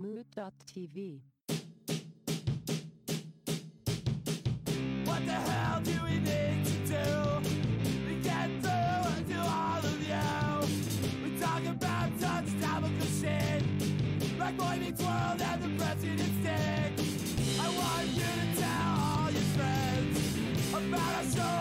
Mood.tv. 0.00 1.20
What 5.04 5.26
the 5.26 5.32
hell 5.32 5.80
do 5.82 5.92
we 6.04 6.18
need 6.20 6.64
to 6.64 6.80
do 6.86 8.22
through 8.62 9.24
to 9.28 9.38
all 9.40 9.78
of 9.78 10.00
you? 10.00 10.28
We 11.22 11.38
talk 11.38 11.62
about 11.66 12.18
shit, 13.20 13.62
like 14.38 14.56
Boy 14.56 14.78
Meets 14.80 15.02
World 15.02 15.42
and 15.42 15.62
the. 15.64 16.92
I 17.60 17.68
want 17.76 18.08
you 18.08 18.30
to 18.40 18.46
tell 18.58 18.92
all 19.04 19.30
your 19.30 19.48
friends 19.52 20.16
about 20.72 21.14
our 21.14 21.24
show 21.24 21.59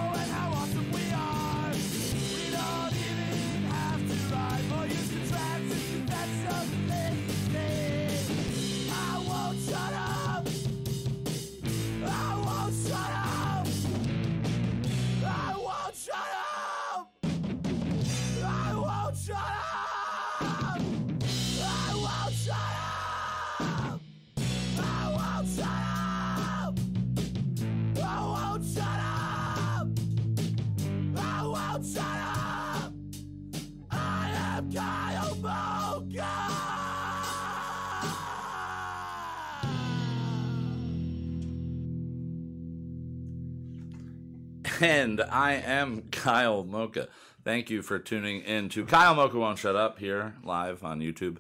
And 44.82 45.20
I 45.22 45.54
am 45.55 46.04
Kyle 46.10 46.63
Mocha. 46.63 47.10
Thank 47.44 47.70
you 47.70 47.82
for 47.82 47.99
tuning 47.99 48.41
in 48.41 48.70
to 48.70 48.86
Kyle 48.86 49.13
Mocha 49.13 49.38
Won't 49.38 49.60
Shut 49.60 49.76
Up 49.76 49.99
here 49.99 50.36
live 50.41 50.86
on 50.86 51.02
YouTube. 51.02 51.38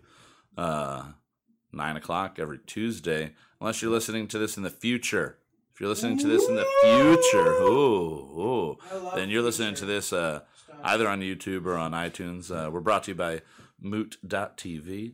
Uh, 0.57 1.03
9 1.71 1.95
o'clock 1.95 2.37
every 2.37 2.59
Tuesday. 2.59 3.31
Unless 3.61 3.81
you're 3.81 3.91
listening 3.91 4.27
to 4.27 4.39
this 4.39 4.57
in 4.57 4.63
the 4.63 4.69
future. 4.69 5.37
If 5.73 5.79
you're 5.79 5.89
listening 5.89 6.17
to 6.17 6.27
this 6.27 6.49
in 6.49 6.55
the 6.55 6.65
future, 6.83 7.53
ooh, 7.61 8.39
ooh, 8.39 8.77
then 9.15 9.29
you're 9.29 9.41
listening 9.41 9.75
to 9.75 9.85
this 9.85 10.11
uh, 10.11 10.41
either 10.83 11.07
on 11.07 11.21
YouTube 11.21 11.65
or 11.65 11.75
on 11.75 11.93
iTunes. 11.93 12.51
Uh, 12.51 12.69
we're 12.69 12.81
brought 12.81 13.03
to 13.05 13.11
you 13.11 13.15
by 13.15 13.41
Moot.tv. 13.79 15.13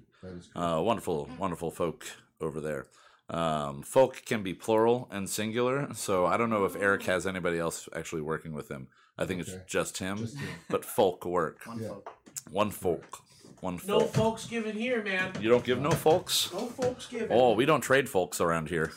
Uh, 0.56 0.82
wonderful, 0.82 1.30
wonderful 1.38 1.70
folk 1.70 2.06
over 2.42 2.60
there. 2.60 2.88
Um, 3.30 3.82
folk 3.82 4.22
can 4.26 4.44
be 4.44 4.54
plural 4.54 5.08
and 5.12 5.28
singular, 5.30 5.88
so 5.96 6.26
I 6.26 6.38
don't 6.38 6.50
know 6.52 6.66
if 6.66 6.76
Eric 6.76 7.04
has 7.04 7.26
anybody 7.26 7.58
else 7.58 7.90
actually 7.96 8.22
working 8.22 8.54
with 8.54 8.70
him. 8.70 8.88
I 9.18 9.26
think 9.26 9.42
it's 9.42 9.56
just 9.66 9.98
him, 9.98 10.18
Just 10.20 10.38
him. 10.38 10.48
but 10.70 10.86
folk 10.86 11.26
work. 11.26 11.66
One 11.66 11.80
Yeah. 11.82 11.88
folk. 11.90 12.10
One 12.52 12.72
folk. 12.72 13.18
One 13.62 13.80
No 13.88 14.02
folk. 14.02 14.14
folks 14.14 14.46
given 14.46 14.76
here, 14.76 15.02
man. 15.04 15.32
You 15.42 15.50
don't 15.50 15.64
give 15.64 15.80
no 15.80 15.90
folks? 15.92 16.52
No 16.54 16.68
folks 16.68 17.08
given. 17.08 17.30
Oh, 17.32 17.54
we 17.54 17.66
don't 17.66 17.82
trade 17.82 18.08
folks 18.10 18.40
around 18.40 18.70
here. 18.70 18.92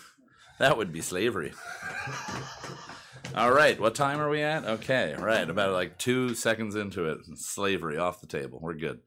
That 0.59 0.77
would 0.77 0.93
be 0.93 1.01
slavery. 1.01 1.53
All 3.35 3.53
right, 3.53 3.79
what 3.79 3.95
time 3.95 4.21
are 4.21 4.29
we 4.29 4.43
at? 4.43 4.65
Okay, 4.65 5.15
right, 5.19 5.49
about 5.49 5.73
like 5.73 5.99
two 5.99 6.35
seconds 6.35 6.75
into 6.75 7.05
it. 7.05 7.19
Slavery 7.37 7.97
off 7.99 8.21
the 8.21 8.27
table. 8.27 8.59
We're 8.61 8.75
good. 8.75 9.01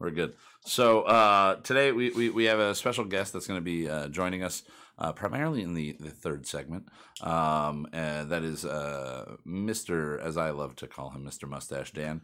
We're 0.00 0.10
good. 0.10 0.34
So 0.64 1.02
uh, 1.02 1.56
today 1.56 1.90
we, 1.90 2.10
we, 2.10 2.30
we 2.30 2.44
have 2.44 2.60
a 2.60 2.74
special 2.74 3.04
guest 3.04 3.32
that's 3.32 3.46
going 3.48 3.58
to 3.58 3.64
be 3.64 3.88
uh, 3.88 4.08
joining 4.08 4.44
us 4.44 4.62
uh, 4.96 5.12
primarily 5.12 5.62
in 5.62 5.74
the, 5.74 5.96
the 5.98 6.10
third 6.10 6.46
segment. 6.46 6.88
Um, 7.20 7.86
uh, 7.92 8.24
that 8.24 8.42
is 8.44 8.64
uh, 8.64 9.36
Mr., 9.46 10.20
as 10.20 10.36
I 10.36 10.50
love 10.50 10.76
to 10.76 10.86
call 10.86 11.10
him, 11.10 11.24
Mr. 11.24 11.48
Mustache 11.48 11.92
Dan. 11.92 12.20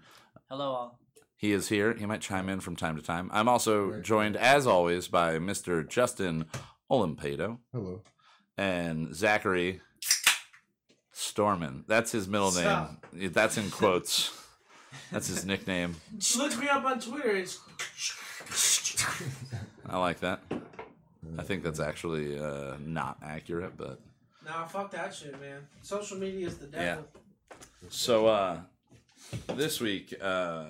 Hello, 0.49 0.65
all. 0.67 1.01
He 1.37 1.53
is 1.53 1.69
here. 1.69 1.95
He 1.95 2.07
might 2.07 2.21
chime 2.21 2.49
in 2.49 2.61
from 2.61 2.77
time 2.77 2.95
to 2.97 3.03
time. 3.03 3.29
I'm 3.33 3.49
also 3.49 4.01
joined, 4.01 4.37
as 4.37 4.67
always, 4.67 5.09
by 5.09 5.39
Mr. 5.39 5.87
Justin 5.87 6.47
Olimpado 6.91 7.59
Hello. 7.73 8.03
and 8.57 9.15
Zachary 9.15 9.81
Storman. 11.13 11.85
That's 11.89 12.13
his 12.13 12.29
middle 12.29 12.51
Stop. 12.53 13.05
name. 13.13 13.33
That's 13.33 13.59
in 13.59 13.71
quotes. 13.71 14.31
That's 15.13 15.29
his 15.29 15.45
nickname. 15.45 15.97
Look 16.37 16.59
me 16.59 16.69
up 16.69 16.85
on 16.85 17.01
Twitter. 17.01 17.37
It's 17.37 17.61
I 19.89 19.99
like 19.99 20.21
that. 20.21 20.41
I 21.39 21.43
think 21.43 21.63
that's 21.63 21.81
actually 21.81 22.39
uh, 22.39 22.77
not 22.85 23.19
accurate, 23.23 23.77
but 23.77 24.01
nah, 24.45 24.67
fuck 24.67 24.91
that 24.93 25.15
shit, 25.15 25.41
man. 25.41 25.67
Social 25.83 26.19
media 26.19 26.47
is 26.47 26.59
the 26.59 26.67
devil. 26.67 27.07
Yeah. 27.51 27.59
so 27.89 28.27
uh, 28.27 28.59
this 29.55 29.81
week 29.81 30.15
uh, 30.21 30.67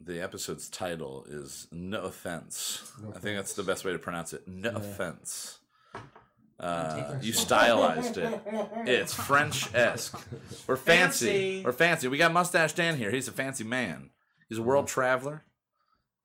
the 0.00 0.20
episode's 0.22 0.68
title 0.68 1.24
is 1.28 1.66
"No 1.72 2.02
Offense." 2.02 2.92
No 3.02 3.10
I 3.14 3.18
think 3.18 3.36
that's 3.36 3.54
the 3.54 3.62
best 3.62 3.84
way 3.84 3.92
to 3.92 3.98
pronounce 3.98 4.32
it. 4.32 4.46
No 4.46 4.70
offense. 4.70 5.57
Uh, 6.60 7.14
you 7.22 7.32
stylized 7.32 8.16
it. 8.18 8.40
It's 8.86 9.12
French 9.14 9.72
esque. 9.74 10.18
We're 10.66 10.76
fancy. 10.76 11.26
Fancy. 11.26 11.62
We're 11.64 11.72
fancy. 11.72 12.08
We 12.08 12.18
got 12.18 12.32
Mustache 12.32 12.72
Dan 12.72 12.96
here. 12.96 13.10
He's 13.10 13.28
a 13.28 13.32
fancy 13.32 13.64
man. 13.64 14.10
He's 14.48 14.58
a 14.58 14.62
world 14.62 14.88
traveler. 14.88 15.44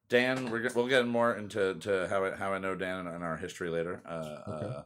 Dan, 0.10 0.50
we're, 0.52 0.68
g- 0.68 0.74
we'll 0.76 0.88
get 0.88 1.06
more 1.08 1.34
into 1.36 1.76
to 1.76 2.08
how 2.10 2.26
I, 2.26 2.32
how 2.32 2.54
I 2.54 2.58
know 2.60 2.76
Dan 2.76 3.00
and, 3.00 3.08
and 3.10 3.24
our 3.24 3.38
history 3.38 3.70
later. 3.70 4.02
Uh, 4.08 4.38
Okay. 4.48 4.76
uh, 4.76 4.82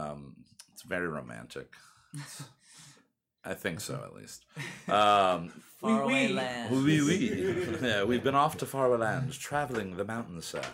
um, 0.00 0.36
it's 0.72 0.82
very 0.82 1.08
romantic. 1.08 1.70
I 3.44 3.54
think 3.54 3.80
so, 3.80 4.00
at 4.06 4.14
least. 4.14 4.44
Um, 4.88 5.50
Faraway 5.80 6.28
oui. 6.28 6.32
land. 6.32 6.84
oui, 6.84 7.00
oui. 7.00 7.66
yeah, 7.82 8.04
we've 8.04 8.22
been 8.22 8.34
off 8.36 8.56
to 8.58 8.66
faraway 8.66 8.98
lands, 8.98 9.36
traveling 9.38 9.96
the 9.96 10.04
mountainside. 10.04 10.64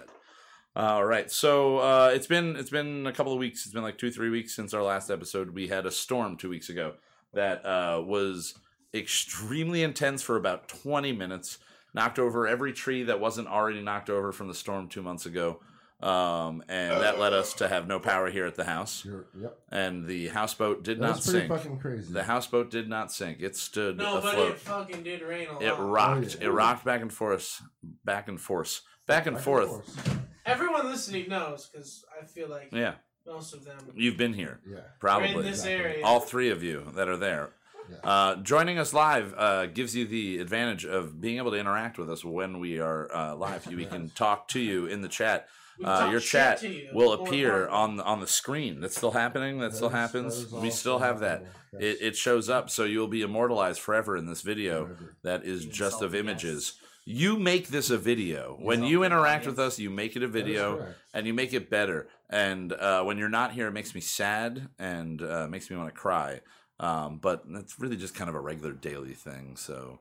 All 0.78 1.04
right, 1.04 1.28
so 1.28 1.78
uh, 1.78 2.12
it's 2.14 2.28
been 2.28 2.54
it's 2.54 2.70
been 2.70 3.04
a 3.08 3.12
couple 3.12 3.32
of 3.32 3.38
weeks. 3.40 3.64
It's 3.64 3.74
been 3.74 3.82
like 3.82 3.98
two 3.98 4.12
three 4.12 4.30
weeks 4.30 4.54
since 4.54 4.72
our 4.72 4.82
last 4.82 5.10
episode. 5.10 5.50
We 5.50 5.66
had 5.66 5.86
a 5.86 5.90
storm 5.90 6.36
two 6.36 6.48
weeks 6.48 6.68
ago 6.68 6.94
that 7.34 7.66
uh, 7.66 8.00
was 8.06 8.54
extremely 8.94 9.82
intense 9.82 10.22
for 10.22 10.36
about 10.36 10.68
twenty 10.68 11.12
minutes. 11.12 11.58
Knocked 11.94 12.20
over 12.20 12.46
every 12.46 12.72
tree 12.72 13.02
that 13.04 13.18
wasn't 13.18 13.48
already 13.48 13.80
knocked 13.80 14.08
over 14.08 14.30
from 14.30 14.46
the 14.46 14.54
storm 14.54 14.88
two 14.88 15.02
months 15.02 15.26
ago, 15.26 15.58
um, 16.00 16.62
and 16.68 17.00
that 17.00 17.18
led 17.18 17.32
us 17.32 17.54
to 17.54 17.66
have 17.66 17.88
no 17.88 17.98
power 17.98 18.30
here 18.30 18.46
at 18.46 18.54
the 18.54 18.64
house. 18.64 19.04
You're, 19.04 19.26
yep. 19.36 19.58
And 19.72 20.06
the 20.06 20.28
houseboat 20.28 20.84
did 20.84 20.98
That 20.98 21.06
not 21.06 21.16
was 21.16 21.24
pretty 21.28 21.48
sink. 21.48 21.50
fucking 21.60 21.78
crazy. 21.80 22.12
The 22.12 22.22
houseboat 22.22 22.70
did 22.70 22.88
not 22.88 23.10
sink. 23.10 23.38
It 23.40 23.56
stood 23.56 23.96
No, 23.96 24.20
but 24.20 24.28
afloat. 24.34 24.50
it 24.52 24.58
fucking 24.60 25.02
did 25.02 25.22
rain 25.22 25.48
a 25.48 25.52
lot. 25.54 25.62
It 25.62 25.74
rocked. 25.76 26.36
yeah. 26.38 26.46
It 26.46 26.50
rocked 26.50 26.84
back 26.84 27.00
and 27.00 27.12
forth, 27.12 27.62
back 28.04 28.28
and 28.28 28.40
forth, 28.40 28.82
back 29.06 29.26
and 29.26 29.34
Back 29.36 29.44
forth. 29.44 30.20
Everyone 30.48 30.86
listening 30.86 31.28
knows 31.28 31.68
because 31.70 32.04
I 32.20 32.24
feel 32.24 32.48
like 32.48 32.70
Yeah, 32.72 32.94
most 33.26 33.54
of 33.54 33.64
them 33.64 33.78
you've 33.94 34.16
been 34.16 34.32
here, 34.32 34.60
Yeah. 34.66 34.76
are 34.76 34.78
in 34.78 34.84
probably. 35.00 35.42
this 35.42 35.60
Exactly. 35.60 35.72
area. 35.74 36.04
All 36.06 36.20
three 36.20 36.50
of 36.50 36.62
you 36.62 36.90
that 36.94 37.08
are 37.08 37.16
there. 37.16 37.50
Yeah. 37.90 37.96
Uh, 38.10 38.36
joining 38.36 38.78
us 38.78 38.92
live 38.92 39.34
uh, 39.36 39.66
gives 39.66 39.94
you 39.96 40.06
the 40.06 40.38
advantage 40.40 40.84
of 40.84 41.20
being 41.20 41.38
able 41.38 41.50
to 41.52 41.56
interact 41.58 41.98
with 41.98 42.10
us 42.10 42.22
when 42.24 42.58
we 42.60 42.78
are 42.80 43.10
uh, 43.14 43.34
live. 43.34 43.66
We 43.66 43.86
can 43.86 44.10
talk 44.10 44.48
to 44.48 44.60
you 44.60 44.86
in 44.86 45.00
the 45.02 45.08
chat. 45.08 45.48
Uh, 45.82 46.08
your 46.10 46.18
chat 46.20 46.60
you, 46.62 46.88
will 46.92 47.12
appear 47.12 47.62
importantly. 47.66 47.76
on 47.78 47.96
the, 47.96 48.02
on 48.04 48.20
the 48.20 48.26
screen. 48.26 48.80
That's 48.80 48.96
still 48.96 49.12
happening. 49.12 49.58
That, 49.60 49.70
That 49.70 49.76
still 49.76 49.88
is- 49.88 49.94
happens. 49.94 50.50
that 50.50 50.56
is 50.56 50.62
we 50.62 50.70
still 50.70 50.96
still 50.96 50.98
have 50.98 51.20
that. 51.20 51.44
happening. 51.44 51.88
It, 51.88 51.98
it 52.02 52.16
shows 52.16 52.48
up, 52.50 52.68
so 52.68 52.82
you'll 52.84 53.06
be 53.06 53.22
immortalized 53.22 53.80
forever 53.80 54.16
in 54.16 54.26
this 54.26 54.42
video 54.42 54.86
Forever. 54.86 55.16
that 55.22 55.44
is 55.44 55.64
just 55.66 56.02
of 56.02 56.14
images. 56.16 56.70
us. 56.70 56.80
You 57.10 57.38
make 57.38 57.68
this 57.68 57.88
a 57.88 57.96
video. 57.96 58.54
When 58.60 58.82
you 58.84 59.02
interact 59.02 59.46
with 59.46 59.58
us, 59.58 59.78
you 59.78 59.88
make 59.88 60.14
it 60.14 60.22
a 60.22 60.28
video 60.28 60.76
and 61.14 61.26
you 61.26 61.32
make 61.32 61.54
it 61.54 61.70
better. 61.70 62.06
And 62.28 62.70
uh, 62.74 63.02
when 63.04 63.16
you're 63.16 63.30
not 63.30 63.52
here, 63.52 63.66
it 63.68 63.72
makes 63.72 63.94
me 63.94 64.02
sad 64.02 64.68
and 64.78 65.22
uh, 65.22 65.46
makes 65.48 65.70
me 65.70 65.76
want 65.78 65.88
to 65.88 65.98
cry. 65.98 66.40
Um, 66.78 67.16
but 67.16 67.44
it's 67.54 67.80
really 67.80 67.96
just 67.96 68.14
kind 68.14 68.28
of 68.28 68.34
a 68.34 68.40
regular 68.40 68.72
daily 68.72 69.14
thing, 69.14 69.56
so 69.56 70.00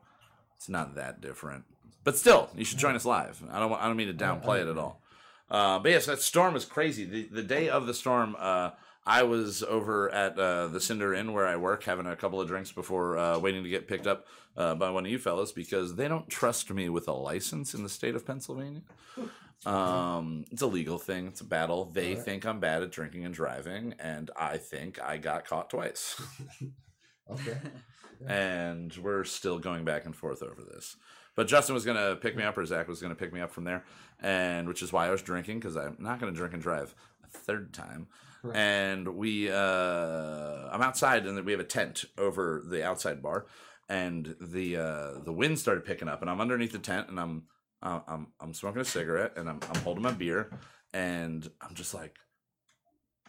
it's 0.57 0.67
not 0.67 0.95
that 0.95 1.21
different. 1.21 1.63
But 2.03 2.17
still, 2.17 2.49
you 2.57 2.65
should 2.65 2.77
join 2.77 2.93
us 2.95 3.05
live. 3.05 3.41
I 3.49 3.59
don't. 3.59 3.69
want- 3.71 3.81
I 3.81 3.87
don't 3.87 3.95
mean 3.95 4.07
to 4.07 4.13
downplay 4.25 4.61
it 4.63 4.67
at 4.67 4.77
all. 4.77 5.01
Uh, 5.49 5.79
but 5.79 5.91
yes, 5.91 6.07
that 6.07 6.19
storm 6.19 6.53
was 6.53 6.65
crazy. 6.65 7.05
The, 7.05 7.29
the 7.31 7.41
day 7.41 7.69
of 7.69 7.87
the 7.87 7.93
storm, 7.93 8.35
uh, 8.37 8.71
I 9.07 9.23
was 9.23 9.63
over 9.63 10.13
at 10.13 10.37
uh, 10.37 10.67
the 10.67 10.81
Cinder 10.81 11.13
Inn 11.13 11.31
where 11.31 11.47
I 11.47 11.55
work, 11.55 11.83
having 11.85 12.05
a 12.05 12.15
couple 12.15 12.41
of 12.41 12.47
drinks 12.47 12.73
before 12.73 13.17
uh, 13.17 13.39
waiting 13.39 13.63
to 13.63 13.69
get 13.69 13.87
picked 13.87 14.05
up 14.05 14.25
uh, 14.57 14.75
by 14.75 14.89
one 14.89 15.05
of 15.05 15.11
you 15.11 15.17
fellas 15.17 15.53
because 15.53 15.95
they 15.95 16.09
don't 16.09 16.27
trust 16.29 16.69
me 16.71 16.89
with 16.89 17.07
a 17.07 17.13
license 17.13 17.73
in 17.73 17.83
the 17.83 17.89
state 17.89 18.15
of 18.15 18.25
Pennsylvania. 18.27 18.81
Um, 19.65 20.45
it's 20.51 20.61
a 20.61 20.67
legal 20.67 20.99
thing. 20.99 21.25
It's 21.25 21.41
a 21.41 21.43
battle. 21.43 21.85
They 21.85 22.11
Alright. 22.11 22.23
think 22.23 22.45
I'm 22.45 22.59
bad 22.59 22.83
at 22.83 22.91
drinking 22.91 23.25
and 23.25 23.33
driving, 23.33 23.95
and 23.99 24.29
I 24.37 24.57
think 24.57 25.01
I 25.01 25.17
got 25.17 25.45
caught 25.45 25.71
twice. 25.71 26.21
Okay. 27.29 27.57
and 28.25 28.95
we're 28.97 29.23
still 29.23 29.57
going 29.59 29.83
back 29.83 30.05
and 30.05 30.15
forth 30.15 30.41
over 30.43 30.61
this. 30.61 30.95
But 31.35 31.47
Justin 31.47 31.73
was 31.73 31.83
going 31.85 31.97
to 31.97 32.15
pick 32.15 32.37
me 32.37 32.43
up, 32.43 32.57
or 32.57 32.65
Zach 32.65 32.87
was 32.87 33.01
going 33.01 33.13
to 33.13 33.19
pick 33.19 33.33
me 33.33 33.41
up 33.41 33.51
from 33.51 33.63
there, 33.63 33.83
and 34.21 34.67
which 34.67 34.81
is 34.81 34.93
why 34.93 35.07
I 35.07 35.11
was 35.11 35.21
drinking 35.23 35.59
because 35.59 35.75
I'm 35.75 35.97
not 35.99 36.19
going 36.19 36.31
to 36.31 36.37
drink 36.37 36.53
and 36.53 36.61
drive. 36.61 36.95
a 37.23 37.27
third 37.27 37.73
time. 37.73 38.07
And 38.53 39.15
we, 39.15 39.51
uh, 39.51 40.69
I'm 40.71 40.81
outside, 40.81 41.25
and 41.25 41.43
we 41.45 41.51
have 41.51 41.61
a 41.61 41.65
tent 41.65 42.05
over 42.17 42.63
the 42.65 42.83
outside 42.85 43.21
bar, 43.21 43.45
and 43.89 44.35
the 44.39 44.77
uh, 44.77 45.19
the 45.23 45.33
wind 45.33 45.59
started 45.59 45.85
picking 45.85 46.07
up, 46.07 46.21
and 46.21 46.29
I'm 46.29 46.41
underneath 46.41 46.71
the 46.71 46.79
tent, 46.79 47.09
and 47.09 47.19
I'm 47.19 47.43
uh, 47.81 48.01
I'm 48.07 48.27
I'm 48.39 48.53
smoking 48.53 48.81
a 48.81 48.85
cigarette, 48.85 49.33
and 49.37 49.49
I'm 49.49 49.59
I'm 49.73 49.81
holding 49.81 50.03
my 50.03 50.11
beer, 50.11 50.51
and 50.93 51.49
I'm 51.61 51.75
just 51.75 51.93
like, 51.93 52.15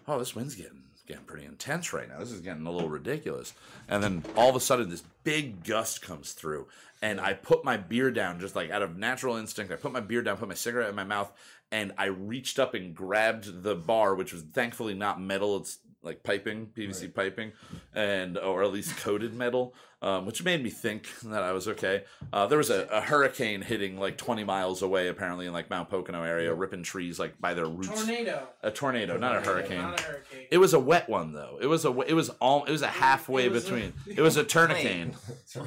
oh, 0.06 0.18
this 0.18 0.34
wind's 0.34 0.54
getting 0.54 0.84
getting 1.08 1.24
pretty 1.24 1.46
intense 1.46 1.92
right 1.92 2.08
now. 2.08 2.18
This 2.18 2.30
is 2.30 2.42
getting 2.42 2.66
a 2.66 2.70
little 2.70 2.90
ridiculous. 2.90 3.54
And 3.88 4.02
then 4.02 4.22
all 4.36 4.50
of 4.50 4.56
a 4.56 4.60
sudden, 4.60 4.90
this 4.90 5.02
big 5.24 5.64
gust 5.64 6.02
comes 6.02 6.32
through, 6.32 6.68
and 7.00 7.20
I 7.20 7.32
put 7.32 7.64
my 7.64 7.78
beer 7.78 8.10
down 8.10 8.40
just 8.40 8.54
like 8.54 8.70
out 8.70 8.82
of 8.82 8.96
natural 8.96 9.36
instinct. 9.36 9.72
I 9.72 9.76
put 9.76 9.92
my 9.92 10.00
beer 10.00 10.22
down, 10.22 10.36
put 10.36 10.48
my 10.48 10.54
cigarette 10.54 10.90
in 10.90 10.94
my 10.94 11.04
mouth, 11.04 11.32
and 11.70 11.92
I 11.98 12.06
reached 12.06 12.58
up 12.58 12.74
and 12.74 12.94
grabbed 12.94 13.62
the 13.62 13.74
bar, 13.74 14.14
which 14.14 14.32
was 14.32 14.42
thankfully 14.42 14.94
not 14.94 15.20
metal. 15.20 15.56
It's 15.58 15.78
like 16.02 16.22
piping, 16.22 16.68
PVC 16.76 17.12
piping, 17.12 17.52
and 17.92 18.38
or 18.38 18.62
at 18.62 18.72
least 18.72 18.96
coated 18.98 19.34
metal, 19.34 19.74
um, 20.00 20.26
which 20.26 20.44
made 20.44 20.62
me 20.62 20.70
think 20.70 21.08
that 21.24 21.42
I 21.42 21.50
was 21.52 21.66
okay. 21.68 22.04
Uh, 22.32 22.46
there 22.46 22.56
was 22.56 22.70
a, 22.70 22.86
a 22.86 23.00
hurricane 23.00 23.62
hitting 23.62 23.98
like 23.98 24.16
20 24.16 24.44
miles 24.44 24.80
away, 24.80 25.08
apparently 25.08 25.46
in 25.46 25.52
like 25.52 25.68
Mount 25.70 25.90
Pocono 25.90 26.22
area, 26.22 26.54
ripping 26.54 26.84
trees 26.84 27.18
like 27.18 27.38
by 27.40 27.52
their 27.52 27.66
roots. 27.66 27.88
Tornado. 27.88 28.48
A 28.62 28.70
tornado, 28.70 29.18
not 29.18 29.36
a 29.36 29.40
hurricane. 29.40 29.82
Not 29.82 29.98
a 30.00 30.02
hurricane. 30.04 30.46
It 30.52 30.58
was 30.58 30.72
a 30.72 30.78
wet 30.78 31.08
one 31.08 31.32
though. 31.32 31.58
It 31.60 31.66
was 31.66 31.84
a 31.84 32.00
it 32.02 32.14
was 32.14 32.30
all 32.40 32.64
it 32.64 32.70
was 32.70 32.82
a 32.82 32.86
halfway 32.86 33.44
It 33.46 33.52
was 33.52 33.66
a- 33.66 33.70
between. 33.72 33.92
It 34.16 34.20
was 34.22 34.36
a 34.36 34.44
tournicane. 34.44 35.14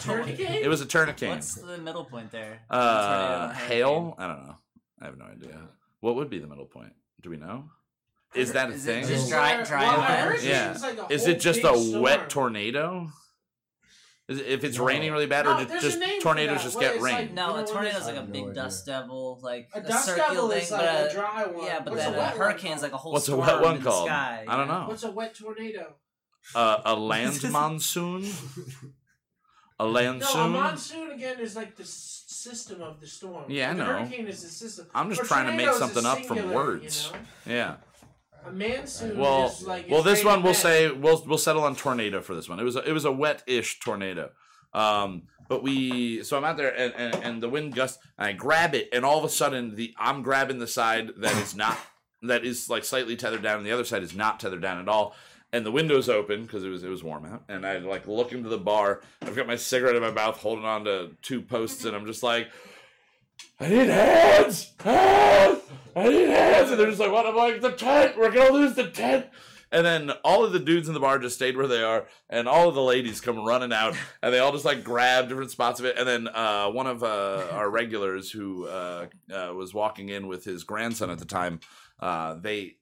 Hurricane? 0.02 0.64
It 0.64 0.70
was 0.70 0.80
a 0.82 0.86
tournicane. 0.86 1.30
What's 1.30 1.56
the 1.56 1.78
middle 1.78 2.06
point 2.06 2.32
there? 2.32 2.62
Uh, 2.70 3.50
hail. 3.52 4.16
I 4.18 4.28
don't 4.28 4.48
know. 4.48 4.56
I 5.02 5.06
have 5.06 5.18
no 5.18 5.26
idea. 5.26 5.60
What 6.02 6.16
would 6.16 6.30
be 6.30 6.40
the 6.40 6.48
middle 6.48 6.66
point? 6.66 6.94
Do 7.22 7.30
we 7.30 7.38
know? 7.38 7.66
Is 8.36 8.54
that 8.54 8.70
a 8.70 8.74
Is 8.74 8.86
it 8.88 9.06
thing? 9.06 9.08
just 9.08 9.30
dry- 9.30 9.64
dry 9.64 9.82
well, 9.84 9.96
a 9.98 10.00
wet? 10.00 10.20
hurricane 10.20 10.50
Yeah. 10.50 10.74
is 10.74 10.82
like 10.82 10.98
a 10.98 11.14
Is 11.14 11.28
it 11.28 11.40
just 11.40 11.60
a 11.64 11.78
storm. 11.78 12.02
wet 12.02 12.30
tornado? 12.30 13.10
Is 14.30 14.40
it, 14.40 14.46
if 14.48 14.64
it's 14.64 14.78
No. 14.78 14.86
raining 14.86 15.12
really 15.12 15.26
bad, 15.26 15.44
No, 15.46 15.58
or 15.60 15.66
there's 15.66 15.82
just, 15.82 16.00
just 16.00 16.22
tornadoes 16.22 16.64
just 16.64 16.76
What, 16.76 16.82
get 16.82 16.96
it's 16.96 17.04
rain? 17.04 17.16
like- 17.16 17.34
No, 17.34 17.56
a 17.58 17.66
tornado 17.66 17.96
is 17.98 18.02
is? 18.04 18.08
like 18.08 18.16
a 18.16 18.22
big 18.22 18.46
no 18.48 18.54
dust 18.54 18.86
devil, 18.86 19.40
like 19.44 19.70
A 19.74 19.80
a, 19.80 19.82
dust 19.84 20.06
circular 20.06 20.30
devil 20.30 20.50
thing, 20.50 20.62
is 20.62 20.72
like 20.72 20.82
but 20.82 20.88
a 20.96 21.10
a, 21.10 21.14
dry 21.14 21.46
one. 21.48 21.66
yeah, 21.66 21.80
but 21.82 21.92
What's 21.92 22.04
then 22.06 22.14
a 22.14 22.16
a, 22.16 22.20
wet 22.20 22.30
one 22.30 22.38
hurricane's 22.38 22.82
like 22.82 22.94
a 22.94 22.98
whole 22.98 23.12
What's 23.12 23.28
a 23.28 23.36
wet 23.36 23.62
one 23.62 23.76
in 23.78 23.84
the 23.84 23.90
called? 23.90 24.08
sky. 24.08 24.46
I 24.48 24.56
don't 24.56 24.68
know. 24.70 24.86
What's 24.88 25.04
a 25.04 25.12
wet 25.12 25.36
tornado? 25.36 25.96
Uh, 26.56 26.78
a 26.86 26.96
land 27.12 27.52
monsoon. 27.52 28.26
A 29.80 29.86
land 29.86 30.20
No, 30.20 30.28
a 30.44 30.48
monsoon 30.48 31.10
again 31.12 31.40
is 31.40 31.56
like 31.56 31.76
the 31.76 31.82
s- 31.82 32.21
system 32.42 32.82
of 32.82 33.00
the 33.00 33.08
storm. 33.08 33.46
Yeah, 33.48 33.72
I 33.72 33.74
know. 33.74 33.86
hurricane 33.86 34.28
is 34.28 34.42
the 34.44 34.50
system. 34.50 34.88
I'm 34.94 35.10
just 35.10 35.24
trying 35.26 35.48
to 35.48 35.54
make 35.54 35.74
something 35.76 36.06
up 36.06 36.26
from 36.26 36.52
words. 36.52 37.12
You 37.46 37.54
know? 37.54 37.58
Yeah. 37.58 37.76
A 38.46 38.52
monsoon 38.52 39.18
Well, 39.20 39.48
is 39.48 39.68
like. 39.68 39.90
well, 39.90 40.02
this 40.02 40.24
one 40.24 40.42
we'll 40.42 40.54
say 40.56 40.90
we'll 40.90 41.24
we'll 41.28 41.38
settle 41.38 41.64
on 41.64 41.76
tornado 41.76 42.22
for 42.22 42.34
this 42.34 42.50
one. 42.50 42.60
It 42.60 42.64
was 42.64 42.76
a, 42.76 42.88
it 42.88 42.92
was 42.92 43.06
a 43.06 43.12
wet-ish 43.12 43.80
tornado. 43.80 44.32
Um, 44.74 45.24
but 45.48 45.62
we 45.64 46.24
so 46.24 46.38
I'm 46.38 46.44
out 46.46 46.58
there 46.58 46.74
and, 46.76 46.94
and, 46.96 47.16
and 47.24 47.44
the 47.44 47.50
wind 47.50 47.76
gust 47.76 48.00
and 48.18 48.28
I 48.28 48.34
grab 48.34 48.74
it 48.74 48.90
and 48.94 49.06
all 49.06 49.20
of 49.20 49.26
a 49.26 49.30
sudden 49.30 49.76
the 49.76 49.94
I'm 49.98 50.24
grabbing 50.24 50.60
the 50.60 50.68
side 50.68 51.12
that 51.18 51.36
is 51.38 51.56
not 51.56 51.78
that 52.24 52.46
is 52.46 52.70
like 52.70 52.86
slightly 52.86 53.16
tethered 53.16 53.42
down 53.44 53.58
and 53.58 53.66
the 53.66 53.72
other 53.72 53.84
side 53.84 54.02
is 54.02 54.16
not 54.16 54.40
tethered 54.40 54.62
down 54.62 54.80
at 54.80 54.88
all. 54.88 55.14
And 55.54 55.66
the 55.66 55.72
window's 55.72 56.08
open 56.08 56.44
because 56.44 56.64
it 56.64 56.70
was 56.70 56.84
it 56.84 56.90
was 56.90 57.04
warm 57.04 57.26
out. 57.26 57.44
And 57.50 57.66
I 57.66 57.78
like 57.80 58.08
look 58.08 58.32
into 58.32 58.48
the 58.48 58.58
bar. 58.58 59.02
I've 59.22 59.36
got 59.36 59.48
my 59.48 59.58
cigarette 59.58 59.96
in 59.96 60.02
my 60.02 60.12
mouth, 60.12 60.38
holding 60.38 60.66
on 60.66 60.86
to 60.86 61.12
two 61.22 61.42
posts, 61.42 61.84
and 61.84 61.96
I'm 61.96 62.06
just 62.06 62.24
like, 62.24 62.50
I 63.60 63.68
need 63.68 63.90
hands, 63.90 64.72
hands, 64.80 65.62
I 65.96 66.10
need 66.10 66.30
hands. 66.30 66.72
And 66.72 66.80
they're 66.80 66.88
just 66.88 67.00
like, 67.00 67.12
what? 67.12 67.26
I'm 67.26 67.36
like, 67.36 67.62
the 67.62 67.72
tent, 67.72 68.18
we're 68.18 68.32
gonna 68.32 68.54
lose 68.54 68.76
the 68.76 68.90
tent. 68.90 69.28
And 69.74 69.86
then 69.86 70.12
all 70.26 70.44
of 70.44 70.52
the 70.52 70.60
dudes 70.60 70.90
in 70.90 70.94
the 70.94 71.00
bar 71.00 71.18
just 71.18 71.36
stayed 71.36 71.56
where 71.56 71.68
they 71.68 71.82
are, 71.82 72.06
and 72.30 72.48
all 72.48 72.68
of 72.68 72.76
the 72.76 72.82
ladies 72.82 73.22
come 73.22 73.46
running 73.46 73.72
out, 73.72 73.96
and 74.22 74.34
they 74.34 74.40
all 74.40 74.52
just 74.52 74.66
like 74.66 74.84
grab 74.84 75.30
different 75.30 75.52
spots 75.52 75.80
of 75.80 75.86
it. 75.86 75.98
And 75.98 76.08
then 76.08 76.28
uh, 76.28 76.70
one 76.70 76.88
of 76.88 77.04
uh, 77.04 77.48
our 77.52 77.70
regulars 77.70 78.32
who 78.32 78.68
uh, 78.68 79.08
uh, 79.34 79.54
was 79.54 79.74
walking 79.74 80.10
in 80.10 80.28
with 80.28 80.44
his 80.44 80.64
grandson 80.64 81.10
at 81.10 81.20
the 81.20 81.26
time, 81.26 81.62
uh, 82.02 82.36
they 82.36 82.76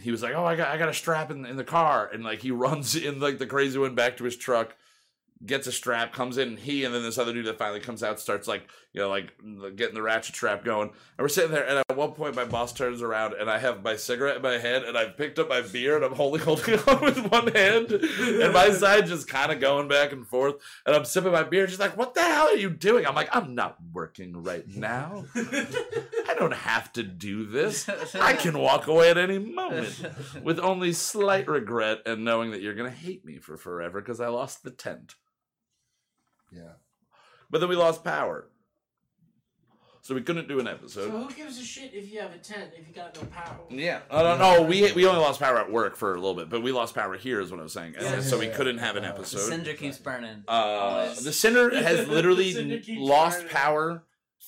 he 0.00 0.10
was 0.10 0.22
like, 0.22 0.34
"Oh, 0.34 0.44
I 0.44 0.56
got 0.56 0.68
I 0.68 0.78
got 0.78 0.88
a 0.88 0.94
strap 0.94 1.30
in 1.30 1.44
in 1.44 1.56
the 1.56 1.64
car," 1.64 2.10
and 2.12 2.24
like 2.24 2.40
he 2.40 2.50
runs 2.66 2.96
in 2.96 3.20
like 3.20 3.38
the 3.38 3.46
crazy 3.46 3.78
one 3.78 3.94
back 3.94 4.16
to 4.18 4.24
his 4.24 4.36
truck, 4.36 4.76
gets 5.44 5.66
a 5.66 5.72
strap, 5.72 6.12
comes 6.12 6.38
in, 6.38 6.48
and 6.48 6.58
he 6.58 6.84
and 6.84 6.94
then 6.94 7.02
this 7.02 7.18
other 7.18 7.32
dude 7.32 7.46
that 7.46 7.58
finally 7.58 7.80
comes 7.80 8.02
out 8.02 8.20
starts 8.20 8.48
like 8.48 8.68
you 8.92 9.00
know 9.00 9.08
like 9.08 9.32
getting 9.76 9.94
the 9.94 10.02
ratchet 10.02 10.34
strap 10.34 10.64
going, 10.64 10.88
and 10.88 11.18
we're 11.18 11.28
sitting 11.28 11.52
there, 11.52 11.66
and 11.66 11.78
at 11.78 11.96
one 11.96 12.12
point 12.12 12.34
my 12.34 12.44
boss 12.44 12.72
turns 12.72 13.02
around, 13.02 13.34
and 13.34 13.48
I 13.48 13.58
have 13.58 13.82
my 13.82 13.96
cigarette 13.96 14.36
in 14.36 14.42
my 14.42 14.58
hand, 14.58 14.84
and 14.84 14.98
I've 14.98 15.16
picked 15.16 15.38
up 15.38 15.48
my 15.48 15.60
beer, 15.60 15.96
and 15.96 16.04
I'm 16.04 16.14
holding 16.14 16.40
holding 16.44 16.74
it 16.74 16.88
on 16.88 17.00
with 17.02 17.30
one 17.30 17.48
hand, 17.48 17.92
and 17.92 18.52
my 18.52 18.70
side 18.70 19.06
just 19.06 19.28
kind 19.28 19.52
of 19.52 19.60
going 19.60 19.88
back 19.88 20.12
and 20.12 20.26
forth, 20.26 20.56
and 20.84 20.96
I'm 20.96 21.04
sipping 21.04 21.32
my 21.32 21.44
beer, 21.44 21.68
She's 21.68 21.78
like, 21.78 21.96
"What 21.96 22.14
the 22.14 22.22
hell 22.22 22.48
are 22.48 22.56
you 22.56 22.70
doing?" 22.70 23.06
I'm 23.06 23.14
like, 23.14 23.34
"I'm 23.34 23.54
not 23.54 23.76
working 23.92 24.42
right 24.42 24.66
now. 24.68 25.24
I 25.36 26.34
don't 26.36 26.54
have 26.54 26.92
to 26.94 27.02
do 27.02 27.46
this." 27.46 27.88
I 28.14 28.32
can 28.32 28.58
walk 28.58 28.88
away 28.88 29.10
at 29.10 29.18
any 29.18 29.38
moment 29.38 30.04
with 30.42 30.58
only 30.58 30.92
slight 30.92 31.48
regret 31.48 32.00
and 32.06 32.24
knowing 32.24 32.50
that 32.50 32.60
you're 32.60 32.74
going 32.74 32.90
to 32.90 32.96
hate 32.96 33.24
me 33.24 33.38
for 33.38 33.56
forever 33.56 34.00
because 34.00 34.20
I 34.20 34.28
lost 34.28 34.64
the 34.64 34.70
tent. 34.70 35.14
Yeah. 36.52 36.72
But 37.50 37.60
then 37.60 37.68
we 37.68 37.76
lost 37.76 38.04
power. 38.04 38.48
So 40.02 40.14
we 40.14 40.22
couldn't 40.22 40.48
do 40.48 40.58
an 40.60 40.66
episode. 40.66 41.08
So 41.08 41.10
who 41.10 41.30
gives 41.34 41.58
a 41.58 41.62
shit 41.62 41.92
if 41.92 42.10
you 42.12 42.20
have 42.20 42.32
a 42.34 42.38
tent 42.38 42.70
if 42.76 42.88
you 42.88 42.94
got 42.94 43.14
no 43.20 43.26
power? 43.28 43.58
Yeah, 43.68 44.00
I 44.10 44.22
don't 44.22 44.38
know. 44.38 44.62
We 44.62 44.90
we 44.92 45.06
only 45.06 45.20
lost 45.20 45.40
power 45.40 45.58
at 45.58 45.70
work 45.70 45.94
for 45.96 46.12
a 46.14 46.16
little 46.16 46.34
bit, 46.34 46.48
but 46.48 46.62
we 46.62 46.72
lost 46.72 46.94
power 46.94 47.16
here, 47.16 47.40
is 47.40 47.50
what 47.50 47.60
I 47.60 47.62
was 47.62 47.72
saying. 47.74 47.94
And 47.96 48.04
Yeah, 48.04 48.20
so 48.22 48.38
we 48.38 48.48
couldn't 48.48 48.78
have 48.78 48.96
an 48.96 49.02
The 49.02 49.08
episode. 49.10 49.40
cinder 49.40 49.74
keeps 49.74 49.98
burning. 49.98 50.42
Uh, 50.48 51.08
the 51.22 51.32
cinder 51.32 51.70
has 51.82 52.06
The 52.06 52.12
literally 52.12 52.52
cinder 52.52 52.78
keeps 52.78 53.00
lost 53.00 53.38
burning. 53.40 53.52
power 53.52 54.04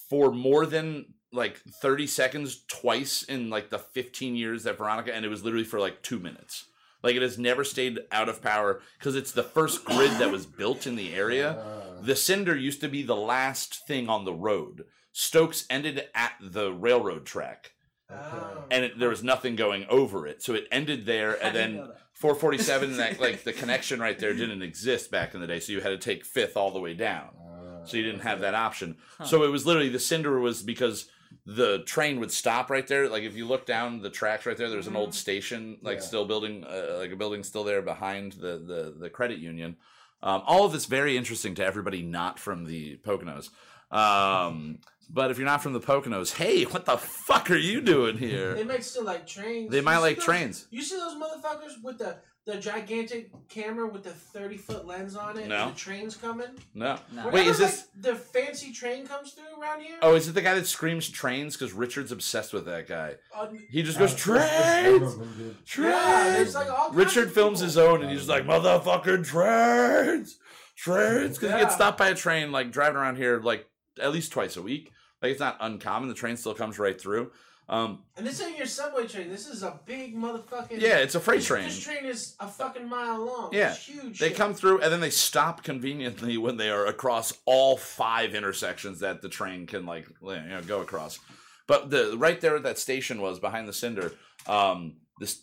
for 0.09 0.33
more 0.33 0.65
than 0.67 1.07
like 1.35 1.59
30 1.81 2.07
seconds 2.07 2.65
twice 2.69 3.23
in 3.23 3.49
like 3.51 3.71
the 3.71 3.79
15 3.79 4.35
years 4.37 4.65
that 4.65 4.79
Veronica, 4.79 5.15
and 5.15 5.25
it 5.25 5.29
was 5.29 5.45
literally 5.45 5.65
for 5.65 5.81
like 5.81 6.03
two 6.03 6.19
minutes. 6.19 6.67
Like 7.03 7.15
it 7.17 7.23
has 7.23 7.37
never 7.39 7.65
stayed 7.65 7.99
out 8.11 8.29
of 8.29 8.41
power 8.43 8.81
because 8.99 9.17
it's 9.17 9.33
the 9.33 9.43
first 9.43 9.85
grid 9.85 10.13
that 10.13 10.31
was 10.31 10.47
built 10.47 10.87
in 10.87 10.97
the 10.97 11.13
area. 11.15 11.51
Uh, 11.53 11.83
The 12.03 12.17
cinder 12.17 12.57
used 12.57 12.81
to 12.81 12.89
be 12.89 13.05
the 13.05 13.15
last 13.15 13.87
thing 13.87 14.09
on 14.09 14.25
the 14.25 14.33
road. 14.33 14.87
Stokes 15.13 15.67
ended 15.71 16.05
at 16.15 16.33
the 16.41 16.73
railroad 16.73 17.25
track, 17.27 17.73
Oh. 18.11 18.65
and 18.71 18.85
it, 18.85 18.99
there 18.99 19.09
was 19.09 19.23
nothing 19.23 19.57
going 19.57 19.87
over 19.89 20.27
it, 20.27 20.43
so 20.43 20.55
it 20.55 20.67
ended 20.71 21.07
there, 21.07 21.33
and 21.43 21.57
How 21.57 21.65
do 21.67 21.73
you 21.73 21.79
then 21.79 21.89
447 22.15 22.97
that? 22.99 23.21
like 23.21 23.43
the 23.45 23.53
connection 23.63 24.01
right 24.01 24.19
there 24.19 24.35
didn't 24.35 24.63
exist 24.63 25.11
back 25.11 25.35
in 25.35 25.41
the 25.41 25.47
day. 25.47 25.61
So 25.61 25.73
you 25.73 25.81
had 25.81 25.89
to 25.91 25.99
take 25.99 26.25
fifth 26.25 26.57
all 26.57 26.71
the 26.71 26.81
way 26.81 26.95
down. 26.95 27.31
Uh, 27.41 27.85
so 27.87 27.97
you 27.97 28.03
didn't 28.03 28.21
have 28.21 28.41
that 28.41 28.55
option. 28.55 28.97
Huh. 29.19 29.25
so 29.25 29.43
it 29.45 29.49
was 29.51 29.65
literally 29.67 29.89
the 29.89 29.99
cinder 29.99 30.39
was 30.39 30.63
because 30.63 31.09
the 31.47 31.83
train 31.85 32.21
would 32.21 32.31
stop 32.31 32.69
right 32.71 32.87
there. 32.87 33.09
Like 33.09 33.23
if 33.23 33.35
you 33.35 33.47
look 33.47 33.65
down 33.67 34.03
the 34.03 34.11
tracks 34.11 34.45
right 34.47 34.57
there 34.57 34.69
there's 34.69 34.87
an 34.87 34.95
old 34.97 35.15
station 35.15 35.79
like 35.83 35.97
Yeah. 35.99 36.03
still 36.05 36.25
building 36.27 36.65
uh, 36.65 36.97
like 36.99 37.11
a 37.13 37.17
building 37.17 37.43
still 37.43 37.65
there 37.65 37.81
behind 37.83 38.33
the 38.35 38.59
the, 38.59 38.95
the 38.99 39.11
credit 39.11 39.39
union. 39.39 39.77
Um, 40.23 40.43
all 40.47 40.65
of 40.67 40.73
this 40.73 40.85
very 40.87 41.17
interesting 41.17 41.55
to 41.57 41.65
everybody 41.65 42.03
not 42.03 42.39
from 42.39 42.65
the 42.67 42.99
poconos. 42.99 43.49
Um, 43.91 44.79
but 45.13 45.31
if 45.31 45.37
you're 45.39 45.47
not 45.47 45.63
from 45.63 45.73
the 45.75 45.81
poconos 45.81 46.33
hey 46.35 46.65
what 46.65 46.85
the 46.87 46.97
fuck 46.97 47.51
are 47.51 47.57
you 47.57 47.81
doing 47.81 48.17
here 48.19 48.55
They 48.55 48.65
might 48.65 48.85
still 48.85 49.05
like 49.05 49.27
trains. 49.27 49.71
They 49.71 49.81
might 49.81 49.93
You 49.95 49.99
see 49.99 50.03
like 50.03 50.17
those- 50.17 50.25
trains. 50.25 50.67
You 50.71 50.83
see 50.83 50.97
those 50.97 51.15
motherfuckers 51.15 51.83
with 51.83 51.99
the 51.99 52.17
the 52.45 52.57
gigantic 52.57 53.31
camera 53.49 53.87
with 53.87 54.03
the 54.03 54.11
thirty 54.11 54.57
foot 54.57 54.85
lens 54.85 55.15
on 55.15 55.39
it? 55.39 55.47
No. 55.47 55.67
And 55.67 55.73
the 55.75 55.79
train's 55.79 56.17
coming. 56.17 56.49
no 56.75 56.99
No. 57.15 57.29
Wait, 57.29 57.47
is 57.47 57.59
this- 57.59 57.87
like, 57.95 58.03
the 58.03 58.15
fancy 58.17 58.73
train 58.73 59.07
comes 59.07 59.33
through 59.33 59.61
around 59.63 59.81
here? 59.83 59.97
Oh, 60.03 60.17
is 60.17 60.27
it 60.27 60.33
the 60.33 60.43
guy 60.43 60.55
that 60.55 60.67
screams 60.67 61.09
trains? 61.09 61.57
Because 61.57 61.73
Richard's 61.73 62.11
obsessed 62.11 62.53
with 62.53 62.65
that 62.65 62.89
guy. 62.89 63.15
Uh, 63.33 63.47
He 63.71 63.85
just 63.85 63.97
uh, 63.99 64.01
goes 64.01 64.15
trains, 64.17 65.03
of 65.13 65.19
them 65.21 65.35
did. 65.39 65.65
trains. 65.67 65.95
yeah, 65.95 66.31
there's 66.33 66.55
like 66.57 66.69
all 66.69 66.91
Richard 66.91 67.31
films 67.31 67.59
people. 67.61 67.67
his 67.67 67.79
own, 67.79 68.03
and 68.03 68.11
he's 68.11 68.29
like 68.29 68.43
motherfucking 68.45 69.25
trains, 69.25 70.37
trains. 70.77 71.39
Because 71.39 71.53
he 71.55 71.61
gets 71.61 71.75
stopped 71.77 71.99
by 71.99 72.09
a 72.09 72.15
train 72.17 72.51
like 72.51 72.73
driving 72.73 72.97
around 72.97 73.17
here 73.19 73.39
like 73.41 73.67
at 74.01 74.11
least 74.13 74.33
twice 74.33 74.57
a 74.57 74.63
week. 74.63 74.91
Like 75.23 75.31
it's 75.33 75.41
not 75.41 75.57
uncommon. 75.61 76.09
The 76.09 76.15
train 76.15 76.37
still 76.37 76.55
comes 76.55 76.79
right 76.79 77.01
through. 77.01 77.31
Um, 77.69 78.01
And 78.17 78.27
this 78.27 78.43
ain't 78.43 78.59
your 78.59 78.67
subway 78.67 79.07
train. 79.07 79.31
This 79.31 79.47
is 79.47 79.63
a 79.63 79.79
big 79.87 80.17
motherfucking. 80.17 80.81
yeah, 80.81 80.99
it's 80.99 81.15
a 81.15 81.21
freight 81.21 81.43
train. 81.43 81.65
This 81.65 81.79
train 81.79 82.05
is 82.05 82.35
a 82.41 82.49
fucking 82.49 82.89
mile 82.89 83.25
long. 83.25 83.51
Yeah. 83.53 83.71
It's 83.71 83.87
huge. 83.87 84.19
They 84.19 84.29
shit. 84.29 84.37
come 84.37 84.53
through 84.53 84.81
and 84.81 84.93
then 84.93 85.01
they 85.01 85.11
stop 85.11 85.63
conveniently 85.63 86.37
when 86.37 86.57
they 86.57 86.71
are 86.71 86.87
across 86.87 87.33
all 87.47 87.77
five 87.77 88.35
intersections 88.35 88.99
that 89.01 89.23
the 89.23 89.29
train 89.29 89.67
can 89.67 89.87
like 89.87 90.09
you 90.23 90.35
know 90.49 90.61
go 90.67 90.81
across. 90.81 91.21
But 91.69 91.91
the 91.91 92.15
right 92.19 92.41
there 92.41 92.59
that 92.59 92.79
station 92.79 93.23
was 93.23 93.39
behind 93.39 93.69
the 93.69 93.73
cinder. 93.73 94.13
Um, 94.49 94.95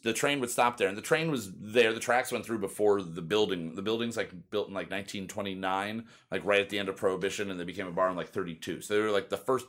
the 0.04 0.14
train 0.14 0.40
would 0.40 0.50
stop 0.50 0.78
there, 0.78 0.88
and 0.88 0.98
the 0.98 1.02
train 1.02 1.32
was 1.32 1.52
there. 1.54 1.94
The 1.94 2.00
tracks 2.00 2.32
went 2.32 2.46
through 2.46 2.60
before 2.60 3.02
the 3.02 3.22
building. 3.22 3.76
The 3.76 3.82
building's 3.82 4.18
like 4.18 4.32
built 4.52 4.68
in 4.68 4.74
like 4.74 4.92
1929, 4.92 6.06
like 6.32 6.46
right 6.46 6.62
at 6.62 6.70
the 6.70 6.80
end 6.80 6.90
of 6.90 6.96
Prohibition, 6.96 7.52
and 7.52 7.60
they 7.60 7.64
became 7.64 7.88
a 7.88 7.92
bar 7.92 8.10
in 8.10 8.16
like 8.16 8.30
32. 8.30 8.82
So 8.82 8.94
they 8.94 9.00
were 9.00 9.12
like 9.12 9.30
the 9.30 9.38
first 9.38 9.68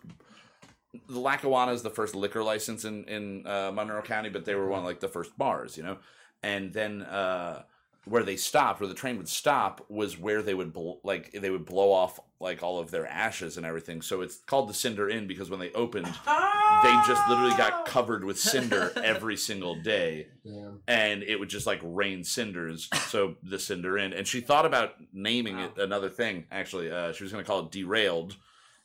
the 1.09 1.21
Lackawanna 1.21 1.73
is 1.73 1.83
the 1.83 1.91
first 1.91 2.15
liquor 2.15 2.43
license 2.43 2.85
in 2.85 3.05
in 3.05 3.47
uh, 3.47 3.71
Monroe 3.73 4.03
County, 4.03 4.29
but 4.29 4.45
they 4.45 4.55
were 4.55 4.69
one 4.69 4.81
of 4.81 4.85
like 4.85 5.01
the 5.01 5.09
first 5.09 5.37
bars, 5.39 5.77
you 5.77 5.83
know. 5.83 5.99
And 6.43 6.73
then 6.73 7.03
uh, 7.03 7.63
where 8.05 8.23
they 8.23 8.37
stopped, 8.37 8.81
where 8.81 8.89
the 8.89 8.95
train 8.95 9.17
would 9.19 9.29
stop, 9.29 9.85
was 9.89 10.19
where 10.19 10.43
they 10.43 10.55
would 10.55 10.73
bl- 10.73 10.95
like 11.05 11.33
they 11.33 11.51
would 11.51 11.65
blow 11.67 11.93
off 11.93 12.19
like 12.41 12.63
all 12.63 12.79
of 12.79 12.91
their 12.91 13.07
ashes 13.07 13.57
and 13.59 13.67
everything. 13.67 14.01
So 14.01 14.23
it's 14.23 14.39
called 14.39 14.69
the 14.69 14.75
Cinder 14.75 15.11
Inn 15.11 15.27
because 15.27 15.51
when 15.51 15.61
they 15.61 15.71
opened, 15.73 16.07
they 16.07 16.93
just 17.07 17.29
literally 17.29 17.55
got 17.57 17.85
covered 17.85 18.25
with 18.25 18.39
cinder 18.39 18.91
every 19.05 19.37
single 19.37 19.75
day 19.75 20.29
Damn. 20.45 20.81
and 20.89 21.23
it 21.23 21.39
would 21.39 21.51
just 21.51 21.67
like 21.67 21.81
rain 21.83 22.25
cinders. 22.25 22.89
So 23.09 23.37
the 23.43 23.59
cinder 23.59 23.99
in, 23.99 24.15
and 24.15 24.27
she 24.27 24.41
thought 24.41 24.65
about 24.65 24.95
naming 25.13 25.59
it 25.59 25.77
another 25.77 26.09
thing. 26.09 26.47
Actually, 26.51 26.91
uh, 26.91 27.13
she 27.13 27.25
was 27.25 27.33
going 27.33 27.45
to 27.45 27.49
call 27.49 27.61
it 27.67 27.71
derailed, 27.71 28.37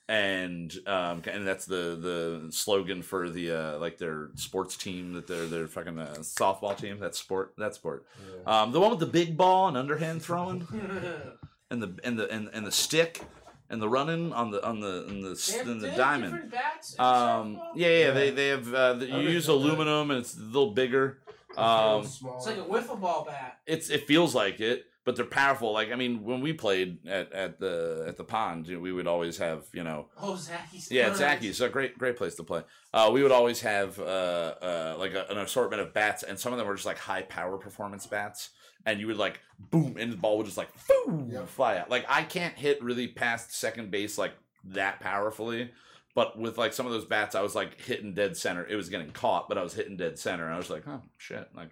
and 0.07 0.73
um, 0.85 1.21
and 1.31 1.47
that's 1.47 1.65
the 1.65 1.97
the 1.99 2.47
slogan 2.51 3.01
for 3.01 3.29
the 3.29 3.51
uh, 3.51 3.77
like 3.79 3.97
their 3.97 4.29
sports 4.35 4.77
team 4.77 5.13
that 5.13 5.27
they're 5.27 5.47
their 5.47 5.67
fucking 5.67 5.97
uh, 5.99 6.15
softball 6.19 6.77
team. 6.77 6.99
That 6.99 7.15
sport, 7.15 7.53
that 7.57 7.73
sport. 7.75 8.05
Yeah. 8.45 8.61
Um, 8.61 8.71
the 8.71 8.79
one 8.79 8.91
with 8.91 8.99
the 8.99 9.05
big 9.07 9.35
ball 9.35 9.67
and 9.67 9.75
underhand 9.77 10.21
throwing, 10.21 10.67
and 11.71 11.81
the 11.81 11.95
and 12.03 12.19
the 12.19 12.29
and, 12.31 12.49
and 12.53 12.65
the 12.65 12.71
stick. 12.71 13.21
And 13.67 13.81
the 13.81 13.89
running 13.89 14.31
on 14.31 14.51
the 14.51 14.63
on 14.63 14.79
the 14.79 15.07
on 15.07 15.21
the, 15.21 15.61
in 15.65 15.79
the 15.79 15.89
diamond. 15.97 16.53
Um, 16.99 17.59
yeah, 17.75 17.87
yeah, 17.87 17.97
Yeah. 17.97 18.11
they 18.11 18.29
they 18.29 18.47
have 18.49 18.71
uh, 18.71 18.93
the, 18.93 19.07
you 19.07 19.17
use 19.21 19.47
aluminum 19.47 20.11
and 20.11 20.19
it's 20.19 20.37
a 20.37 20.39
little 20.39 20.69
bigger. 20.71 21.17
Um. 21.57 22.01
It's 22.03 22.21
like 22.21 22.57
a 22.57 22.61
wiffle 22.61 23.01
ball 23.01 23.25
bat. 23.27 23.57
it's 23.65 23.89
it 23.89 24.05
feels 24.05 24.35
like 24.35 24.59
it, 24.59 24.85
but 25.05 25.15
they're 25.15 25.23
powerful. 25.25 25.71
Like 25.71 25.91
I 25.91 25.95
mean, 25.95 26.23
when 26.23 26.41
we 26.41 26.51
played 26.51 27.07
at, 27.07 27.31
at 27.31 27.59
the 27.59 28.03
at 28.07 28.17
the 28.17 28.23
pond, 28.23 28.67
you 28.67 28.75
know, 28.75 28.81
we 28.81 28.91
would 28.91 29.07
always 29.07 29.37
have 29.37 29.63
you 29.73 29.83
know 29.83 30.07
Oh, 30.21 30.33
Zacky's. 30.33 30.91
yeah, 30.91 31.07
Guns. 31.07 31.19
Zacky's 31.21 31.61
a 31.61 31.69
great 31.69 31.97
great 31.97 32.17
place 32.17 32.35
to 32.35 32.43
play. 32.43 32.63
Uh, 32.93 33.09
we 33.13 33.23
would 33.23 33.31
always 33.31 33.61
have 33.61 33.97
uh, 33.99 34.03
uh, 34.03 34.95
like 34.99 35.13
a, 35.13 35.25
an 35.29 35.37
assortment 35.37 35.81
of 35.81 35.93
bats, 35.93 36.23
and 36.23 36.37
some 36.37 36.51
of 36.51 36.57
them 36.59 36.67
were 36.67 36.75
just 36.75 36.85
like 36.85 36.97
high 36.97 37.21
power 37.21 37.57
performance 37.57 38.05
bats. 38.05 38.49
And 38.87 38.99
you 38.99 39.07
would 39.07 39.17
like 39.17 39.39
boom, 39.71 39.95
and 39.99 40.11
the 40.13 40.17
ball 40.17 40.37
would 40.37 40.45
just 40.45 40.57
like 40.57 40.69
boom 40.87 41.29
Yep. 41.31 41.47
fly 41.49 41.77
out. 41.77 41.89
Like 41.89 42.05
I 42.07 42.21
can't 42.23 42.55
hit 42.55 42.83
really 42.83 43.07
past 43.07 43.53
second 43.55 43.89
base 43.89 44.17
like 44.17 44.33
that 44.65 44.99
powerfully, 44.99 45.71
but 46.13 46.37
with 46.37 46.57
like 46.59 46.71
some 46.73 46.85
of 46.85 46.91
those 46.91 47.05
bats, 47.05 47.33
I 47.33 47.41
was 47.41 47.55
like 47.55 47.81
hitting 47.81 48.13
dead 48.13 48.37
center. 48.37 48.63
It 48.65 48.75
was 48.75 48.89
getting 48.89 49.09
caught, 49.11 49.49
but 49.49 49.57
I 49.57 49.63
was 49.63 49.73
hitting 49.73 49.97
dead 49.97 50.19
center. 50.19 50.45
And 50.45 50.53
I 50.53 50.57
was 50.57 50.69
like, 50.69 50.87
oh 50.87 51.01
shit, 51.17 51.47
like 51.55 51.69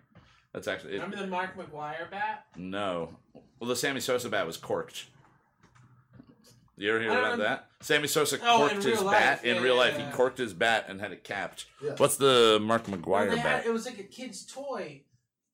that's 0.53 0.67
actually 0.67 0.91
it, 0.91 1.01
Remember 1.01 1.17
the 1.17 1.27
Mark 1.27 1.57
McGwire 1.57 2.10
bat? 2.12 2.45
no. 2.55 3.15
Well, 3.60 3.69
the 3.69 3.75
Sammy 3.75 4.00
Sosa 4.01 4.27
bat 4.29 4.45
was 4.45 4.57
corked. 4.57 5.05
You 6.75 6.89
ever 6.89 7.00
hear 7.01 7.12
I 7.12 7.15
about 7.17 7.29
don't- 7.31 7.39
that? 7.39 7.67
Sammy 7.81 8.07
Sosa 8.07 8.39
Oh, 8.43 8.63
in 8.65 8.69
corked 8.72 8.86
real 8.86 8.95
his 8.95 9.03
life. 9.03 9.19
bat 9.19 9.45
in 9.45 9.62
real 9.63 9.74
yeah, 9.75 9.79
life. 9.79 9.95
yeah. 9.98 10.10
He 10.10 10.15
corked 10.15 10.38
his 10.38 10.53
bat 10.53 10.86
and 10.88 11.00
had 11.00 11.12
it 11.12 11.24
capped. 11.24 11.65
Yeah. 11.83 11.93
What's 11.98 12.17
the 12.17 12.60
Mark 12.62 12.88
Well, 12.88 12.98
McGwire 12.98 13.29
they 13.29 13.38
had- 13.38 13.43
bat? 13.63 13.65
it 13.65 13.72
was 13.74 13.86
like 13.86 14.00
a 14.00 14.03
kid's 14.03 14.45
toy, 14.45 15.03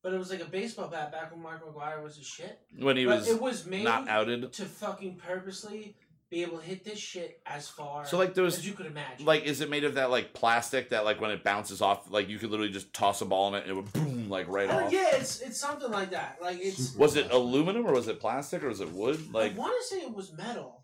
but 0.01 0.13
it 0.13 0.17
was 0.17 0.29
like 0.31 0.39
a 0.41 0.45
baseball 0.45 0.87
bat 0.87 1.11
back 1.11 1.31
when 1.31 1.41
Mark 1.41 1.63
McGwire 1.65 2.01
was 2.01 2.17
a 2.17 2.23
shit. 2.23 2.59
When 2.77 2.97
he 2.97 3.05
but 3.05 3.17
was 3.19 3.27
it 3.29 3.41
was 3.41 3.65
made 3.65 3.83
not 3.83 4.07
outed. 4.07 4.53
to 4.53 4.65
fucking 4.65 5.17
purposely 5.17 5.95
be 6.29 6.43
able 6.43 6.59
to 6.59 6.63
hit 6.63 6.83
this 6.83 6.99
shit 6.99 7.41
as 7.45 7.67
far 7.67 8.05
So 8.05 8.17
like 8.17 8.35
there 8.35 8.43
was 8.43 8.59
as 8.59 8.67
you 8.67 8.73
could 8.73 8.85
imagine. 8.85 9.25
like 9.25 9.43
is 9.45 9.61
it 9.61 9.69
made 9.69 9.83
of 9.83 9.95
that 9.95 10.11
like 10.11 10.33
plastic 10.33 10.89
that 10.89 11.03
like 11.03 11.19
when 11.19 11.31
it 11.31 11.43
bounces 11.43 11.81
off 11.81 12.11
like 12.11 12.29
you 12.29 12.37
could 12.37 12.51
literally 12.51 12.71
just 12.71 12.93
toss 12.93 13.21
a 13.21 13.25
ball 13.25 13.47
in 13.49 13.55
it 13.55 13.63
and 13.67 13.71
it 13.71 13.73
would 13.75 13.91
boom 13.93 14.29
like 14.29 14.47
right 14.47 14.69
Uh, 14.69 14.85
off. 14.85 14.91
yeah, 14.93 15.07
it's 15.15 15.41
it's 15.41 15.59
something 15.59 15.89
like 15.89 16.11
that. 16.11 16.37
Like 16.41 16.59
it's. 16.61 16.89
Super 16.89 16.99
Was 16.99 17.15
it 17.15 17.31
aluminum 17.31 17.85
or 17.87 17.93
was 17.93 18.07
it 18.07 18.19
plastic 18.19 18.63
or 18.63 18.69
was 18.69 18.79
it 18.79 18.91
wood? 18.91 19.33
Like 19.33 19.53
I 19.53 19.57
want 19.57 19.73
to 19.81 19.87
say 19.87 20.01
it 20.01 20.13
was 20.13 20.31
metal. 20.37 20.75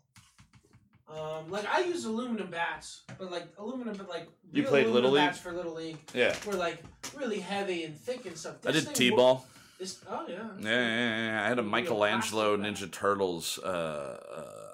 Um, 1.08 1.48
like 1.50 1.64
I 1.72 1.80
use 1.84 2.04
aluminum 2.04 2.50
bats, 2.50 3.02
but 3.16 3.30
like 3.30 3.46
aluminum, 3.58 3.96
but 3.96 4.08
like 4.08 4.28
You 4.52 4.62
real 4.62 4.70
played 4.70 4.86
aluminum 4.86 4.94
Little 4.94 5.10
League? 5.12 5.28
bats 5.28 5.38
for 5.38 5.52
little 5.52 5.74
league 5.74 5.98
yeah. 6.12 6.34
were 6.44 6.54
like 6.54 6.82
really 7.14 7.38
heavy 7.38 7.84
and 7.84 7.96
thick 7.96 8.26
and 8.26 8.36
stuff. 8.36 8.56
I 8.66 8.72
This 8.72 8.84
did 8.86 8.96
thing 8.96 9.12
wo- 9.12 9.16
T-ball. 9.16 9.46
This, 9.78 10.00
oh 10.10 10.24
yeah. 10.28 10.34
Yeah, 10.58 10.68
yeah, 10.70 11.26
yeah. 11.26 11.44
I 11.44 11.48
had 11.48 11.58
a 11.60 11.62
Michelangelo 11.62 12.56
plastic 12.56 12.88
Ninja 12.88 12.92
Turtles 12.92 13.60
uh, 13.62 13.68
uh, 13.68 14.65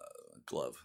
glove. 0.46 0.76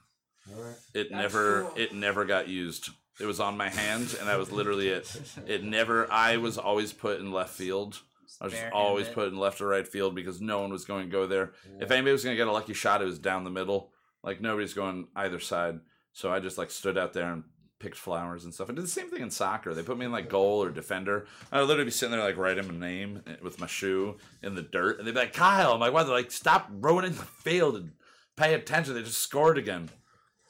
All 0.56 0.62
right. 0.64 0.76
It 0.94 1.10
That's 1.12 1.22
never 1.22 1.64
cool. 1.64 1.74
it 1.76 1.94
never 1.94 2.26
got 2.26 2.48
used. 2.48 2.90
It 3.20 3.26
was 3.26 3.40
on 3.40 3.58
my 3.58 3.70
hand 3.70 4.16
and 4.20 4.30
that 4.30 4.38
was 4.38 4.52
literally 4.52 4.90
it. 4.90 5.14
It 5.48 5.64
never 5.64 6.12
I 6.12 6.38
was 6.38 6.58
always 6.58 6.94
put 6.94 7.20
in 7.20 7.32
left 7.32 7.54
field. 7.54 8.00
I 8.40 8.46
was 8.46 8.54
just 8.54 8.72
always 8.72 9.08
put 9.08 9.30
in 9.30 9.38
left 9.38 9.62
or 9.62 9.68
right 9.68 9.88
field 9.88 10.14
because 10.14 10.40
no 10.40 10.62
one 10.62 10.70
was 10.70 10.86
going 10.86 11.06
to 11.06 11.12
go 11.12 11.26
there. 11.26 11.54
If 11.80 11.90
anybody 11.90 12.12
was 12.12 12.24
going 12.24 12.36
to 12.36 12.38
get 12.38 12.48
a 12.48 12.52
lucky 12.52 12.74
shot, 12.74 13.02
it 13.02 13.06
was 13.06 13.18
down 13.18 13.44
the 13.44 13.50
middle. 13.50 13.92
Like 14.24 14.42
nobody's 14.42 14.74
going 14.76 15.08
either 15.16 15.40
side. 15.40 15.80
So 16.14 16.32
I 16.32 16.40
just 16.40 16.58
like 16.58 16.70
stood 16.70 16.98
out 16.98 17.14
there 17.14 17.32
and 17.32 17.44
picked 17.80 17.98
flowers 17.98 18.44
and 18.44 18.54
stuff. 18.54 18.70
I 18.70 18.74
did 18.74 18.84
the 18.84 18.90
same 18.90 19.10
thing 19.10 19.22
in 19.22 19.32
soccer. 19.32 19.74
They 19.74 19.84
put 19.84 19.98
me 19.98 20.06
in 20.06 20.12
like 20.12 20.30
goal 20.30 20.64
or 20.64 20.70
defender. 20.72 21.28
I 21.52 21.60
would 21.60 21.68
literally 21.68 21.86
be 21.86 21.92
sitting 21.92 22.12
there 22.12 22.24
like 22.24 22.38
writing 22.38 22.68
my 22.68 22.88
name 22.88 23.22
eh, 23.28 23.36
with 23.42 23.60
my 23.60 23.68
shoe 23.68 24.18
in 24.42 24.56
the 24.56 24.62
dirt, 24.64 24.98
and 24.98 25.08
they'd 25.08 25.14
be 25.14 25.20
like, 25.20 25.34
"Kyle," 25.34 25.74
I'm 25.74 25.80
like, 25.80 25.94
"What?" 25.94 26.04
They're 26.04 26.16
like, 26.16 26.32
"Stop 26.32 26.70
ruining 26.72 27.14
the 27.14 27.24
field 27.24 27.76
and 27.76 27.92
pay 28.38 28.54
attention." 28.54 28.94
They 28.94 29.04
just 29.04 29.20
scored 29.20 29.58
again. 29.58 29.90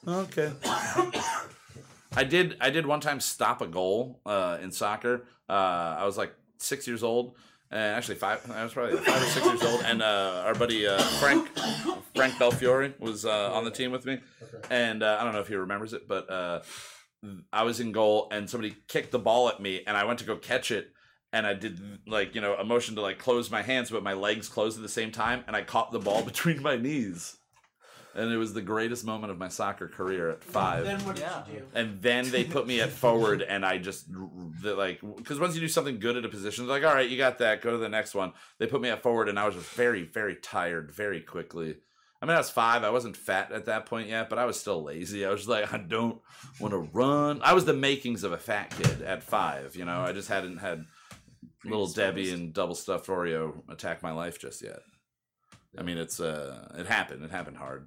Okay. 0.06 0.52
I 2.16 2.24
did. 2.24 2.56
I 2.60 2.70
did 2.70 2.86
one 2.86 3.00
time 3.00 3.20
stop 3.20 3.60
a 3.60 3.66
goal 3.66 4.20
uh, 4.24 4.58
in 4.62 4.70
soccer. 4.70 5.24
Uh, 5.48 5.96
I 5.98 6.04
was 6.04 6.16
like 6.16 6.34
six 6.58 6.86
years 6.86 7.02
old, 7.02 7.34
and 7.70 7.80
actually 7.80 8.16
five. 8.16 8.48
I 8.50 8.62
was 8.64 8.72
probably 8.72 8.96
five 8.98 9.22
or 9.22 9.26
six 9.26 9.46
years 9.46 9.62
old, 9.62 9.82
and 9.82 10.02
uh, 10.02 10.42
our 10.46 10.54
buddy 10.54 10.86
uh, 10.86 10.98
Frank 10.98 11.48
Frank 12.14 12.34
Belfiore 12.34 12.94
was 12.98 13.24
uh, 13.24 13.52
on 13.52 13.64
the 13.64 13.70
team 13.70 13.90
with 13.92 14.04
me, 14.04 14.20
and 14.70 15.02
uh, 15.02 15.18
I 15.20 15.24
don't 15.24 15.32
know 15.32 15.40
if 15.40 15.48
he 15.48 15.54
remembers 15.54 15.92
it, 15.92 16.08
but 16.08 16.30
uh, 16.30 16.60
I 17.52 17.62
was 17.62 17.80
in 17.80 17.92
goal, 17.92 18.28
and 18.30 18.48
somebody 18.48 18.76
kicked 18.88 19.10
the 19.10 19.18
ball 19.18 19.48
at 19.48 19.60
me, 19.60 19.82
and 19.86 19.96
I 19.96 20.04
went 20.04 20.18
to 20.20 20.24
go 20.24 20.36
catch 20.36 20.70
it. 20.70 20.92
And 21.30 21.46
I 21.46 21.52
did 21.52 21.78
like 22.06 22.34
you 22.34 22.40
know 22.40 22.54
a 22.54 22.64
motion 22.64 22.94
to 22.94 23.02
like 23.02 23.18
close 23.18 23.50
my 23.50 23.62
hands, 23.62 23.90
but 23.90 24.02
my 24.02 24.14
legs 24.14 24.48
closed 24.48 24.78
at 24.78 24.82
the 24.82 24.88
same 24.88 25.12
time, 25.12 25.44
and 25.46 25.54
I 25.54 25.62
caught 25.62 25.92
the 25.92 25.98
ball 25.98 26.22
between 26.32 26.62
my 26.62 26.76
knees, 26.76 27.36
and 28.14 28.32
it 28.32 28.36
was 28.36 28.52
the 28.54 28.62
greatest 28.62 29.04
moment 29.04 29.30
of 29.30 29.38
my 29.38 29.48
soccer 29.48 29.86
career 29.88 30.30
at 30.30 30.42
five. 30.42 30.84
Then 30.84 31.04
what 31.04 31.16
did 31.16 31.22
Yeah. 31.22 31.42
you 31.52 31.58
do? 31.60 31.64
and 31.74 32.00
then 32.02 32.30
they 32.30 32.44
put 32.44 32.66
me 32.66 32.80
at 32.80 32.90
forward 32.90 33.42
and 33.42 33.64
i 33.64 33.78
just 33.78 34.06
the, 34.62 34.74
like 34.74 35.00
because 35.16 35.38
once 35.38 35.54
you 35.54 35.60
do 35.60 35.68
something 35.68 35.98
good 35.98 36.16
at 36.16 36.24
a 36.24 36.28
position 36.28 36.66
they're 36.66 36.80
like 36.80 36.88
all 36.88 36.94
right 36.94 37.08
you 37.10 37.16
got 37.18 37.38
that 37.38 37.60
go 37.62 37.70
to 37.72 37.78
the 37.78 37.88
next 37.88 38.14
one. 38.14 38.32
They 38.58 38.66
put 38.66 38.80
me 38.80 38.88
at 38.88 39.02
forward 39.02 39.28
and 39.28 39.38
i 39.38 39.44
was 39.46 39.54
just 39.54 39.68
very 39.70 40.02
very 40.04 40.34
tired 40.36 40.90
very 40.90 41.20
quickly. 41.20 41.76
I 42.20 42.26
mean 42.26 42.34
i 42.34 42.38
was 42.38 42.50
five 42.50 42.82
i 42.82 42.90
wasn't 42.90 43.16
fat 43.16 43.52
at 43.52 43.66
that 43.66 43.86
point 43.86 44.08
yet 44.08 44.28
but 44.30 44.38
i 44.38 44.44
was 44.46 44.58
still 44.58 44.82
lazy. 44.82 45.24
I 45.24 45.30
was 45.30 45.40
just 45.40 45.48
like 45.50 45.72
i 45.72 45.78
don't 45.78 46.20
want 46.60 46.72
to 46.72 46.78
run. 46.92 47.40
I 47.42 47.52
was 47.52 47.64
the 47.66 47.74
makings 47.74 48.24
of 48.24 48.32
a 48.32 48.38
fat 48.38 48.70
kid 48.70 49.02
at 49.02 49.22
five 49.22 49.76
you 49.76 49.84
know? 49.84 50.00
I 50.00 50.12
just 50.12 50.28
hadn't 50.28 50.58
had 50.58 50.84
little 51.64 51.86
debbie 51.88 52.30
and 52.32 52.52
double 52.54 52.74
stuffed 52.74 53.06
oreo 53.08 53.62
attack 53.68 54.02
my 54.02 54.12
life 54.12 54.40
just 54.40 54.62
yet. 54.62 54.80
I 55.78 55.82
mean 55.82 55.98
it's 55.98 56.18
uh 56.18 56.74
it 56.78 56.86
happened. 56.86 57.22
It 57.24 57.30
happened 57.30 57.58
hard 57.58 57.86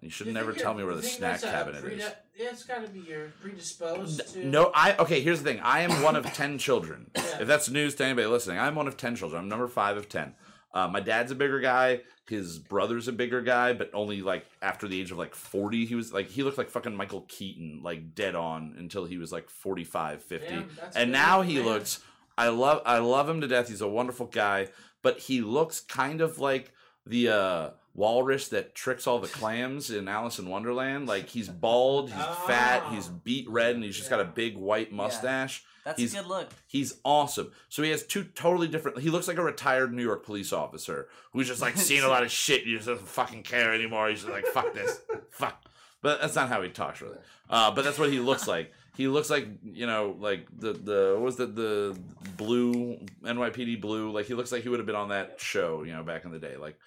you 0.00 0.10
should 0.10 0.28
You 0.28 0.32
never 0.32 0.52
tell 0.52 0.74
me 0.74 0.84
where 0.84 0.94
the 0.94 1.02
snack 1.02 1.42
cabinet 1.42 1.82
predi- 1.82 1.98
is 1.98 2.10
Yeah, 2.38 2.50
it's 2.50 2.64
got 2.64 2.84
to 2.84 2.90
be 2.92 3.00
you're 3.00 3.28
predisposed 3.40 4.32
to. 4.34 4.46
no, 4.46 4.70
I 4.74 4.96
okay. 4.98 5.20
Here's 5.20 5.42
the 5.42 5.50
thing. 5.52 5.60
I 5.60 5.80
am 5.80 6.02
one 6.02 6.16
of 6.16 6.24
ten 6.32 6.58
children. 6.58 7.10
Yeah. 7.16 7.40
If 7.42 7.48
that's 7.48 7.70
news 7.70 7.94
to 7.96 8.04
anybody 8.04 8.26
listening, 8.26 8.58
I'm 8.58 8.74
one 8.74 8.86
of 8.88 8.96
ten 8.96 9.16
children. 9.16 9.40
I'm 9.42 9.48
number 9.48 9.68
five 9.68 9.96
of 9.96 10.08
ten. 10.08 10.34
Uh, 10.74 10.88
my 10.88 11.00
dad's 11.00 11.30
a 11.30 11.34
bigger 11.34 11.60
guy. 11.60 12.00
His 12.28 12.58
brother's 12.58 13.08
a 13.08 13.12
bigger 13.12 13.40
guy, 13.42 13.72
but 13.74 13.90
only 13.94 14.22
like 14.22 14.46
after 14.62 14.86
the 14.88 14.98
age 15.00 15.10
of 15.10 15.18
like 15.18 15.34
40, 15.34 15.84
he 15.86 15.94
was 15.94 16.12
like 16.12 16.28
he 16.28 16.42
looked 16.42 16.56
like 16.58 16.70
fucking 16.70 16.94
Michael 16.94 17.22
Keaton, 17.28 17.80
like 17.82 18.14
dead 18.14 18.34
on 18.34 18.74
until 18.78 19.04
he 19.04 19.18
was 19.18 19.32
like 19.32 19.50
45, 19.50 20.22
50. 20.22 20.46
Damn, 20.48 20.70
and 20.94 21.12
now 21.12 21.42
he 21.42 21.56
man. 21.56 21.64
looks 21.66 22.00
I 22.38 22.48
love 22.48 22.80
I 22.86 22.98
love 22.98 23.28
him 23.28 23.40
to 23.42 23.48
death. 23.48 23.68
He's 23.68 23.80
a 23.82 23.88
wonderful 23.88 24.26
guy, 24.26 24.68
but 25.02 25.18
he 25.18 25.40
looks 25.42 25.80
kind 25.80 26.20
of 26.20 26.38
like 26.38 26.72
the 27.06 27.28
uh 27.28 27.70
walrus 27.94 28.48
that 28.48 28.74
tricks 28.74 29.06
all 29.06 29.18
the 29.18 29.28
clams 29.28 29.90
in 29.90 30.08
Alice 30.08 30.38
in 30.38 30.48
Wonderland. 30.48 31.06
Like 31.06 31.28
he's 31.28 31.48
bald, 31.48 32.10
he's 32.10 32.24
fat, 32.46 32.84
he's 32.90 33.08
Oh. 33.08 33.20
beat 33.24 33.48
red, 33.50 33.74
and 33.74 33.84
he's 33.84 33.96
just 33.96 34.08
got 34.10 34.20
a 34.20 34.24
big 34.24 34.56
white 34.56 34.92
mustache. 34.92 35.64
That's 35.84 35.98
He's- 35.98 36.14
a 36.14 36.18
good 36.18 36.26
look. 36.28 36.48
He's 36.68 36.94
awesome. 37.04 37.50
So 37.68 37.82
he 37.82 37.90
has 37.90 38.04
two 38.06 38.22
totally 38.22 38.68
different. 38.68 39.00
He 39.00 39.10
looks 39.10 39.26
like 39.26 39.36
a 39.36 39.42
retired 39.42 39.92
New 39.92 40.04
York 40.04 40.24
police 40.24 40.52
officer 40.52 41.08
who's 41.32 41.48
just 41.48 41.60
like 41.60 41.76
seen 41.76 42.04
a 42.04 42.08
lot 42.14 42.22
of 42.22 42.30
shit. 42.30 42.60
and 42.60 42.68
He 42.70 42.76
just 42.76 42.86
doesn't 42.86 43.08
fucking 43.08 43.42
care 43.42 43.74
anymore. 43.74 44.08
He's 44.08 44.20
just 44.20 44.32
like 44.32 44.46
fuck 44.46 44.72
this, 44.74 45.00
fuck. 45.30 45.60
But 46.00 46.20
that's 46.20 46.36
not 46.36 46.48
how 46.48 46.62
he 46.62 46.68
talks 46.70 47.00
really. 47.02 47.18
Uh, 47.50 47.72
but 47.72 47.84
that's 47.84 47.98
what 47.98 48.10
he 48.10 48.20
looks 48.20 48.46
like. 48.46 48.72
He 48.94 49.08
looks 49.08 49.30
like 49.30 49.48
you 49.64 49.86
know, 49.86 50.16
like 50.18 50.46
the 50.56 50.72
the 50.72 51.12
what 51.14 51.24
was 51.24 51.36
the 51.36 51.46
the 51.46 51.98
blue 52.36 52.98
NYPD 53.22 53.80
blue. 53.80 54.10
Like 54.10 54.26
he 54.26 54.34
looks 54.34 54.52
like 54.52 54.62
he 54.62 54.68
would 54.68 54.80
have 54.80 54.86
been 54.86 54.96
on 54.96 55.08
that 55.08 55.40
show, 55.40 55.82
you 55.82 55.92
know, 55.92 56.02
back 56.02 56.24
in 56.24 56.30
the 56.30 56.38
day. 56.38 56.56
Like, 56.56 56.78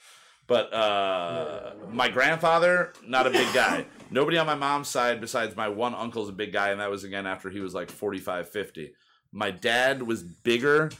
but 0.45 0.71
uh, 0.71 1.73
my 1.91 2.09
grandfather, 2.09 2.93
not 3.07 3.25
a 3.25 3.31
big 3.31 3.51
guy. 3.53 3.85
Nobody 4.11 4.37
on 4.37 4.45
my 4.45 4.55
mom's 4.55 4.87
side 4.87 5.19
besides 5.19 5.55
my 5.55 5.67
one 5.67 5.95
uncle's 5.95 6.29
a 6.29 6.33
big 6.33 6.53
guy, 6.53 6.69
and 6.69 6.79
that 6.79 6.91
was 6.91 7.03
again 7.03 7.25
after 7.25 7.49
he 7.49 7.59
was 7.59 7.73
like 7.73 7.89
45, 7.89 8.49
50. 8.49 8.93
My 9.31 9.49
dad 9.49 10.03
was 10.03 10.21
bigger. 10.21 10.91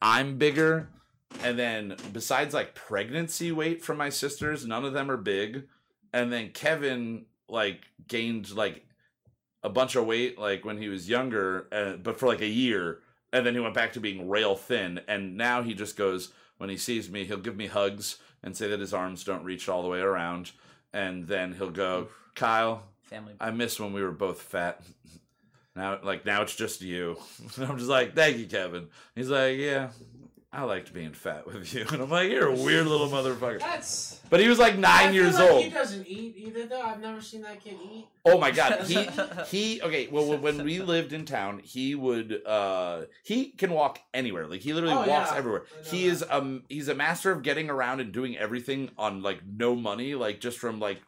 I'm 0.00 0.38
bigger. 0.38 0.88
And 1.42 1.58
then 1.58 1.96
besides 2.12 2.54
like 2.54 2.74
pregnancy 2.74 3.52
weight 3.52 3.84
from 3.84 3.98
my 3.98 4.08
sisters, 4.08 4.66
none 4.66 4.84
of 4.84 4.94
them 4.94 5.10
are 5.10 5.18
big. 5.18 5.64
And 6.12 6.32
then 6.32 6.50
Kevin 6.50 7.26
like 7.48 7.82
gained 8.08 8.50
like 8.52 8.85
a 9.66 9.68
bunch 9.68 9.96
of 9.96 10.06
weight 10.06 10.38
like 10.38 10.64
when 10.64 10.78
he 10.78 10.88
was 10.88 11.08
younger, 11.08 11.66
uh, 11.72 11.94
but 11.96 12.18
for 12.20 12.28
like 12.28 12.40
a 12.40 12.46
year, 12.46 13.00
and 13.32 13.44
then 13.44 13.52
he 13.52 13.60
went 13.60 13.74
back 13.74 13.92
to 13.92 14.00
being 14.00 14.28
rail 14.28 14.54
thin, 14.54 15.00
and 15.08 15.36
now 15.36 15.60
he 15.60 15.74
just 15.74 15.96
goes 15.96 16.32
when 16.56 16.70
he 16.70 16.76
sees 16.76 17.10
me, 17.10 17.24
he'll 17.24 17.36
give 17.36 17.56
me 17.56 17.66
hugs 17.66 18.18
and 18.44 18.56
say 18.56 18.68
that 18.68 18.78
his 18.78 18.94
arms 18.94 19.24
don't 19.24 19.42
reach 19.42 19.68
all 19.68 19.82
the 19.82 19.88
way 19.88 19.98
around, 19.98 20.52
and 20.92 21.26
then 21.26 21.52
he'll 21.54 21.70
go, 21.70 22.06
Kyle, 22.36 22.84
Family. 23.02 23.34
I 23.40 23.50
miss 23.50 23.80
when 23.80 23.92
we 23.92 24.02
were 24.02 24.12
both 24.12 24.40
fat. 24.40 24.80
Now, 25.74 25.98
like 26.02 26.24
now, 26.24 26.40
it's 26.40 26.56
just 26.56 26.80
you. 26.80 27.18
And 27.54 27.66
I'm 27.68 27.76
just 27.76 27.90
like, 27.90 28.16
thank 28.16 28.38
you, 28.38 28.46
Kevin. 28.46 28.86
He's 29.14 29.28
like, 29.28 29.58
yeah, 29.58 29.90
I 30.52 30.62
liked 30.62 30.94
being 30.94 31.12
fat 31.12 31.46
with 31.46 31.74
you. 31.74 31.84
And 31.92 32.00
I'm 32.02 32.08
like, 32.10 32.30
you're 32.30 32.46
a 32.48 32.52
weird 32.54 32.86
little 32.86 33.08
motherfucker. 33.08 33.58
That's. 33.60 34.20
But 34.30 34.40
he 34.40 34.48
was 34.48 34.58
like 34.58 34.78
nine 34.78 35.12
years 35.12 35.34
like 35.38 35.50
old. 35.50 35.64
He 35.64 35.70
doesn't 35.70 36.06
eat 36.06 36.34
either, 36.38 36.66
though. 36.66 36.80
I've 36.80 37.00
never 37.00 37.20
seen 37.20 37.42
that 37.42 37.62
kid 37.62 37.74
eat. 37.92 38.06
Oh 38.24 38.38
my 38.38 38.50
god, 38.52 38.84
he 38.84 39.06
he. 39.48 39.82
Okay, 39.82 40.08
well, 40.10 40.38
when 40.38 40.64
we 40.64 40.80
lived 40.80 41.12
in 41.12 41.24
town, 41.26 41.58
he 41.62 41.94
would 41.94 42.40
uh 42.46 43.02
he 43.22 43.50
can 43.50 43.70
walk 43.72 43.98
anywhere. 44.14 44.46
Like 44.46 44.60
he 44.62 44.72
literally 44.72 44.94
Oh, 44.94 45.06
walks 45.06 45.30
yeah. 45.32 45.36
everywhere. 45.36 45.64
He 45.84 46.02
that. 46.06 46.12
is 46.12 46.24
um 46.30 46.62
he's 46.68 46.88
a 46.88 46.94
master 46.94 47.30
of 47.32 47.42
getting 47.42 47.68
around 47.68 48.00
and 48.00 48.12
doing 48.12 48.36
everything 48.38 48.90
on 48.96 49.22
like 49.22 49.40
no 49.46 49.74
money, 49.74 50.14
like 50.14 50.40
just 50.40 50.58
from 50.58 50.80
like 50.80 51.00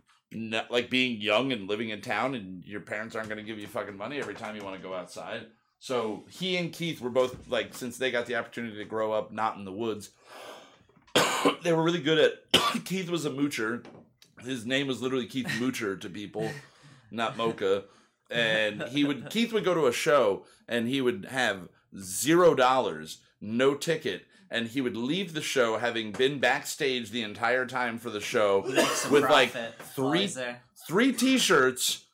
like 0.68 0.90
being 0.90 1.20
young 1.20 1.52
and 1.52 1.68
living 1.68 1.88
in 1.88 2.02
town, 2.02 2.34
and 2.34 2.62
your 2.64 2.80
parents 2.80 3.16
aren't 3.16 3.28
going 3.30 3.38
to 3.38 3.44
give 3.44 3.58
you 3.58 3.66
fucking 3.66 3.96
money 3.96 4.18
every 4.18 4.34
time 4.34 4.54
you 4.56 4.62
want 4.62 4.76
to 4.76 4.82
go 4.82 4.92
outside. 4.94 5.46
So 5.78 6.24
he 6.28 6.56
and 6.56 6.72
Keith 6.72 7.00
were 7.00 7.10
both 7.10 7.48
like 7.48 7.74
since 7.74 7.98
they 7.98 8.10
got 8.10 8.26
the 8.26 8.36
opportunity 8.36 8.76
to 8.76 8.84
grow 8.84 9.12
up 9.12 9.32
not 9.32 9.56
in 9.56 9.64
the 9.64 9.72
woods, 9.72 10.10
they 11.62 11.72
were 11.72 11.82
really 11.82 12.00
good 12.00 12.18
at. 12.18 12.84
Keith 12.84 13.08
was 13.08 13.24
a 13.24 13.30
moocher. 13.30 13.84
His 14.40 14.66
name 14.66 14.86
was 14.86 15.02
literally 15.02 15.26
Keith 15.26 15.48
Moocher 15.58 16.00
to 16.00 16.08
people, 16.08 16.48
not 17.10 17.36
Mocha. 17.36 17.84
And 18.30 18.82
he 18.84 19.04
would 19.04 19.30
Keith 19.30 19.52
would 19.52 19.64
go 19.64 19.74
to 19.74 19.86
a 19.86 19.92
show 19.92 20.44
and 20.68 20.88
he 20.88 21.00
would 21.00 21.26
have 21.30 21.68
zero 21.98 22.54
dollars, 22.54 23.18
no 23.40 23.74
ticket, 23.74 24.26
and 24.50 24.68
he 24.68 24.80
would 24.80 24.96
leave 24.96 25.32
the 25.32 25.40
show 25.40 25.78
having 25.78 26.12
been 26.12 26.38
backstage 26.38 27.10
the 27.10 27.22
entire 27.22 27.66
time 27.66 27.98
for 27.98 28.10
the 28.10 28.20
show 28.20 28.62
with 29.10 29.24
like 29.24 29.52
three 29.94 30.30
three 30.86 31.12
t-shirts 31.12 32.04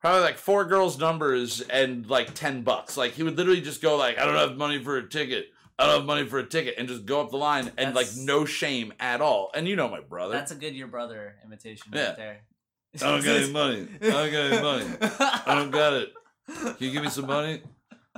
probably 0.00 0.22
like 0.22 0.38
four 0.38 0.64
girls 0.64 0.98
numbers 0.98 1.60
and 1.62 2.08
like 2.08 2.34
10 2.34 2.62
bucks. 2.62 2.96
Like 2.96 3.12
he 3.12 3.22
would 3.22 3.36
literally 3.36 3.60
just 3.60 3.82
go 3.82 3.96
like 3.96 4.18
i 4.18 4.24
don't 4.24 4.34
have 4.36 4.56
money 4.56 4.82
for 4.82 4.96
a 4.96 5.08
ticket. 5.08 5.46
I 5.78 5.86
don't 5.86 5.96
have 5.96 6.04
money 6.06 6.26
for 6.26 6.38
a 6.38 6.46
ticket 6.46 6.74
and 6.76 6.86
just 6.88 7.06
go 7.06 7.20
up 7.22 7.30
the 7.30 7.38
line 7.38 7.72
and 7.78 7.94
like 7.94 8.08
no 8.16 8.44
shame 8.44 8.92
at 9.00 9.20
all. 9.20 9.50
And 9.54 9.66
you 9.66 9.76
know 9.76 9.88
my 9.88 10.00
brother. 10.00 10.34
That's 10.34 10.52
a 10.52 10.54
good 10.56 10.74
your 10.74 10.88
brother 10.88 11.36
imitation 11.44 11.90
Yeah. 11.94 12.08
right 12.08 12.16
there. 12.16 12.40
i 12.96 12.98
don't 12.98 13.24
got 13.24 13.36
any 13.36 13.52
money. 13.52 13.88
I 14.02 14.08
don't 14.10 14.32
got 14.32 14.52
any 14.52 14.62
money. 14.62 14.86
I 15.46 15.54
don't 15.54 15.70
got 15.70 15.92
it. 15.94 16.12
Can 16.46 16.76
you 16.78 16.90
give 16.90 17.02
me 17.02 17.08
some 17.10 17.26
money? 17.26 17.62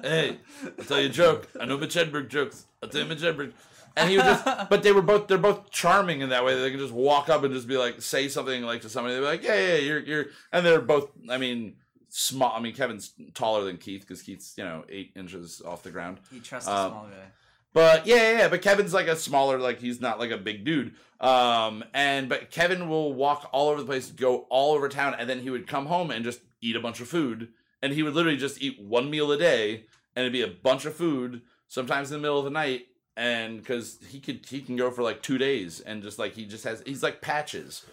Hey 0.02 0.38
i'll 0.78 0.84
tell 0.84 1.00
you 1.00 1.06
a 1.06 1.10
joke. 1.10 1.48
I 1.60 1.66
know 1.66 1.76
mitch 1.78 1.94
hedberg 1.94 2.28
jokes. 2.28 2.66
I'll 2.82 2.88
tell 2.88 3.02
you 3.02 3.06
mitch 3.06 3.18
hedberg 3.20 3.52
and 3.96 4.08
he 4.10 4.16
would 4.16 4.24
just 4.24 4.44
but 4.70 4.82
they 4.82 4.92
were 4.92 5.02
both 5.02 5.28
they're 5.28 5.38
both 5.38 5.70
charming 5.70 6.20
in 6.20 6.28
that 6.30 6.44
way 6.44 6.58
they 6.60 6.70
could 6.70 6.80
just 6.80 6.92
walk 6.92 7.28
up 7.28 7.42
and 7.44 7.52
just 7.54 7.66
be 7.68 7.76
like 7.76 8.00
say 8.02 8.28
something 8.28 8.62
like 8.62 8.80
to 8.82 8.88
somebody 8.88 9.14
they'd 9.14 9.20
be 9.20 9.26
like 9.26 9.42
yeah 9.42 9.54
yeah 9.68 9.74
you're 9.76 10.00
you're 10.00 10.26
and 10.52 10.64
they're 10.64 10.80
both 10.80 11.10
i 11.30 11.36
mean 11.38 11.74
small 12.08 12.52
i 12.54 12.60
mean 12.60 12.74
kevin's 12.74 13.12
taller 13.34 13.64
than 13.64 13.76
keith 13.78 14.02
because 14.02 14.22
keith's 14.22 14.54
you 14.58 14.64
know 14.64 14.84
eight 14.88 15.12
inches 15.16 15.62
off 15.64 15.82
the 15.82 15.90
ground 15.90 16.18
He 16.30 16.40
trusts 16.40 16.68
a 16.68 16.72
Um, 16.72 16.90
small 16.90 17.04
guy. 17.06 17.26
but 17.72 18.06
yeah, 18.06 18.16
yeah, 18.16 18.38
yeah, 18.38 18.48
but 18.48 18.60
Kevin's 18.62 18.92
like 18.92 19.06
a 19.06 19.16
smaller, 19.16 19.58
like 19.58 19.78
he's 19.80 19.98
not 20.00 20.18
like 20.18 20.30
a 20.30 20.36
big 20.36 20.62
dude. 20.64 20.92
Um, 21.20 21.82
and 21.94 22.28
but 22.28 22.50
Kevin 22.50 22.88
will 22.88 23.14
walk 23.14 23.48
all 23.52 23.68
over 23.70 23.80
the 23.80 23.86
place, 23.86 24.10
go 24.10 24.40
all 24.50 24.74
over 24.74 24.88
town, 24.90 25.14
and 25.18 25.26
then 25.30 25.40
he 25.40 25.48
would 25.50 25.66
come 25.66 25.86
home 25.86 26.10
and 26.10 26.22
just 26.24 26.40
eat 26.60 26.76
a 26.76 26.80
bunch 26.80 27.00
of 27.00 27.08
food. 27.08 27.48
And 27.80 27.92
he 27.94 28.02
would 28.02 28.12
literally 28.14 28.36
just 28.36 28.60
eat 28.60 28.78
one 28.80 29.08
meal 29.10 29.32
a 29.32 29.38
day, 29.38 29.84
and 30.14 30.22
it'd 30.24 30.32
be 30.34 30.42
a 30.42 30.48
bunch 30.48 30.84
of 30.84 30.94
food, 30.94 31.40
sometimes 31.68 32.10
in 32.10 32.18
the 32.18 32.22
middle 32.22 32.38
of 32.38 32.44
the 32.44 32.50
night. 32.50 32.88
And 33.16 33.58
because 33.58 33.98
he 34.08 34.20
could, 34.20 34.46
he 34.48 34.60
can 34.62 34.76
go 34.76 34.90
for 34.90 35.02
like 35.02 35.22
two 35.22 35.36
days, 35.38 35.80
and 35.80 36.02
just 36.02 36.18
like 36.18 36.32
he 36.34 36.46
just 36.46 36.64
has, 36.64 36.82
he's 36.86 37.02
like 37.02 37.20
patches. 37.20 37.84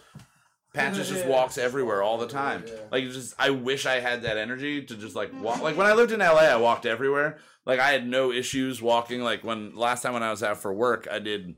Patches 0.72 1.08
just 1.08 1.26
walks 1.26 1.58
everywhere 1.58 2.02
all 2.02 2.16
the 2.16 2.28
time. 2.28 2.64
Like 2.92 3.04
just, 3.04 3.34
I 3.38 3.50
wish 3.50 3.86
I 3.86 3.98
had 4.00 4.22
that 4.22 4.38
energy 4.38 4.82
to 4.82 4.94
just 4.96 5.16
like 5.16 5.30
walk. 5.42 5.60
Like 5.62 5.76
when 5.76 5.86
I 5.86 5.92
lived 5.94 6.12
in 6.12 6.20
LA, 6.20 6.36
I 6.46 6.56
walked 6.56 6.86
everywhere. 6.86 7.38
Like 7.66 7.80
I 7.80 7.90
had 7.90 8.06
no 8.06 8.30
issues 8.32 8.80
walking. 8.80 9.20
Like 9.20 9.42
when 9.44 9.74
last 9.74 10.02
time 10.02 10.12
when 10.14 10.22
I 10.22 10.30
was 10.30 10.42
out 10.42 10.58
for 10.58 10.72
work, 10.72 11.06
I 11.10 11.18
did 11.18 11.54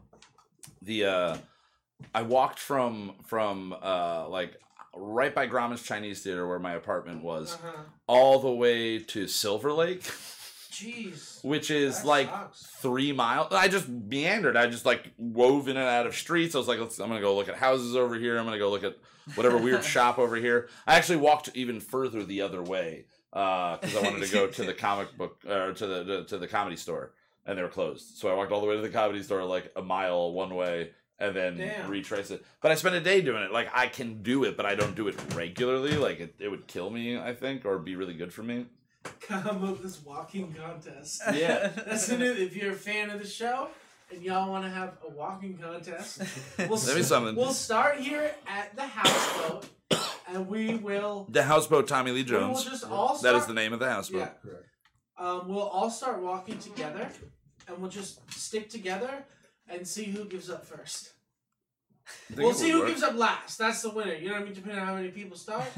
the. 0.80 1.04
uh 1.04 1.36
I 2.14 2.22
walked 2.22 2.58
from 2.58 3.12
from 3.26 3.74
uh 3.80 4.28
like 4.28 4.56
right 4.96 5.34
by 5.34 5.46
Grauman's 5.46 5.82
Chinese 5.82 6.22
Theater 6.22 6.48
where 6.48 6.58
my 6.58 6.72
apartment 6.72 7.22
was, 7.22 7.54
Uh-huh. 7.54 7.82
all 8.08 8.40
the 8.40 8.50
way 8.50 8.98
to 8.98 9.28
Silver 9.28 9.72
Lake, 9.72 10.02
Jeez. 10.72 11.44
which 11.44 11.70
is 11.70 11.98
That 11.98 12.06
like 12.06 12.28
sucks. 12.30 12.66
three 12.80 13.12
miles. 13.12 13.52
I 13.52 13.68
just 13.68 13.88
meandered. 13.88 14.56
I 14.56 14.66
just 14.66 14.86
like 14.86 15.12
wove 15.18 15.68
in 15.68 15.76
and 15.76 15.86
out 15.86 16.06
of 16.06 16.14
streets. 16.14 16.54
I 16.54 16.58
was 16.58 16.68
like, 16.68 16.80
Let's, 16.80 16.98
I'm 16.98 17.08
gonna 17.08 17.20
go 17.20 17.36
look 17.36 17.48
at 17.48 17.56
houses 17.56 17.94
over 17.94 18.14
here. 18.14 18.38
I'm 18.38 18.44
gonna 18.44 18.58
go 18.58 18.70
look 18.70 18.84
at 18.84 18.96
whatever 19.34 19.58
weird 19.58 19.84
shop 19.94 20.18
over 20.18 20.36
here. 20.36 20.68
I 20.86 20.96
actually 20.96 21.18
walked 21.18 21.50
even 21.54 21.78
further 21.80 22.24
the 22.24 22.40
other 22.40 22.62
way 22.62 23.04
uh, 23.32 23.76
because 23.76 23.96
I 23.96 24.02
wanted 24.02 24.22
to 24.26 24.32
go 24.32 24.46
to 24.58 24.64
the 24.64 24.74
comic 24.74 25.16
book 25.16 25.40
or 25.48 25.72
to 25.74 25.86
the 25.86 26.04
to, 26.04 26.24
to 26.24 26.38
the 26.38 26.48
comedy 26.48 26.76
store, 26.76 27.12
and 27.46 27.56
they 27.58 27.62
were 27.62 27.68
closed. 27.68 28.16
So 28.16 28.28
I 28.30 28.34
walked 28.34 28.50
all 28.52 28.60
the 28.60 28.66
way 28.66 28.76
to 28.76 28.82
the 28.82 28.88
comedy 28.88 29.22
store 29.22 29.44
like 29.44 29.70
a 29.76 29.82
mile 29.82 30.32
one 30.32 30.54
way. 30.54 30.90
And 31.18 31.36
then 31.36 31.56
Damn. 31.56 31.88
retrace 31.88 32.32
it, 32.32 32.44
but 32.60 32.72
I 32.72 32.74
spent 32.74 32.96
a 32.96 33.00
day 33.00 33.20
doing 33.20 33.44
it. 33.44 33.52
Like 33.52 33.68
I 33.72 33.86
can 33.86 34.24
do 34.24 34.42
it, 34.42 34.56
but 34.56 34.66
I 34.66 34.74
don't 34.74 34.96
do 34.96 35.06
it 35.06 35.14
regularly. 35.36 35.92
Like 35.96 36.18
it, 36.18 36.34
it 36.40 36.48
would 36.48 36.66
kill 36.66 36.90
me, 36.90 37.16
I 37.16 37.32
think, 37.32 37.64
or 37.64 37.78
be 37.78 37.94
really 37.94 38.14
good 38.14 38.32
for 38.32 38.42
me. 38.42 38.66
Come 39.20 39.64
up 39.64 39.82
this 39.82 40.02
walking 40.04 40.52
contest. 40.52 41.22
Yeah. 41.34 41.68
That's 41.68 42.06
the 42.06 42.18
new. 42.18 42.32
If 42.32 42.56
you're 42.56 42.72
a 42.72 42.76
fan 42.76 43.10
of 43.10 43.20
the 43.20 43.26
show 43.26 43.68
and 44.12 44.22
y'all 44.22 44.50
want 44.50 44.64
to 44.64 44.70
have 44.70 44.98
a 45.06 45.10
walking 45.10 45.56
contest, 45.58 46.20
we'll, 46.58 46.76
That'd 46.78 47.04
something. 47.04 47.34
we'll 47.36 47.52
start 47.52 47.98
here 47.98 48.30
at 48.46 48.74
the 48.76 48.82
houseboat, 48.82 49.66
and 50.28 50.48
we 50.48 50.74
will. 50.76 51.26
The 51.30 51.42
houseboat 51.42 51.88
Tommy 51.88 52.10
Lee 52.12 52.24
Jones. 52.24 52.42
We 52.42 52.46
will 52.48 52.54
Jones. 52.54 52.64
just 52.80 52.84
all 52.90 53.16
start, 53.16 53.36
is 53.36 53.46
the 53.46 53.54
name 53.54 53.72
of 53.72 53.78
the 53.80 53.88
houseboat. 53.90 54.20
Yeah. 54.20 54.50
Correct. 54.50 54.66
Um, 55.18 55.48
we'll 55.48 55.60
all 55.68 55.90
start 55.90 56.20
walking 56.20 56.58
together, 56.58 57.08
and 57.68 57.78
we'll 57.78 57.90
just 57.90 58.20
stick 58.32 58.68
together 58.68 59.24
and 59.68 59.86
see 59.86 60.04
who 60.04 60.24
gives 60.26 60.50
up 60.50 60.66
first. 60.66 61.12
We'll 62.36 62.54
see 62.54 62.70
who 62.70 62.80
work. 62.80 62.88
gives 62.88 63.02
up 63.02 63.14
last. 63.16 63.58
That's 63.58 63.82
the 63.82 63.90
winner. 63.90 64.14
You 64.14 64.28
know 64.28 64.34
what 64.34 64.42
I 64.42 64.44
mean? 64.44 64.54
Depending 64.54 64.80
on 64.80 64.86
how 64.86 64.94
many 64.94 65.08
people 65.08 65.36
start. 65.36 65.64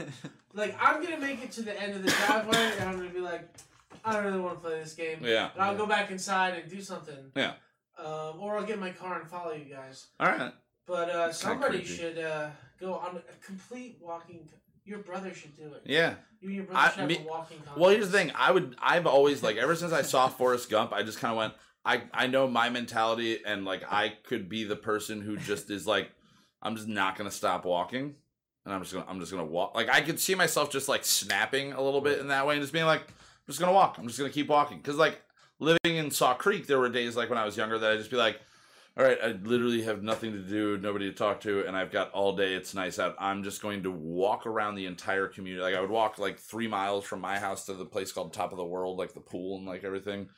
Like 0.56 0.76
I'm 0.80 1.02
gonna 1.02 1.18
make 1.18 1.42
it 1.42 1.50
to 1.52 1.62
the 1.62 1.76
end 1.82 1.96
of 1.96 2.04
the 2.04 2.10
driveway, 2.12 2.74
and 2.78 2.88
I'm 2.88 2.96
gonna 2.96 3.08
be 3.08 3.18
like, 3.18 3.48
I 4.04 4.12
don't 4.12 4.24
really 4.24 4.38
want 4.38 4.54
to 4.54 4.60
play 4.68 4.78
this 4.78 4.92
game. 4.94 5.18
Yeah. 5.20 5.50
And 5.52 5.60
I'll 5.60 5.76
go 5.76 5.84
back 5.84 6.12
inside 6.12 6.54
and 6.54 6.70
do 6.70 6.80
something. 6.80 7.32
Yeah. 7.34 7.54
Um, 7.98 8.38
or 8.38 8.56
I'll 8.56 8.62
get 8.64 8.74
in 8.74 8.80
my 8.80 8.90
car 8.92 9.18
and 9.20 9.28
follow 9.28 9.52
you 9.52 9.64
guys. 9.64 10.06
All 10.20 10.28
right. 10.28 10.52
But 10.86 11.10
uh, 11.10 11.32
somebody 11.32 11.82
should 11.84 12.18
uh, 12.20 12.50
go 12.80 12.94
on 12.94 13.16
a 13.16 13.44
complete 13.44 13.98
walking. 14.00 14.48
Your 14.84 14.98
brother 15.00 15.34
should 15.34 15.56
do 15.56 15.72
it. 15.74 15.82
Yeah. 15.86 16.14
You 16.40 16.46
and 16.50 16.54
your 16.56 16.64
brother 16.66 16.80
I- 16.86 16.90
should 16.90 17.00
have 17.00 17.08
me- 17.08 17.18
a 17.18 17.28
walking. 17.28 17.56
Contest. 17.58 17.76
Well, 17.76 17.90
here's 17.90 18.08
the 18.12 18.16
thing. 18.16 18.30
I 18.36 18.52
would. 18.52 18.76
I've 18.80 19.08
always 19.08 19.42
like 19.42 19.56
ever 19.56 19.74
since 19.74 19.92
I 19.92 20.02
saw 20.02 20.28
Forrest 20.28 20.70
Gump. 20.70 20.92
I 20.92 21.02
just 21.02 21.18
kind 21.18 21.32
of 21.32 21.38
went. 21.38 21.54
I 21.84 22.02
I 22.12 22.26
know 22.26 22.48
my 22.48 22.70
mentality, 22.70 23.40
and 23.44 23.64
like 23.64 23.82
I 23.90 24.14
could 24.24 24.48
be 24.48 24.64
the 24.64 24.76
person 24.76 25.20
who 25.20 25.36
just 25.36 25.70
is 25.70 25.86
like, 25.86 26.10
I'm 26.62 26.76
just 26.76 26.88
not 26.88 27.16
gonna 27.16 27.30
stop 27.30 27.64
walking, 27.64 28.14
and 28.64 28.74
I'm 28.74 28.82
just 28.82 28.92
gonna 28.92 29.06
I'm 29.08 29.20
just 29.20 29.32
gonna 29.32 29.44
walk. 29.44 29.74
Like 29.74 29.88
I 29.88 30.00
could 30.00 30.18
see 30.18 30.34
myself 30.34 30.70
just 30.70 30.88
like 30.88 31.04
snapping 31.04 31.72
a 31.72 31.82
little 31.82 32.00
bit 32.00 32.20
in 32.20 32.28
that 32.28 32.46
way, 32.46 32.54
and 32.54 32.62
just 32.62 32.72
being 32.72 32.86
like, 32.86 33.02
I'm 33.02 33.48
just 33.48 33.60
gonna 33.60 33.72
walk. 33.72 33.96
I'm 33.98 34.06
just 34.06 34.18
gonna 34.18 34.30
keep 34.30 34.48
walking. 34.48 34.78
Because 34.78 34.96
like 34.96 35.20
living 35.58 35.78
in 35.84 36.10
Saw 36.10 36.34
Creek, 36.34 36.66
there 36.66 36.78
were 36.78 36.88
days 36.88 37.16
like 37.16 37.28
when 37.28 37.38
I 37.38 37.44
was 37.44 37.56
younger 37.56 37.78
that 37.78 37.86
I 37.86 37.90
would 37.92 37.98
just 37.98 38.10
be 38.10 38.16
like. 38.16 38.40
All 38.96 39.04
right, 39.04 39.18
I 39.20 39.32
literally 39.42 39.82
have 39.82 40.04
nothing 40.04 40.30
to 40.34 40.38
do, 40.38 40.78
nobody 40.78 41.10
to 41.10 41.12
talk 41.12 41.40
to, 41.40 41.66
and 41.66 41.76
I've 41.76 41.90
got 41.90 42.12
all 42.12 42.36
day. 42.36 42.54
It's 42.54 42.74
nice 42.74 43.00
out. 43.00 43.16
I'm 43.18 43.42
just 43.42 43.60
going 43.60 43.82
to 43.82 43.90
walk 43.90 44.46
around 44.46 44.76
the 44.76 44.86
entire 44.86 45.26
community. 45.26 45.60
Like 45.60 45.74
I 45.74 45.80
would 45.80 45.90
walk 45.90 46.20
like 46.20 46.38
three 46.38 46.68
miles 46.68 47.04
from 47.04 47.20
my 47.20 47.40
house 47.40 47.66
to 47.66 47.74
the 47.74 47.84
place 47.84 48.12
called 48.12 48.32
Top 48.32 48.52
of 48.52 48.56
the 48.56 48.64
World, 48.64 48.96
like 48.96 49.12
the 49.12 49.18
pool 49.18 49.56
and 49.56 49.66
like 49.66 49.82
everything, 49.82 50.28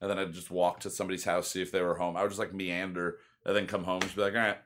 and 0.00 0.10
then 0.10 0.18
I'd 0.18 0.32
just 0.32 0.50
walk 0.50 0.80
to 0.80 0.90
somebody's 0.90 1.24
house 1.24 1.48
see 1.50 1.62
if 1.62 1.72
they 1.72 1.82
were 1.82 1.96
home. 1.96 2.16
I 2.16 2.22
would 2.22 2.30
just 2.30 2.38
like 2.40 2.54
meander 2.54 3.18
and 3.44 3.54
then 3.56 3.66
come 3.66 3.84
home 3.84 3.94
and 3.96 4.02
just 4.04 4.16
be 4.16 4.22
like, 4.22 4.34
all 4.34 4.40
right. 4.40 4.58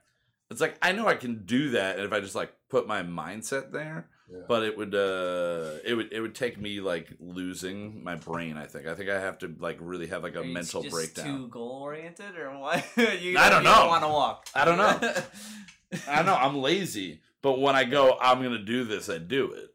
It's 0.51 0.61
like 0.61 0.77
I 0.83 0.92
know 0.92 1.07
I 1.09 1.14
can 1.14 1.44
do 1.47 1.70
that, 1.70 1.97
and 1.97 2.05
if 2.05 2.12
I 2.12 2.20
just 2.20 2.35
like 2.35 2.53
put 2.68 2.87
my 2.87 3.03
mindset 3.03 3.73
there, 3.73 4.09
Yeah. 4.31 4.40
but 4.47 4.62
it 4.62 4.77
would 4.77 4.94
uh 4.94 5.79
it 5.85 5.94
would 5.94 6.12
it 6.12 6.20
would 6.20 6.35
take 6.35 6.61
me 6.61 6.81
like 6.81 7.09
losing 7.18 8.05
my 8.05 8.14
brain. 8.16 8.57
I 8.59 8.66
think 8.66 8.87
I 8.87 8.94
think 8.94 9.09
I 9.09 9.18
have 9.20 9.38
to 9.38 9.55
like 9.59 9.79
really 9.81 10.07
have 10.09 10.23
like 10.23 10.37
a 10.37 10.40
Are 10.40 10.44
you 10.44 10.53
mental 10.53 10.83
just 10.83 10.94
breakdown. 10.94 11.27
Too 11.27 11.49
goal 11.49 11.81
oriented, 11.83 12.37
or 12.37 12.57
what? 12.59 12.85
you 12.97 13.38
I 13.38 13.49
don't 13.49 13.64
you 13.64 13.70
know. 13.70 13.87
want 13.87 14.03
to 14.05 14.09
walk. 14.09 14.47
I 14.55 14.64
don't 14.66 14.77
know. 14.79 15.12
I 16.09 16.23
know 16.23 16.35
I'm 16.35 16.57
lazy, 16.59 17.20
but 17.40 17.59
when 17.59 17.75
I 17.75 17.85
go, 17.85 18.16
I'm 18.20 18.42
gonna 18.42 18.59
do 18.62 18.85
this. 18.85 19.09
I 19.09 19.18
do 19.18 19.51
it. 19.53 19.70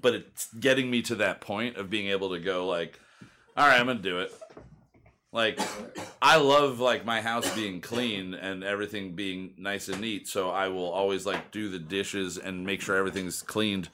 But 0.00 0.14
it's 0.14 0.52
getting 0.54 0.90
me 0.90 1.02
to 1.02 1.16
that 1.16 1.40
point 1.42 1.76
of 1.76 1.90
being 1.90 2.08
able 2.08 2.30
to 2.30 2.40
go 2.40 2.66
like, 2.66 2.98
all 3.56 3.66
right, 3.68 3.78
I'm 3.78 3.86
gonna 3.86 4.00
do 4.00 4.20
it. 4.20 4.32
Like, 5.32 5.58
I 6.20 6.36
love 6.36 6.78
like 6.78 7.06
my 7.06 7.22
house 7.22 7.52
being 7.54 7.80
clean 7.80 8.34
and 8.34 8.62
everything 8.62 9.14
being 9.14 9.54
nice 9.56 9.88
and 9.88 10.00
neat. 10.00 10.28
So 10.28 10.50
I 10.50 10.68
will 10.68 10.90
always 10.90 11.24
like 11.24 11.50
do 11.50 11.70
the 11.70 11.78
dishes 11.78 12.36
and 12.36 12.66
make 12.66 12.82
sure 12.82 12.96
everything's 12.96 13.40
cleaned. 13.40 13.88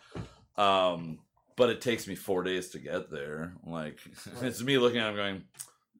Um, 0.56 1.20
but 1.54 1.70
it 1.70 1.80
takes 1.80 2.08
me 2.08 2.16
four 2.16 2.42
days 2.42 2.70
to 2.70 2.80
get 2.80 3.10
there. 3.10 3.54
Like 3.64 4.00
it's 4.42 4.62
me 4.62 4.78
looking 4.78 4.98
at 4.98 5.10
him 5.10 5.16
going, 5.16 5.44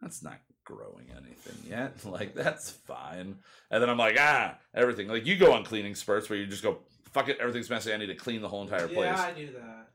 that's 0.02 0.24
not 0.24 0.38
growing 0.64 1.06
anything 1.16 1.70
yet. 1.70 1.94
Like 2.04 2.34
that's 2.34 2.70
fine. 2.70 3.36
And 3.70 3.82
then 3.82 3.88
I'm 3.88 3.98
like, 3.98 4.16
ah, 4.18 4.58
everything. 4.74 5.06
Like 5.06 5.24
you 5.24 5.36
go 5.36 5.52
on 5.52 5.64
cleaning 5.64 5.94
spurts 5.94 6.28
where 6.28 6.38
you 6.38 6.46
just 6.46 6.64
go, 6.64 6.78
fuck 7.12 7.28
it, 7.28 7.38
everything's 7.40 7.70
messy. 7.70 7.92
I 7.92 7.96
need 7.96 8.06
to 8.06 8.16
clean 8.16 8.42
the 8.42 8.48
whole 8.48 8.62
entire 8.62 8.88
place. 8.88 9.16
Yeah, 9.16 9.22
I 9.22 9.32
do 9.32 9.46
that. 9.52 9.88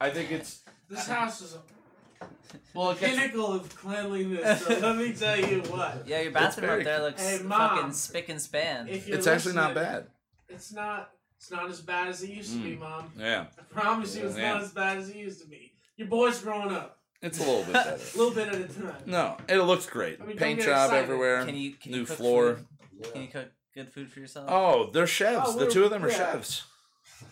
I 0.00 0.10
think 0.10 0.30
it's 0.30 0.62
This 0.88 1.06
house 1.06 1.42
is 1.42 1.54
a 1.54 1.58
well, 2.74 2.90
it 2.90 3.00
gets, 3.00 3.16
pinnacle 3.16 3.52
of 3.52 3.74
cleanliness. 3.76 4.64
So 4.66 4.78
let 4.78 4.96
me 4.96 5.12
tell 5.12 5.38
you 5.38 5.60
what. 5.62 6.02
Yeah, 6.06 6.20
your 6.20 6.32
bathroom 6.32 6.66
very 6.66 6.80
up 6.80 6.84
there 6.84 7.02
looks 7.02 7.22
Hey, 7.22 7.42
Mom. 7.42 7.76
fucking 7.76 7.92
spick 7.92 8.28
and 8.28 8.40
span. 8.40 8.88
If 8.88 9.08
you're 9.08 9.18
it's 9.18 9.26
actually 9.26 9.54
not 9.54 9.74
listening, 9.74 9.92
bad. 9.92 10.06
It's 10.48 10.72
not. 10.72 11.10
It's 11.36 11.50
not 11.50 11.68
as 11.70 11.80
bad 11.80 12.08
as 12.08 12.22
it 12.22 12.30
used 12.30 12.52
to 12.54 12.58
be, 12.62 12.70
Mm. 12.76 12.80
Mom. 12.80 13.12
Yeah, 13.16 13.46
I 13.58 13.62
promise 13.72 14.16
you, 14.16 14.26
it's 14.26 14.36
Yeah. 14.36 14.54
not 14.54 14.62
as 14.62 14.70
bad 14.72 14.98
as 14.98 15.08
it 15.10 15.16
used 15.16 15.40
to 15.42 15.46
be. 15.48 15.72
Your 15.96 16.08
boy's 16.08 16.40
growing 16.40 16.72
up, 16.74 16.98
it's 17.22 17.38
a 17.38 17.42
little 17.42 17.62
bit 17.64 17.72
better. 17.74 17.90
a 17.94 18.18
little 18.18 18.32
bit 18.34 18.48
at 18.48 18.54
a 18.56 18.64
time. 18.64 18.94
No, 19.06 19.36
it 19.48 19.58
looks 19.58 19.86
great. 19.86 20.20
I 20.20 20.24
mean, 20.24 20.36
don't 20.36 20.38
Paint 20.38 20.58
get 20.60 20.66
job 20.66 20.86
excited. 20.86 21.02
everywhere. 21.04 21.44
Can 21.44 21.54
you 21.56 21.72
can 21.72 21.92
new 21.92 21.98
you 22.00 22.06
cook 22.06 22.16
floor. 22.16 22.54
Food? 22.56 23.12
Can 23.12 23.22
you 23.22 23.28
cook 23.28 23.48
good 23.74 23.92
food 23.92 24.10
for 24.10 24.18
yourself? 24.20 24.46
Oh, 24.50 24.90
they're 24.92 25.06
chefs. 25.06 25.50
Oh, 25.50 25.52
the 25.52 25.58
we're- 25.58 25.70
two 25.72 25.84
of 25.84 25.90
them 25.90 26.04
are 26.04 26.08
yeah. 26.10 26.16
chefs. 26.16 26.64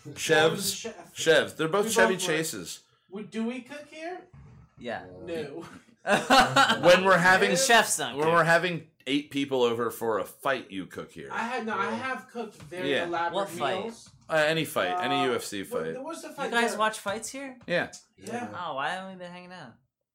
I 0.05 0.09
was 0.09 0.15
a 0.15 0.19
Chefs. 0.19 0.71
chef. 0.73 0.93
Chefs. 1.13 1.53
They're 1.53 1.67
both 1.67 1.85
We 1.85 1.91
Chevy 1.91 2.13
both 2.15 2.23
were. 2.27 2.33
Chases. 2.33 2.79
We, 3.09 3.23
do 3.23 3.43
we 3.45 3.61
cook 3.61 3.85
here? 3.89 4.19
Yeah. 4.79 5.03
No. 5.25 5.65
When 6.81 7.03
we're 7.03 7.17
having 7.17 7.51
Yeah. 7.51 7.55
chefs 7.57 7.97
don't 7.97 8.15
when 8.15 8.25
care. 8.27 8.33
we're 8.35 8.43
having 8.43 8.87
eight 9.05 9.29
people 9.29 9.63
over 9.63 9.91
for 9.91 10.19
a 10.19 10.23
fight, 10.25 10.71
you 10.71 10.85
cook 10.85 11.11
here. 11.11 11.29
I 11.31 11.39
had 11.43 11.65
no. 11.65 11.77
I 11.77 11.91
have 11.91 12.29
cooked 12.31 12.61
very 12.63 12.91
Yeah. 12.91 13.05
elaborate 13.05 13.33
What 13.35 13.49
fight? 13.49 13.83
meals. 13.83 14.09
Uh, 14.29 14.35
any 14.35 14.65
fight, 14.65 14.95
any 15.03 15.15
Uh, 15.15 15.27
UFC 15.33 15.63
what- 15.63 15.83
fight. 15.83 15.93
There 15.93 16.01
was 16.03 16.21
the 16.21 16.29
You 16.29 16.49
guys 16.51 16.71
that- 16.71 16.79
watch 16.79 16.99
fights 16.99 17.29
here? 17.29 17.57
Yeah, 17.67 17.89
Yeah. 18.17 18.47
Oh, 18.57 18.75
why 18.75 18.89
haven't 18.89 19.11
we 19.13 19.17
been 19.17 19.31
hanging 19.31 19.51
out? 19.53 19.73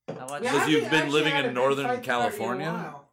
I 0.08 0.12
watch. 0.12 0.30
We 0.30 0.38
Because 0.40 0.50
haven't 0.58 0.70
you've 0.70 0.82
been 0.90 0.94
actually 0.94 1.10
living 1.12 1.32
had 1.32 1.44
in 1.44 1.46
a 1.46 1.48
big 1.48 1.54
Northern 1.56 1.86
fight 1.86 1.88
party 1.88 1.96
in 1.96 2.02
a 2.02 2.06
California? 2.30 2.72
while. 2.72 3.08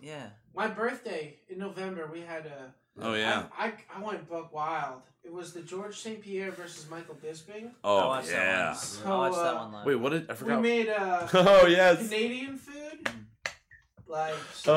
Yeah. 0.00 0.26
My 0.54 0.66
birthday 0.68 1.38
in 1.48 1.58
November, 1.58 2.08
we 2.12 2.20
had 2.20 2.46
a. 2.46 2.74
Oh 3.00 3.14
yeah. 3.14 3.44
I, 3.58 3.68
I, 3.68 3.72
I 3.96 4.02
went 4.02 4.28
buck 4.28 4.52
wild. 4.52 5.02
It 5.24 5.32
was 5.32 5.52
the 5.52 5.62
Georges 5.62 5.98
St-Pierre 5.98 6.50
versus 6.50 6.90
Michael 6.90 7.16
Bisping. 7.24 7.66
I 7.66 7.70
Oh 7.84 8.08
watched 8.08 8.28
that 8.28 8.34
yeah. 8.36 8.66
one. 8.68 8.76
So, 8.76 9.06
I 9.06 9.16
watched 9.18 9.36
that 9.36 9.54
uh, 9.54 9.58
one 9.58 9.72
live. 9.72 9.86
Wait, 9.86 9.94
what 9.96 10.10
did 10.10 10.30
I 10.30 10.34
forget? 10.34 10.56
We 10.56 10.62
made 10.62 10.88
uh, 10.88 11.28
Oh 11.34 11.66
yes. 11.66 11.98
Canadian 12.08 12.58
food, 12.58 13.08
like, 14.06 14.34
Uh. 14.34 14.36
some, 14.52 14.74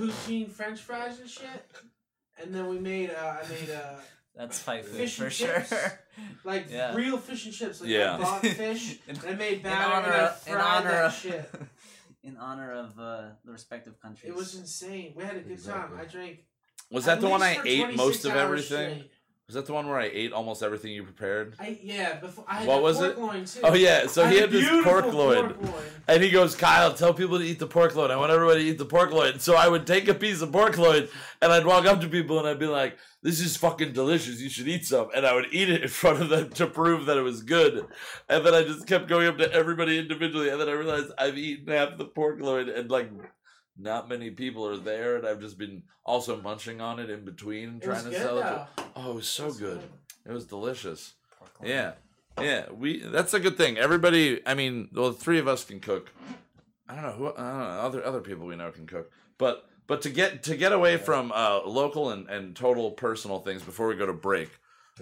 like 0.00 0.10
poutine 0.10 0.50
French 0.50 0.80
fries 0.80 1.18
and 1.20 1.28
shit. 1.28 1.66
And 2.40 2.54
then 2.54 2.68
we 2.68 2.78
made 2.78 3.10
uh, 3.10 3.36
I 3.42 3.48
made 3.48 3.70
uh, 3.70 3.96
That's 4.36 4.60
fight 4.60 4.84
food 4.84 4.96
Fish 4.96 5.16
for 5.16 5.24
and 5.24 5.32
sure. 5.32 5.64
like 6.44 6.66
Yeah. 6.70 6.94
real 6.94 7.18
fish 7.18 7.46
and 7.46 7.54
chips. 7.54 7.80
Like 7.80 7.90
Yeah. 7.90 8.14
I 8.14 8.18
bought 8.18 8.40
fish 8.46 8.98
and 9.08 9.18
I 9.26 9.32
made 9.34 9.54
in 9.54 9.62
batter 9.62 9.92
honor 9.94 10.06
and 10.06 10.14
I 10.14 10.26
of, 10.26 10.46
in 10.46 10.52
fried 10.52 10.64
honor 10.64 10.90
that 10.90 11.04
of, 11.06 11.14
shit. 11.14 11.50
in 12.22 12.36
honor 12.36 12.72
of 12.72 12.98
uh, 13.00 13.22
the 13.44 13.50
respective 13.50 14.00
countries. 14.00 14.30
It 14.30 14.36
was 14.36 14.54
insane. 14.54 15.14
We 15.16 15.24
had 15.24 15.36
a 15.36 15.40
good 15.40 15.64
time. 15.64 15.90
I 15.98 16.04
drank. 16.04 16.44
Was 16.90 17.04
that 17.06 17.18
at 17.18 17.20
the 17.20 17.28
one 17.28 17.42
I 17.42 17.58
ate 17.64 17.96
most 17.96 18.24
of 18.24 18.34
everything? 18.34 18.94
straight. 18.94 19.10
Was 19.46 19.54
that 19.54 19.64
the 19.64 19.72
one 19.72 19.88
where 19.88 19.98
I 19.98 20.10
ate 20.12 20.34
almost 20.34 20.62
everything 20.62 20.92
you 20.92 21.02
prepared? 21.04 21.54
I 21.58 21.78
yeah. 21.82 22.16
Before 22.20 22.44
I 22.46 22.56
had 22.56 22.68
What 22.68 22.82
was 22.82 22.98
pork 22.98 23.12
it? 23.12 23.18
loin 23.18 23.44
too. 23.46 23.60
Oh 23.64 23.72
yeah. 23.74 24.06
So 24.06 24.24
I 24.24 24.30
he 24.30 24.36
a 24.36 24.40
had 24.42 24.50
this 24.50 24.84
pork 24.84 25.06
loin. 25.06 25.54
pork 25.54 25.62
loin. 25.62 25.84
And 26.06 26.22
he 26.22 26.28
goes, 26.28 26.54
Kyle, 26.54 26.92
tell 26.92 27.14
people 27.14 27.38
to 27.38 27.44
eat 27.44 27.58
the 27.58 27.66
pork 27.66 27.94
loin. 27.94 28.10
I 28.10 28.16
want 28.16 28.30
everybody 28.30 28.64
to 28.64 28.70
eat 28.72 28.76
the 28.78 28.84
pork 28.84 29.10
loin. 29.10 29.38
So 29.38 29.54
I 29.56 29.66
would 29.66 29.86
take 29.86 30.06
a 30.06 30.12
piece 30.12 30.42
of 30.42 30.52
pork 30.52 30.76
loin 30.76 31.08
and 31.40 31.50
I'd 31.50 31.64
walk 31.64 31.86
up 31.86 32.02
to 32.02 32.08
people 32.08 32.38
and 32.38 32.46
I'd 32.46 32.58
be 32.58 32.66
like, 32.66 32.98
this 33.22 33.40
is 33.40 33.56
fucking 33.56 33.94
delicious. 33.94 34.38
You 34.38 34.50
should 34.50 34.68
eat 34.68 34.84
some. 34.84 35.08
And 35.16 35.24
I 35.26 35.32
would 35.32 35.46
eat 35.50 35.70
it 35.70 35.82
in 35.82 35.88
front 36.02 36.20
of 36.20 36.28
them 36.28 36.50
to 36.50 36.66
prove 36.66 37.06
that 37.06 37.16
it 37.16 37.22
was 37.22 37.42
good. 37.42 37.86
And 38.28 38.44
then 38.44 38.52
I 38.52 38.64
just 38.64 38.86
kept 38.86 39.08
going 39.08 39.28
up 39.28 39.38
to 39.38 39.50
everybody 39.50 39.98
individually. 39.98 40.50
And 40.50 40.60
then 40.60 40.68
I 40.68 40.72
realized 40.72 41.10
I've 41.16 41.38
eaten 41.38 41.68
half 41.72 41.96
the 41.96 42.04
pork 42.04 42.38
loin 42.38 42.68
and 42.68 42.90
like 42.90 43.10
not 43.78 44.08
many 44.08 44.30
people 44.30 44.66
are 44.66 44.76
there. 44.76 45.16
And 45.16 45.26
I've 45.26 45.40
just 45.40 45.58
been 45.58 45.84
also 46.04 46.40
munching 46.40 46.80
on 46.80 46.98
it 46.98 47.10
in 47.10 47.24
between, 47.24 47.80
trying 47.80 48.04
to 48.04 48.10
good 48.10 48.22
sell 48.22 48.38
it. 48.38 48.42
To- 48.42 48.68
oh, 48.96 49.10
it 49.12 49.14
was 49.14 49.28
so 49.28 49.44
It 49.44 49.46
was 49.46 49.58
good. 49.58 49.80
It 50.26 50.32
was 50.32 50.44
delicious. 50.46 51.14
Yeah, 51.62 51.92
yeah. 52.40 52.66
We 52.70 53.00
that's 53.00 53.34
a 53.34 53.40
good 53.40 53.56
thing. 53.56 53.78
Everybody, 53.78 54.40
I 54.46 54.54
mean, 54.54 54.88
well, 54.92 55.10
the 55.10 55.16
three 55.16 55.38
of 55.38 55.48
us 55.48 55.64
can 55.64 55.80
cook. 55.80 56.12
I 56.88 56.94
don't 56.94 57.02
know 57.02 57.12
who. 57.12 57.26
I 57.28 57.30
don't 57.30 57.58
know. 57.58 57.80
Other 57.80 58.04
other 58.04 58.20
people 58.20 58.46
we 58.46 58.56
know 58.56 58.70
can 58.70 58.86
cook, 58.86 59.10
but 59.38 59.68
but 59.86 60.02
to 60.02 60.10
get 60.10 60.42
to 60.44 60.56
get 60.56 60.72
away 60.72 60.98
from 60.98 61.32
uh, 61.34 61.60
local 61.64 62.10
and, 62.10 62.28
and 62.28 62.54
total 62.54 62.90
personal 62.92 63.40
things 63.40 63.62
before 63.62 63.88
we 63.88 63.96
go 63.96 64.06
to 64.06 64.12
break, 64.12 64.50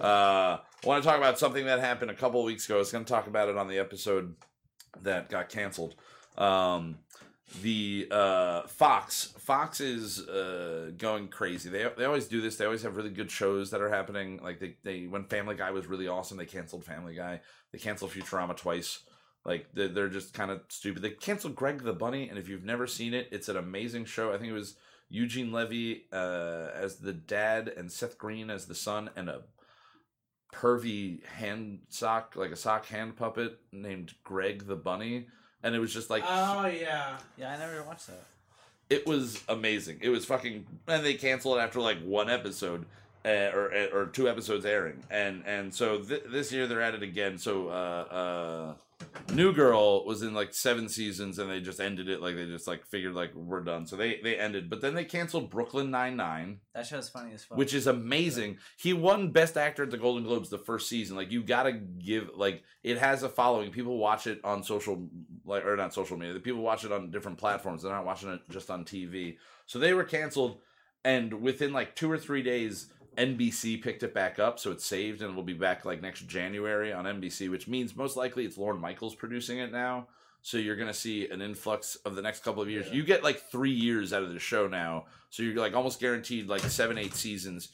uh, 0.00 0.58
I 0.58 0.60
want 0.84 1.02
to 1.02 1.08
talk 1.08 1.18
about 1.18 1.38
something 1.38 1.66
that 1.66 1.80
happened 1.80 2.10
a 2.10 2.14
couple 2.14 2.40
of 2.40 2.46
weeks 2.46 2.64
ago. 2.66 2.76
I 2.76 2.78
was 2.78 2.92
going 2.92 3.04
to 3.04 3.12
talk 3.12 3.26
about 3.26 3.48
it 3.48 3.56
on 3.56 3.68
the 3.68 3.78
episode 3.78 4.34
that 5.02 5.28
got 5.28 5.48
canceled. 5.48 5.94
Um, 6.38 6.98
the 7.62 8.08
uh, 8.10 8.62
Fox 8.62 9.32
Fox 9.38 9.80
is 9.80 10.20
uh, 10.20 10.90
going 10.98 11.28
crazy. 11.28 11.70
They 11.70 11.88
they 11.96 12.04
always 12.04 12.26
do 12.26 12.40
this. 12.40 12.56
They 12.56 12.64
always 12.64 12.82
have 12.82 12.96
really 12.96 13.10
good 13.10 13.30
shows 13.30 13.70
that 13.70 13.80
are 13.80 13.88
happening. 13.88 14.40
Like 14.42 14.58
they, 14.58 14.76
they 14.82 15.06
when 15.06 15.24
Family 15.24 15.54
Guy 15.54 15.70
was 15.70 15.86
really 15.86 16.08
awesome, 16.08 16.36
they 16.36 16.46
canceled 16.46 16.84
Family 16.84 17.14
Guy. 17.14 17.40
They 17.72 17.78
canceled 17.78 18.10
Futurama 18.10 18.56
twice. 18.56 19.00
Like 19.44 19.68
they're, 19.72 19.88
they're 19.88 20.08
just 20.08 20.34
kind 20.34 20.50
of 20.50 20.62
stupid. 20.68 21.02
They 21.02 21.10
canceled 21.10 21.54
Greg 21.54 21.84
the 21.84 21.92
Bunny, 21.92 22.28
and 22.28 22.36
if 22.36 22.48
you've 22.48 22.64
never 22.64 22.86
seen 22.86 23.14
it, 23.14 23.28
it's 23.30 23.48
an 23.48 23.56
amazing 23.56 24.06
show. 24.06 24.32
I 24.32 24.38
think 24.38 24.50
it 24.50 24.54
was 24.54 24.76
Eugene 25.08 25.52
Levy 25.52 26.06
uh, 26.12 26.70
as 26.74 26.96
the 26.96 27.12
dad 27.12 27.68
and 27.68 27.92
Seth 27.92 28.18
Green 28.18 28.50
as 28.50 28.66
the 28.66 28.74
son, 28.74 29.08
and 29.14 29.28
a 29.28 29.42
pervy 30.52 31.24
hand 31.26 31.80
sock, 31.90 32.34
like 32.34 32.50
a 32.50 32.56
sock 32.56 32.86
hand 32.86 33.16
puppet 33.16 33.60
named 33.70 34.14
Greg 34.24 34.66
the 34.66 34.74
Bunny. 34.74 35.28
And 35.62 35.74
it 35.74 35.78
was 35.78 35.92
just 35.92 36.10
like 36.10 36.22
Oh 36.26 36.66
yeah. 36.66 37.16
Yeah, 37.36 37.52
I 37.52 37.58
never 37.58 37.82
watched 37.82 38.06
that. 38.08 38.24
it 38.88 39.06
was 39.06 39.42
amazing. 39.48 39.98
It 40.00 40.10
was 40.10 40.24
fucking, 40.24 40.64
and 40.86 41.04
they 41.04 41.14
canceled 41.14 41.58
it 41.58 41.60
after 41.62 41.80
like 41.80 41.98
one 42.02 42.30
episode, 42.30 42.86
uh, 43.24 43.28
or 43.52 43.88
or 43.92 44.06
two 44.06 44.28
episodes 44.28 44.64
airing, 44.64 45.02
and 45.10 45.42
and 45.44 45.74
so 45.74 45.98
th- 46.02 46.22
this 46.28 46.52
year 46.52 46.66
they're 46.68 46.82
at 46.82 46.94
it 46.94 47.02
again. 47.02 47.36
So 47.38 47.68
uh, 47.68 47.72
uh, 47.72 48.74
New 49.32 49.52
Girl 49.52 50.04
was 50.04 50.22
in 50.22 50.34
like 50.34 50.54
seven 50.54 50.88
seasons, 50.88 51.38
and 51.38 51.50
they 51.50 51.60
just 51.60 51.80
ended 51.80 52.08
it. 52.08 52.22
Like 52.22 52.36
they 52.36 52.46
just 52.46 52.66
like 52.68 52.86
figured 52.86 53.14
like 53.14 53.34
we're 53.34 53.60
done. 53.62 53.86
So 53.86 53.96
they 53.96 54.20
they 54.22 54.38
ended, 54.38 54.70
but 54.70 54.80
then 54.80 54.94
they 54.94 55.04
canceled 55.04 55.50
Brooklyn 55.50 55.90
Nine 55.90 56.16
Nine, 56.16 56.60
That 56.74 56.86
show's 56.86 57.08
funny 57.08 57.34
as 57.34 57.44
fuck. 57.44 57.58
which 57.58 57.74
is 57.74 57.86
amazing. 57.86 58.58
He 58.78 58.92
won 58.92 59.32
Best 59.32 59.56
Actor 59.56 59.82
at 59.82 59.90
the 59.90 59.98
Golden 59.98 60.22
Globes 60.22 60.48
the 60.48 60.58
first 60.58 60.88
season. 60.88 61.16
Like 61.16 61.32
you 61.32 61.42
gotta 61.42 61.72
give 61.72 62.30
like 62.36 62.62
it 62.84 62.98
has 62.98 63.22
a 63.24 63.28
following. 63.28 63.70
People 63.72 63.98
watch 63.98 64.26
it 64.26 64.40
on 64.44 64.62
social 64.62 65.08
like 65.44 65.64
or 65.66 65.76
not 65.76 65.92
social 65.92 66.16
media. 66.16 66.32
The 66.32 66.40
people 66.40 66.62
watch 66.62 66.84
it 66.84 66.92
on 66.92 67.10
different 67.10 67.38
platforms. 67.38 67.82
They're 67.82 67.92
not 67.92 68.06
watching 68.06 68.30
it 68.30 68.40
just 68.48 68.70
on 68.70 68.84
TV. 68.84 69.36
So 69.66 69.78
they 69.80 69.92
were 69.92 70.04
canceled, 70.04 70.60
and 71.04 71.42
within 71.42 71.72
like 71.72 71.96
two 71.96 72.10
or 72.10 72.18
three 72.18 72.42
days. 72.42 72.90
NBC 73.16 73.82
picked 73.82 74.02
it 74.02 74.14
back 74.14 74.38
up, 74.38 74.58
so 74.58 74.70
it's 74.70 74.84
saved 74.84 75.22
and 75.22 75.32
it 75.32 75.36
will 75.36 75.42
be 75.42 75.52
back 75.52 75.84
like 75.84 76.02
next 76.02 76.26
January 76.26 76.92
on 76.92 77.04
NBC, 77.04 77.50
which 77.50 77.68
means 77.68 77.96
most 77.96 78.16
likely 78.16 78.44
it's 78.44 78.58
Lorne 78.58 78.80
Michaels 78.80 79.14
producing 79.14 79.58
it 79.58 79.72
now. 79.72 80.08
So 80.42 80.58
you're 80.58 80.76
gonna 80.76 80.94
see 80.94 81.28
an 81.28 81.42
influx 81.42 81.96
of 81.96 82.14
the 82.14 82.22
next 82.22 82.44
couple 82.44 82.62
of 82.62 82.70
years. 82.70 82.86
Yeah. 82.88 82.94
You 82.94 83.04
get 83.04 83.24
like 83.24 83.50
three 83.50 83.72
years 83.72 84.12
out 84.12 84.22
of 84.22 84.32
the 84.32 84.38
show 84.38 84.68
now, 84.68 85.06
so 85.30 85.42
you're 85.42 85.56
like 85.56 85.74
almost 85.74 86.00
guaranteed 86.00 86.48
like 86.48 86.60
seven, 86.60 86.98
eight 86.98 87.14
seasons 87.14 87.68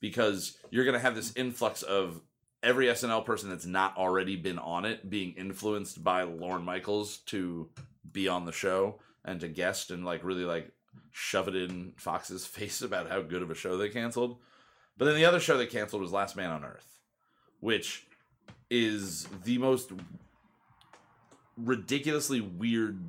because 0.00 0.58
you're 0.70 0.84
gonna 0.84 0.98
have 0.98 1.14
this 1.14 1.32
influx 1.36 1.82
of 1.82 2.20
every 2.62 2.86
SNL 2.86 3.24
person 3.24 3.48
that's 3.48 3.66
not 3.66 3.96
already 3.96 4.36
been 4.36 4.58
on 4.58 4.84
it 4.84 5.08
being 5.08 5.32
influenced 5.34 6.02
by 6.02 6.22
Lorne 6.22 6.64
Michaels 6.64 7.18
to 7.26 7.70
be 8.10 8.28
on 8.28 8.44
the 8.44 8.52
show 8.52 9.00
and 9.24 9.40
to 9.40 9.48
guest 9.48 9.90
and 9.90 10.04
like 10.04 10.24
really 10.24 10.44
like 10.44 10.72
shove 11.12 11.48
it 11.48 11.56
in 11.56 11.92
Fox's 11.96 12.46
face 12.46 12.82
about 12.82 13.08
how 13.08 13.22
good 13.22 13.42
of 13.42 13.50
a 13.50 13.54
show 13.54 13.76
they 13.76 13.88
canceled. 13.88 14.38
But 14.98 15.04
then 15.06 15.14
the 15.14 15.24
other 15.24 15.40
show 15.40 15.56
they 15.56 15.66
canceled 15.66 16.02
was 16.02 16.12
Last 16.12 16.36
Man 16.36 16.50
on 16.50 16.64
Earth, 16.64 16.98
which 17.60 18.04
is 18.70 19.26
the 19.44 19.56
most 19.58 19.92
ridiculously 21.56 22.40
weird 22.40 23.00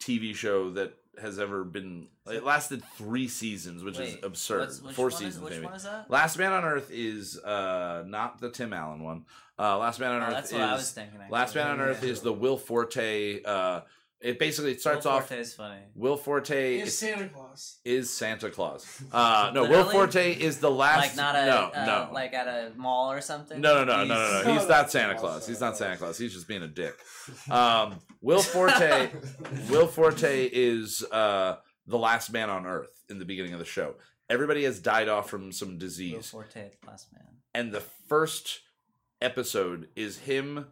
TV 0.00 0.34
show 0.34 0.70
that 0.70 0.94
has 1.20 1.38
ever 1.38 1.64
been. 1.64 2.08
It 2.26 2.44
lasted 2.44 2.82
three 2.96 3.26
seasons, 3.28 3.82
which 3.82 3.98
is 3.98 4.16
absurd. 4.22 4.70
Four 4.94 5.06
one 5.06 5.12
is- 5.12 5.18
seasons, 5.18 5.44
which 5.44 5.54
maybe. 5.54 5.64
one 5.64 5.74
is 5.74 5.84
that? 5.84 6.10
Last 6.10 6.38
Man 6.38 6.52
on 6.52 6.64
Earth 6.64 6.90
is 6.92 7.38
uh, 7.38 8.04
not 8.06 8.40
the 8.40 8.50
Tim 8.50 8.72
Allen 8.72 9.02
one. 9.02 9.24
Uh, 9.58 9.76
Last 9.78 9.98
Man 9.98 10.12
on 10.12 10.22
Oh, 10.22 10.26
Earth 10.26 10.32
that's 10.34 10.48
is 10.48 10.52
what 10.52 10.62
I 10.62 10.72
was 10.74 10.92
thinking. 10.92 11.20
Last 11.30 11.54
Man 11.56 11.66
on 11.68 11.80
Earth 11.80 12.04
is 12.04 12.20
the 12.20 12.32
Will 12.32 12.56
Forte. 12.56 13.42
Uh, 13.42 13.80
it 14.20 14.38
basically 14.38 14.72
it 14.72 14.80
starts 14.80 15.04
Will 15.04 15.12
off. 15.12 15.28
Forte 15.28 15.40
is 15.40 15.54
funny. 15.54 15.80
Will 15.94 16.16
Forte 16.16 16.78
It's 16.78 16.88
is, 16.90 16.98
Santa 16.98 17.28
Claus. 17.28 17.78
is 17.84 18.10
Santa 18.10 18.50
Claus. 18.50 18.84
Uh, 19.12 19.50
no, 19.54 19.62
Will 19.68 19.84
Forte 19.84 20.32
is 20.32 20.58
the 20.58 20.70
last. 20.70 20.98
Like 20.98 21.16
not 21.16 21.36
a 21.36 21.46
no, 21.46 21.70
uh, 21.74 21.84
no, 21.86 22.08
like 22.12 22.34
at 22.34 22.46
a 22.48 22.72
mall 22.76 23.12
or 23.12 23.20
something. 23.20 23.60
no, 23.60 23.84
no, 23.84 23.84
no, 23.84 24.04
no, 24.04 24.14
He's- 24.14 24.44
no, 24.44 24.52
no. 24.52 24.58
He's 24.58 24.68
not 24.68 24.90
Santa 24.90 25.14
Claus. 25.16 25.46
He's 25.46 25.60
not 25.60 25.76
Santa 25.76 25.96
Claus. 25.96 26.18
He's 26.18 26.32
just 26.34 26.48
being 26.48 26.62
a 26.62 26.68
dick. 26.68 26.94
Um, 27.50 28.00
Will 28.20 28.42
Forte. 28.42 29.10
Will 29.70 29.86
Forte 29.86 30.48
is 30.52 31.04
uh, 31.12 31.56
the 31.86 31.98
last 31.98 32.32
man 32.32 32.50
on 32.50 32.66
Earth 32.66 32.90
in 33.08 33.18
the 33.18 33.24
beginning 33.24 33.52
of 33.52 33.58
the 33.60 33.64
show. 33.64 33.94
Everybody 34.30 34.64
has 34.64 34.80
died 34.80 35.08
off 35.08 35.30
from 35.30 35.52
some 35.52 35.78
disease. 35.78 36.14
Will. 36.32 36.42
Forte, 36.42 36.70
last 36.86 37.12
man. 37.12 37.22
and 37.54 37.72
the 37.72 37.80
first 38.08 38.60
episode 39.20 39.88
is 39.96 40.18
him 40.18 40.58
n- 40.58 40.66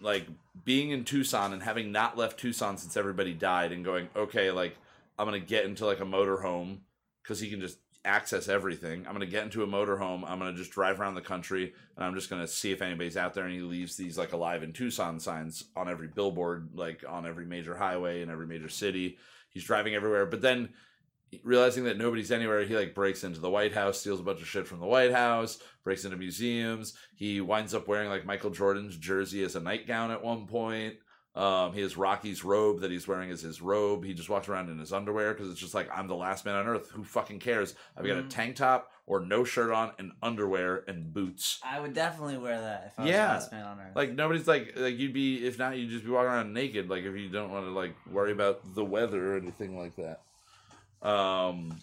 like 0.00 0.26
being 0.64 0.90
in 0.90 1.04
Tucson 1.04 1.52
and 1.52 1.62
having 1.62 1.90
not 1.92 2.16
left 2.16 2.38
Tucson 2.38 2.76
since 2.76 2.96
everybody 2.96 3.34
died 3.34 3.72
and 3.72 3.84
going, 3.84 4.08
okay, 4.14 4.50
like 4.50 4.76
I'm 5.18 5.26
gonna 5.26 5.40
get 5.40 5.64
into 5.64 5.86
like 5.86 6.00
a 6.00 6.04
motorhome 6.04 6.78
because 7.22 7.40
he 7.40 7.50
can 7.50 7.60
just 7.60 7.78
access 8.04 8.48
everything. 8.48 9.06
I'm 9.06 9.12
gonna 9.12 9.26
get 9.26 9.44
into 9.44 9.62
a 9.62 9.66
motorhome. 9.66 10.24
I'm 10.26 10.38
gonna 10.38 10.54
just 10.54 10.70
drive 10.70 11.00
around 11.00 11.14
the 11.14 11.20
country 11.20 11.74
and 11.96 12.04
I'm 12.04 12.14
just 12.14 12.30
gonna 12.30 12.46
see 12.46 12.72
if 12.72 12.82
anybody's 12.82 13.16
out 13.16 13.34
there. 13.34 13.44
And 13.44 13.54
he 13.54 13.60
leaves 13.60 13.96
these 13.96 14.16
like 14.16 14.32
alive 14.32 14.62
in 14.62 14.72
Tucson 14.72 15.18
signs 15.18 15.64
on 15.76 15.88
every 15.88 16.08
billboard, 16.08 16.70
like 16.74 17.04
on 17.08 17.26
every 17.26 17.44
major 17.44 17.76
highway 17.76 18.22
in 18.22 18.30
every 18.30 18.46
major 18.46 18.68
city. 18.68 19.18
He's 19.50 19.64
driving 19.64 19.94
everywhere, 19.94 20.26
but 20.26 20.40
then 20.40 20.70
realizing 21.42 21.84
that 21.84 21.98
nobody's 21.98 22.30
anywhere, 22.32 22.64
he 22.64 22.76
like 22.76 22.94
breaks 22.94 23.24
into 23.24 23.40
the 23.40 23.50
White 23.50 23.74
House, 23.74 24.00
steals 24.00 24.20
a 24.20 24.22
bunch 24.22 24.40
of 24.40 24.48
shit 24.48 24.66
from 24.66 24.80
the 24.80 24.86
White 24.86 25.12
House, 25.12 25.58
breaks 25.84 26.04
into 26.04 26.16
museums. 26.16 26.94
He 27.14 27.40
winds 27.40 27.74
up 27.74 27.86
wearing 27.88 28.08
like 28.08 28.24
Michael 28.26 28.50
Jordan's 28.50 28.96
jersey 28.96 29.42
as 29.44 29.56
a 29.56 29.60
nightgown 29.60 30.10
at 30.10 30.22
one 30.24 30.46
point. 30.46 30.94
Um, 31.34 31.72
he 31.72 31.82
has 31.82 31.96
Rocky's 31.96 32.42
robe 32.42 32.80
that 32.80 32.90
he's 32.90 33.06
wearing 33.06 33.30
as 33.30 33.42
his 33.42 33.62
robe. 33.62 34.02
He 34.04 34.12
just 34.12 34.28
walks 34.28 34.48
around 34.48 34.70
in 34.70 34.78
his 34.78 34.92
underwear 34.92 35.34
because 35.34 35.50
it's 35.52 35.60
just 35.60 35.74
like 35.74 35.88
I'm 35.94 36.08
the 36.08 36.16
last 36.16 36.44
man 36.44 36.56
on 36.56 36.66
earth. 36.66 36.90
Who 36.90 37.04
fucking 37.04 37.38
cares? 37.38 37.76
I've 37.96 38.04
got 38.06 38.18
a 38.18 38.22
Mhm. 38.22 38.30
tank 38.30 38.56
top 38.56 38.90
or 39.06 39.20
no 39.20 39.44
shirt 39.44 39.70
on 39.70 39.92
and 40.00 40.12
underwear 40.20 40.82
and 40.88 41.12
boots. 41.12 41.60
I 41.62 41.78
would 41.78 41.92
definitely 41.94 42.38
wear 42.38 42.60
that 42.60 42.86
if 42.88 42.98
I 42.98 43.02
was 43.02 43.10
Yeah. 43.12 43.26
the 43.26 43.32
last 43.34 43.52
man 43.52 43.66
on 43.66 43.78
earth. 43.78 43.94
Like 43.94 44.12
nobody's 44.14 44.48
like 44.48 44.72
like 44.76 44.98
you'd 44.98 45.12
be 45.12 45.46
if 45.46 45.58
not 45.60 45.76
you'd 45.76 45.90
just 45.90 46.04
be 46.04 46.10
walking 46.10 46.28
around 46.30 46.52
naked 46.54 46.90
like 46.90 47.04
if 47.04 47.14
you 47.14 47.28
don't 47.28 47.50
want 47.52 47.66
to 47.66 47.70
like 47.70 47.94
worry 48.10 48.32
about 48.32 48.74
the 48.74 48.84
weather 48.84 49.34
or 49.34 49.36
anything 49.36 49.78
like 49.78 49.94
that. 49.96 50.22
Um 51.02 51.76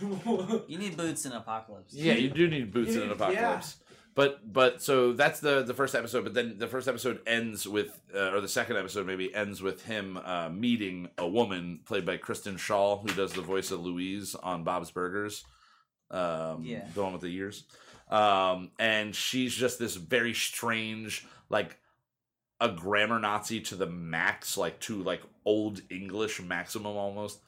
you 0.00 0.78
need 0.78 0.96
boots 0.96 1.26
in 1.26 1.32
apocalypse. 1.32 1.92
Yeah, 1.94 2.14
you 2.14 2.30
do 2.30 2.48
need 2.48 2.72
boots 2.72 2.94
in 2.94 3.02
an 3.02 3.08
Yeah. 3.08 3.14
apocalypse. 3.14 3.76
But 4.14 4.52
but 4.52 4.82
so 4.82 5.12
that's 5.12 5.40
the 5.40 5.62
the 5.62 5.74
first 5.74 5.94
episode. 5.94 6.24
But 6.24 6.34
then 6.34 6.58
the 6.58 6.66
first 6.66 6.88
episode 6.88 7.20
ends 7.26 7.66
with, 7.66 7.98
uh, 8.14 8.32
or 8.32 8.40
the 8.40 8.48
second 8.48 8.76
episode 8.76 9.06
maybe 9.06 9.32
ends 9.34 9.62
with 9.62 9.84
him 9.84 10.16
uh, 10.24 10.48
meeting 10.48 11.08
a 11.16 11.26
woman 11.28 11.80
played 11.86 12.04
by 12.04 12.16
Kristen 12.16 12.56
Schaal, 12.56 13.02
who 13.02 13.14
does 13.14 13.32
the 13.32 13.40
voice 13.42 13.70
of 13.70 13.80
Louise 13.80 14.34
on 14.34 14.64
Bob's 14.64 14.90
Burgers. 14.90 15.44
Um, 16.10 16.64
Yeah. 16.64 16.86
the 16.92 17.02
one 17.02 17.12
with 17.12 17.22
the 17.22 17.34
ears. 17.34 17.64
Um, 18.08 18.72
and 18.80 19.14
she's 19.14 19.54
just 19.54 19.78
this 19.78 19.94
very 19.94 20.34
strange, 20.34 21.24
like 21.48 21.78
a 22.60 22.68
grammar 22.68 23.20
Nazi 23.20 23.60
to 23.60 23.76
the 23.76 23.86
max, 23.86 24.56
like 24.56 24.80
to 24.80 25.00
like 25.04 25.22
old 25.44 25.80
English 25.88 26.42
maximum 26.42 26.96
almost. 26.96 27.38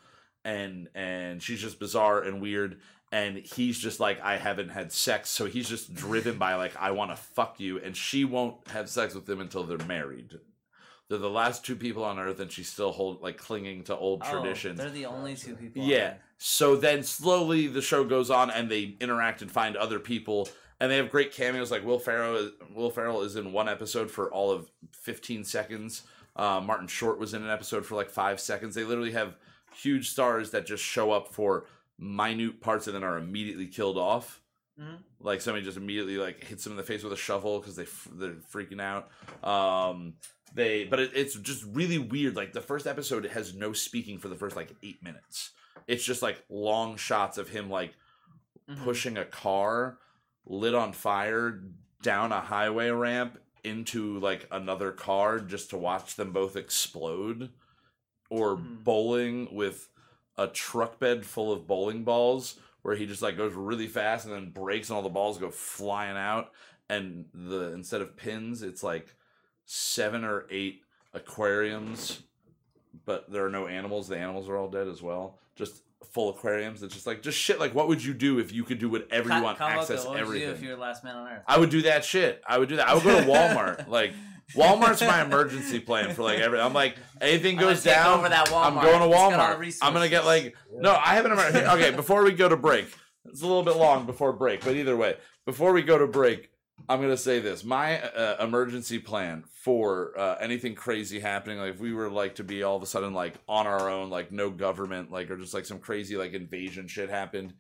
And 0.44 0.88
and 0.94 1.42
she's 1.42 1.61
just 1.61 1.78
bizarre 1.78 2.20
and 2.20 2.40
weird 2.42 2.81
and 3.12 3.37
he's 3.37 3.78
just 3.78 4.00
like 4.00 4.20
I 4.22 4.38
haven't 4.38 4.70
had 4.70 4.90
sex, 4.90 5.28
so 5.28 5.44
he's 5.44 5.68
just 5.68 5.94
driven 5.94 6.38
by 6.38 6.55
like 6.55 6.74
I 6.81 6.92
want 6.92 7.11
to 7.11 7.16
fuck 7.16 7.61
you, 7.61 7.78
and 7.78 7.94
she 7.94 8.24
won't 8.24 8.66
have 8.68 8.88
sex 8.88 9.14
with 9.14 9.28
him 9.28 9.40
until 9.40 9.64
they're 9.64 9.87
married. 9.87 10.38
They're 11.09 11.18
the 11.18 11.28
last 11.28 11.62
two 11.62 11.76
people 11.76 12.05
on 12.05 12.18
Earth, 12.18 12.40
and 12.40 12.50
she's 12.50 12.70
still 12.70 12.90
hold 12.90 13.20
like 13.20 13.37
clinging 13.37 13.85
to 13.85 13.96
old 13.96 14.22
Oh, 14.24 14.33
traditions. 14.33 14.78
They're 14.78 14.88
the 14.88 15.05
only 15.07 15.37
two 15.37 15.55
people. 15.55 15.85
Yeah. 15.85 16.14
So 16.38 16.74
then 16.74 17.02
slowly 17.02 17.66
the 17.66 17.83
show 17.83 18.02
goes 18.02 18.31
on, 18.31 18.50
and 18.50 18.70
they 18.70 18.96
interact 18.98 19.42
and 19.42 19.50
find 19.50 19.76
other 19.76 19.98
people, 19.98 20.48
and 20.81 20.90
they 20.90 20.96
have 20.96 21.11
great 21.11 21.33
cameos. 21.35 21.70
Like 21.70 21.85
Will 21.85 21.98
Ferrell, 21.98 22.50
Will 22.74 22.90
Ferrell 22.90 23.20
is 23.20 23.37
in 23.37 23.52
one 23.52 23.68
episode 23.68 24.11
for 24.11 24.33
all 24.33 24.50
of 24.50 24.70
fifteen 24.90 25.44
seconds. 25.44 26.02
Uh, 26.35 26.62
Martin 26.64 26.87
Short 26.87 27.18
was 27.18 27.35
in 27.35 27.42
an 27.42 27.50
episode 27.50 27.85
for 27.85 27.94
like 27.94 28.09
five 28.09 28.40
seconds. 28.40 28.74
They 28.74 28.85
literally 28.85 29.12
have 29.12 29.37
huge 29.74 30.11
stars 30.11 30.50
that 30.50 30.66
just 30.66 30.82
show 30.82 31.11
up 31.12 31.28
for 31.35 31.66
minute 31.98 32.61
parts 32.61 32.87
and 32.87 32.96
then 32.96 33.04
are 33.04 33.18
immediately 33.18 33.66
killed 33.66 33.98
off. 33.98 34.40
Mhm. 34.80 34.98
Like 35.20 35.40
somebody 35.40 35.64
just 35.64 35.76
immediately 35.76 36.16
like 36.16 36.42
hits 36.44 36.64
them 36.64 36.72
in 36.72 36.76
the 36.78 36.82
face 36.82 37.02
with 37.02 37.12
a 37.12 37.16
shovel 37.16 37.61
because 37.61 37.76
they 37.76 37.82
f- 37.85 38.08
they're 38.12 38.32
freaking 38.52 38.80
out. 38.80 39.11
Um, 39.46 40.14
they 40.54 40.85
but 40.85 40.98
it, 41.00 41.11
it's 41.14 41.35
just 41.35 41.64
really 41.72 41.98
weird. 41.98 42.35
Like 42.37 42.52
the 42.52 42.61
first 42.61 42.87
episode 42.87 43.24
has 43.26 43.54
no 43.54 43.72
speaking 43.72 44.18
for 44.18 44.28
the 44.28 44.35
first 44.35 44.56
like 44.56 44.74
eight 44.82 45.02
minutes. 45.02 45.50
It's 45.87 46.04
just 46.04 46.22
like 46.22 46.42
long 46.48 46.96
shots 46.96 47.38
of 47.38 47.48
him 47.50 47.68
like 47.70 47.94
Mhm. 48.70 48.82
pushing 48.85 49.18
a 49.18 49.24
car 49.24 49.98
lit 50.46 50.74
on 50.74 50.92
fire 50.92 51.62
down 52.02 52.32
a 52.32 52.40
highway 52.40 52.90
ramp 52.90 53.38
into 53.64 54.18
like 54.18 54.46
another 54.50 54.90
car 54.90 55.38
just 55.38 55.70
to 55.70 55.76
watch 55.76 56.16
them 56.16 56.32
both 56.32 56.56
explode 56.56 57.50
or 58.33 58.57
Mhm. 58.57 58.83
bowling 58.83 59.55
with 59.55 59.90
a 60.38 60.47
truck 60.49 60.99
bed 60.99 61.27
full 61.27 61.53
of 61.53 61.66
bowling 61.66 62.03
balls 62.03 62.59
where 62.81 62.97
he 62.97 63.05
just 63.05 63.21
like 63.21 63.37
goes 63.37 63.53
really 63.53 63.87
fast 63.87 64.25
and 64.25 64.33
then 64.35 64.51
breaks 64.51 64.88
and 64.88 64.97
all 64.97 65.03
the 65.03 65.09
balls 65.11 65.37
go 65.37 65.51
flying 65.51 66.16
out 66.16 66.51
and 66.88 67.27
the 67.35 67.73
instead 67.75 68.01
of 68.01 68.16
pins 68.16 68.62
it's 68.62 68.83
like 68.83 69.14
seven 69.66 70.25
or 70.25 70.47
eight 70.51 70.81
aquariums 71.12 72.23
but 73.05 73.31
there 73.31 73.45
are 73.45 73.51
no 73.51 73.66
animals 73.66 74.09
the 74.09 74.16
animals 74.16 74.49
are 74.49 74.57
all 74.57 74.68
dead 74.71 74.88
as 74.88 75.03
well 75.03 75.38
just 75.55 75.83
full 76.11 76.31
aquariums 76.31 76.83
it's 76.83 76.95
just 76.95 77.07
like 77.07 77.21
just 77.23 77.38
shit 77.38 77.61
like 77.61 77.75
what 77.75 77.87
would 77.88 78.03
you 78.03 78.14
do 78.14 78.38
if 78.38 78.51
you 78.53 78.64
could 78.64 78.79
do 78.79 78.88
whatever 78.88 79.29
you 79.35 79.42
want 79.42 79.59
Kamoka, 79.59 79.81
access 79.81 80.07
what 80.07 80.27
would 80.27 80.38
you 80.40 80.47
do 80.47 80.53
if 80.53 80.62
you 80.62 80.71
were 80.71 80.77
the 80.77 80.81
last 80.81 81.05
man 81.05 81.16
on 81.16 81.29
earth? 81.29 81.42
I 81.47 81.59
would 81.59 81.71
do 81.71 81.83
that 81.83 82.05
shit. 82.05 82.42
I 82.47 82.59
would 82.59 82.68
do 82.71 82.77
that. 82.77 82.88
I 82.88 82.95
would 82.95 83.03
go 83.05 83.21
to 83.21 83.27
Walmart. 83.27 83.87
like 83.99 84.12
Walmart's 84.54 85.00
my 85.00 85.22
emergency 85.24 85.80
plan 85.80 86.14
for 86.14 86.22
like 86.22 86.38
every. 86.38 86.60
I'm 86.60 86.72
like 86.72 86.96
anything 87.20 87.56
goes 87.56 87.82
down. 87.82 88.18
over 88.18 88.28
that 88.28 88.48
I'm 88.52 88.74
going 88.74 88.84
to 88.84 88.84
It's 88.84 88.84
got 88.84 89.02
all 89.02 89.08
the 89.08 89.14
Walmart. 89.16 89.78
I'm 89.82 89.92
gonna 89.92 90.08
get 90.08 90.24
like 90.24 90.56
no. 90.72 90.92
I 90.92 91.14
have 91.14 91.24
an 91.24 91.32
emergency. 91.32 91.66
Okay, 91.66 91.90
before 91.90 92.24
we 92.24 92.32
go 92.32 92.48
to 92.48 92.56
break, 92.56 92.86
it's 93.24 93.42
a 93.42 93.46
little 93.46 93.62
bit 93.62 93.76
long 93.76 94.06
before 94.06 94.32
break, 94.32 94.64
but 94.64 94.76
either 94.76 94.96
way, 94.96 95.16
before 95.46 95.72
we 95.72 95.82
go 95.82 95.98
to 95.98 96.06
break, 96.06 96.50
I'm 96.88 97.00
gonna 97.00 97.16
say 97.16 97.38
this: 97.40 97.64
my 97.64 98.00
uh, 98.00 98.42
emergency 98.44 98.98
plan 98.98 99.44
for 99.62 100.18
uh, 100.18 100.36
anything 100.40 100.74
crazy 100.74 101.20
happening, 101.20 101.58
like 101.58 101.74
if 101.74 101.80
we 101.80 101.92
were 101.92 102.10
like 102.10 102.36
to 102.36 102.44
be 102.44 102.62
all 102.62 102.76
of 102.76 102.82
a 102.82 102.86
sudden 102.86 103.14
like 103.14 103.34
on 103.48 103.66
our 103.66 103.88
own, 103.88 104.10
like 104.10 104.32
no 104.32 104.50
government, 104.50 105.10
like 105.10 105.30
or 105.30 105.36
just 105.36 105.54
like 105.54 105.64
some 105.64 105.78
crazy 105.78 106.16
like 106.16 106.32
invasion 106.32 106.88
shit 106.88 107.10
happened. 107.10 107.54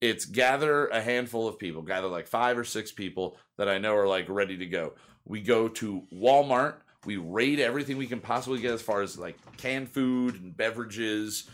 It's 0.00 0.24
gather 0.24 0.86
a 0.86 1.02
handful 1.02 1.46
of 1.46 1.58
people, 1.58 1.82
gather 1.82 2.06
like 2.06 2.26
five 2.26 2.56
or 2.56 2.64
six 2.64 2.90
people 2.90 3.36
that 3.58 3.68
I 3.68 3.78
know 3.78 3.94
are 3.94 4.08
like 4.08 4.28
ready 4.28 4.56
to 4.58 4.66
go. 4.66 4.94
We 5.30 5.40
go 5.40 5.68
to 5.68 6.02
Walmart. 6.12 6.74
We 7.06 7.16
raid 7.16 7.60
everything 7.60 7.98
we 7.98 8.08
can 8.08 8.18
possibly 8.18 8.60
get 8.60 8.72
as 8.72 8.82
far 8.82 9.00
as 9.00 9.16
like 9.16 9.36
canned 9.58 9.88
food 9.88 10.34
and 10.34 10.56
beverages. 10.56 11.48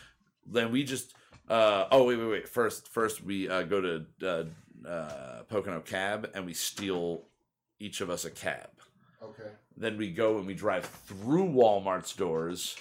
Then 0.47 0.73
we 0.73 0.83
just 0.83 1.13
uh, 1.47 1.85
oh 1.93 2.05
wait 2.05 2.17
wait 2.17 2.31
wait 2.31 2.49
first 2.49 2.89
first 2.89 3.23
we 3.23 3.51
uh, 3.51 3.65
go 3.65 3.83
to 3.83 4.07
uh, 4.23 4.89
uh, 4.89 5.43
Pocono 5.43 5.81
Cab 5.81 6.31
and 6.35 6.47
we 6.47 6.55
steal 6.55 7.25
each 7.79 8.01
of 8.01 8.09
us 8.09 8.25
a 8.25 8.31
cab. 8.31 8.71
Okay. 9.23 9.51
Then 9.77 9.99
we 9.99 10.11
go 10.11 10.39
and 10.39 10.47
we 10.47 10.55
drive 10.55 10.87
through 10.87 11.51
Walmart's 11.51 12.17
doors. 12.17 12.79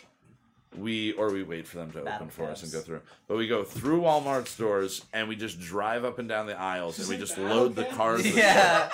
We 0.77 1.13
or 1.13 1.31
we 1.31 1.43
wait 1.43 1.67
for 1.67 1.77
them 1.77 1.91
to 1.91 1.99
Battle 2.01 2.13
open 2.15 2.29
for 2.29 2.45
us 2.49 2.63
and 2.63 2.71
go 2.71 2.81
through. 2.81 3.01
But 3.27 3.37
we 3.37 3.47
go 3.47 3.63
through 3.63 4.01
Walmart's 4.01 4.55
doors 4.57 5.05
and 5.13 5.27
we 5.29 5.35
just 5.35 5.59
drive 5.59 6.03
up 6.05 6.19
and 6.19 6.27
down 6.29 6.45
the 6.47 6.59
aisles 6.59 6.99
and 6.99 7.07
we 7.09 7.17
just 7.17 7.37
load 7.37 7.75
the 7.75 7.85
cars. 7.85 8.23
with- 8.23 8.35
Yeah. 8.35 8.89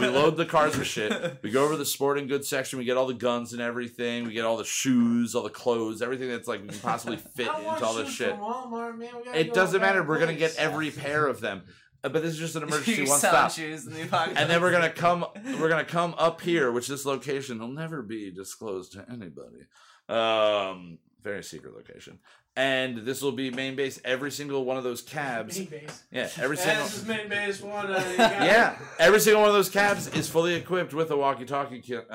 we 0.00 0.06
load 0.08 0.36
the 0.36 0.46
cars 0.46 0.76
with 0.76 0.86
shit. 0.86 1.38
We 1.42 1.50
go 1.50 1.64
over 1.64 1.76
the 1.76 1.84
sporting 1.86 2.26
goods 2.26 2.48
section. 2.48 2.78
We 2.78 2.84
get 2.84 2.96
all 2.96 3.06
the 3.06 3.14
guns 3.14 3.52
and 3.52 3.60
everything. 3.62 4.26
We 4.26 4.32
get 4.32 4.44
all 4.44 4.56
the 4.56 4.64
shoes, 4.64 5.34
all 5.34 5.42
the 5.42 5.50
clothes, 5.50 6.02
everything 6.02 6.28
that's 6.28 6.48
like 6.48 6.62
we 6.62 6.68
can 6.68 6.78
possibly 6.78 7.16
fit 7.34 7.46
into 7.48 7.84
all 7.84 7.94
this 7.94 8.10
shit. 8.10 8.34
Walmart. 8.38 9.00
It 9.34 9.48
go 9.48 9.54
doesn't 9.54 9.80
matter. 9.80 10.02
We're 10.02 10.18
gonna 10.18 10.34
get 10.34 10.54
every 10.56 10.90
pair 10.90 11.26
of 11.26 11.40
them. 11.40 11.62
Uh, 12.02 12.08
But 12.10 12.22
this 12.22 12.32
is 12.34 12.38
just 12.38 12.54
an 12.56 12.62
emergency 12.68 13.06
one 13.08 13.18
stop. 13.18 13.32
the. 13.54 14.32
And 14.36 14.50
then 14.50 14.60
we're 14.60 14.72
gonna 14.72 14.90
come. 14.90 15.24
We're 15.58 15.68
gonna 15.70 15.84
come 15.84 16.14
up 16.18 16.40
here, 16.42 16.70
which 16.70 16.86
this 16.86 17.06
location 17.06 17.58
will 17.58 17.68
never 17.68 18.02
be 18.02 18.30
disclosed 18.30 18.92
to 18.92 19.06
anybody. 19.10 19.66
Um, 20.08 20.98
very 21.22 21.42
secret 21.42 21.74
location. 21.74 22.18
And 22.56 22.98
this 22.98 23.20
will 23.20 23.32
be 23.32 23.50
main 23.50 23.74
base. 23.74 24.00
Every 24.04 24.30
single 24.30 24.64
one 24.64 24.76
of 24.76 24.84
those 24.84 25.02
cabs. 25.02 25.58
Main 25.58 25.66
base. 25.66 26.04
Yeah, 26.12 26.28
every 26.38 26.56
single. 26.56 26.84
this 26.84 26.98
is 26.98 27.04
main 27.06 27.28
base 27.28 27.60
one. 27.60 27.86
Uh, 27.86 28.00
Yeah, 28.18 28.78
every 29.00 29.18
single 29.18 29.40
one 29.40 29.48
of 29.48 29.54
those 29.56 29.68
cabs 29.68 30.06
is 30.14 30.28
fully 30.28 30.54
equipped 30.54 30.94
with 30.94 31.10
a 31.10 31.16
walkie-talkie 31.16 31.82
uh, 31.96 32.14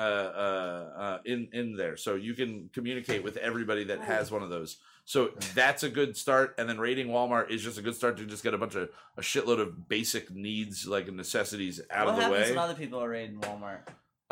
uh, 0.96 1.18
in 1.26 1.48
in 1.52 1.76
there, 1.76 1.98
so 1.98 2.14
you 2.14 2.32
can 2.32 2.70
communicate 2.72 3.22
with 3.22 3.36
everybody 3.36 3.84
that 3.84 4.00
has 4.00 4.30
one 4.30 4.42
of 4.42 4.48
those. 4.48 4.78
So 5.04 5.32
that's 5.54 5.82
a 5.82 5.90
good 5.90 6.16
start. 6.16 6.54
And 6.56 6.68
then 6.68 6.78
raiding 6.78 7.08
Walmart 7.08 7.50
is 7.50 7.62
just 7.62 7.76
a 7.78 7.82
good 7.82 7.96
start 7.96 8.16
to 8.18 8.24
just 8.24 8.42
get 8.44 8.54
a 8.54 8.58
bunch 8.58 8.76
of 8.76 8.90
a 9.18 9.22
shitload 9.22 9.60
of 9.60 9.88
basic 9.88 10.30
needs 10.30 10.86
like 10.86 11.12
necessities 11.12 11.80
out 11.90 12.06
what 12.06 12.14
of 12.14 12.16
the 12.16 12.22
way. 12.22 12.28
What 12.28 12.38
happens 12.38 12.50
way. 12.50 12.56
when 12.56 12.64
other 12.70 12.78
people 12.78 13.02
are 13.02 13.08
raiding 13.08 13.40
Walmart? 13.40 13.80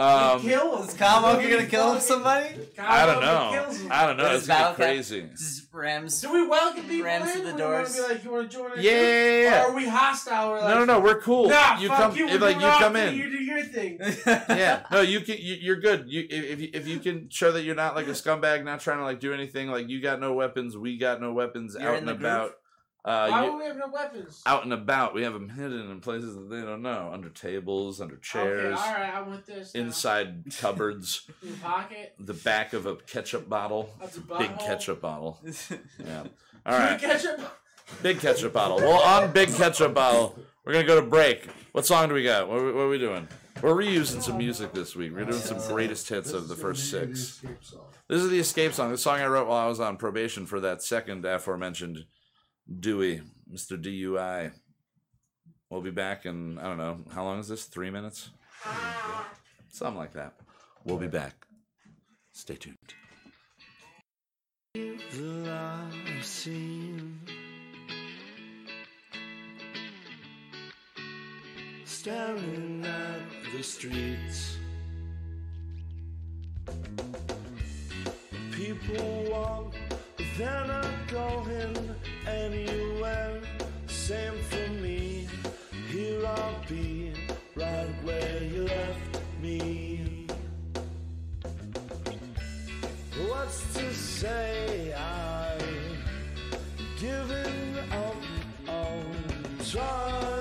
Um, 0.00 0.40
kill 0.40 0.76
him. 0.76 0.88
Is 0.88 0.94
Kamoka 0.94 1.50
gonna 1.50 1.66
kill 1.66 1.98
somebody? 1.98 2.54
I 2.78 3.04
don't 3.04 3.16
Kamoka 3.16 3.20
know. 3.20 3.50
kills 3.52 3.80
him. 3.80 3.88
I 3.90 4.06
don't 4.06 4.16
know. 4.16 4.22
With 4.24 4.32
It's 4.34 4.40
his 4.42 4.48
gonna 4.48 4.61
be 4.61 4.66
cap? 4.68 4.76
crazy. 4.76 5.28
Just 5.32 5.74
rams. 5.74 6.20
Do 6.20 6.32
we 6.32 6.46
welcome 6.46 6.84
people 6.84 7.04
Rams 7.06 7.30
in? 7.34 7.38
to 7.44 7.50
the 7.52 7.58
doors. 7.58 7.96
Be 7.96 8.02
like, 8.02 8.22
you 8.22 8.30
want 8.30 8.48
to 8.50 8.56
join 8.56 8.70
us? 8.72 8.78
Yeah, 8.78 8.92
yeah, 8.92 9.42
yeah. 9.42 9.64
Or 9.64 9.70
are 9.70 9.74
we 9.74 9.88
hostile? 9.88 10.50
We're 10.50 10.61
like, 10.61 10.68
No, 10.68 10.78
no, 10.78 10.84
no. 10.84 11.00
We're 11.00 11.20
cool. 11.20 11.48
Nah, 11.48 11.80
you 11.80 11.88
fuck 11.88 11.98
come, 11.98 12.16
you. 12.16 12.28
if, 12.28 12.40
like 12.40 12.56
you 12.56 12.62
come 12.62 12.94
in. 12.94 13.16
You 13.16 13.28
do 13.28 13.42
your 13.42 13.64
thing. 13.64 13.98
yeah, 14.26 14.84
no, 14.92 15.00
you 15.00 15.20
can. 15.20 15.37
You, 15.38 15.54
you're 15.54 15.80
good. 15.80 16.04
You 16.06 16.26
if 16.30 16.44
if 16.44 16.61
you, 16.61 16.70
if 16.74 16.87
you 16.87 16.98
can 17.00 17.28
show 17.30 17.50
that 17.50 17.62
you're 17.64 17.74
not 17.74 17.96
like 17.96 18.06
a 18.06 18.11
scumbag, 18.11 18.64
not 18.64 18.78
trying 18.80 18.98
to 18.98 19.04
like 19.04 19.18
do 19.18 19.32
anything. 19.34 19.68
Like 19.68 19.88
you 19.88 20.00
got 20.00 20.20
no 20.20 20.32
weapons, 20.32 20.76
we 20.76 20.96
got 20.96 21.20
no 21.20 21.32
weapons 21.32 21.76
You're 21.78 21.88
out 21.90 21.94
in 21.94 21.98
and 22.00 22.08
the 22.08 22.12
group? 22.12 22.20
about. 22.20 22.52
Uh, 23.04 23.28
Why 23.28 23.44
you- 23.44 23.52
would 23.52 23.58
we 23.58 23.64
have 23.64 23.76
no 23.76 23.87
weapons? 23.88 24.42
out 24.44 24.64
and 24.64 24.72
about, 24.72 25.14
we 25.14 25.22
have 25.22 25.32
them 25.32 25.48
hidden 25.48 25.90
in 25.90 26.00
places 26.00 26.34
that 26.34 26.50
they 26.50 26.61
don't 26.61 26.82
know, 26.82 27.11
under 27.12 27.28
tables, 27.30 28.00
under 28.00 28.16
chairs, 28.16 28.78
Okay, 28.78 28.88
all 28.88 28.94
right, 28.94 29.14
I'm 29.14 29.30
with 29.30 29.46
this. 29.46 29.74
now. 29.74 29.80
inside 29.80 30.44
cupboards, 30.58 31.22
in 31.42 31.48
your 31.48 31.56
pocket. 31.58 32.14
the 32.18 32.34
back 32.34 32.72
of 32.72 32.87
a 32.87 32.96
ketchup 32.96 33.48
bottle, 33.48 33.88
That's 34.00 34.16
a 34.16 34.20
big 34.20 34.28
butthole. 34.50 34.58
ketchup 34.66 35.00
bottle. 35.00 35.40
Yeah. 36.04 36.24
All 36.66 36.78
right. 36.78 37.00
Ketchup. 37.00 37.40
Big 38.02 38.20
ketchup 38.20 38.52
bottle. 38.52 38.76
Well, 38.78 39.00
on 39.02 39.32
big 39.32 39.48
ketchup 39.54 39.94
bottle, 39.94 40.38
we're 40.64 40.72
gonna 40.74 40.84
go 40.87 41.00
to 41.00 41.06
break. 41.06 41.48
What 41.72 41.87
song 41.87 42.08
do 42.08 42.14
we 42.14 42.24
got? 42.24 42.48
What, 42.48 42.58
are 42.58 42.66
we- 42.66 42.72
what 42.72 42.80
are 42.82 42.88
we 42.88 42.98
doing? 42.98 43.26
We're 43.62 43.74
reusing 43.74 44.22
some 44.22 44.37
music 44.38 44.72
this 44.72 44.94
week. 44.94 45.12
We're 45.14 45.24
doing 45.24 45.40
some 45.40 45.58
greatest 45.66 46.08
hits 46.08 46.32
of 46.32 46.46
the 46.48 46.54
first 46.54 46.90
six. 46.90 47.42
This 48.08 48.20
is 48.22 48.28
the 48.30 48.38
escape 48.38 48.72
song. 48.72 48.90
The 48.92 48.98
song 48.98 49.18
I 49.20 49.26
wrote 49.26 49.48
while 49.48 49.64
I 49.64 49.68
was 49.68 49.80
on 49.80 49.96
probation 49.96 50.46
for 50.46 50.61
that 50.61 50.80
second 50.82 51.24
aforementioned 51.24 52.04
Dewey, 52.68 53.22
Mr. 53.52 53.81
DUI. 53.83 54.52
We'll 55.70 55.81
be 55.81 55.90
back 55.90 56.26
in 56.26 56.59
I 56.59 56.64
don't 56.64 56.78
know 56.78 56.98
how 57.12 57.24
long 57.24 57.38
is 57.38 57.48
this? 57.48 57.64
Three 57.64 57.90
minutes, 57.90 58.31
something 59.70 59.98
like 59.98 60.12
that. 60.14 60.35
We'll 60.85 60.98
be 60.98 61.09
back. 61.09 61.35
Stay 62.33 62.57
tuned. 62.57 62.76
Staring 71.85 72.85
at 72.87 73.20
the 73.52 73.62
streets. 73.62 74.57
People 78.52 79.24
walk, 79.31 79.74
they're 80.38 80.66
not 80.68 81.09
going 81.09 81.96
anywhere. 82.29 83.40
Same 83.88 84.38
for 84.51 84.70
me. 84.81 85.27
Here 85.88 86.24
I'll 86.24 86.55
be, 86.68 87.12
right 87.57 87.90
where 88.05 88.42
you 88.44 88.62
left 88.62 89.20
me. 89.42 90.27
What's 93.27 93.74
to 93.74 93.92
say 93.92 94.94
I've 94.94 95.98
given 97.01 97.79
up 97.90 98.22
on 98.68 99.05
trying 99.64 100.38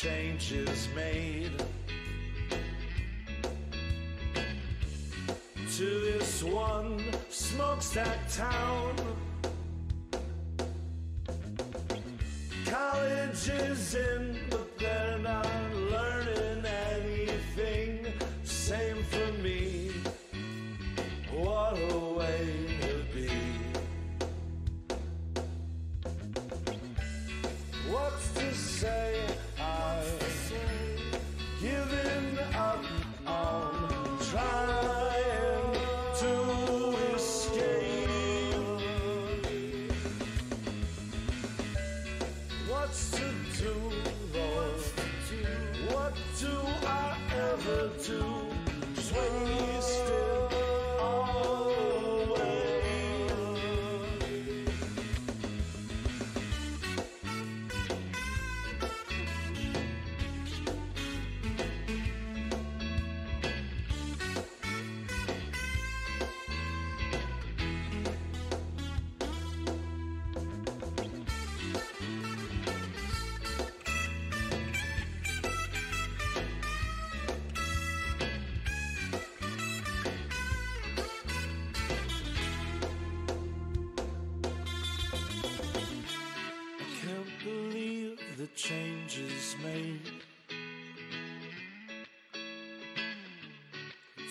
the 0.00 0.08
changes 0.08 0.88
made 0.94 1.50
to 5.76 6.00
this 6.00 6.42
one 6.42 7.02
smokestack 7.28 8.18
town. 8.30 8.94
College 12.66 13.48
is 13.48 13.94
in, 13.94 14.38
but 14.50 14.78
they're 14.78 15.18
not 15.18 15.46
learning 15.74 16.64
anything. 16.92 18.06
Same 18.44 19.02
for 19.04 19.32
me. 19.42 19.90
What 21.32 21.78
a 21.92 21.98
way 21.98 22.66
to 22.82 23.04
be. 23.14 23.30
What's 27.90 28.32
to 28.32 28.54
say? 28.54 29.17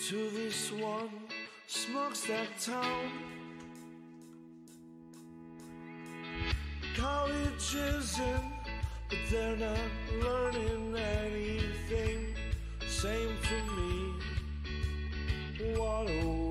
To 0.08 0.30
this 0.30 0.72
one 0.72 1.10
smokestack 1.66 2.48
town. 2.58 3.10
College 6.96 7.74
is 7.74 8.18
in, 8.18 8.52
but 9.10 9.18
they're 9.30 9.56
not 9.56 9.78
learning 10.22 10.96
anything. 10.96 12.34
Same 12.88 13.36
for 13.42 13.62
me. 13.76 14.14
What 15.76 16.08
a 16.08 16.47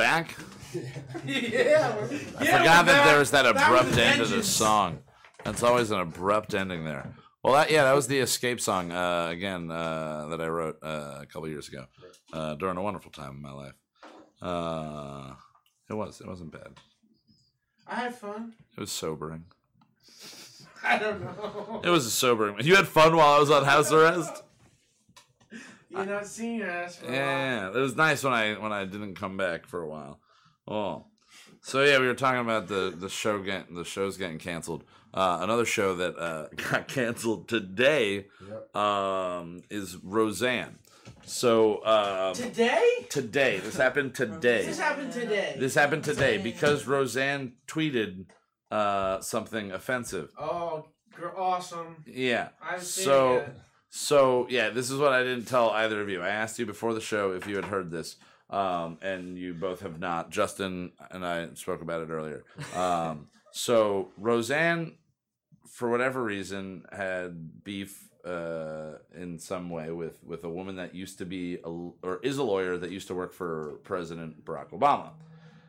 back. 0.00 0.34
yeah, 1.26 1.94
we're, 1.94 2.04
I 2.38 2.46
forgot 2.46 2.86
that 2.86 3.04
there 3.04 3.18
was 3.18 3.30
that 3.32 3.44
abrupt 3.44 3.98
end 3.98 4.24
to 4.24 4.26
this 4.26 4.48
song. 4.48 5.00
That's 5.44 5.62
always 5.62 5.90
an 5.90 6.00
abrupt 6.00 6.54
ending 6.54 6.84
there. 6.84 7.12
Well, 7.44 7.52
that 7.54 7.70
yeah, 7.70 7.84
that 7.84 7.94
was 7.94 8.06
the 8.06 8.18
escape 8.18 8.60
song 8.62 8.92
uh, 8.92 9.28
again 9.30 9.70
uh, 9.70 10.28
that 10.30 10.40
I 10.40 10.48
wrote 10.48 10.78
uh, 10.82 11.18
a 11.20 11.26
couple 11.26 11.48
years 11.48 11.68
ago 11.68 11.84
uh, 12.32 12.54
during 12.54 12.78
a 12.78 12.82
wonderful 12.82 13.10
time 13.10 13.32
in 13.32 13.42
my 13.42 13.52
life. 13.52 13.74
Uh, 14.40 15.34
it 15.90 15.94
was. 15.94 16.20
It 16.22 16.26
wasn't 16.26 16.52
bad. 16.52 16.78
I 17.86 17.96
had 17.96 18.14
fun. 18.14 18.54
It 18.76 18.80
was 18.80 18.92
sobering. 18.92 19.44
I 20.82 20.98
don't 20.98 21.20
know. 21.22 21.82
It 21.84 21.90
was 21.90 22.06
a 22.06 22.10
sobering. 22.10 22.56
You 22.60 22.76
had 22.76 22.88
fun 22.88 23.16
while 23.16 23.34
I 23.34 23.38
was 23.38 23.50
on 23.50 23.64
house 23.64 23.92
arrest. 23.92 24.44
You're 25.90 26.06
not 26.06 26.26
seeing 26.26 26.56
your 26.56 26.70
ass 26.70 26.96
for 26.96 27.06
a 27.06 27.08
while. 27.08 27.16
Yeah, 27.16 27.68
it 27.68 27.74
was 27.74 27.96
nice 27.96 28.22
when 28.24 28.32
I 28.32 28.54
when 28.54 28.72
I 28.72 28.84
didn't 28.84 29.14
come 29.16 29.36
back 29.36 29.66
for 29.66 29.82
a 29.82 29.88
while. 29.88 30.20
Oh, 30.68 31.06
So 31.62 31.82
yeah, 31.82 31.98
we 31.98 32.06
were 32.06 32.14
talking 32.14 32.40
about 32.40 32.68
the 32.68 32.94
the 32.96 33.08
show 33.08 33.40
getting 33.42 33.74
the 33.74 33.84
show's 33.84 34.16
getting 34.16 34.38
canceled. 34.38 34.84
Uh, 35.12 35.38
another 35.42 35.64
show 35.64 35.96
that 35.96 36.16
uh, 36.16 36.46
got 36.70 36.86
canceled 36.86 37.48
today 37.48 38.26
Yep. 38.48 38.76
um, 38.76 39.62
is 39.68 39.96
Roseanne. 39.96 40.78
So 41.24 41.84
um, 41.84 42.34
Today? 42.34 42.84
today, 43.08 43.58
this 43.58 43.76
happened 43.76 44.14
today. 44.14 44.64
This 44.64 44.78
happened 44.78 45.12
today. 45.12 45.56
This 45.58 45.74
happened 45.74 46.04
today 46.04 46.38
because 46.38 46.86
Roseanne 46.86 47.54
tweeted 47.66 48.26
uh, 48.70 49.20
something 49.20 49.70
offensive. 49.72 50.30
oh, 50.38 50.86
gr- 51.12 51.36
awesome. 51.36 52.04
Yeah. 52.06 52.48
I've 52.62 52.82
seen 52.82 53.04
So 53.04 53.36
it. 53.38 53.52
So 53.90 54.46
yeah, 54.48 54.70
this 54.70 54.90
is 54.90 54.98
what 54.98 55.12
I 55.12 55.22
didn't 55.24 55.46
tell 55.46 55.70
either 55.70 56.00
of 56.00 56.08
you. 56.08 56.22
I 56.22 56.28
asked 56.28 56.58
you 56.58 56.66
before 56.66 56.94
the 56.94 57.00
show 57.00 57.32
if 57.32 57.46
you 57.46 57.56
had 57.56 57.64
heard 57.64 57.90
this, 57.90 58.16
um, 58.48 58.98
and 59.02 59.36
you 59.36 59.52
both 59.52 59.80
have 59.80 59.98
not. 59.98 60.30
Justin 60.30 60.92
and 61.10 61.26
I 61.26 61.48
spoke 61.54 61.82
about 61.82 62.02
it 62.02 62.10
earlier. 62.10 62.44
Um, 62.76 63.28
so 63.50 64.10
Roseanne, 64.16 64.94
for 65.68 65.90
whatever 65.90 66.22
reason, 66.22 66.84
had 66.92 67.64
beef 67.64 68.08
uh, 68.24 68.98
in 69.14 69.40
some 69.40 69.70
way 69.70 69.90
with 69.90 70.22
with 70.22 70.44
a 70.44 70.48
woman 70.48 70.76
that 70.76 70.94
used 70.94 71.18
to 71.18 71.24
be 71.24 71.58
a, 71.64 71.68
or 71.68 72.20
is 72.22 72.38
a 72.38 72.44
lawyer 72.44 72.78
that 72.78 72.90
used 72.90 73.08
to 73.08 73.14
work 73.14 73.32
for 73.32 73.80
President 73.82 74.44
Barack 74.44 74.70
Obama. 74.70 75.10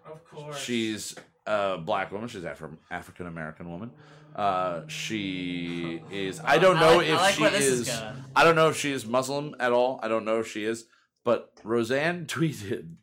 Of 0.06 0.24
course. 0.26 0.60
She's 0.60 1.16
a 1.46 1.78
black 1.78 2.12
woman. 2.12 2.28
She's 2.28 2.46
Afro 2.46 2.78
African 2.90 3.28
American 3.28 3.70
woman. 3.70 3.92
Uh, 4.36 4.88
she 4.88 6.02
is. 6.12 6.40
I 6.44 6.58
don't 6.58 6.78
I 6.78 6.82
know 6.82 6.98
like- 6.98 7.08
I 7.08 7.10
if 7.14 7.20
like 7.20 7.34
she 7.36 7.44
is 7.58 7.90
is. 7.90 8.02
I 8.36 8.44
don't 8.44 8.56
know 8.56 8.70
if 8.70 8.78
she 8.78 8.92
is 8.92 9.06
Muslim 9.06 9.56
at 9.60 9.72
all. 9.74 10.00
I 10.02 10.08
don't 10.08 10.26
know 10.26 10.40
if 10.40 10.48
she 10.48 10.64
is. 10.64 10.86
But 11.24 11.52
Roseanne 11.64 12.26
tweeted, 12.28 12.96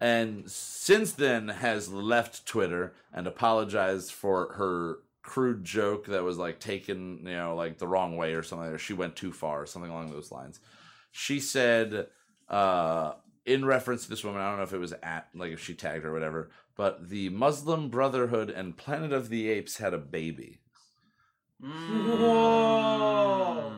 and 0.00 0.50
since 0.50 1.12
then 1.12 1.48
has 1.48 1.90
left 1.90 2.46
Twitter 2.46 2.94
and 3.12 3.26
apologized 3.26 4.12
for 4.12 4.52
her 4.54 4.98
crude 5.22 5.64
joke 5.64 6.06
that 6.06 6.22
was 6.22 6.38
like 6.38 6.60
taken, 6.60 7.18
you 7.24 7.34
know, 7.34 7.54
like 7.56 7.78
the 7.78 7.88
wrong 7.88 8.16
way 8.16 8.34
or 8.34 8.42
something. 8.42 8.68
Or 8.68 8.78
she 8.78 8.92
went 8.94 9.16
too 9.16 9.32
far, 9.32 9.62
or 9.62 9.66
something 9.66 9.90
along 9.90 10.10
those 10.10 10.30
lines. 10.30 10.60
She 11.12 11.40
said, 11.40 12.06
uh, 12.48 13.14
in 13.44 13.64
reference 13.64 14.04
to 14.04 14.10
this 14.10 14.22
woman, 14.22 14.40
I 14.40 14.48
don't 14.48 14.58
know 14.58 14.64
if 14.64 14.72
it 14.72 14.78
was 14.78 14.94
at 15.02 15.28
like 15.34 15.52
if 15.52 15.60
she 15.64 15.74
tagged 15.74 16.04
her 16.04 16.10
or 16.10 16.12
whatever, 16.12 16.50
but 16.76 17.08
the 17.08 17.28
Muslim 17.30 17.88
Brotherhood 17.88 18.50
and 18.50 18.76
Planet 18.76 19.12
of 19.12 19.28
the 19.28 19.48
Apes 19.48 19.78
had 19.78 19.94
a 19.94 19.98
baby. 19.98 20.60
Mm. 21.62 22.18
Whoa. 22.18 23.72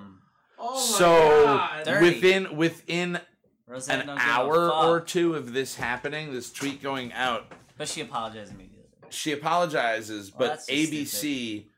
Oh 0.61 0.75
my 0.75 0.81
so 0.81 1.45
God. 1.45 2.03
Within 2.03 2.57
within 2.57 3.21
Roseanne 3.67 4.01
an 4.01 4.07
don't 4.09 4.17
give 4.17 4.27
a 4.27 4.29
hour 4.31 4.73
or 4.73 5.01
two 5.01 5.35
of 5.35 5.53
this 5.53 5.77
happening, 5.77 6.33
this 6.33 6.51
tweet 6.53 6.83
going 6.83 7.13
out, 7.13 7.53
But 7.77 7.89
she 7.89 8.01
apologized 8.01 8.53
immediately. 8.53 8.87
she 9.11 9.33
apologizes, 9.33 10.31
Well, 10.31 10.39
but 10.39 10.47
that's 10.57 10.67
just 10.67 10.93
ABC 10.93 11.69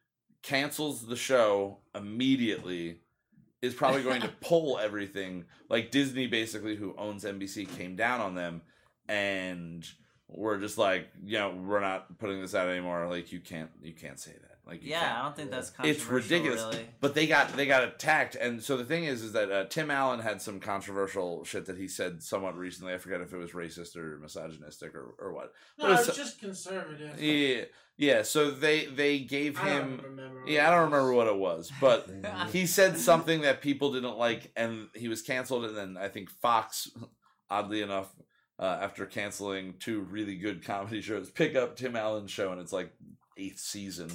cancels 0.42 1.06
the 1.06 1.16
show 1.16 1.80
immediately. 1.94 3.00
Is 3.60 3.74
probably 3.74 4.02
going 4.02 4.22
to 4.22 4.28
pull 4.40 4.78
everything. 4.78 5.44
Like 5.68 5.90
Disney, 5.90 6.26
basically, 6.26 6.76
who 6.76 6.94
owns 6.96 7.24
NBC, 7.24 7.68
came 7.76 7.94
down 7.94 8.20
on 8.22 8.34
them, 8.34 8.62
and 9.06 9.86
we're 10.32 10.58
just 10.58 10.78
like, 10.78 11.08
you 11.24 11.38
know, 11.38 11.50
we're 11.66 11.80
not 11.80 12.18
putting 12.18 12.40
this 12.40 12.54
out 12.54 12.68
anymore. 12.68 13.06
Like 13.08 13.32
you 13.32 13.40
can't, 13.40 13.70
you 13.82 13.92
can't 13.92 14.18
say 14.18 14.32
that. 14.32 14.46
Like 14.66 14.84
you 14.84 14.90
Yeah, 14.90 15.00
can't. 15.00 15.18
I 15.18 15.22
don't 15.22 15.36
think 15.36 15.50
that's 15.50 15.72
it's 15.82 16.06
ridiculous. 16.06 16.62
Really. 16.62 16.86
But 17.00 17.14
they 17.14 17.26
got 17.26 17.56
they 17.56 17.66
got 17.66 17.82
attacked, 17.82 18.36
and 18.36 18.62
so 18.62 18.76
the 18.76 18.84
thing 18.84 19.04
is, 19.04 19.22
is 19.22 19.32
that 19.32 19.50
uh, 19.50 19.64
Tim 19.64 19.90
Allen 19.90 20.20
had 20.20 20.40
some 20.40 20.60
controversial 20.60 21.44
shit 21.44 21.66
that 21.66 21.76
he 21.76 21.88
said 21.88 22.22
somewhat 22.22 22.56
recently. 22.56 22.92
I 22.94 22.98
forget 22.98 23.20
if 23.20 23.32
it 23.32 23.36
was 23.38 23.50
racist 23.50 23.96
or 23.96 24.18
misogynistic 24.18 24.94
or, 24.94 25.14
or 25.18 25.32
what. 25.32 25.52
No, 25.78 25.86
But 25.86 25.92
it's 25.92 26.02
it's- 26.02 26.16
just 26.16 26.38
conservative. 26.40 27.20
Yeah, 27.20 27.64
yeah. 27.96 28.22
So 28.22 28.50
they 28.52 28.84
they 28.84 29.18
gave 29.20 29.58
I 29.58 29.70
don't 29.70 29.82
him. 29.82 30.00
remember. 30.04 30.42
Yeah, 30.46 30.68
I 30.68 30.70
don't 30.74 30.84
remember 30.84 31.14
what 31.14 31.26
it 31.26 31.36
was, 31.36 31.72
but 31.80 32.08
he 32.52 32.66
said 32.66 32.96
something 32.98 33.40
that 33.40 33.62
people 33.62 33.92
didn't 33.92 34.18
like, 34.18 34.52
and 34.54 34.86
he 34.94 35.08
was 35.08 35.22
canceled. 35.22 35.64
And 35.64 35.76
then 35.76 35.96
I 35.96 36.06
think 36.08 36.30
Fox, 36.30 36.88
oddly 37.50 37.82
enough, 37.82 38.14
uh, 38.60 38.78
after 38.82 39.06
canceling 39.06 39.74
two 39.80 40.02
really 40.02 40.36
good 40.36 40.64
comedy 40.64 41.00
shows, 41.00 41.30
pick 41.30 41.56
up 41.56 41.76
Tim 41.76 41.96
Allen's 41.96 42.30
show, 42.30 42.52
and 42.52 42.60
it's 42.60 42.72
like 42.72 42.92
eighth 43.36 43.58
season. 43.58 44.10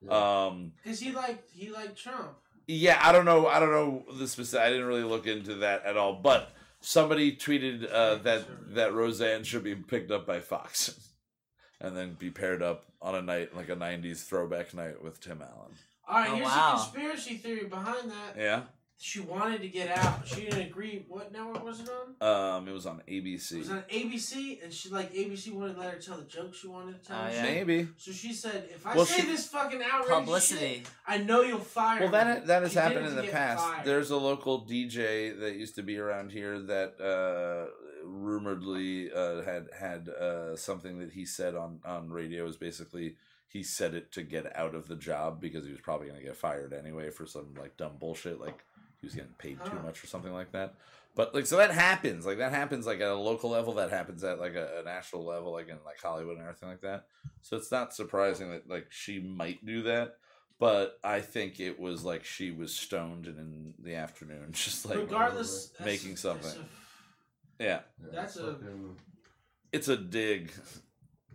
Yeah. 0.00 0.46
Um, 0.46 0.72
Because 0.82 0.98
he 0.98 1.12
like 1.12 1.48
he 1.52 1.70
liked 1.70 1.96
Trump. 1.96 2.32
yeah, 2.66 2.98
I 3.02 3.12
don't 3.12 3.24
know. 3.26 3.46
I 3.46 3.60
don't 3.60 3.70
know 3.70 4.04
the 4.18 4.26
specific. 4.26 4.64
I 4.64 4.70
didn't 4.70 4.86
really 4.86 5.04
look 5.04 5.26
into 5.26 5.56
that 5.56 5.84
at 5.84 5.96
all. 5.96 6.14
But 6.14 6.50
somebody 6.80 7.36
tweeted 7.36 7.86
uh, 7.92 8.16
that 8.22 8.74
that 8.74 8.94
Roseanne 8.94 9.44
should 9.44 9.62
be 9.62 9.74
picked 9.76 10.10
up 10.10 10.26
by 10.26 10.40
Fox, 10.40 10.98
and 11.80 11.96
then 11.96 12.14
be 12.18 12.30
paired 12.30 12.62
up 12.62 12.86
on 13.00 13.14
a 13.14 13.22
night 13.22 13.54
like 13.54 13.68
a 13.68 13.76
'90s 13.76 14.24
throwback 14.24 14.72
night 14.74 15.02
with 15.04 15.20
Tim 15.20 15.42
Allen. 15.42 15.72
All 16.08 16.16
right, 16.16 16.30
Oh, 16.30 16.34
here's 16.34 16.48
wow. 16.48 16.72
the 16.76 16.82
conspiracy 16.82 17.36
theory 17.36 17.66
behind 17.66 18.10
that. 18.10 18.36
Yeah. 18.36 18.62
She 19.04 19.18
wanted 19.18 19.60
to 19.62 19.68
get 19.68 19.98
out. 19.98 20.24
She 20.28 20.42
didn't 20.42 20.60
agree. 20.60 21.04
What 21.08 21.32
network 21.32 21.64
was 21.64 21.80
it 21.80 21.88
on? 22.20 22.56
Um, 22.56 22.68
it 22.68 22.72
was 22.72 22.86
on 22.86 23.02
It 23.04 23.24
ABC. 23.24 23.58
was 23.58 23.68
on 23.70 23.82
ABC, 23.90 24.62
and 24.62 24.72
she 24.72 24.90
like 24.90 25.12
ABC 25.12 25.52
wanted 25.52 25.74
to 25.74 25.80
let 25.80 25.94
her 25.94 25.98
tell 25.98 26.18
the 26.18 26.22
joke 26.22 26.54
she 26.54 26.68
wanted 26.68 27.02
to 27.02 27.08
tell. 27.08 27.18
Oh, 27.20 27.24
and 27.24 27.34
yeah. 27.34 27.42
Maybe. 27.42 27.88
So 27.96 28.12
she 28.12 28.32
said, 28.32 28.68
"If 28.72 28.86
I 28.86 28.94
Well, 28.94 29.04
say 29.04 29.22
she- 29.22 29.26
this 29.26 29.48
fucking 29.48 29.82
outrageous 29.82 30.08
Publicity. 30.20 30.74
shit, 30.76 30.90
I 31.04 31.18
know 31.18 31.40
you'll 31.42 31.58
fire 31.58 31.98
Well, 31.98 32.10
me." 32.10 32.12
that 32.12 32.46
that 32.46 32.62
has 32.62 32.70
She 32.72 32.78
happened 32.78 33.06
in 33.06 33.16
the 33.16 33.24
past. 33.24 33.64
fired. 33.64 33.84
There's 33.84 34.10
a 34.10 34.16
local 34.16 34.64
DJ 34.64 35.30
that 35.40 35.56
used 35.56 35.74
to 35.74 35.82
be 35.82 35.98
around 35.98 36.30
here 36.30 36.60
that 36.60 37.00
uh, 37.00 38.06
rumoredly 38.06 39.10
uh, 39.12 39.42
had 39.42 39.66
had 39.76 40.08
uh, 40.10 40.54
something 40.54 41.00
that 41.00 41.10
he 41.10 41.24
said 41.26 41.56
on 41.56 41.80
on 41.84 42.08
radio 42.10 42.46
is 42.46 42.56
basically 42.56 43.16
he 43.48 43.64
said 43.64 43.94
it 43.94 44.12
to 44.12 44.22
get 44.22 44.56
out 44.56 44.74
of 44.76 44.86
the 44.88 44.96
job 44.96 45.40
because 45.40 45.64
he 45.66 45.72
was 45.72 45.80
probably 45.80 46.06
going 46.06 46.18
to 46.18 46.24
get 46.24 46.36
fired 46.36 46.72
anyway 46.72 47.10
for 47.10 47.26
some 47.26 47.52
like 47.58 47.76
dumb 47.76 47.92
bullshit 47.98 48.40
like 48.40 48.64
he 49.02 49.06
was 49.06 49.14
getting 49.14 49.34
paid 49.36 49.58
too 49.64 49.78
much 49.84 50.02
or 50.02 50.06
something 50.06 50.32
like 50.32 50.52
that. 50.52 50.74
But 51.14 51.34
like 51.34 51.44
so 51.44 51.58
that 51.58 51.72
happens 51.72 52.24
like 52.24 52.38
that 52.38 52.52
happens 52.52 52.86
like 52.86 53.00
at 53.00 53.08
a 53.08 53.14
local 53.14 53.50
level 53.50 53.74
that 53.74 53.90
happens 53.90 54.24
at 54.24 54.40
like 54.40 54.54
a, 54.54 54.80
a 54.80 54.84
national 54.84 55.24
level 55.26 55.52
like 55.52 55.68
in 55.68 55.76
like 55.84 56.00
Hollywood 56.00 56.36
and 56.38 56.42
everything 56.46 56.70
like 56.70 56.80
that. 56.80 57.04
So 57.42 57.58
it's 57.58 57.70
not 57.70 57.92
surprising 57.94 58.50
that 58.50 58.66
like 58.70 58.86
she 58.90 59.20
might 59.20 59.64
do 59.66 59.82
that 59.82 60.14
but 60.58 60.98
I 61.02 61.20
think 61.20 61.58
it 61.58 61.80
was 61.80 62.04
like 62.04 62.24
she 62.24 62.52
was 62.52 62.72
stoned 62.72 63.26
and 63.26 63.36
in 63.36 63.74
the 63.80 63.96
afternoon, 63.96 64.48
just 64.52 64.86
like 64.88 64.96
regardless 64.98 65.66
that's- 65.70 65.84
making 65.84 66.10
that's 66.10 66.22
something. 66.22 66.62
a- 67.60 67.62
yeah, 67.64 67.80
Yeah, 68.00 68.08
That's 68.12 68.36
a- 68.36 68.56
it's 69.72 69.88
a 69.88 69.96
dig. 69.96 70.52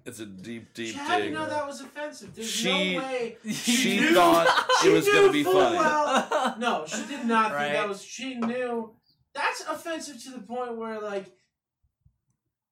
It's 0.08 0.20
a 0.22 0.26
deep, 0.26 0.74
deep 0.74 0.95
How 0.95 1.18
do 1.18 1.24
you 1.26 1.30
dig. 1.32 1.34
know 1.38 1.47
that 1.49 1.68
was 1.68 1.82
offensive? 1.82 2.34
There's 2.34 2.49
She- 2.49 2.95
no 2.95 3.01
way. 3.03 3.38
She 3.51 3.99
knew- 3.99 4.14
thought 4.16 4.47
she 4.82 4.89
it 4.89 4.93
was 4.93 5.05
gonna 5.08 5.32
be 5.34 5.43
full 5.43 5.53
funny. 5.53 5.78
well- 5.78 6.55
no, 6.60 6.86
she 6.88 7.05
did 7.08 7.26
not 7.26 7.51
think 7.51 7.74
that 7.74 7.88
was. 7.89 8.01
She 8.03 8.36
knew 8.36 8.95
that's 9.34 9.62
offensive 9.70 10.24
to 10.24 10.32
the 10.32 10.39
point 10.39 10.78
where 10.78 10.99
like 11.01 11.26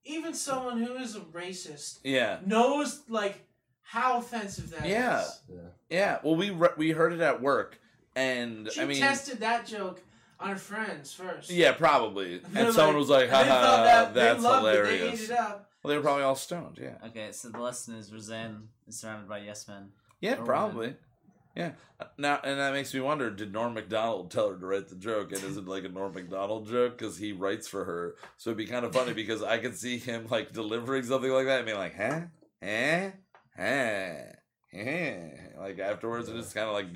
even 0.05 0.33
someone 0.33 0.81
who 0.81 0.95
is 0.95 1.15
a 1.15 1.19
racist 1.19 1.99
Yeah, 2.03 2.39
knows 2.45 3.01
like 3.09 3.45
how 3.81 4.17
offensive 4.19 4.69
that 4.71 4.85
is. 4.85 4.91
Yeah. 4.91 5.25
Yeah. 5.49 5.59
yeah. 5.89 6.17
Well, 6.23 6.35
we 6.35 6.51
re- 6.51 6.69
we 6.77 6.91
heard 6.91 7.13
it 7.13 7.21
at 7.21 7.41
work, 7.41 7.79
and 8.15 8.71
She 8.71 8.81
I 8.81 8.85
mean, 8.85 8.99
tested 8.99 9.39
that 9.41 9.65
joke 9.65 10.01
on 10.39 10.49
her 10.51 10.55
friends 10.55 11.13
first. 11.13 11.49
yeah, 11.49 11.71
probably. 11.73 12.35
And 12.45 12.53
they're 12.53 12.65
And 12.67 12.73
someone 12.73 12.95
like- 12.95 12.99
was 13.01 13.09
like, 13.09 13.23
and 13.23 13.31
they 13.31 13.49
thought 13.49 13.63
"Haha, 13.63 13.83
that- 13.83 14.13
they 14.13 14.19
that's 14.21 14.43
loved 14.43 14.65
it. 14.67 14.71
They 14.83 14.97
hilarious." 14.97 15.21
ate 15.23 15.29
it 15.31 15.37
up. 15.37 15.69
Well, 15.85 15.91
they 15.91 15.97
were 15.97 16.03
probably 16.03 16.23
all 16.23 16.35
stoned. 16.35 16.79
Yeah, 16.81 16.97
Okay, 17.07 17.31
so 17.31 17.49
the 17.49 17.59
lesson 17.59 17.95
is 17.95 18.11
Roseanne 18.11 18.69
is 18.87 18.99
surrounded 18.99 19.29
by 19.29 19.39
yes 19.39 19.67
men. 19.67 19.89
yeah, 20.19 20.35
Or 20.35 20.43
probably. 20.45 20.95
Yeah. 21.55 21.71
Now, 22.17 22.41
and 22.43 22.59
that 22.59 22.73
makes 22.73 22.93
me 22.93 22.99
wonder: 22.99 23.29
Did 23.29 23.53
Norm 23.53 23.75
Macdonald 23.75 24.29
tell 24.29 24.49
her 24.49 24.57
to 24.57 24.65
write 24.65 24.89
the 24.89 24.95
joke, 24.95 25.31
and 25.31 25.41
is 25.43 25.55
it 25.55 25.67
like 25.67 25.85
a 25.85 25.89
Norm 25.89 26.13
Macdonald 26.13 26.67
joke 26.67 26.97
because 26.97 27.17
he 27.17 27.31
writes 27.31 27.67
for 27.67 27.85
her? 27.85 28.15
So 28.37 28.49
it'd 28.49 28.57
be 28.57 28.65
kind 28.65 28.85
of 28.85 28.93
funny 28.93 29.13
because 29.21 29.41
I 29.41 29.59
could 29.59 29.77
see 29.77 29.97
him 29.97 30.27
like 30.29 30.51
delivering 30.51 31.03
something 31.03 31.31
like 31.31 31.45
that 31.45 31.59
and 31.59 31.65
being 31.65 31.77
like, 31.77 31.95
"Huh, 31.95 32.21
huh, 32.61 33.11
huh, 33.55 34.13
huh," 34.73 35.61
like 35.61 35.79
afterwards, 35.79 36.27
and 36.27 36.37
just 36.37 36.53
kind 36.53 36.67
of 36.67 36.73
like 36.73 36.87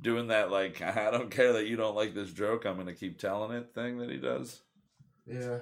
doing 0.00 0.28
that 0.28 0.50
like 0.50 0.80
I 0.96 1.10
don't 1.10 1.30
care 1.30 1.52
that 1.54 1.66
you 1.66 1.76
don't 1.76 1.96
like 1.96 2.14
this 2.14 2.32
joke, 2.32 2.64
I'm 2.64 2.76
gonna 2.78 2.94
keep 2.94 3.18
telling 3.18 3.54
it 3.56 3.74
thing 3.74 3.98
that 3.98 4.10
he 4.10 4.16
does. 4.16 4.62
Yeah. 5.26 5.58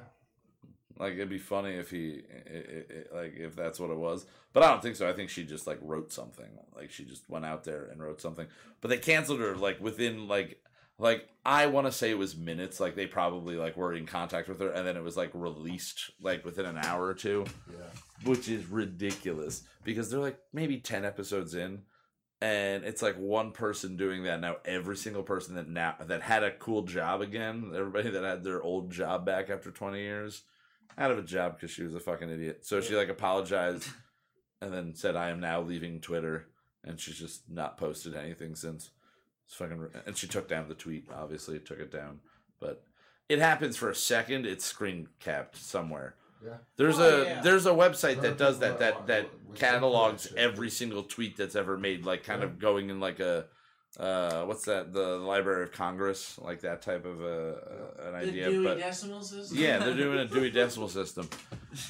Like 0.98 1.14
it'd 1.14 1.28
be 1.28 1.38
funny 1.38 1.74
if 1.74 1.90
he, 1.90 2.22
i 2.32 2.56
i 2.56 3.18
i 3.18 3.22
like 3.22 3.34
if 3.36 3.56
that's 3.56 3.80
what 3.80 3.90
it 3.90 3.96
was, 3.96 4.26
but 4.52 4.62
I 4.62 4.68
don't 4.70 4.80
think 4.82 4.96
so. 4.96 5.08
I 5.08 5.12
think 5.12 5.30
she 5.30 5.44
just 5.44 5.66
like 5.66 5.78
wrote 5.82 6.12
something. 6.12 6.46
Like 6.76 6.90
she 6.90 7.04
just 7.04 7.28
went 7.28 7.44
out 7.44 7.64
there 7.64 7.86
and 7.86 8.00
wrote 8.02 8.20
something. 8.20 8.46
But 8.80 8.88
they 8.88 8.98
canceled 8.98 9.40
her 9.40 9.56
like 9.56 9.80
within 9.80 10.28
like 10.28 10.60
like 10.98 11.28
I 11.44 11.66
want 11.66 11.88
to 11.88 11.92
say 11.92 12.10
it 12.10 12.18
was 12.18 12.36
minutes. 12.36 12.78
Like 12.78 12.94
they 12.94 13.06
probably 13.06 13.56
like 13.56 13.76
were 13.76 13.92
in 13.92 14.06
contact 14.06 14.48
with 14.48 14.60
her, 14.60 14.70
and 14.70 14.86
then 14.86 14.96
it 14.96 15.02
was 15.02 15.16
like 15.16 15.30
released 15.34 16.10
like 16.20 16.44
within 16.44 16.66
an 16.66 16.78
hour 16.78 17.04
or 17.04 17.14
two, 17.14 17.44
Yeah. 17.68 17.86
which 18.22 18.48
is 18.48 18.64
ridiculous 18.66 19.62
because 19.82 20.10
they're 20.10 20.20
like 20.20 20.38
maybe 20.52 20.78
ten 20.78 21.04
episodes 21.04 21.54
in. 21.54 21.82
And 22.40 22.84
it's 22.84 23.00
like 23.00 23.16
one 23.16 23.52
person 23.52 23.96
doing 23.96 24.24
that 24.24 24.40
now. 24.40 24.56
Every 24.66 24.96
single 24.96 25.22
person 25.22 25.54
that 25.54 25.66
now 25.68 25.96
that 26.06 26.20
had 26.22 26.42
a 26.44 26.50
cool 26.52 26.82
job 26.82 27.20
again, 27.22 27.72
everybody 27.74 28.10
that 28.10 28.22
had 28.22 28.44
their 28.44 28.62
old 28.62 28.90
job 28.92 29.24
back 29.24 29.48
after 29.50 29.70
twenty 29.70 30.00
years, 30.02 30.42
out 30.98 31.10
of 31.10 31.18
a 31.18 31.22
job 31.22 31.54
because 31.56 31.70
she 31.70 31.82
was 31.82 31.94
a 31.94 32.00
fucking 32.00 32.30
idiot. 32.30 32.64
So 32.66 32.80
she 32.80 32.94
like 32.96 33.08
apologized 33.08 33.88
and 34.60 34.72
then 34.72 34.94
said, 34.94 35.16
"I 35.16 35.30
am 35.30 35.40
now 35.40 35.60
leaving 35.60 36.00
Twitter," 36.00 36.46
and 36.84 36.98
she's 37.00 37.18
just 37.18 37.48
not 37.50 37.76
posted 37.78 38.14
anything 38.14 38.54
since. 38.54 38.90
It's 39.46 39.54
fucking, 39.56 39.88
and 40.06 40.16
she 40.16 40.26
took 40.26 40.48
down 40.48 40.68
the 40.68 40.74
tweet. 40.74 41.06
Obviously, 41.14 41.58
took 41.58 41.78
it 41.78 41.92
down, 41.92 42.20
but 42.60 42.82
it 43.28 43.38
happens 43.40 43.76
for 43.76 43.90
a 43.90 43.94
second. 43.94 44.46
It's 44.46 44.64
screen 44.64 45.08
capped 45.20 45.56
somewhere. 45.56 46.14
Yeah. 46.44 46.56
There's 46.76 46.98
Oh, 46.98 47.22
a 47.22 47.24
yeah. 47.24 47.40
there's 47.42 47.66
a 47.66 47.70
website 47.70 48.18
Other 48.18 48.28
that 48.30 48.38
does 48.38 48.58
people 48.58 48.78
that 48.78 48.78
that 48.78 49.06
that 49.06 49.32
with- 49.32 49.44
with 49.50 49.58
catalogs 49.58 50.32
every 50.36 50.70
single 50.70 51.02
tweet 51.02 51.36
that's 51.36 51.56
ever 51.56 51.76
made, 51.76 52.04
like 52.06 52.24
kind 52.24 52.40
Yeah. 52.40 52.46
of 52.48 52.58
going 52.58 52.90
in 52.90 53.00
like 53.00 53.20
a 53.20 53.46
uh 53.98 54.42
what's 54.44 54.64
that 54.64 54.92
the 54.92 55.18
Library 55.18 55.62
of 55.64 55.72
Congress, 55.72 56.36
like 56.42 56.60
that 56.62 56.82
type 56.82 57.04
of 57.04 57.20
uh, 57.22 57.54
an 58.02 58.12
The 58.12 58.16
idea. 58.28 58.50
Dewey 58.50 58.64
but 58.64 58.78
Decimal 58.78 59.22
System. 59.22 59.56
yeah, 59.58 59.78
they're 59.78 59.94
doing 59.96 60.18
a 60.18 60.24
Dewey 60.26 60.50
Decimal 60.50 60.88
System. 60.88 61.28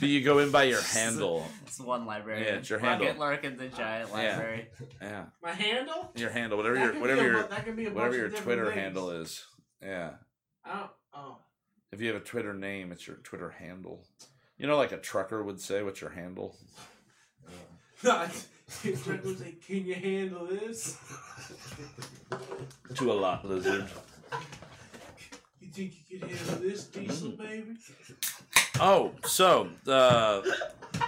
But 0.00 0.08
you 0.08 0.22
go 0.22 0.38
in 0.40 0.50
by 0.50 0.64
your 0.64 0.82
handle. 0.92 1.46
It's 1.66 1.80
one 1.80 2.04
library. 2.06 2.42
Yeah, 2.44 2.56
it's 2.56 2.68
your 2.68 2.78
Rocket 2.78 3.04
handle. 3.06 3.20
Larkin, 3.20 3.56
the 3.56 3.68
giant 3.68 4.10
Yeah. 4.10 4.14
library. 4.36 4.68
Yeah, 5.00 5.24
My 5.42 5.50
handle. 5.52 6.12
your 6.14 6.30
handle, 6.30 6.58
whatever 6.58 6.74
That 6.76 6.92
your 6.92 7.00
whatever 7.00 7.20
a 7.20 7.24
your 7.24 7.42
bu- 7.44 7.48
that 7.48 7.64
could 7.64 7.76
be 7.76 7.86
a 7.86 7.90
whatever 7.90 8.16
your 8.16 8.28
Twitter 8.30 8.64
things. 8.66 8.76
handle 8.76 9.10
is. 9.10 9.44
Yeah, 9.82 10.10
I 10.64 10.78
don't. 10.78 10.90
Oh. 11.14 11.38
if 11.92 12.00
you 12.02 12.08
have 12.12 12.20
a 12.20 12.24
Twitter 12.24 12.52
name, 12.52 12.92
it's 12.92 13.06
your 13.06 13.16
Twitter 13.16 13.50
handle. 13.50 14.04
You 14.58 14.66
know, 14.66 14.76
like 14.76 14.92
a 14.92 14.98
trucker 14.98 15.42
would 15.42 15.60
say, 15.60 15.82
"What's 15.82 16.00
your 16.02 16.10
handle?" 16.10 16.54
No, 18.02 18.26
your 18.82 18.96
truck 18.96 19.24
was 19.24 19.40
like, 19.40 19.64
"Can 19.66 19.84
you 19.86 19.94
handle 19.94 20.46
this? 20.46 20.98
To 22.96 23.10
a 23.10 23.14
lot 23.14 23.44
lizard. 23.44 23.86
You 25.60 25.68
think 25.68 25.92
you 26.08 26.18
can 26.20 26.28
handle 26.28 26.56
this, 26.60 26.84
Diesel 26.84 27.32
Mm. 27.32 27.38
baby?" 27.38 27.76
Oh, 28.80 29.12
so 29.24 29.68
uh, 29.86 30.42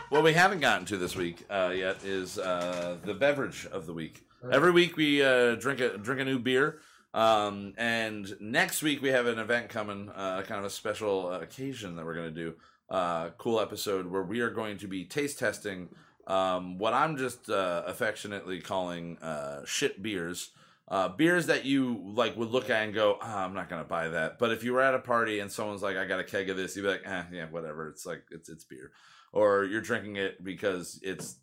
what 0.09 0.23
we 0.25 0.33
haven't 0.33 0.61
gotten 0.61 0.87
to 0.87 0.97
this 0.97 1.15
week 1.17 1.45
uh, 1.51 1.73
yet 1.75 2.03
is 2.05 2.39
uh, 2.39 2.97
the 3.05 3.15
beverage 3.15 3.67
of 3.71 3.87
the 3.87 3.93
week. 3.93 4.25
Every 4.51 4.71
week 4.71 4.97
we 4.97 5.23
uh, 5.23 5.57
drink 5.57 5.81
a 5.81 5.97
drink 5.99 6.21
a 6.21 6.25
new 6.25 6.39
beer, 6.39 6.79
um, 7.15 7.75
and 7.77 8.35
next 8.41 8.83
week 8.83 9.03
we 9.03 9.09
have 9.11 9.27
an 9.27 9.39
event 9.39 9.69
coming, 9.69 10.09
uh, 10.11 10.43
kind 10.43 10.59
of 10.61 10.65
a 10.65 10.71
special 10.71 11.29
uh, 11.29 11.41
occasion 11.41 11.97
that 11.97 12.05
we're 12.05 12.15
going 12.15 12.33
to 12.35 12.41
do. 12.41 12.55
Uh, 12.89 13.31
cool 13.39 13.59
episode 13.61 14.07
where 14.07 14.23
we 14.23 14.41
are 14.41 14.51
going 14.51 14.79
to 14.79 14.87
be 14.87 15.05
taste 15.05 15.39
testing 15.39 15.89
um, 16.27 16.79
what 16.79 16.93
I'm 16.93 17.17
just 17.17 17.49
uh, 17.49 17.83
affectionately 17.87 18.61
calling 18.61 19.19
uh, 19.19 19.65
shit 19.65 20.03
beers. 20.03 20.51
Uh, 20.89 21.09
beers 21.09 21.47
that 21.47 21.65
you 21.65 22.01
like 22.15 22.37
would 22.37 22.51
look 22.51 22.71
at 22.71 22.85
and 22.85 22.95
go, 22.95 23.19
ah, 23.21 23.45
I'm 23.45 23.55
not 23.55 23.69
gonna 23.69 23.85
buy 23.85 24.09
that. 24.09 24.39
But 24.39 24.53
if 24.53 24.63
you 24.63 24.73
were 24.73 24.83
at 24.83 24.95
a 24.95 25.01
party 25.01 25.41
and 25.41 25.51
someone's 25.51 25.83
like, 25.83 25.97
I 25.97 26.05
got 26.05 26.21
a 26.21 26.25
keg 26.25 26.49
of 26.49 26.57
this, 26.57 26.77
you'd 26.77 26.83
be 26.83 26.89
like, 26.89 27.03
eh, 27.05 27.25
yeah, 27.33 27.47
whatever. 27.47 27.89
It's 27.89 28.07
like 28.07 28.23
it's 28.31 28.49
it's 28.49 28.65
beer, 28.65 28.93
or 29.33 29.65
you're 29.65 29.81
drinking 29.81 30.17
it 30.17 30.45
because 30.45 31.01
it's 31.03 31.39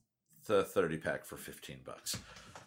the 0.48 0.64
30 0.64 0.98
pack 0.98 1.26
for 1.26 1.36
15 1.36 1.80
bucks. 1.86 2.18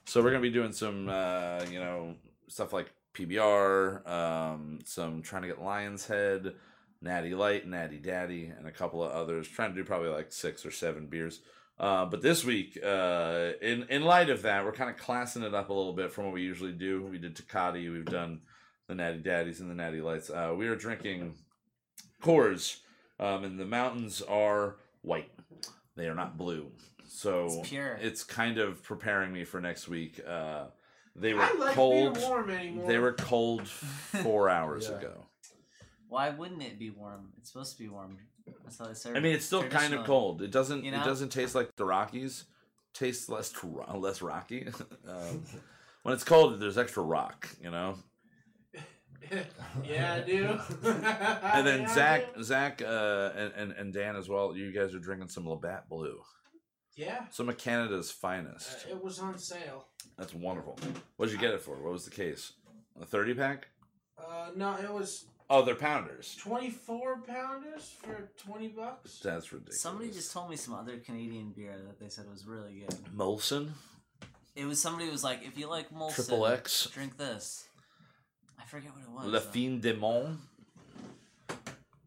So 0.05 0.23
we're 0.23 0.31
gonna 0.31 0.43
be 0.43 0.51
doing 0.51 0.73
some, 0.73 1.09
uh, 1.09 1.65
you 1.71 1.79
know, 1.79 2.15
stuff 2.49 2.75
like 2.75 2.93
PBR, 3.15 4.07
um, 4.07 4.79
some 4.85 5.23
trying 5.23 5.43
to 5.43 5.49
get 5.49 5.63
Lion's 5.63 6.07
Head, 6.07 6.55
Natty 7.01 7.35
Light, 7.35 7.67
Natty 7.67 7.99
Daddy, 7.99 8.53
and 8.57 8.67
a 8.67 8.73
couple 8.73 9.03
of 9.03 9.13
others. 9.13 9.49
Trying 9.49 9.71
to 9.71 9.77
do 9.77 9.85
probably 9.85 10.11
like 10.11 10.31
six 10.31 10.67
or 10.67 10.71
seven 10.71 11.07
beers. 11.07 11.41
Uh, 11.79 12.07
but 12.07 12.23
this 12.23 12.45
week, 12.45 12.79
uh, 12.83 13.51
in 13.61 13.83
in 13.91 14.03
light 14.03 14.31
of 14.31 14.43
that, 14.43 14.65
we're 14.65 14.73
kind 14.73 14.89
of 14.91 14.97
classing 14.97 15.43
it 15.43 15.55
up 15.55 15.69
a 15.69 15.73
little 15.73 15.93
bit 15.93 16.11
from 16.13 16.25
what 16.25 16.33
we 16.35 16.43
usually 16.43 16.73
do. 16.73 17.03
We 17.05 17.19
did 17.19 17.37
Tecate, 17.37 17.93
we've 17.93 18.05
done 18.05 18.41
the 18.89 18.95
Natty 18.95 19.19
Daddies 19.19 19.61
and 19.61 19.71
the 19.71 19.75
Natty 19.75 20.01
Lights. 20.01 20.31
Uh, 20.31 20.55
we 20.57 20.69
are 20.69 20.77
drinking 20.77 21.35
Coors, 22.23 22.79
um, 23.21 23.45
and 23.45 23.61
the 23.61 23.67
mountains 23.67 24.23
are 24.23 24.77
white; 25.03 25.31
they 25.97 26.07
are 26.09 26.15
not 26.15 26.39
blue. 26.39 26.71
So 27.09 27.47
It's 27.61 27.69
pure. 27.69 27.99
it's 28.01 28.25
kind 28.25 28.59
of 28.59 28.83
preparing 28.83 29.33
me 29.33 29.45
for 29.45 29.61
next 29.61 29.87
week. 29.87 30.21
Uh, 30.27 30.65
they 31.15 31.35
were 31.35 31.43
I 31.43 31.53
like 31.59 31.75
cold. 31.75 32.15
being 32.15 32.27
warm 32.29 32.51
anymore. 32.51 32.87
They 32.89 32.99
were 32.99 33.13
cold 33.13 33.69
four 33.69 34.49
hours 34.57 34.89
Yeah. 34.91 34.99
ago. 34.99 35.27
Why 36.09 36.31
wouldn't 36.31 36.63
it 36.63 36.79
be 36.79 36.91
warm? 36.91 37.33
It's 37.39 37.51
supposed 37.53 37.77
to 37.77 37.83
be 37.83 37.89
warm. 37.89 38.19
That's 38.63 38.79
how 38.79 38.87
they 38.87 38.95
serve. 38.95 39.17
I 39.17 39.21
mean, 39.21 39.35
it's 39.35 39.45
still 39.45 39.65
kind 39.65 39.95
of 39.95 40.05
cold. 40.05 40.43
It 40.43 40.51
doesn't. 40.51 40.85
You 40.85 40.93
It 40.93 41.05
doesn't 41.05 41.31
taste 41.31 41.55
like 41.55 41.75
the 41.77 41.85
Rockies. 41.85 42.45
Tastes 42.95 43.29
less 43.29 43.53
less 43.95 44.23
rocky. 44.23 44.69
um, 45.09 45.43
when 46.03 46.15
it's 46.15 46.25
cold, 46.25 46.61
there's 46.61 46.79
extra 46.79 47.03
rock. 47.03 47.49
You 47.63 47.71
know. 47.71 47.99
yeah, 49.85 50.15
I 50.15 50.21
do. 50.21 50.59
And 50.83 51.67
then 51.67 51.81
Yeah, 51.83 51.95
Zach. 51.95 52.25
Zach, 52.43 52.83
uh, 52.83 53.31
and, 53.37 53.53
and 53.57 53.73
and 53.73 53.93
Dan 53.93 54.17
as 54.17 54.29
well. 54.29 54.57
You 54.57 54.73
guys 54.73 54.95
are 54.95 54.99
drinking 54.99 55.29
some 55.29 55.49
Labatt 55.49 55.89
Blue, 55.89 56.21
Yeah, 56.95 57.27
some 57.31 57.49
of 57.49 57.59
Canada's 57.59 58.11
uh, 58.11 58.15
finest. 58.21 58.87
it 58.89 59.03
was 59.03 59.19
on 59.19 59.37
sale. 59.39 59.87
That's 60.17 60.33
wonderful. 60.35 60.79
What 61.17 61.27
did 61.27 61.33
you 61.33 61.41
get 61.41 61.53
it 61.55 61.61
for? 61.61 61.75
What 61.83 61.93
was 61.93 62.05
the 62.05 62.11
case? 62.11 62.53
A 63.01 63.05
thirty 63.05 63.35
pack? 63.35 63.69
Uh, 64.19 64.51
no, 64.57 64.77
it 64.77 64.91
was 64.93 65.27
Oh, 65.49 65.63
they're 65.63 65.75
pounders. 65.77 66.37
twenty-four 66.41 67.19
pounders 67.27 67.95
for 68.03 68.31
twenty 68.37 68.69
bucks. 68.69 69.21
That's 69.23 69.53
ridiculous. 69.53 69.81
Somebody 69.81 70.11
just 70.11 70.33
told 70.33 70.51
me 70.51 70.57
some 70.57 70.75
other 70.75 70.99
Canadian 70.99 71.53
beer 71.57 71.77
that 71.87 72.01
they 72.01 72.09
said 72.09 72.29
was 72.31 72.47
really 72.47 72.81
good. 72.81 72.97
Molson 73.17 73.71
It 74.57 74.65
was 74.65 74.81
somebody 74.81 75.09
was 75.09 75.23
like, 75.23 75.41
if 75.47 75.57
you 75.57 75.69
like 75.69 75.91
Molson, 75.95 76.15
Triple 76.15 76.47
X 76.47 76.87
drink 76.93 77.17
this. 77.17 77.69
I 78.59 78.65
forget 78.65 78.91
what 78.93 79.03
it 79.05 79.11
was. 79.11 79.27
La 79.27 79.39
though. 79.39 79.51
Fine 79.53 79.81
de 79.81 79.95
Mont 79.95 80.39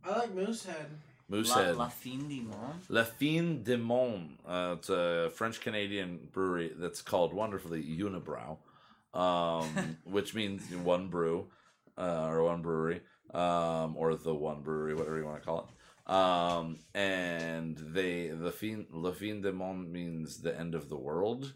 I 0.04 0.18
like 0.18 0.34
Moosehead. 0.34 0.88
Moosehead. 1.30 1.76
La, 1.76 1.84
La 1.84 1.90
Fin 1.90 2.28
du 2.28 2.42
Monde. 2.42 2.82
La 2.90 3.04
Fin 3.04 3.62
de 3.64 3.78
Mont. 3.78 4.32
Uh, 4.48 4.76
it's 4.78 4.90
a 4.90 5.30
French 5.36 5.62
Canadian 5.62 6.28
brewery 6.32 6.72
that's 6.76 7.02
called 7.02 7.34
wonderfully 7.34 7.84
Unibroue, 7.84 8.58
um, 9.14 9.98
which 10.06 10.34
means 10.34 10.64
one 10.84 11.08
brew 11.08 11.48
uh, 11.98 12.28
or 12.28 12.44
one 12.44 12.62
brewery 12.62 13.02
um, 13.34 13.95
or 13.97 14.15
the 14.15 14.34
one 14.34 14.61
brewery, 14.61 14.93
whatever 14.95 15.17
you 15.17 15.25
want 15.25 15.41
to 15.41 15.45
call 15.45 15.59
it. 15.59 16.11
Um, 16.11 16.80
and 16.95 17.77
they 17.77 18.30
the 18.30 18.51
fin 18.51 18.88
le 18.91 19.13
Fin 19.13 19.41
de 19.41 19.51
Mont 19.51 19.89
means 19.89 20.41
the 20.41 20.57
end 20.57 20.73
of 20.73 20.89
the 20.89 20.97
world, 20.97 21.53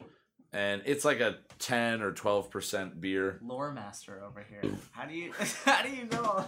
and 0.52 0.84
it's 0.86 1.04
like 1.04 1.20
a 1.20 1.38
ten 1.58 2.04
or 2.04 2.12
twelve 2.12 2.52
percent 2.52 3.02
beer. 3.02 3.40
Lore 3.44 3.72
master 3.72 4.24
over 4.24 4.46
here. 4.48 4.72
How 4.92 5.06
do 5.06 5.16
you 5.16 5.34
how 5.66 5.82
do 5.82 5.90
you 5.90 6.06
know? 6.06 6.46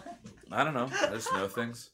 I 0.51 0.63
don't 0.63 0.75
know. 0.75 0.89
I 1.01 1.13
just 1.13 1.33
know 1.33 1.47
things. 1.47 1.89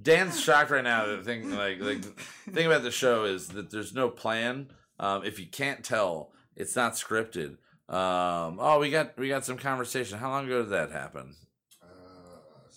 Dan's 0.00 0.40
shocked 0.40 0.70
right 0.70 0.84
now. 0.84 1.06
The 1.06 1.22
thing, 1.22 1.50
like, 1.50 1.80
like 1.80 2.02
the 2.02 2.52
thing 2.52 2.66
about 2.66 2.82
the 2.82 2.90
show 2.90 3.24
is 3.24 3.48
that 3.48 3.70
there's 3.70 3.94
no 3.94 4.08
plan. 4.08 4.68
Um, 5.00 5.24
if 5.24 5.40
you 5.40 5.46
can't 5.46 5.84
tell, 5.84 6.32
it's 6.54 6.76
not 6.76 6.92
scripted. 6.92 7.56
Um, 7.88 8.58
oh, 8.60 8.78
we 8.80 8.90
got 8.90 9.18
we 9.18 9.28
got 9.28 9.44
some 9.44 9.56
conversation. 9.56 10.18
How 10.18 10.30
long 10.30 10.46
ago 10.46 10.62
did 10.62 10.70
that 10.70 10.92
happen? 10.92 11.34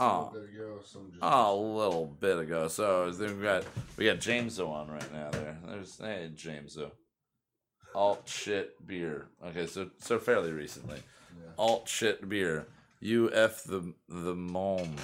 Some 0.01 0.09
Oh. 0.09 0.29
bit 0.33 0.43
ago, 0.49 0.79
some 0.83 1.11
just 1.11 1.19
Oh, 1.21 1.53
a 1.53 1.61
little 1.77 2.05
bit 2.07 2.39
ago. 2.39 2.67
So 2.67 3.11
then 3.11 3.37
we 3.37 3.43
got 3.43 3.63
we 3.97 4.05
got 4.05 4.17
Jameso 4.17 4.67
on 4.67 4.89
right 4.89 5.13
now. 5.13 5.29
There, 5.29 5.57
there's 5.67 5.95
hey 5.99 6.31
Jameso. 6.33 6.89
Alt 7.93 8.27
shit 8.27 8.87
beer. 8.87 9.27
Okay, 9.45 9.67
so 9.67 9.91
so 9.99 10.17
fairly 10.17 10.51
recently. 10.53 10.97
Yeah. 11.39 11.51
Alt 11.59 11.87
shit 11.87 12.27
beer. 12.27 12.65
You 12.99 13.31
f 13.31 13.63
the 13.63 13.93
the 14.09 14.33
mom. 14.33 14.95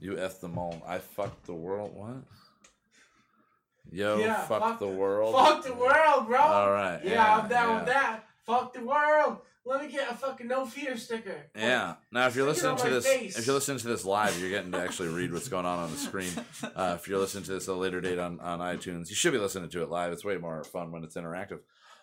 You 0.00 0.18
f 0.18 0.40
the 0.40 0.48
mom. 0.48 0.82
I 0.84 0.98
fucked 0.98 1.46
the 1.46 1.54
world. 1.54 1.94
What? 1.94 2.16
Yo, 3.92 4.18
Yeah, 4.18 4.42
fuck, 4.46 4.60
fuck 4.60 4.78
the 4.80 4.86
the- 4.86 4.92
world. 4.92 5.34
Fuck 5.36 5.64
the 5.64 5.74
world, 5.74 6.26
bro. 6.26 6.40
All 6.40 6.72
right. 6.72 7.00
Yeah, 7.04 7.12
Yeah, 7.12 7.36
I'm 7.36 7.48
down 7.48 7.68
yeah. 7.70 7.76
with 7.78 7.86
that. 7.86 8.24
Fuck 8.44 8.72
the 8.74 8.84
world. 8.84 9.38
Let 9.66 9.82
me 9.82 9.90
get 9.90 10.08
a 10.08 10.14
fucking 10.14 10.46
no 10.46 10.64
fear 10.64 10.96
sticker. 10.96 11.50
Yeah. 11.56 11.94
Now, 12.12 12.28
if 12.28 12.36
you're 12.36 12.46
listening 12.46 12.76
to 12.76 12.88
this, 12.88 13.04
face. 13.06 13.36
if 13.36 13.46
you're 13.46 13.56
listening 13.56 13.78
to 13.78 13.88
this 13.88 14.04
live, 14.04 14.38
you're 14.40 14.48
getting 14.50 14.70
to 14.70 14.78
actually 14.78 15.08
read 15.08 15.32
what's 15.32 15.48
going 15.48 15.66
on 15.66 15.80
on 15.80 15.90
the 15.90 15.96
screen. 15.98 16.30
Uh, 16.76 16.96
if 17.00 17.08
you're 17.08 17.18
listening 17.18 17.42
to 17.44 17.52
this 17.52 17.68
at 17.68 17.72
a 17.72 17.76
later 17.76 18.00
date 18.00 18.18
on, 18.18 18.38
on 18.40 18.58
iTunes, 18.60 19.08
you 19.08 19.14
should 19.16 19.32
be 19.32 19.38
listening 19.38 19.68
to 19.70 19.82
it 19.82 19.88
live. 19.88 20.12
It's 20.12 20.24
way 20.24 20.36
more 20.36 20.62
fun 20.62 20.92
when 20.92 21.04
it's 21.04 21.16
interactive. 21.16 21.60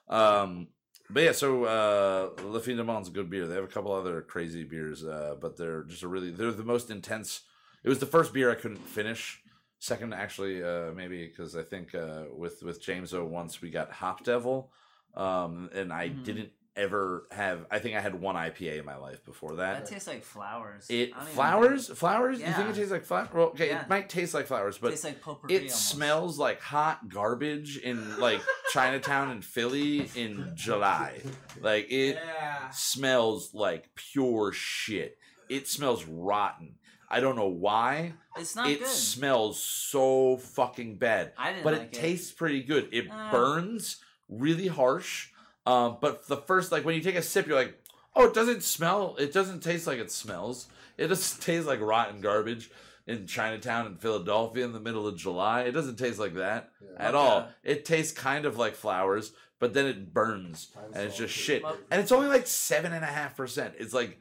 Um, 0.09 0.68
but 1.09 1.24
yeah, 1.24 1.32
so 1.32 1.64
uh, 1.66 2.30
Le 2.43 2.59
Fin 2.59 2.78
de 2.78 2.84
Mont's 2.84 3.07
a 3.09 3.11
good 3.11 3.30
beer. 3.30 3.45
They 3.47 3.55
have 3.55 3.64
a 3.64 3.68
couple 3.68 3.91
other 3.93 4.22
crazy 4.22 4.64
beers, 4.64 5.05
uh, 5.05 5.36
but 5.39 5.57
they're 5.57 5.84
just 5.84 6.01
a 6.03 6.07
really 6.07 6.32
they're 6.32 6.51
the 6.51 6.64
most 6.64 6.89
intense. 6.89 7.41
It 7.84 7.89
was 7.89 7.99
the 7.99 8.05
first 8.07 8.34
beer 8.34 8.51
I 8.51 8.55
couldn't 8.55 8.88
finish. 8.88 9.41
Second, 9.80 10.14
actually, 10.14 10.64
uh, 10.64 10.91
maybe 10.95 11.28
because 11.28 11.55
I 11.55 11.61
think 11.64 11.93
uh, 11.93 12.24
with 12.36 12.64
with 12.64 12.82
James 12.82 13.14
O 13.14 13.24
once 13.26 13.61
we 13.61 13.70
got 13.70 13.91
Hop 13.91 14.24
Devil, 14.24 14.72
um, 15.16 15.70
and 15.74 15.93
I 15.93 16.09
Mhm. 16.09 16.24
didn't 16.24 16.49
ever 16.76 17.28
have. 17.32 17.65
I 17.69 17.80
think 17.80 17.95
I 17.95 18.01
had 18.01 18.19
one 18.19 18.36
IPA 18.36 18.80
in 18.80 18.86
my 18.86 18.95
life 18.97 19.24
before 19.26 19.55
that. 19.57 19.86
That 19.86 19.86
tastes 19.91 20.07
like 20.07 20.24
flowers. 20.24 20.88
It 20.89 21.11
I 21.15 21.19
don't 21.19 21.28
flowers, 21.30 21.88
flowers. 21.89 22.39
You 22.39 22.45
think 22.47 22.69
it 22.69 22.76
tastes 22.76 22.91
like 22.91 23.05
flowers? 23.05 23.30
Well, 23.34 23.47
okay, 23.47 23.67
Yeah. 23.67 23.82
it 23.84 23.89
might 23.89 24.09
taste 24.09 24.34
like 24.34 24.47
flowers, 24.47 24.78
It 24.78 24.82
but 24.82 24.89
tastes 24.89 25.05
like 25.05 25.17
it 25.49 25.71
smells 25.71 26.39
like 26.39 26.61
hot 26.61 27.09
garbage 27.09 27.78
in 27.78 28.19
like 28.19 28.41
Chinatown 28.71 29.30
and 29.32 29.45
Philly 29.45 30.09
in 30.15 30.51
July. 30.55 31.21
Like 31.61 31.91
it 31.91 32.15
Yeah. 32.15 32.69
smells 32.71 33.53
like 33.53 33.93
pure 33.95 34.51
shit. 34.51 35.17
It 35.49 35.67
smells 35.67 36.05
rotten. 36.05 36.76
I 37.09 37.19
don't 37.19 37.36
know 37.36 37.47
why. 37.49 38.13
It's 38.38 38.55
not 38.55 38.67
it 38.69 38.80
good. 38.80 38.88
smells 38.88 39.61
so 39.61 40.38
fucking 40.38 40.95
bad. 40.97 41.34
I 41.38 41.51
didn't 41.51 41.63
but 41.63 41.74
like 41.74 41.82
it 41.84 41.97
it. 41.97 41.99
tastes 42.01 42.32
pretty 42.32 42.63
good. 42.63 42.89
It 42.91 43.07
Uh. 43.11 43.30
burns 43.32 43.97
really 44.28 44.65
harsh. 44.67 45.30
Um, 45.66 45.97
but 46.01 46.28
the 46.28 46.38
first, 46.38 46.72
like 46.72 46.84
when 46.86 46.95
you 46.95 47.01
take 47.01 47.16
a 47.16 47.22
sip, 47.22 47.47
you're 47.47 47.55
like, 47.57 47.78
oh, 48.16 48.28
it 48.28 48.34
doesn't 48.34 48.64
smell. 48.64 49.16
It 49.18 49.34
doesn't 49.34 49.61
taste 49.61 49.88
like 49.88 49.99
it 49.99 50.11
smells. 50.11 50.68
It 50.97 51.07
just 51.07 51.41
tastes 51.43 51.68
like 51.68 51.80
rotten 51.82 52.22
garbage 52.22 52.70
in 53.07 53.28
Chinatown 53.28 53.86
in 53.88 53.95
Philadelphia 53.95 54.64
in 54.66 54.74
the 54.74 54.80
middle 54.80 55.07
of 55.07 55.18
July. 55.18 55.61
It 55.64 55.72
doesn't 55.72 55.97
taste 55.97 56.20
like 56.20 56.36
that 56.36 56.72
Yeah. 56.82 57.07
at 57.07 57.16
all. 57.16 57.47
It 57.64 57.86
tastes 57.86 58.14
kind 58.18 58.45
of 58.45 58.57
like 58.57 58.76
flowers, 58.76 59.34
but 59.59 59.74
then 59.74 59.86
it 59.88 60.14
burns 60.14 60.68
Pine 60.68 60.84
and 60.93 61.03
it's 61.07 61.18
just 61.18 61.34
shit. 61.34 61.64
Well- 61.64 61.78
And 61.91 62.01
it's 62.01 62.11
only 62.11 62.28
like 62.28 62.47
seven 62.47 62.93
and 62.93 63.03
a 63.03 63.07
half 63.07 63.36
percent. 63.36 63.74
It's 63.78 63.93
like 63.93 64.20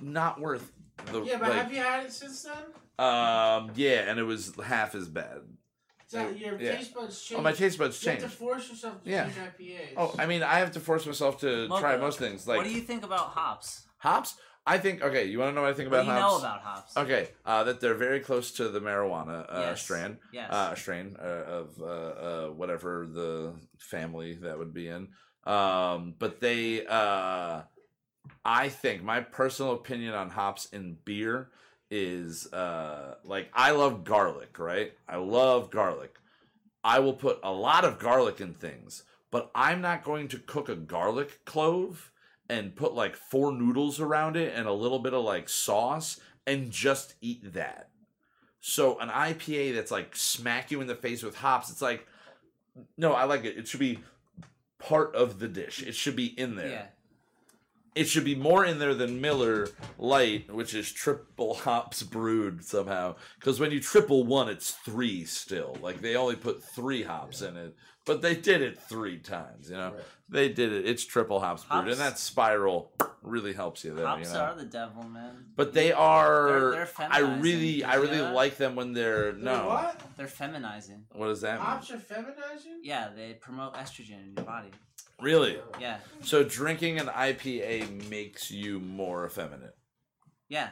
not 0.00 0.40
worth 0.40 0.72
the 1.06 1.22
Yeah, 1.24 1.38
but 1.38 1.48
like. 1.50 1.58
have 1.58 1.72
you 1.72 1.78
had 1.78 2.04
it 2.06 2.12
since 2.12 2.42
then? 2.42 2.54
Um, 3.04 3.72
yeah, 3.74 4.08
and 4.08 4.20
it 4.20 4.24
was 4.24 4.52
half 4.64 4.94
as 4.94 5.08
bad. 5.08 5.40
So 6.14 6.30
your 6.40 6.58
Yeah. 6.58 6.76
taste 6.76 6.94
buds 6.94 7.24
change. 7.24 7.38
Oh, 7.38 7.42
my 7.42 7.52
taste 7.52 7.78
buds 7.78 8.04
You 8.04 8.10
have 8.12 8.20
to 8.20 8.28
force 8.28 8.68
yourself 8.68 9.02
to 9.02 9.10
Yeah. 9.10 9.24
change 9.24 9.36
IPAs. 9.36 9.94
Oh, 9.96 10.14
I 10.18 10.26
mean, 10.26 10.42
I 10.42 10.58
have 10.60 10.72
to 10.72 10.80
force 10.80 11.06
myself 11.06 11.40
to 11.40 11.68
Mocha, 11.68 11.80
try 11.80 11.96
most 11.96 12.18
things. 12.18 12.46
Like 12.46 12.58
what 12.58 12.64
do 12.64 12.70
you 12.70 12.80
think 12.82 13.04
about 13.04 13.30
hops? 13.30 13.84
hops. 13.98 14.34
I 14.66 14.78
think. 14.78 15.02
Okay, 15.02 15.24
you 15.26 15.38
want 15.40 15.50
to 15.50 15.54
know 15.54 15.62
what 15.62 15.70
I 15.70 15.74
think 15.74 15.90
What 15.90 16.00
about 16.00 16.06
do 16.14 16.14
you 16.14 16.20
hops? 16.20 16.32
know 16.32 16.38
about 16.48 16.60
hops? 16.60 16.96
Okay, 16.96 17.28
uh, 17.44 17.64
that 17.64 17.80
they're 17.80 17.94
very 17.94 18.20
close 18.20 18.52
to 18.52 18.68
the 18.68 18.80
marijuana 18.80 19.44
uh, 19.52 19.60
Yes. 19.60 19.80
strain. 19.82 20.18
Yes. 20.32 20.50
Uh, 20.50 20.74
strain 20.74 21.16
uh, 21.20 21.44
of 21.60 21.80
uh, 21.80 21.84
uh, 21.86 22.46
whatever 22.50 23.06
the 23.06 23.54
family 23.78 24.34
that 24.34 24.56
would 24.58 24.72
be 24.72 24.88
in. 24.88 25.08
Um, 25.44 26.14
but 26.18 26.40
they, 26.40 26.86
uh, 26.86 27.62
I 28.44 28.68
think 28.68 29.02
my 29.02 29.20
personal 29.20 29.72
opinion 29.72 30.14
on 30.14 30.30
hops 30.30 30.66
in 30.66 30.96
beer 31.04 31.50
is 31.96 32.52
uh, 32.52 33.14
like 33.22 33.48
I 33.54 33.70
love 33.70 34.02
garlic, 34.02 34.58
right? 34.58 34.92
I 35.08 35.16
love 35.16 35.70
garlic. 35.70 36.16
I 36.82 36.98
will 36.98 37.12
put 37.12 37.38
a 37.44 37.52
lot 37.52 37.84
of 37.84 38.00
garlic 38.00 38.40
in 38.40 38.52
things, 38.52 39.04
but 39.30 39.52
I'm 39.54 39.80
not 39.80 40.02
going 40.02 40.26
to 40.28 40.38
cook 40.38 40.68
a 40.68 40.74
garlic 40.74 41.44
clove 41.44 42.10
and 42.50 42.74
put 42.74 42.94
like 42.94 43.14
four 43.14 43.52
noodles 43.52 44.00
around 44.00 44.36
it 44.36 44.52
and 44.56 44.66
a 44.66 44.72
little 44.72 44.98
bit 44.98 45.14
of 45.14 45.22
like 45.22 45.48
sauce 45.48 46.18
and 46.48 46.72
just 46.72 47.14
eat 47.20 47.54
that. 47.54 47.90
So 48.60 48.98
an 48.98 49.08
IPA 49.08 49.76
that's 49.76 49.92
like 49.92 50.16
smack 50.16 50.72
you 50.72 50.80
in 50.80 50.88
the 50.88 50.96
face 50.96 51.22
with 51.22 51.36
hops, 51.36 51.70
it's 51.70 51.80
like 51.82 52.08
no, 52.96 53.12
I 53.12 53.22
like 53.22 53.44
it. 53.44 53.56
It 53.56 53.68
should 53.68 53.78
be 53.78 54.00
part 54.80 55.14
of 55.14 55.38
the 55.38 55.46
dish. 55.46 55.80
It 55.80 55.94
should 55.94 56.16
be 56.16 56.26
in 56.26 56.56
there. 56.56 56.68
Yeah. 56.68 56.86
It 57.94 58.08
should 58.08 58.24
be 58.24 58.34
more 58.34 58.64
in 58.64 58.78
there 58.80 58.94
than 58.94 59.20
Miller 59.20 59.68
Lite, 59.98 60.52
which 60.52 60.74
is 60.74 60.90
triple 60.90 61.54
hops 61.54 62.02
brewed 62.02 62.64
somehow. 62.64 63.14
Because 63.38 63.60
when 63.60 63.70
you 63.70 63.78
triple 63.80 64.24
one, 64.24 64.48
it's 64.48 64.72
three 64.72 65.24
still. 65.24 65.76
Like 65.80 66.00
they 66.00 66.16
only 66.16 66.34
put 66.36 66.62
three 66.62 67.04
hops 67.04 67.40
in 67.40 67.56
it, 67.56 67.76
but 68.04 68.20
they 68.20 68.34
did 68.34 68.62
it 68.62 68.78
three 68.80 69.18
times. 69.18 69.70
You 69.70 69.76
know, 69.76 69.92
Right. 69.92 70.02
they 70.28 70.48
did 70.48 70.72
it. 70.72 70.86
It's 70.86 71.04
triple 71.04 71.38
hops 71.38 71.62
brewed, 71.64 71.86
and 71.88 72.00
that 72.00 72.18
spiral 72.18 72.90
really 73.22 73.52
helps 73.52 73.84
you 73.84 73.94
there. 73.94 74.06
Hops 74.06 74.28
you 74.28 74.34
know? 74.34 74.40
are 74.40 74.54
the 74.56 74.64
devil, 74.64 75.04
man. 75.04 75.44
but 75.54 75.72
they 75.72 75.92
are. 75.92 76.48
They're- 76.48 76.70
they're 76.72 76.82
I 77.08 77.20
feminizing. 77.20 77.42
really, 77.42 77.84
I 77.84 77.94
really 77.94 78.16
know 78.16 78.24
that? 78.24 78.34
like 78.34 78.56
them 78.56 78.74
when 78.74 78.92
they're 78.92 79.32
They're 79.32 79.40
no. 79.40 79.68
What? 79.68 80.00
They're 80.16 80.26
feminizing. 80.26 81.04
What 81.12 81.28
does 81.28 81.42
that 81.42 81.58
mean? 81.58 81.64
Hops 81.66 81.90
are 81.92 81.98
feminizing? 81.98 82.80
Yeah, 82.82 83.10
they 83.14 83.34
promote 83.34 83.74
estrogen 83.74 84.20
in 84.26 84.32
your 84.36 84.44
body. 84.44 84.70
Really? 85.20 85.58
Yeah. 85.80 85.98
So 86.22 86.42
drinking 86.44 86.98
an 86.98 87.06
IPA 87.06 88.08
makes 88.10 88.50
you 88.50 88.80
more 88.80 89.26
effeminate. 89.26 89.74
Yeah. 90.48 90.70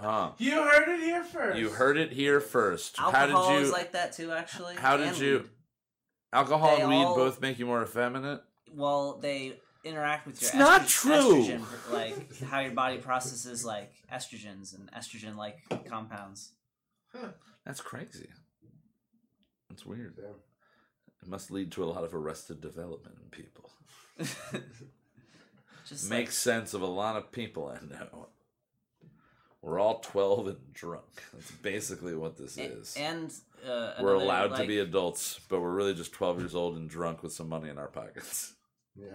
Huh. 0.00 0.32
You 0.38 0.62
heard 0.62 0.88
it 0.88 1.00
here 1.00 1.22
first. 1.24 1.58
You 1.58 1.70
heard 1.70 1.96
it 1.96 2.12
here 2.12 2.40
first. 2.40 2.98
Alcohol 2.98 3.44
how 3.44 3.48
did 3.50 3.58
you 3.60 3.64
is 3.66 3.72
like 3.72 3.92
that 3.92 4.12
too, 4.12 4.32
actually. 4.32 4.74
How 4.76 4.96
did 4.96 5.08
and 5.08 5.18
you- 5.18 5.38
weed. 5.38 5.50
alcohol 6.32 6.76
they 6.76 6.82
and 6.82 6.90
weed 6.90 7.04
all- 7.04 7.14
both 7.16 7.40
make 7.40 7.58
you 7.58 7.66
more 7.66 7.82
effeminate? 7.82 8.42
Well, 8.72 9.18
they 9.18 9.60
interact 9.84 10.26
with 10.26 10.40
your 10.42 10.48
It's 10.48 10.58
not 10.58 10.88
true. 10.88 11.12
estrogen, 11.44 11.92
like 11.92 12.38
how 12.42 12.60
your 12.60 12.72
body 12.72 12.98
processes 12.98 13.64
like 13.64 13.92
estrogens 14.12 14.74
and 14.74 14.90
estrogen-like 14.92 15.58
compounds. 15.88 16.52
That's 17.64 17.80
crazy. 17.80 18.28
That's 19.70 19.86
weird. 19.86 20.16
Yeah. 20.18 20.32
It 21.24 21.30
must 21.30 21.50
lead 21.50 21.72
to 21.72 21.84
a 21.84 21.86
lot 21.86 22.04
of 22.04 22.14
arrested 22.14 22.60
development 22.60 23.16
in 23.22 23.30
people. 23.30 23.70
Just 25.86 26.10
Makes 26.10 26.36
sense 26.36 26.74
of 26.74 26.82
a 26.82 26.86
lot 26.86 27.16
of 27.16 27.32
people 27.32 27.68
I 27.68 27.84
know. 27.84 28.28
We're 29.62 29.80
all 29.80 30.00
12 30.00 30.48
and 30.48 30.74
drunk. 30.74 31.22
That's 31.32 31.50
basically 31.50 32.14
what 32.14 32.36
this 32.36 32.58
like, 32.58 32.70
is. 32.70 32.94
and 32.98 33.32
uh, 33.66 33.94
we're 34.00 34.14
another, 34.16 34.24
allowed 34.24 34.56
to 34.56 34.66
be 34.66 34.78
adults, 34.78 35.40
but 35.48 35.60
we're 35.60 35.72
really 35.72 35.94
just 35.94 36.12
12 36.12 36.40
years 36.40 36.54
old 36.54 36.76
and 36.76 36.88
drunk 36.88 37.22
with 37.22 37.32
some 37.32 37.48
money 37.48 37.70
in 37.70 37.78
our 37.78 37.88
pockets. 37.88 38.52
Yeah. 38.94 39.06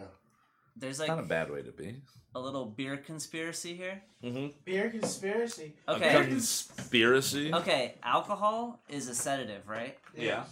There's 0.76 1.00
Not 1.00 1.10
like 1.10 1.20
a 1.20 1.28
bad 1.28 1.52
way 1.52 1.62
to 1.62 1.72
be. 1.72 1.98
a 2.34 2.40
little 2.40 2.66
beer 2.66 2.98
conspiracy 2.98 3.76
here. 3.76 4.02
Mm-hmm. 4.24 4.48
Beer 4.66 4.90
conspiracy. 4.90 5.74
Okay. 5.88 6.16
A 6.16 6.24
conspiracy? 6.26 7.54
Okay, 7.54 7.96
alcohol 8.02 8.80
is 8.90 9.08
a 9.08 9.16
sedative, 9.16 9.68
right? 9.68 9.98
Yeah. 10.18 10.46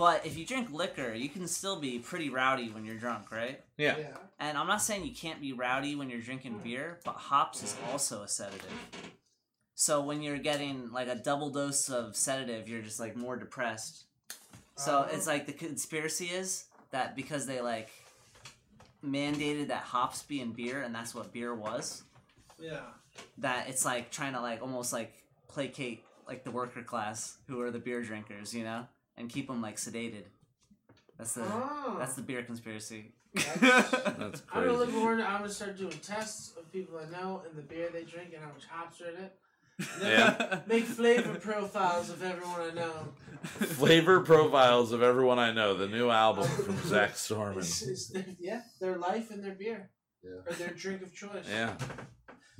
But 0.00 0.24
if 0.24 0.38
you 0.38 0.46
drink 0.46 0.72
liquor, 0.72 1.12
you 1.12 1.28
can 1.28 1.46
still 1.46 1.78
be 1.78 1.98
pretty 1.98 2.30
rowdy 2.30 2.70
when 2.70 2.86
you're 2.86 2.96
drunk, 2.96 3.30
right? 3.30 3.60
Yeah. 3.76 3.98
Yeah. 3.98 4.16
And 4.38 4.56
I'm 4.56 4.66
not 4.66 4.80
saying 4.80 5.04
you 5.04 5.14
can't 5.14 5.42
be 5.42 5.52
rowdy 5.52 5.94
when 5.94 6.08
you're 6.08 6.22
drinking 6.22 6.54
hmm. 6.54 6.62
beer, 6.62 7.00
but 7.04 7.16
hops 7.16 7.62
is 7.62 7.76
also 7.92 8.22
a 8.22 8.28
sedative. 8.28 8.72
So 9.74 10.00
when 10.00 10.22
you're 10.22 10.38
getting 10.38 10.90
like 10.90 11.08
a 11.08 11.16
double 11.16 11.50
dose 11.50 11.90
of 11.90 12.16
sedative, 12.16 12.66
you're 12.66 12.80
just 12.80 12.98
like 12.98 13.14
more 13.14 13.36
depressed. 13.36 14.04
So 14.76 15.06
Oh. 15.06 15.14
it's 15.14 15.26
like 15.26 15.44
the 15.44 15.52
conspiracy 15.52 16.28
is 16.28 16.64
that 16.92 17.14
because 17.14 17.44
they 17.46 17.60
like 17.60 17.90
mandated 19.04 19.68
that 19.68 19.82
hops 19.82 20.22
be 20.22 20.40
in 20.40 20.52
beer 20.52 20.80
and 20.80 20.94
that's 20.94 21.14
what 21.14 21.30
beer 21.30 21.54
was, 21.54 22.04
Yeah. 22.58 22.86
that 23.36 23.68
it's 23.68 23.84
like 23.84 24.10
trying 24.10 24.32
to 24.32 24.40
like 24.40 24.62
almost 24.62 24.94
like 24.94 25.12
placate 25.48 26.06
like 26.26 26.42
the 26.44 26.50
worker 26.50 26.82
class 26.82 27.36
who 27.48 27.60
are 27.60 27.70
the 27.70 27.78
beer 27.78 28.02
drinkers, 28.02 28.54
you 28.54 28.64
know, 28.64 28.86
and 29.20 29.28
keep 29.30 29.46
them 29.48 29.60
like 29.62 29.76
sedated. 29.76 30.24
That's 31.18 31.34
the 31.34 31.42
Oh. 31.44 31.96
that's 31.98 32.14
the 32.14 32.22
beer 32.22 32.42
conspiracy. 32.42 33.12
That's 33.34 34.42
I'm 34.52 34.64
gonna 34.64 34.72
look 34.72 34.90
forward. 34.90 35.20
I'm 35.20 35.40
gonna 35.42 35.52
start 35.52 35.76
doing 35.78 35.92
tests 36.02 36.56
of 36.56 36.70
people 36.72 36.98
I 36.98 37.10
know 37.10 37.42
and 37.48 37.56
the 37.56 37.62
beer 37.62 37.88
they 37.92 38.02
drink 38.04 38.32
and 38.34 38.42
how 38.42 38.50
much 38.52 38.64
hops 38.68 39.00
are 39.00 39.10
in 39.10 39.16
it. 39.24 39.32
Yeah. 40.02 40.60
Make 40.66 40.84
flavor 40.84 41.34
profiles 41.38 42.10
of 42.10 42.22
everyone 42.22 42.60
I 42.60 42.74
know. 42.74 42.92
Flavor 43.44 44.20
profiles 44.20 44.92
of 44.92 45.02
everyone 45.02 45.38
I 45.38 45.52
know. 45.52 45.74
The 45.74 45.88
new 45.88 46.10
album 46.10 46.46
from 46.48 46.76
Zach 46.86 47.14
Storman. 47.14 47.58
It's, 47.58 47.80
it's 47.82 48.08
their, 48.08 48.26
yeah, 48.38 48.60
their 48.80 48.98
life 48.98 49.30
and 49.30 49.42
their 49.42 49.54
beer. 49.54 49.90
Yeah. 50.22 50.30
Or 50.46 50.52
their 50.54 50.74
drink 50.74 51.00
of 51.00 51.14
choice. 51.14 51.46
Yeah, 51.48 51.72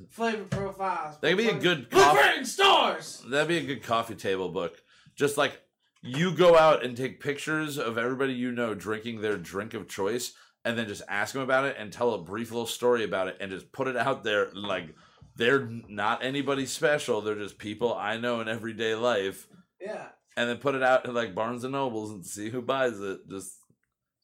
Flavor 0.09 0.45
profiles. 0.45 1.19
that'd 1.21 1.37
be 1.37 1.49
a 1.49 1.55
good 1.59 1.81
Look 1.81 1.91
for 1.91 1.99
coffee. 1.99 2.29
it 2.31 2.39
in 2.39 2.45
stores! 2.47 3.23
That'd 3.29 3.49
be 3.49 3.59
a 3.59 3.67
good 3.67 3.83
coffee 3.83 4.15
table 4.15 4.49
book. 4.49 4.79
Just 5.15 5.37
like 5.37 5.61
you 6.03 6.33
go 6.33 6.57
out 6.57 6.85
and 6.85 6.97
take 6.97 7.21
pictures 7.21 7.79
of 7.79 7.99
everybody 7.99 8.33
you 8.33 8.53
know 8.53 8.75
drinking 8.75 9.21
their 9.21 9.37
drink 9.37 9.75
of 9.75 9.89
choice, 9.89 10.33
and 10.65 10.79
then 10.79 10.89
just 10.89 11.03
ask 11.09 11.33
them 11.35 11.43
about 11.43 11.65
it 11.65 11.77
and 11.79 11.93
tell 11.93 12.13
a 12.15 12.23
brief 12.23 12.51
little 12.51 12.67
story 12.67 13.05
about 13.05 13.29
it, 13.29 13.37
and 13.41 13.51
just 13.51 13.73
put 13.73 13.87
it 13.89 13.97
out 13.97 14.25
there 14.25 14.51
like 14.55 14.95
they're 15.37 15.69
not 15.89 16.25
anybody 16.25 16.67
special. 16.67 17.21
They're 17.21 17.35
just 17.35 17.59
people 17.59 17.95
I 17.95 18.17
know 18.19 18.41
in 18.41 18.49
everyday 18.49 18.95
life, 18.95 19.47
Yeah. 19.81 20.09
and 20.37 20.49
then 20.49 20.59
put 20.59 20.75
it 20.75 20.83
out 20.83 21.07
at 21.07 21.15
like 21.15 21.35
Barnes 21.35 21.65
and 21.65 21.73
Nobles 21.73 22.11
and 22.11 22.25
see 22.27 22.51
who 22.51 22.61
buys 22.63 23.01
it. 23.01 23.29
Just 23.29 23.57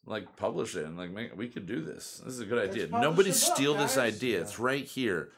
like 0.04 0.36
publish 0.36 0.76
it 0.76 0.84
and 0.86 0.96
like 0.96 1.10
make, 1.10 1.36
we 1.36 1.48
could 1.48 1.66
do 1.66 1.82
this. 1.82 2.20
This 2.24 2.34
is 2.34 2.40
a 2.40 2.44
good 2.46 2.70
idea. 2.70 2.86
Nobody 2.86 3.32
steal 3.32 3.74
this 3.74 3.96
guys. 3.96 4.14
idea. 4.14 4.40
It's 4.40 4.58
right 4.58 4.84
here 4.84 5.30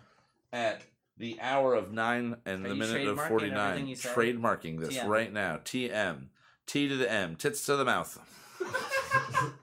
at 0.52 0.82
the 1.18 1.38
hour 1.40 1.74
of 1.74 1.92
nine 1.92 2.36
and 2.46 2.64
Are 2.64 2.68
the 2.70 2.74
minute 2.74 3.06
of 3.08 3.18
trademarking 3.18 3.28
forty 3.28 3.46
everything 3.46 3.54
nine. 3.54 3.86
you 3.88 3.96
said? 3.96 4.14
Trademarking 4.14 4.80
this 4.80 4.96
TM. 4.96 5.06
right 5.08 5.32
now. 5.32 5.56
TM. 5.64 6.26
T 6.66 6.88
to 6.88 6.96
the 6.96 7.10
M. 7.10 7.34
Tits 7.36 7.64
to 7.66 7.76
the 7.76 7.84
mouth. 7.84 8.18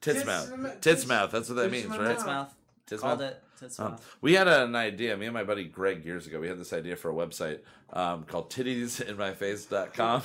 Tits, 0.00 0.18
Tits 0.18 0.26
mouth. 0.26 0.50
to 0.50 0.62
Tits 0.62 0.80
tits- 0.80 1.06
mouth. 1.06 1.30
That's 1.30 1.48
what 1.48 1.54
that 1.56 1.70
means, 1.70 1.86
right? 1.86 2.08
Tits 2.08 2.26
mouth. 2.26 2.54
Tits 2.86 3.00
Called 3.02 3.20
mouth. 3.20 3.30
it. 3.30 3.42
Tits 3.60 3.78
Um, 3.78 3.92
mouth. 3.92 4.16
we 4.20 4.32
had 4.34 4.48
an 4.48 4.74
idea, 4.74 5.16
me 5.16 5.26
and 5.26 5.34
my 5.34 5.44
buddy 5.44 5.64
Greg 5.64 6.04
years 6.04 6.26
ago. 6.26 6.40
We 6.40 6.48
had 6.48 6.58
this 6.58 6.72
idea 6.72 6.96
for 6.96 7.10
a 7.10 7.14
website 7.14 7.60
um, 7.92 8.24
called 8.24 8.50
tittiesinmyface.com. 8.50 10.22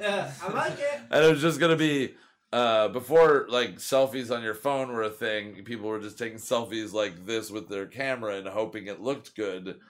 Yeah, 0.00 0.30
I 0.42 0.52
like 0.52 0.78
it. 0.78 1.00
and 1.10 1.24
it 1.24 1.30
was 1.30 1.40
just 1.42 1.58
gonna 1.58 1.74
be 1.76 2.14
uh, 2.54 2.86
before 2.86 3.46
like 3.48 3.78
selfies 3.78 4.30
on 4.30 4.44
your 4.44 4.54
phone 4.54 4.92
were 4.92 5.02
a 5.02 5.10
thing. 5.10 5.64
People 5.64 5.88
were 5.88 5.98
just 5.98 6.16
taking 6.16 6.38
selfies 6.38 6.92
like 6.92 7.26
this 7.26 7.50
with 7.50 7.68
their 7.68 7.84
camera 7.84 8.36
and 8.36 8.46
hoping 8.46 8.86
it 8.86 9.00
looked 9.00 9.34
good, 9.34 9.80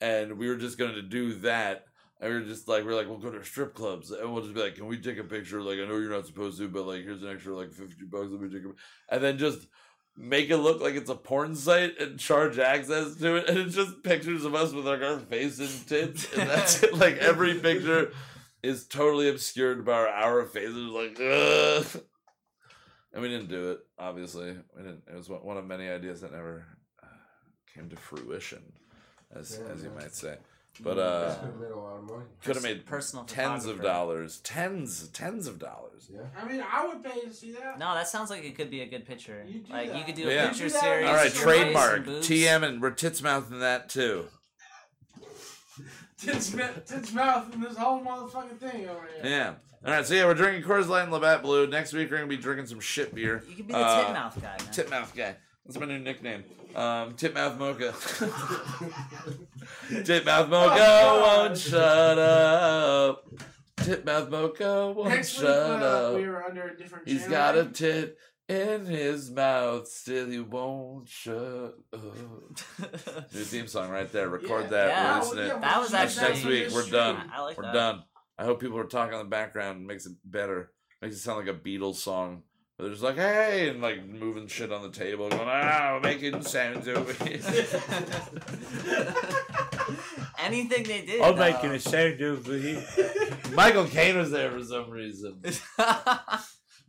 and 0.00 0.38
we 0.38 0.46
were 0.46 0.54
just 0.54 0.78
gonna 0.78 1.02
do 1.02 1.34
that. 1.40 1.86
And 2.20 2.32
we 2.32 2.38
were 2.38 2.46
just 2.46 2.68
like, 2.68 2.84
we 2.84 2.92
are 2.92 2.94
like, 2.94 3.08
we'll 3.08 3.18
go 3.18 3.32
to 3.32 3.44
strip 3.44 3.74
clubs 3.74 4.12
and 4.12 4.32
we'll 4.32 4.44
just 4.44 4.54
be 4.54 4.62
like, 4.62 4.76
can 4.76 4.86
we 4.86 4.98
take 4.98 5.18
a 5.18 5.24
picture? 5.24 5.60
Like, 5.60 5.80
I 5.80 5.84
know 5.84 5.96
you're 5.96 6.12
not 6.12 6.26
supposed 6.26 6.58
to, 6.58 6.68
but 6.68 6.86
like, 6.86 7.02
here's 7.02 7.24
an 7.24 7.28
extra 7.28 7.56
like 7.56 7.72
fifty 7.72 8.04
bucks. 8.04 8.28
Let 8.30 8.40
me 8.40 8.48
take 8.48 8.66
a, 8.66 8.72
and 9.12 9.24
then 9.24 9.36
just 9.36 9.66
make 10.16 10.48
it 10.48 10.58
look 10.58 10.80
like 10.80 10.94
it's 10.94 11.10
a 11.10 11.16
porn 11.16 11.56
site 11.56 11.98
and 11.98 12.20
charge 12.20 12.56
access 12.56 13.16
to 13.16 13.34
it, 13.34 13.48
and 13.48 13.58
it's 13.58 13.74
just 13.74 14.04
pictures 14.04 14.44
of 14.44 14.54
us 14.54 14.72
with 14.72 14.86
like 14.86 15.02
our 15.02 15.18
faces 15.18 15.76
and 15.76 15.88
tits, 15.88 16.32
and 16.38 16.48
that's 16.48 16.84
it. 16.84 16.96
Like 16.96 17.16
every 17.16 17.54
picture 17.58 18.12
is 18.62 18.86
totally 18.86 19.28
obscured 19.28 19.84
by 19.84 19.94
our, 19.94 20.08
our 20.08 20.44
faces. 20.44 20.76
Like, 20.76 21.18
ugh. 21.20 22.04
And 23.12 23.22
we 23.22 23.28
didn't 23.28 23.48
do 23.48 23.72
it. 23.72 23.80
Obviously, 23.98 24.56
we 24.76 24.82
didn't. 24.82 25.02
It 25.10 25.14
was 25.16 25.28
one 25.28 25.42
one 25.44 25.56
of 25.56 25.66
many 25.66 25.88
ideas 25.88 26.20
that 26.22 26.32
never 26.32 26.66
uh, 27.02 27.06
came 27.74 27.88
to 27.90 27.96
fruition, 27.96 28.62
as 29.34 29.58
Yeah, 29.62 29.72
as 29.72 29.82
you 29.82 29.90
man. 29.90 29.98
might 29.98 30.14
say. 30.14 30.36
But 30.80 30.98
uh, 30.98 31.34
Could 31.34 31.44
have 31.44 31.60
made 31.60 31.70
a 31.70 31.76
lot 31.76 31.96
of 31.98 32.04
money. 32.04 32.24
could 32.42 32.54
have 32.56 32.62
made 32.64 32.86
personal 32.86 33.26
tens 33.26 33.66
of 33.66 33.82
dollars, 33.82 34.40
tens, 34.40 35.06
tens 35.08 35.46
of 35.46 35.58
dollars. 35.58 36.08
Yeah. 36.10 36.20
I 36.34 36.48
mean, 36.50 36.64
I 36.66 36.86
would 36.86 37.04
pay 37.04 37.20
to 37.20 37.30
see 37.34 37.52
that. 37.52 37.78
No, 37.78 37.92
that 37.94 38.08
sounds 38.08 38.30
like 38.30 38.42
it 38.42 38.56
could 38.56 38.70
be 38.70 38.80
a 38.80 38.86
good 38.86 39.04
picture. 39.04 39.44
You 39.46 39.60
do 39.60 39.70
like 39.70 39.94
you 39.94 40.02
could 40.04 40.14
do 40.14 40.30
a 40.30 40.32
Yeah. 40.34 40.48
picture 40.48 40.64
do 40.64 40.70
series. 40.70 41.06
All 41.08 41.14
right, 41.14 41.26
of 41.26 41.34
your 41.34 41.44
face 41.44 41.62
trademark 41.62 42.06
and. 42.06 42.06
TM 42.22 42.62
and 42.62 42.80
we're 42.80 42.90
tits 42.92 43.20
mouth 43.20 43.52
in 43.52 43.60
that 43.60 43.90
too. 43.90 44.24
Tits, 46.18 46.54
ma- 46.54 46.68
tits 46.86 47.12
mouth 47.12 47.52
and 47.52 47.62
this 47.64 47.76
whole 47.76 48.00
motherfucking 48.00 48.58
thing 48.58 48.88
over 48.88 49.08
here. 49.20 49.30
Yeah. 49.30 49.54
All 49.84 49.90
right, 49.92 50.06
so 50.06 50.14
yeah, 50.14 50.26
we're 50.26 50.34
drinking 50.34 50.62
Coors 50.68 50.88
Light 50.88 51.02
and 51.02 51.12
Labatt 51.12 51.42
Blue. 51.42 51.66
Next 51.66 51.92
week 51.92 52.08
we're 52.10 52.18
gonna 52.18 52.28
be 52.28 52.36
drinking 52.36 52.66
some 52.66 52.78
shit 52.80 53.12
beer. 53.14 53.42
You 53.48 53.56
can 53.56 53.66
be 53.66 53.72
the 53.72 53.78
Uh, 53.80 54.04
titmouth 54.14 54.40
guy, 54.40 54.56
man. 54.62 54.72
Titmouth 54.72 55.14
guy. 55.16 55.36
That's 55.66 55.78
my 55.78 55.86
new 55.86 55.98
nickname. 55.98 56.44
Um, 56.74 57.14
Titmouth 57.14 57.58
Mocha. 57.58 57.92
Titmouth 59.90 60.48
Mocha 60.48 60.76
God. 60.76 61.20
won't 61.48 61.58
shut 61.58 62.18
up. 62.18 63.24
Titmouth 63.76 64.30
Mocha 64.30 64.92
won't 64.92 65.08
Next 65.08 65.34
week, 65.38 65.46
shut 65.48 65.82
uh, 65.82 65.84
up. 66.10 66.14
we 66.14 66.28
were 66.28 66.44
under 66.44 66.68
a 66.68 66.76
different 66.76 67.08
He's 67.08 67.22
channel. 67.22 67.30
got 67.36 67.58
a 67.58 67.62
right? 67.64 67.74
tit 67.74 68.16
in 68.48 68.86
his 68.86 69.30
mouth, 69.30 69.88
still 69.88 70.28
he 70.28 70.38
won't 70.40 71.08
shut 71.08 71.74
up. 71.92 72.02
New 73.34 73.42
theme 73.44 73.66
song 73.66 73.90
right 73.90 74.10
there. 74.12 74.28
Record 74.28 74.64
Yeah. 74.64 74.68
that. 74.70 74.88
Yeah. 74.88 75.18
Releasing 75.18 75.38
it. 75.38 75.60
That 75.60 75.80
was 75.80 75.92
Next, 75.92 76.18
actually- 76.18 76.60
next 76.60 76.74
week. 76.74 76.84
We're 76.84 76.90
done. 76.90 77.30
I 77.32 77.40
like 77.42 77.56
We're 77.56 77.64
that. 77.64 77.72
done. 77.74 78.02
I 78.42 78.44
hope 78.44 78.58
people 78.58 78.76
are 78.78 78.84
talking 78.84 79.12
in 79.12 79.20
the 79.20 79.24
background. 79.24 79.82
It 79.82 79.86
Makes 79.86 80.06
it 80.06 80.14
better. 80.24 80.72
Makes 81.00 81.14
it 81.14 81.20
sound 81.20 81.46
like 81.46 81.54
a 81.54 81.56
Beatles 81.56 81.94
song. 81.94 82.42
They're 82.76 82.90
just 82.90 83.02
like, 83.02 83.14
hey, 83.14 83.68
and 83.68 83.80
like 83.80 84.04
moving 84.04 84.48
shit 84.48 84.72
on 84.72 84.82
the 84.82 84.90
table, 84.90 85.28
going, 85.28 85.42
ah, 85.46 86.00
making 86.02 86.42
sounds 86.42 86.88
over 86.88 87.12
here. 87.24 87.38
Anything 90.40 90.82
they 90.82 91.02
did. 91.06 91.20
I'm 91.20 91.36
though. 91.36 91.40
making 91.52 91.70
a 91.70 91.78
sound 91.78 92.20
over 92.20 92.56
here. 92.56 92.84
Michael 93.54 93.84
Caine 93.84 94.18
was 94.18 94.32
there 94.32 94.50
for 94.50 94.64
some 94.64 94.90
reason. 94.90 95.40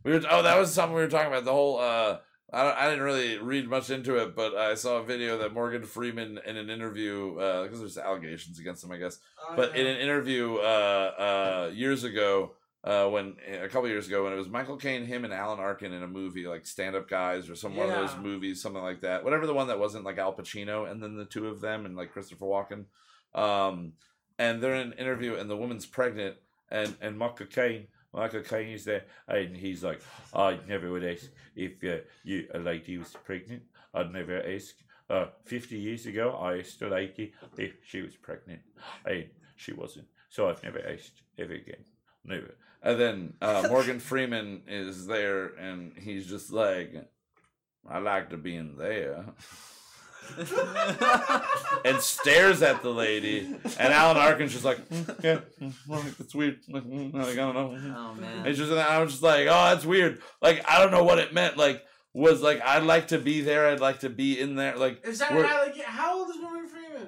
We 0.04 0.12
were 0.12 0.20
oh 0.28 0.42
that 0.42 0.58
was 0.58 0.74
something 0.74 0.94
we 0.94 1.00
were 1.00 1.08
talking 1.08 1.32
about 1.32 1.46
the 1.46 1.52
whole 1.52 1.78
uh 1.78 2.18
I, 2.54 2.62
don't- 2.64 2.78
I 2.78 2.88
didn't 2.88 3.04
really 3.04 3.38
read 3.38 3.68
much 3.68 3.90
into 3.90 4.16
it 4.16 4.34
but 4.36 4.54
I 4.54 4.74
saw 4.74 4.98
a 4.98 5.02
video 5.04 5.38
that 5.38 5.52
Morgan 5.52 5.84
Freeman 5.84 6.38
in 6.46 6.56
an 6.56 6.70
interview 6.70 7.34
because 7.34 7.80
there's 7.80 7.98
allegations 7.98 8.58
against 8.58 8.84
him 8.84 8.92
I 8.92 8.98
guess 8.98 9.18
Oh, 9.46 9.54
but 9.56 9.74
yeah. 9.74 9.82
in 9.82 9.86
an 9.88 9.96
interview 9.98 10.56
uh 10.56 11.68
uh 11.68 11.70
years 11.74 12.04
ago 12.04 12.52
uh 12.84 13.06
when 13.08 13.36
a 13.62 13.68
couple 13.68 13.88
years 13.88 14.06
ago 14.08 14.24
when 14.24 14.32
it 14.32 14.36
was 14.36 14.48
Michael 14.48 14.76
Caine 14.76 15.04
him 15.06 15.24
and 15.24 15.32
Alan 15.34 15.58
Arkin 15.58 15.92
in 15.92 16.02
a 16.02 16.08
movie 16.08 16.46
like 16.46 16.66
Stand 16.66 16.94
Up 16.96 17.08
Guys 17.08 17.48
or 17.50 17.54
some 17.56 17.76
one 17.76 17.88
of 17.90 17.94
those 17.96 18.16
movies 18.22 18.62
something 18.62 18.82
like 18.82 19.00
that 19.02 19.24
whatever 19.24 19.46
the 19.46 19.54
one 19.54 19.68
that 19.68 19.78
wasn't 19.78 20.04
like 20.04 20.18
Al 20.18 20.34
Pacino 20.34 20.90
and 20.90 21.02
then 21.02 21.16
the 21.16 21.24
two 21.24 21.48
of 21.48 21.60
them 21.60 21.84
and 21.86 21.96
like 21.96 22.12
Christopher 22.12 22.46
Walken 22.46 22.84
um 23.34 23.92
and 24.38 24.62
they're 24.62 24.74
in 24.74 24.88
an 24.88 24.98
interview 24.98 25.34
and 25.36 25.48
the 25.50 25.56
woman's 25.56 25.86
pregnant 25.86 26.36
and 26.70 26.94
and 27.00 27.18
Michael 27.18 27.46
Caine 27.46 27.86
Michael 28.14 28.42
Caine 28.42 28.74
is 28.74 28.84
there 28.84 29.04
and 29.28 29.56
he's 29.56 29.82
like 29.82 30.00
I 30.32 30.58
never 30.68 30.90
would 30.90 31.04
ask 31.04 31.26
if 31.56 31.82
uh, 31.84 32.02
you 32.22 32.46
a 32.54 32.58
lady 32.58 32.98
was 32.98 33.14
pregnant. 33.24 33.62
I'd 33.92 34.12
never 34.12 34.42
ask. 34.42 34.74
Uh 35.10 35.26
50 35.44 35.76
years 35.76 36.06
ago 36.06 36.32
I 36.32 36.60
asked 36.60 36.80
a 36.80 36.88
lady 36.88 37.34
if 37.58 37.74
she 37.86 38.00
was 38.00 38.16
pregnant 38.16 38.62
and 39.04 39.26
she 39.56 39.72
wasn't. 39.72 40.06
So 40.30 40.48
I've 40.48 40.62
never 40.62 40.80
asked 40.86 41.22
ever 41.38 41.52
again. 41.52 41.84
Never. 42.24 42.54
And 42.82 43.00
then 43.00 43.34
uh, 43.42 43.66
Morgan 43.70 44.00
Freeman 44.00 44.62
is 44.66 45.06
there 45.06 45.46
and 45.56 45.92
he's 45.98 46.26
just 46.26 46.50
like 46.52 46.94
I 47.88 47.98
like 47.98 48.30
to 48.30 48.38
be 48.38 48.56
in 48.56 48.76
there 48.78 49.26
and 51.84 52.00
stares 52.00 52.62
at 52.62 52.82
the 52.82 52.90
lady. 52.90 53.54
And 53.78 53.92
Alan 53.92 54.16
Arkin's 54.16 54.52
just 54.52 54.64
like, 54.64 54.78
"Mm, 54.88 55.24
yeah, 55.24 55.38
mm, 55.60 55.72
well, 55.88 56.02
that's 56.18 56.34
weird. 56.34 56.60
Like, 56.68 56.84
mm, 56.84 57.12
like, 57.14 57.32
I 57.32 57.34
don't 57.34 57.54
know. 57.54 57.94
Oh 57.96 58.14
man. 58.14 58.46
It's 58.46 58.58
just, 58.58 58.70
and 58.70 58.80
I 58.80 59.00
was 59.00 59.12
just 59.12 59.22
like, 59.22 59.46
oh, 59.48 59.64
that's 59.74 59.84
weird. 59.84 60.20
Like, 60.40 60.64
I 60.68 60.78
don't 60.80 60.90
know 60.90 61.04
what 61.04 61.18
it 61.18 61.32
meant. 61.32 61.56
Like, 61.56 61.82
was 62.12 62.42
like, 62.42 62.62
I'd 62.62 62.84
like 62.84 63.08
to 63.08 63.18
be 63.18 63.40
there. 63.40 63.68
I'd 63.68 63.80
like 63.80 64.00
to 64.00 64.08
be 64.10 64.38
in 64.40 64.54
there. 64.54 64.76
Like, 64.76 65.04
Is 65.04 65.18
that 65.18 65.32
we're- 65.34 65.46
how, 65.46 65.62
like, 65.64 65.80
how 65.82 66.13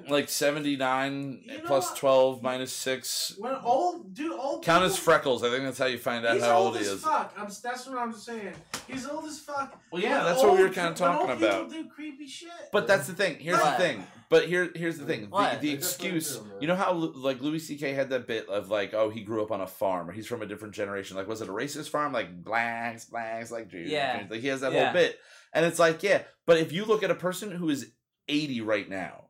old 0.09 0.19
is 0.19 0.41
Morgan 0.41 0.57
Freeman? 0.57 0.67
like 0.67 0.77
79 0.77 1.41
You 1.45 1.63
know 1.63 1.83
12 1.95 2.41
minus 2.43 2.71
6. 2.73 3.35
when 3.39 3.55
old, 3.63 4.13
dude, 4.13 4.31
old. 4.31 4.63
Count 4.63 4.83
his 4.83 4.93
people- 4.93 5.03
freckles. 5.13 5.43
I 5.43 5.49
think 5.49 5.63
that's 5.63 5.77
how 5.77 5.85
you 5.85 5.97
find 5.97 6.25
out 6.25 6.39
how 6.39 6.57
old, 6.57 6.67
old 6.67 6.77
he 6.77 6.83
is. 6.83 7.01
fuck. 7.01 7.33
I'm, 7.37 7.47
that's 7.63 7.87
what 7.87 7.97
I'm 7.97 8.13
saying. 8.13 8.53
He's 8.87 9.07
old 9.07 9.25
as 9.25 9.39
fuck. 9.39 9.79
Well, 9.91 10.01
yeah, 10.01 10.17
When 10.17 10.25
that's 10.25 10.43
what 10.43 10.53
we 10.57 10.63
were 10.63 10.69
kinda 10.69 10.93
when 11.03 11.09
old 11.11 11.27
talking 11.27 11.35
people 11.41 11.47
about. 11.61 11.69
Do 11.71 11.89
creepy 11.89 12.27
shit. 12.27 12.49
But 12.71 12.87
that's 12.87 13.07
the 13.07 13.13
thing. 13.13 13.37
Here's 13.39 13.57
What? 13.59 13.77
the 13.77 13.83
thing. 13.83 14.03
But 14.29 14.47
here, 14.47 14.69
here's 14.75 14.97
the 14.97 15.05
thing. 15.05 15.21
The, 15.21 15.27
What? 15.27 15.61
the 15.61 15.71
I 15.71 15.73
excuse. 15.73 16.35
do. 16.37 16.45
You 16.59 16.67
know 16.67 16.75
how 16.75 16.91
like 16.93 17.41
Louis 17.41 17.59
C.K. 17.59 17.93
had 17.93 18.09
that 18.09 18.27
bit 18.27 18.49
of 18.49 18.69
like, 18.69 18.93
oh, 18.93 19.09
he 19.09 19.21
grew 19.21 19.41
up 19.41 19.51
on 19.51 19.61
a 19.61 19.67
farm, 19.67 20.09
or 20.09 20.11
he's 20.13 20.27
from 20.27 20.41
a 20.41 20.45
different 20.45 20.73
generation. 20.73 21.15
Like, 21.15 21.27
was 21.27 21.41
it 21.41 21.47
a 21.47 21.51
racist 21.53 21.89
farm? 21.89 22.11
Like 22.11 22.43
blacks, 22.43 23.05
blacks, 23.05 23.51
like 23.51 23.69
Jews. 23.69 23.89
Yeah. 23.89 24.25
Like 24.29 24.41
he 24.41 24.47
has 24.49 24.61
that 24.61 24.73
Yeah. 24.73 24.85
whole 24.85 24.93
bit, 24.93 25.17
and 25.53 25.65
it's 25.65 25.79
like, 25.79 26.03
yeah. 26.03 26.23
But 26.45 26.57
if 26.57 26.73
you 26.73 26.83
look 26.83 27.03
at 27.03 27.11
a 27.11 27.15
person 27.15 27.51
who 27.51 27.69
is 27.69 27.91
80 28.27 28.59
right 28.61 28.89
now, 28.89 29.26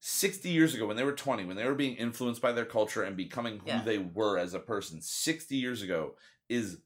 60 0.00 0.48
years 0.48 0.74
ago 0.74 0.86
when 0.86 0.96
they 0.96 1.04
were 1.04 1.12
20, 1.12 1.44
when 1.44 1.56
they 1.56 1.64
were 1.64 1.74
being 1.74 1.96
influenced 1.96 2.40
by 2.40 2.52
their 2.52 2.64
culture 2.64 3.02
and 3.02 3.16
becoming 3.16 3.58
who 3.60 3.66
Yeah. 3.66 3.82
they 3.82 3.98
were 3.98 4.38
as 4.38 4.54
a 4.54 4.60
person, 4.60 5.00
60 5.00 5.56
years 5.56 5.82
ago 5.82 6.14
is 6.48 6.78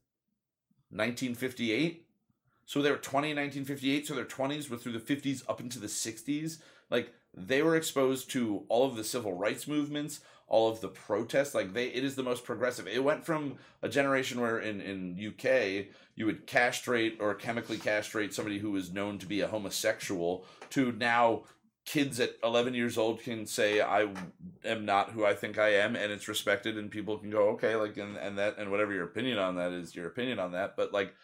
1958. 0.91 2.07
So 2.65 2.81
they 2.81 2.91
were 2.91 2.97
20 2.97 3.31
in 3.31 3.37
1958, 3.37 4.07
so 4.07 4.15
their 4.15 4.25
20s 4.25 4.71
were 4.71 4.77
through 4.77 4.93
the 4.93 5.01
50s 5.01 5.43
up 5.49 5.61
into 5.61 5.79
the 5.79 5.89
60s. 5.89 6.59
Like 6.91 7.13
they 7.35 7.63
were 7.63 7.77
exposed 7.77 8.31
to 8.31 8.65
all 8.69 8.87
of 8.87 8.97
the 8.97 9.05
civil 9.05 9.33
rights 9.35 9.67
movements, 9.67 10.21
all 10.47 10.71
of 10.71 10.81
the 10.81 10.89
protests. 10.89 11.55
Like 11.55 11.73
they 11.73 11.89
it 11.89 12.05
is 12.05 12.15
the 12.15 12.23
most 12.23 12.45
progressive. 12.45 12.87
It 12.87 13.03
went 13.03 13.25
from 13.25 13.57
a 13.83 13.89
generation 13.89 14.41
where 14.41 14.59
in 14.59 14.81
in 14.81 15.19
UK 15.19 15.87
you 16.15 16.27
would 16.27 16.47
castrate 16.47 17.19
or 17.21 17.35
chemically 17.35 17.79
castrate 17.79 18.33
somebody 18.33 18.59
who 18.59 18.71
was 18.71 18.93
known 18.93 19.19
to 19.19 19.27
be 19.27 19.41
a 19.41 19.49
homosexual 19.49 20.47
to 20.71 20.93
now 20.93 21.45
kids 21.85 22.21
at 22.21 22.37
11 22.45 22.75
years 22.75 22.97
old 22.97 23.21
can 23.21 23.45
say 23.45 23.81
I 23.81 24.09
am 24.65 24.85
not 24.85 25.11
who 25.11 25.25
I 25.25 25.35
think 25.35 25.59
I 25.59 25.71
am 25.75 25.97
and 25.97 26.13
it's 26.13 26.29
respected 26.29 26.79
and 26.79 26.91
people 26.91 27.19
can 27.19 27.31
go 27.31 27.49
okay 27.51 27.75
like 27.75 27.97
and, 27.97 28.17
and 28.17 28.39
that 28.39 28.57
and 28.59 28.71
whatever 28.71 28.93
your 28.93 29.05
opinion 29.05 29.39
on 29.39 29.57
that 29.57 29.73
is 29.73 29.95
your 29.95 30.07
opinion 30.07 30.39
on 30.39 30.53
that 30.53 30.77
but 30.77 30.93
like 30.93 31.15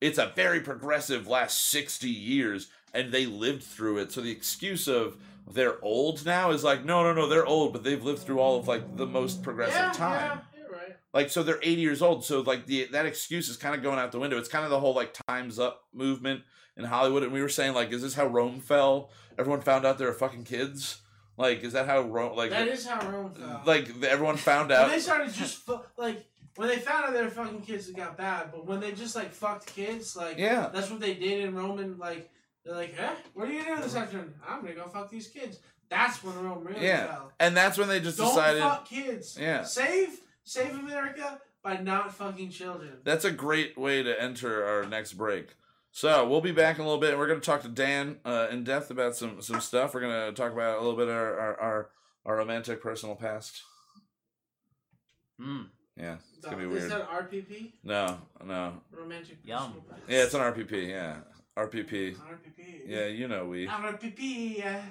it's 0.00 0.18
a 0.18 0.32
very 0.36 0.60
progressive 0.60 1.26
last 1.26 1.70
60 1.70 2.08
years 2.08 2.68
and 2.94 3.10
they 3.10 3.26
lived 3.26 3.62
through 3.62 3.98
it. 3.98 4.12
So 4.12 4.20
the 4.20 4.30
excuse 4.30 4.86
of 4.86 5.16
they're 5.50 5.82
old 5.82 6.24
now 6.24 6.50
is 6.50 6.62
like 6.62 6.84
no 6.84 7.02
no 7.02 7.12
no 7.12 7.28
they're 7.28 7.46
old 7.46 7.72
but 7.72 7.82
they've 7.82 8.04
lived 8.04 8.20
through 8.20 8.38
all 8.38 8.58
of 8.58 8.68
like 8.68 8.96
the 8.96 9.06
most 9.06 9.42
progressive 9.42 9.74
yeah, 9.74 9.92
time. 9.92 10.40
Yeah, 10.56 10.62
right. 10.70 10.96
like 11.12 11.30
so 11.30 11.42
they're 11.42 11.58
80 11.62 11.80
years 11.80 12.02
old 12.02 12.24
so 12.24 12.42
like 12.42 12.66
the 12.66 12.84
that 12.92 13.06
excuse 13.06 13.48
is 13.48 13.56
kind 13.56 13.74
of 13.74 13.82
going 13.82 13.98
out 13.98 14.12
the 14.12 14.20
window. 14.20 14.38
It's 14.38 14.48
kind 14.48 14.64
of 14.64 14.70
the 14.70 14.78
whole 14.78 14.94
like 14.94 15.16
times 15.26 15.58
up 15.58 15.84
movement 15.92 16.42
in 16.76 16.84
hollywood 16.84 17.22
and 17.22 17.32
we 17.32 17.42
were 17.42 17.48
saying 17.48 17.74
like 17.74 17.90
is 17.92 18.02
this 18.02 18.14
how 18.14 18.26
rome 18.26 18.60
fell 18.60 19.10
everyone 19.38 19.60
found 19.60 19.84
out 19.84 19.98
they 19.98 20.04
were 20.04 20.12
fucking 20.12 20.44
kids 20.44 21.00
like 21.36 21.62
is 21.62 21.72
that 21.72 21.86
how 21.86 22.00
rome 22.00 22.36
like 22.36 22.50
That 22.50 22.68
is 22.68 22.86
how 22.86 23.00
Rome 23.10 23.32
fell. 23.34 23.62
like 23.66 23.88
everyone 24.04 24.36
found 24.36 24.68
when 24.70 24.78
out 24.78 24.90
they 24.90 24.98
started 24.98 25.32
just 25.32 25.56
fu- 25.58 25.80
like 25.96 26.26
when 26.56 26.68
they 26.68 26.76
found 26.76 27.06
out 27.06 27.14
they 27.14 27.22
were 27.22 27.30
fucking 27.30 27.62
kids, 27.62 27.88
it 27.88 27.96
got 27.96 28.18
bad. 28.18 28.50
But 28.52 28.66
when 28.66 28.78
they 28.78 28.92
just 28.92 29.16
like 29.16 29.32
fucked 29.32 29.66
kids, 29.74 30.14
like 30.14 30.36
yeah 30.36 30.68
that's 30.70 30.90
what 30.90 31.00
they 31.00 31.14
did 31.14 31.44
in 31.44 31.54
Rome. 31.54 31.78
And 31.78 31.98
like 31.98 32.30
they're 32.62 32.74
like, 32.74 32.94
"Huh? 32.94 33.14
What 33.32 33.48
are 33.48 33.52
you 33.52 33.64
doing 33.64 33.80
this 33.80 33.96
afternoon? 33.96 34.34
I'm 34.46 34.60
gonna 34.60 34.74
go 34.74 34.86
fuck 34.86 35.10
these 35.10 35.28
kids." 35.28 35.60
That's 35.88 36.22
when 36.22 36.38
Rome 36.44 36.62
really 36.62 36.84
Yeah. 36.84 37.06
fell. 37.06 37.32
and 37.40 37.56
that's 37.56 37.78
when 37.78 37.88
they 37.88 38.00
just 38.00 38.18
Don't 38.18 38.28
decided 38.34 38.60
fuck 38.60 38.86
kids. 38.86 39.38
Yeah. 39.40 39.62
Save 39.64 40.20
save 40.44 40.72
America 40.78 41.40
by 41.62 41.78
not 41.78 42.14
fucking 42.14 42.50
children. 42.50 42.98
that's 43.02 43.24
a 43.24 43.30
great 43.32 43.78
way 43.78 44.02
to 44.02 44.22
enter 44.22 44.62
our 44.66 44.84
next 44.84 45.14
break 45.14 45.54
so 45.94 46.26
we'll 46.28 46.40
be 46.40 46.52
back 46.52 46.76
in 46.76 46.82
a 46.82 46.84
little 46.84 47.00
bit 47.00 47.10
and 47.10 47.18
we're 47.18 47.26
going 47.26 47.38
to 47.40 47.44
talk 47.44 47.62
to 47.62 47.68
dan 47.68 48.16
uh, 48.24 48.48
in 48.50 48.64
depth 48.64 48.90
about 48.90 49.14
some 49.14 49.40
some 49.42 49.60
stuff 49.60 49.92
we're 49.94 50.00
going 50.00 50.30
to 50.30 50.32
talk 50.40 50.50
about 50.52 50.78
a 50.78 50.80
little 50.80 50.96
bit 50.96 51.08
of 51.08 51.14
our 51.14 51.38
our, 51.38 51.60
our, 51.60 51.90
our 52.26 52.36
romantic 52.36 52.82
personal 52.82 53.14
past 53.14 53.62
Mm. 55.40 55.66
yeah 55.96 56.16
it's 56.36 56.44
going 56.46 56.56
to 56.58 56.62
be 56.62 56.66
weird. 56.68 56.84
Is 56.84 56.90
that 56.90 57.10
RPP? 57.10 57.72
no 57.82 58.18
no 58.44 58.74
Romantic. 58.92 59.38
Yum. 59.44 59.58
personal 59.72 59.82
pass? 59.90 59.98
yeah 60.08 60.22
it's 60.22 60.34
an 60.34 60.40
rp 60.40 60.88
yeah 60.88 61.16
rpp 61.58 62.14
RPP. 62.16 62.80
yeah 62.86 63.06
you 63.06 63.26
know 63.28 63.46
we 63.46 63.66
RPP. 63.66 64.58
Yeah. 64.58 64.82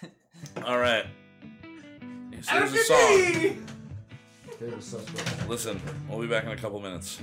all 0.66 0.78
right 0.78 1.06
so 2.42 2.52
there's 2.58 2.74
a 2.74 2.84
song 2.84 2.96
RPP. 4.60 5.48
Listen 5.48 5.80
we'll 6.10 6.20
be 6.20 6.26
back 6.26 6.44
in 6.44 6.50
a 6.50 6.56
couple 6.56 6.78
minutes 6.80 7.20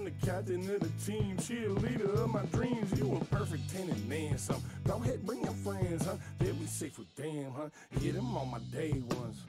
I'm 0.00 0.06
the 0.06 0.26
captain 0.26 0.60
of 0.70 0.80
the 0.80 0.88
team, 1.04 1.36
cheerleader 1.36 2.14
of 2.24 2.30
my 2.30 2.40
dreams. 2.52 2.98
You 2.98 3.16
a 3.16 3.24
perfect 3.26 3.68
ten 3.70 3.82
and 3.90 4.10
then 4.10 4.38
some. 4.38 4.62
Go 4.86 4.94
ahead, 4.94 5.26
bring 5.26 5.42
your 5.42 5.52
friends, 5.52 6.06
huh? 6.06 6.14
They'll 6.38 6.54
be 6.54 6.64
safe 6.64 6.98
with 6.98 7.14
them, 7.16 7.52
huh? 7.54 7.68
Yeah, 8.00 8.12
them 8.12 8.34
on 8.34 8.50
my 8.50 8.60
day 8.72 8.92
ones. 8.92 9.42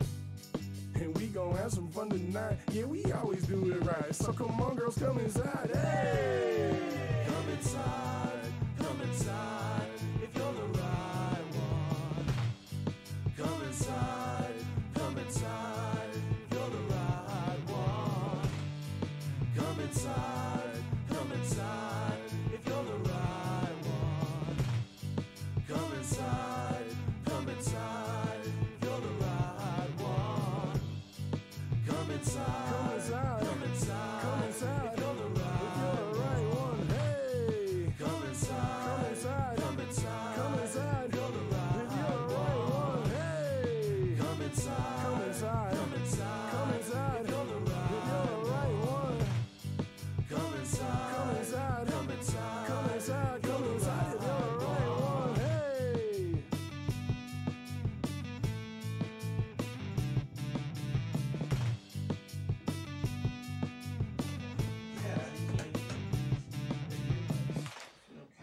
And 0.96 1.18
we 1.18 1.28
gon' 1.28 1.56
have 1.56 1.72
some 1.72 1.88
fun 1.88 2.10
tonight. 2.10 2.58
Yeah, 2.74 2.84
we 2.84 3.10
always 3.14 3.44
do 3.46 3.72
it 3.72 3.86
right. 3.86 4.14
So 4.14 4.34
come 4.34 4.60
on, 4.60 4.76
girls, 4.76 4.98
come 4.98 5.20
inside. 5.20 5.70
Hey! 5.74 6.78
Come 7.28 7.50
inside, 7.58 8.31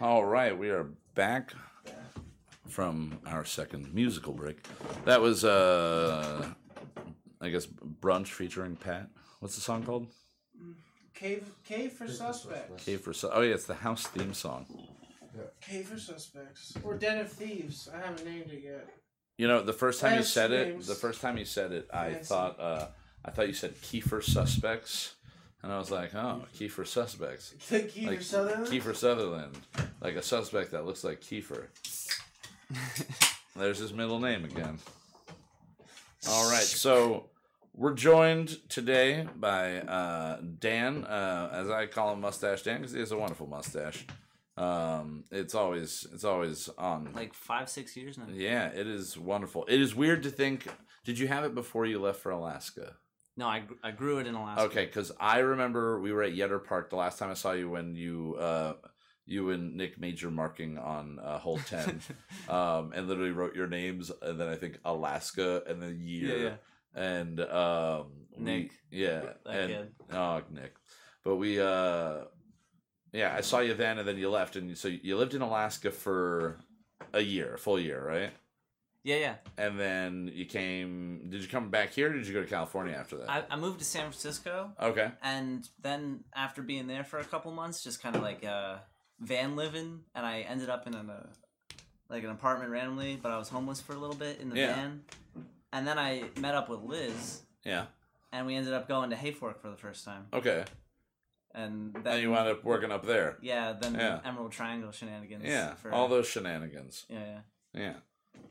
All 0.00 0.24
right, 0.24 0.56
we 0.56 0.70
are 0.70 0.86
back 1.14 1.52
from 2.68 3.18
our 3.26 3.44
second 3.44 3.92
musical 3.92 4.32
break. 4.32 4.64
That 5.04 5.20
was, 5.20 5.44
uh, 5.44 6.46
I 7.40 7.48
guess, 7.48 7.66
brunch 7.66 8.28
featuring 8.28 8.76
Pat. 8.76 9.08
What's 9.40 9.54
the 9.56 9.60
song 9.60 9.82
called? 9.84 10.06
Cave, 11.14 11.50
cave 11.64 11.92
for 11.92 12.06
for 12.06 12.12
suspects. 12.12 12.42
suspects. 12.42 12.84
Cave 12.84 13.00
for 13.00 13.12
Su- 13.12 13.30
Oh 13.32 13.40
yeah, 13.40 13.54
it's 13.54 13.66
the 13.66 13.74
house 13.74 14.06
theme 14.06 14.34
song. 14.34 14.66
Cave 15.60 15.86
for 15.88 15.98
suspects. 15.98 16.74
Or 16.84 16.94
Den 16.96 17.18
of 17.18 17.30
Thieves. 17.30 17.88
I 17.92 17.98
haven't 17.98 18.24
named 18.24 18.50
it 18.52 18.62
yet. 18.64 18.88
You 19.36 19.48
know, 19.48 19.62
the 19.62 19.72
first 19.72 20.00
time 20.00 20.12
you 20.12 20.18
Last 20.18 20.32
said 20.32 20.52
it, 20.52 20.68
names. 20.68 20.86
the 20.86 20.94
first 20.94 21.20
time 21.20 21.36
you 21.38 21.44
said 21.44 21.72
it, 21.72 21.88
I 21.92 22.12
Fancy. 22.12 22.24
thought, 22.28 22.60
uh, 22.60 22.86
I 23.24 23.30
thought 23.32 23.48
you 23.48 23.54
said 23.54 23.74
Kiefer 23.80 24.22
Suspects, 24.22 25.14
and 25.62 25.72
I 25.72 25.78
was 25.78 25.90
like, 25.90 26.14
oh, 26.14 26.42
Kiefer 26.56 26.86
Suspects, 26.86 27.54
The 27.68 27.80
Kiefer 27.80 28.06
like 28.06 28.22
Sutherland. 28.22 28.66
Kiefer 28.66 28.94
Sutherland, 28.94 29.58
like 30.00 30.16
a 30.16 30.22
suspect 30.22 30.70
that 30.72 30.86
looks 30.86 31.04
like 31.04 31.20
Kiefer. 31.20 31.66
There's 33.56 33.78
his 33.78 33.92
middle 33.92 34.20
name 34.20 34.44
again. 34.44 34.78
All 36.28 36.50
right, 36.50 36.62
so 36.62 37.26
we're 37.74 37.94
joined 37.94 38.58
today 38.68 39.26
by 39.36 39.78
uh, 39.78 40.40
Dan, 40.58 41.04
uh, 41.04 41.50
as 41.52 41.70
I 41.70 41.86
call 41.86 42.12
him, 42.12 42.20
Mustache 42.20 42.62
Dan, 42.62 42.78
because 42.78 42.92
he 42.92 43.00
has 43.00 43.12
a 43.12 43.16
wonderful 43.18 43.46
mustache. 43.46 44.04
Um, 44.56 45.24
it's 45.30 45.54
always 45.54 46.06
it's 46.12 46.24
always 46.24 46.68
on. 46.76 47.10
Like 47.14 47.32
five, 47.32 47.68
six 47.68 47.96
years 47.96 48.18
now. 48.18 48.24
yeah, 48.32 48.66
it 48.68 48.86
is 48.88 49.16
wonderful. 49.16 49.64
It 49.68 49.80
is 49.80 49.94
weird 49.94 50.24
to 50.24 50.30
think. 50.30 50.66
Did 51.04 51.18
you 51.18 51.28
have 51.28 51.44
it 51.44 51.54
before 51.54 51.86
you 51.86 52.00
left 52.00 52.20
for 52.20 52.30
Alaska? 52.30 52.96
No, 53.38 53.46
I, 53.46 53.62
I 53.84 53.92
grew 53.92 54.18
it 54.18 54.26
in 54.26 54.34
Alaska. 54.34 54.64
Okay, 54.64 54.84
because 54.86 55.12
I 55.20 55.38
remember 55.38 56.00
we 56.00 56.12
were 56.12 56.24
at 56.24 56.32
Yetter 56.34 56.62
Park 56.62 56.90
the 56.90 56.96
last 56.96 57.20
time 57.20 57.30
I 57.30 57.34
saw 57.34 57.52
you 57.52 57.70
when 57.70 57.94
you 57.94 58.34
uh, 58.34 58.74
you 59.26 59.50
and 59.50 59.76
Nick 59.76 60.00
made 60.00 60.20
your 60.20 60.32
marking 60.32 60.76
on 60.76 61.20
uh, 61.20 61.38
hole 61.38 61.60
ten, 61.68 62.00
um, 62.48 62.92
and 62.94 63.06
literally 63.06 63.30
wrote 63.30 63.54
your 63.54 63.68
names 63.68 64.10
and 64.22 64.40
then 64.40 64.48
I 64.48 64.56
think 64.56 64.78
Alaska 64.84 65.62
and 65.68 65.80
the 65.80 65.92
year 65.92 66.36
Yeah, 66.36 66.44
yeah. 66.96 67.00
and 67.00 67.40
um, 67.42 68.06
we- 68.36 68.42
Nick. 68.44 68.72
yeah, 68.90 69.20
That 69.20 69.38
and 69.46 69.70
kid. 69.72 69.92
oh 70.12 70.42
Nick, 70.50 70.74
but 71.22 71.36
we 71.36 71.60
uh, 71.60 72.24
yeah, 73.12 73.34
I 73.36 73.40
saw 73.42 73.60
you 73.60 73.74
then 73.74 73.98
and 73.98 74.08
then 74.08 74.18
you 74.18 74.30
left 74.30 74.56
and 74.56 74.76
so 74.76 74.88
you 74.88 75.16
lived 75.16 75.34
in 75.34 75.42
Alaska 75.42 75.92
for 75.92 76.58
a 77.14 77.20
year, 77.20 77.54
a 77.54 77.58
full 77.58 77.78
year, 77.78 78.04
right? 78.04 78.32
Yeah, 79.08 79.16
yeah. 79.16 79.34
And 79.56 79.80
then 79.80 80.30
you 80.34 80.44
came. 80.44 81.28
Did 81.30 81.40
you 81.40 81.48
come 81.48 81.70
back 81.70 81.94
here? 81.94 82.10
or 82.10 82.12
Did 82.12 82.26
you 82.26 82.34
go 82.34 82.42
to 82.42 82.46
California 82.46 82.94
after 82.94 83.16
that? 83.16 83.30
I, 83.30 83.42
I 83.50 83.56
moved 83.56 83.78
to 83.78 83.84
San 83.86 84.02
Francisco, 84.02 84.70
okay. 84.78 85.10
and 85.22 85.66
then 85.80 86.24
after 86.34 86.60
being 86.60 86.86
there 86.86 87.04
for 87.04 87.18
a 87.18 87.24
couple 87.24 87.50
months, 87.52 87.82
just 87.82 88.02
kind 88.02 88.14
of 88.16 88.22
like 88.22 88.44
uh, 88.44 88.76
van 89.20 89.56
living, 89.56 90.00
and 90.14 90.26
I 90.26 90.40
ended 90.40 90.68
up 90.68 90.86
in 90.86 90.94
a 90.94 91.26
like 92.10 92.22
an 92.22 92.28
apartment 92.30 92.70
randomly, 92.70 93.18
but 93.22 93.32
I 93.32 93.38
was 93.38 93.48
homeless 93.48 93.80
for 93.80 93.94
a 93.94 93.98
little 93.98 94.14
bit 94.16 94.40
in 94.40 94.50
the 94.50 94.56
Yeah. 94.56 94.74
van, 94.74 95.00
and 95.72 95.86
then 95.88 95.98
I 95.98 96.24
met 96.38 96.54
up 96.54 96.68
with 96.68 96.80
Liz, 96.80 97.40
Yeah. 97.64 97.86
and 98.30 98.46
we 98.46 98.56
ended 98.56 98.74
up 98.74 98.88
going 98.88 99.08
to 99.08 99.16
Hayfork 99.16 99.60
for 99.62 99.70
the 99.70 99.76
first 99.76 100.04
time, 100.04 100.26
Okay. 100.34 100.64
and 101.54 101.94
then 101.94 102.12
And 102.14 102.22
you 102.22 102.30
wound 102.30 102.48
up 102.48 102.62
working 102.64 102.92
up 102.92 103.06
there. 103.06 103.38
yeah, 103.40 103.72
then 103.72 103.94
Yeah. 103.94 104.20
Emerald 104.24 104.52
Triangle 104.52 104.92
shenanigans. 104.92 105.44
Yeah. 105.44 105.74
for, 105.76 105.92
All 105.92 106.08
those 106.08 106.28
shenanigans. 106.28 107.06
Yeah, 107.08 107.24
yeah. 107.24 107.40
Yeah. 107.74 107.94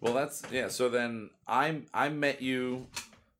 Well, 0.02 0.14
that's 0.14 0.44
yeah. 0.52 0.68
So 0.68 0.90
then 0.90 1.30
I 1.48 1.82
I 1.94 2.10
met 2.10 2.42
you 2.42 2.88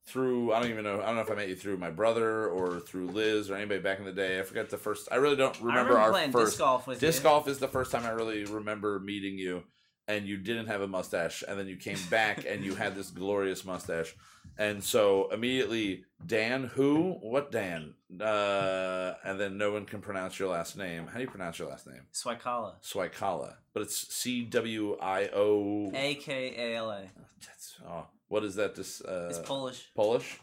through 0.06 0.52
I 0.52 0.60
don't 0.60 0.70
even 0.70 0.84
know 0.84 1.00
I 1.00 1.06
don't 1.06 1.16
know 1.16 1.20
if 1.20 1.30
I 1.30 1.34
met 1.34 1.48
you 1.48 1.56
through 1.56 1.76
my 1.76 1.90
brother 1.90 2.48
or 2.48 2.80
through 2.80 3.08
Liz 3.08 3.50
or 3.50 3.56
anybody 3.56 3.80
back 3.80 3.98
in 3.98 4.04
the 4.04 4.12
day. 4.12 4.40
I 4.40 4.42
forget 4.42 4.70
the 4.70 4.78
first. 4.78 5.08
I 5.12 5.16
really 5.16 5.36
don't 5.36 5.54
remember, 5.60 5.92
remember 5.92 5.98
our 5.98 6.10
playing 6.10 6.32
first 6.32 6.52
disc 6.52 6.58
golf 6.58 6.86
with 6.86 7.00
disc 7.00 7.22
you. 7.22 7.24
golf 7.24 7.48
is 7.48 7.58
the 7.58 7.68
first 7.68 7.92
time 7.92 8.04
I 8.04 8.10
really 8.10 8.44
remember 8.44 8.98
meeting 8.98 9.38
you. 9.38 9.62
And 10.08 10.26
you 10.26 10.38
didn't 10.38 10.68
have 10.68 10.80
a 10.80 10.88
mustache, 10.88 11.44
and 11.46 11.58
then 11.58 11.68
you 11.68 11.76
came 11.76 11.98
back 12.08 12.46
and 12.48 12.64
you 12.64 12.74
had 12.74 12.94
this 12.94 13.10
glorious 13.10 13.62
mustache, 13.66 14.16
and 14.56 14.82
so 14.82 15.28
immediately 15.30 16.04
Dan, 16.26 16.64
who, 16.64 17.12
what 17.20 17.52
Dan, 17.52 17.92
uh, 18.18 19.12
and 19.22 19.38
then 19.38 19.58
no 19.58 19.70
one 19.70 19.84
can 19.84 20.00
pronounce 20.00 20.38
your 20.38 20.48
last 20.48 20.78
name. 20.78 21.06
How 21.08 21.16
do 21.18 21.20
you 21.20 21.30
pronounce 21.30 21.58
your 21.58 21.68
last 21.68 21.86
name? 21.86 22.00
Swikala. 22.14 22.76
Swikala, 22.82 23.56
but 23.74 23.82
it's 23.82 24.12
C 24.14 24.44
W 24.44 24.96
I 24.98 25.28
O. 25.34 25.90
A 25.94 26.14
K 26.14 26.54
A 26.56 26.76
L 26.78 26.90
A. 26.90 27.02
That's 27.46 27.76
oh, 27.86 28.06
what 28.28 28.44
is 28.44 28.54
that? 28.54 28.74
This 28.74 29.02
uh, 29.02 29.26
It's 29.28 29.38
Polish. 29.40 29.90
Polish. 29.94 30.40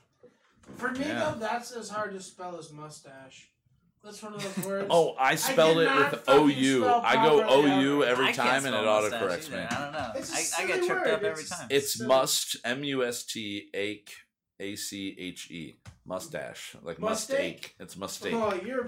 For 0.78 0.92
me, 0.92 1.00
Yeah. 1.08 1.32
though, 1.32 1.40
that's 1.40 1.72
as 1.72 1.90
hard 1.90 2.14
to 2.14 2.22
spell 2.22 2.56
as 2.60 2.72
mustache. 2.72 3.50
That's 4.06 4.22
one 4.24 4.36
of 4.36 4.56
those 4.56 4.66
words. 4.66 4.88
Oh, 4.92 5.16
I 5.20 5.36
spelled 5.36 5.78
did 5.78 5.88
it 5.88 5.96
with 5.96 6.10
fucking 6.24 6.24
O 6.28 6.48
U. 6.48 6.86
I 6.88 7.16
go 7.16 7.40
O 7.40 7.42
properly 7.42 7.82
U 7.82 8.04
ever. 8.04 8.12
every 8.12 8.28
I 8.28 8.32
time, 8.32 8.66
and 8.66 8.76
it 8.76 8.84
autocorrects 8.86 9.50
me. 9.52 9.58
I 9.58 9.84
don't 9.84 9.92
know. 9.94 10.12
It's 10.16 10.32
a 10.32 10.36
I, 10.36 10.38
I 10.38 10.42
silly 10.42 10.68
get 10.68 10.78
tripped 10.86 11.06
word. 11.06 11.14
up 11.14 11.24
every 11.24 11.44
It's- 11.44 11.50
time. 11.60 11.68
It's 11.72 11.94
So- 11.98 12.08
must 12.08 12.56
M 12.64 12.84
U 12.84 13.04
S 13.04 13.24
T 13.26 13.70
ache 13.74 14.12
A 14.60 14.76
C 14.76 15.16
H 15.20 15.50
E. 15.52 15.76
Mustache. 16.08 16.76
Like 16.84 16.98
Mustake? 16.98 17.62
mustake. 17.62 17.70
It's 17.80 17.96
mustake. 17.96 18.34
Oh, 18.34 18.54
your 18.64 18.86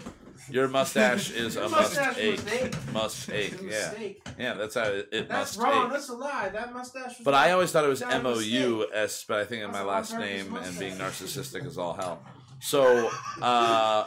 Your 0.51 0.68
mustache 0.68 1.32
is 1.32 1.55
a 1.57 1.61
Your 1.61 1.70
mustache 1.70 2.15
mustake. 2.15 2.32
mistake. 2.43 2.72
Mustake. 2.93 3.72
Yeah. 3.72 4.34
Yeah, 4.38 4.53
that's 4.53 4.76
how 4.76 4.84
it, 4.84 5.09
it 5.11 5.28
That's 5.28 5.57
must 5.57 5.59
wrong. 5.68 5.88
ache. 5.88 5.93
That's 5.93 6.09
a 6.09 6.13
lie. 6.13 6.49
That 6.49 6.74
mustache 6.74 7.18
was. 7.18 7.26
But 7.26 7.34
I 7.34 7.51
always 7.53 7.72
thought 7.72 7.84
it 7.86 7.88
was 7.89 8.01
That 8.01 8.13
M 8.13 8.28
O 8.28 8.32
was 8.34 8.41
a 8.41 8.45
U 8.45 8.88
S, 8.93 9.26
but 9.28 9.39
I 9.39 9.45
think 9.45 9.63
in 9.63 9.72
my 9.72 9.82
last 9.82 10.13
name 10.15 10.55
and 10.55 10.78
being 10.78 10.93
narcissistic 10.97 11.65
is 11.65 11.80
all 11.80 11.93
hell. 11.95 12.22
So, 12.59 13.09
uh, 13.41 14.05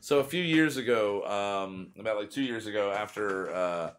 so 0.00 0.18
a 0.20 0.24
few 0.24 0.42
years 0.42 0.76
ago, 0.76 1.24
um, 1.26 1.88
about 1.98 2.16
like 2.16 2.30
two 2.30 2.42
years 2.42 2.66
ago, 2.66 2.92
after 2.92 3.52
uh, 3.52 3.90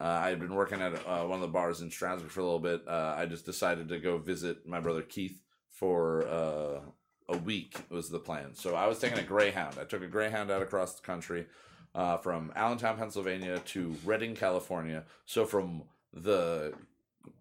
uh, 0.00 0.04
I 0.04 0.30
had 0.30 0.40
been 0.40 0.54
working 0.54 0.80
at 0.80 0.94
uh, 1.06 1.24
one 1.24 1.36
of 1.36 1.40
the 1.42 1.48
bars 1.48 1.80
in 1.80 1.90
Strasbourg 1.90 2.30
for 2.30 2.40
a 2.40 2.44
little 2.44 2.58
bit, 2.58 2.82
uh, 2.86 3.14
I 3.16 3.26
just 3.26 3.46
decided 3.46 3.88
to 3.88 3.98
go 3.98 4.18
visit 4.18 4.66
my 4.66 4.80
brother 4.80 5.02
Keith 5.02 5.40
for 5.68 6.26
uh, 6.26 6.80
a 7.28 7.38
week. 7.38 7.76
Was 7.88 8.10
the 8.10 8.18
plan. 8.18 8.54
So 8.54 8.74
I 8.74 8.86
was 8.86 8.98
taking 8.98 9.18
a 9.18 9.22
Greyhound. 9.22 9.76
I 9.80 9.84
took 9.84 10.02
a 10.02 10.08
Greyhound 10.08 10.50
out 10.50 10.62
across 10.62 10.94
the 10.94 11.02
country 11.02 11.46
uh, 11.94 12.18
from 12.18 12.52
Allentown, 12.56 12.96
Pennsylvania 12.96 13.60
to 13.66 13.94
Redding, 14.04 14.34
California. 14.34 15.04
So 15.24 15.44
from 15.44 15.84
the 16.12 16.74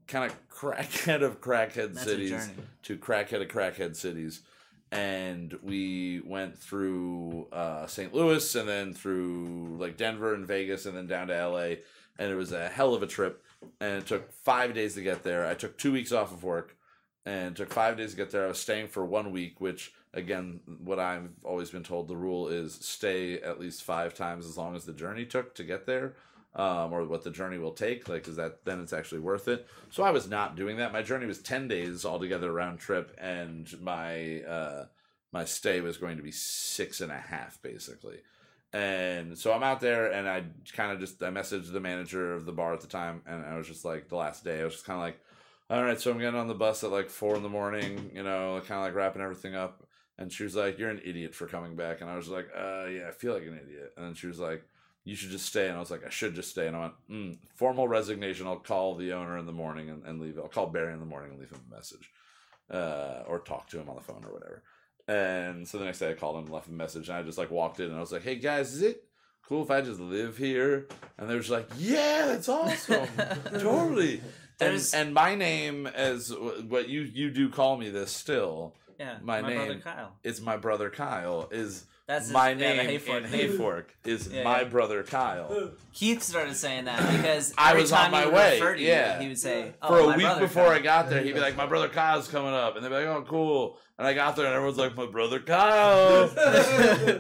kind 0.07 0.29
of 0.29 0.49
crackhead 0.49 1.23
of 1.23 1.41
crackhead 1.41 1.93
That's 1.93 2.03
cities 2.03 2.49
to 2.83 2.97
crackhead 2.97 3.41
of 3.41 3.47
crackhead 3.47 3.95
cities. 3.95 4.41
And 4.91 5.57
we 5.63 6.21
went 6.25 6.57
through 6.57 7.47
uh, 7.53 7.87
St. 7.87 8.13
Louis 8.13 8.55
and 8.55 8.67
then 8.67 8.93
through 8.93 9.77
like 9.79 9.95
Denver 9.95 10.33
and 10.33 10.45
Vegas 10.45 10.85
and 10.85 10.95
then 10.97 11.07
down 11.07 11.27
to 11.27 11.47
LA. 11.47 11.75
And 12.19 12.29
it 12.31 12.35
was 12.35 12.51
a 12.51 12.67
hell 12.67 12.93
of 12.93 13.01
a 13.01 13.07
trip. 13.07 13.43
And 13.79 13.99
it 13.99 14.07
took 14.07 14.31
five 14.33 14.73
days 14.73 14.95
to 14.95 15.01
get 15.01 15.23
there. 15.23 15.45
I 15.45 15.53
took 15.53 15.77
two 15.77 15.93
weeks 15.93 16.11
off 16.11 16.31
of 16.31 16.43
work 16.43 16.75
and 17.25 17.55
took 17.55 17.71
five 17.71 17.97
days 17.97 18.11
to 18.11 18.17
get 18.17 18.31
there. 18.31 18.45
I 18.45 18.49
was 18.49 18.59
staying 18.59 18.87
for 18.87 19.05
one 19.05 19.31
week, 19.31 19.61
which 19.61 19.93
again, 20.13 20.59
what 20.83 20.99
I've 20.99 21.29
always 21.43 21.69
been 21.69 21.83
told 21.83 22.07
the 22.07 22.15
rule 22.15 22.47
is 22.47 22.73
stay 22.73 23.39
at 23.39 23.59
least 23.59 23.83
five 23.83 24.13
times 24.13 24.45
as 24.45 24.57
long 24.57 24.75
as 24.75 24.85
the 24.85 24.93
journey 24.93 25.25
took 25.25 25.55
to 25.55 25.63
get 25.63 25.85
there, 25.85 26.15
um, 26.55 26.93
or 26.93 27.05
what 27.05 27.23
the 27.23 27.31
journey 27.31 27.57
will 27.57 27.73
take. 27.73 28.07
Like, 28.07 28.27
is 28.27 28.35
that 28.35 28.65
then 28.65 28.81
it's 28.81 28.93
actually 28.93 29.21
worth 29.21 29.47
it? 29.47 29.67
So 29.89 30.03
I 30.03 30.11
was 30.11 30.29
not 30.29 30.55
doing 30.55 30.77
that. 30.77 30.93
My 30.93 31.01
journey 31.01 31.25
was 31.25 31.39
ten 31.39 31.67
days 31.67 32.05
altogether 32.05 32.51
round 32.51 32.79
trip, 32.79 33.15
and 33.17 33.67
my 33.81 34.41
uh, 34.41 34.85
my 35.31 35.45
stay 35.45 35.81
was 35.81 35.97
going 35.97 36.17
to 36.17 36.23
be 36.23 36.31
six 36.31 37.01
and 37.01 37.11
a 37.11 37.17
half 37.17 37.61
basically. 37.61 38.19
And 38.73 39.37
so 39.37 39.51
I'm 39.51 39.63
out 39.63 39.81
there, 39.81 40.11
and 40.11 40.29
I 40.29 40.43
kind 40.73 40.91
of 40.91 40.99
just 40.99 41.21
I 41.21 41.29
messaged 41.29 41.71
the 41.71 41.79
manager 41.79 42.33
of 42.33 42.45
the 42.45 42.53
bar 42.53 42.73
at 42.73 42.81
the 42.81 42.87
time, 42.87 43.21
and 43.25 43.45
I 43.45 43.57
was 43.57 43.67
just 43.67 43.83
like 43.85 44.09
the 44.09 44.15
last 44.15 44.43
day, 44.43 44.61
I 44.61 44.63
was 44.63 44.73
just 44.73 44.85
kind 44.85 44.97
of 44.97 45.03
like 45.03 45.19
all 45.71 45.81
right, 45.81 45.99
so 45.99 46.11
I'm 46.11 46.19
getting 46.19 46.37
on 46.37 46.49
the 46.49 46.53
bus 46.53 46.83
at 46.83 46.91
like 46.91 47.09
four 47.09 47.37
in 47.37 47.43
the 47.43 47.49
morning, 47.49 48.11
you 48.13 48.23
know, 48.23 48.61
kind 48.67 48.79
of 48.79 48.85
like 48.85 48.93
wrapping 48.93 49.21
everything 49.21 49.55
up. 49.55 49.87
And 50.17 50.29
she 50.29 50.43
was 50.43 50.53
like, 50.53 50.77
You're 50.77 50.89
an 50.89 51.01
idiot 51.05 51.33
for 51.33 51.47
coming 51.47 51.77
back. 51.77 52.01
And 52.01 52.09
I 52.09 52.17
was 52.17 52.27
like, 52.27 52.49
Uh, 52.53 52.87
yeah, 52.87 53.07
I 53.07 53.11
feel 53.11 53.33
like 53.33 53.43
an 53.43 53.57
idiot. 53.63 53.93
And 53.95 54.17
she 54.17 54.27
was 54.27 54.37
like, 54.37 54.65
You 55.03 55.15
should 55.15 55.31
just 55.31 55.47
stay. 55.47 55.67
And 55.67 55.77
I 55.77 55.79
was 55.79 55.91
like, 55.91 56.05
I 56.05 56.09
should 56.09 56.35
just 56.35 56.51
stay. 56.51 56.67
And 56.67 56.75
I 56.75 56.79
went, 56.81 56.93
mm, 57.09 57.37
Formal 57.55 57.87
resignation. 57.87 58.47
I'll 58.47 58.57
call 58.57 58.95
the 58.95 59.13
owner 59.13 59.37
in 59.37 59.45
the 59.45 59.51
morning 59.51 59.89
and, 59.89 60.05
and 60.05 60.19
leave. 60.21 60.37
I'll 60.37 60.47
call 60.47 60.67
Barry 60.67 60.93
in 60.93 60.99
the 60.99 61.05
morning 61.05 61.31
and 61.31 61.39
leave 61.39 61.49
him 61.49 61.61
a 61.71 61.75
message 61.75 62.11
uh, 62.69 63.23
or 63.27 63.39
talk 63.39 63.67
to 63.69 63.79
him 63.79 63.89
on 63.89 63.95
the 63.95 64.01
phone 64.01 64.23
or 64.25 64.33
whatever. 64.33 64.63
And 65.07 65.67
so 65.67 65.77
the 65.77 65.85
next 65.85 65.99
day 65.99 66.11
I 66.11 66.13
called 66.13 66.35
him 66.35 66.43
and 66.45 66.53
left 66.53 66.67
a 66.67 66.71
message. 66.71 67.09
And 67.09 67.17
I 67.17 67.23
just 67.23 67.37
like 67.37 67.51
walked 67.51 67.79
in 67.79 67.87
and 67.87 67.97
I 67.97 67.99
was 67.99 68.11
like, 68.11 68.23
Hey 68.23 68.35
guys, 68.35 68.73
is 68.73 68.81
it 68.83 69.03
cool 69.47 69.63
if 69.63 69.71
I 69.71 69.81
just 69.81 69.99
live 69.99 70.37
here? 70.37 70.87
And 71.17 71.29
they 71.29 71.33
were 71.33 71.39
just 71.39 71.51
like, 71.51 71.67
Yeah, 71.77 72.27
that's 72.27 72.47
awesome. 72.47 73.07
totally. 73.59 74.21
And, 74.61 74.69
There's- 74.69 74.93
and 74.93 75.13
my 75.13 75.35
name 75.35 75.87
is 75.87 76.33
what 76.69 76.87
you 76.87 77.01
you 77.01 77.31
do 77.31 77.49
call 77.49 77.77
me 77.77 77.89
this 77.89 78.11
still 78.11 78.75
Yeah, 78.99 79.17
My 79.23 79.41
my, 79.41 79.53
brother 79.53 79.73
name- 79.73 79.81
Kyle. 79.81 80.15
is 80.23 80.39
my 80.41 80.57
brother 80.57 80.89
Kyle 80.91 81.49
is 81.51 81.85
That's 82.07 82.25
his, 82.25 82.33
my 82.33 82.49
yeah, 82.51 82.55
name 82.83 82.99
Hayfork 82.99 83.25
in. 83.25 83.31
Hayfork 83.31 83.83
is 84.05 84.27
Yeah, 84.27 84.43
my 84.43 84.61
yeah. 84.61 84.67
brother 84.67 85.01
Kyle. 85.03 85.71
Keith 85.93 86.21
started 86.21 86.55
saying 86.55 86.85
that 86.85 86.99
because 87.17 87.53
I 87.57 87.73
was 87.75 87.91
on 87.91 88.11
my 88.11 88.27
way, 88.27 88.59
you, 88.59 88.85
yeah. 88.87 89.19
he 89.19 89.27
would 89.29 89.39
say, 89.39 89.73
oh, 89.81 89.87
For 89.87 89.99
a 90.13 90.17
week 90.17 90.39
before 90.39 90.65
Kyle. 90.65 90.71
I 90.73 90.79
got 90.79 91.09
there, 91.09 91.21
he'd 91.23 91.33
be 91.33 91.39
like, 91.39 91.55
"My 91.55 91.65
brother 91.65 91.87
Kyle's 91.89 92.27
coming 92.27 92.53
up," 92.53 92.75
and 92.75 92.83
they'd 92.83 92.89
be 92.89 92.95
like, 92.95 93.05
"Oh, 93.05 93.23
cool." 93.27 93.77
And 93.97 94.07
I 94.07 94.13
got 94.13 94.35
there, 94.35 94.45
and 94.47 94.53
everyone's 94.55 94.77
like, 94.79 94.95
"My 94.95 95.05
brother 95.05 95.39
Kyle." 95.39 96.23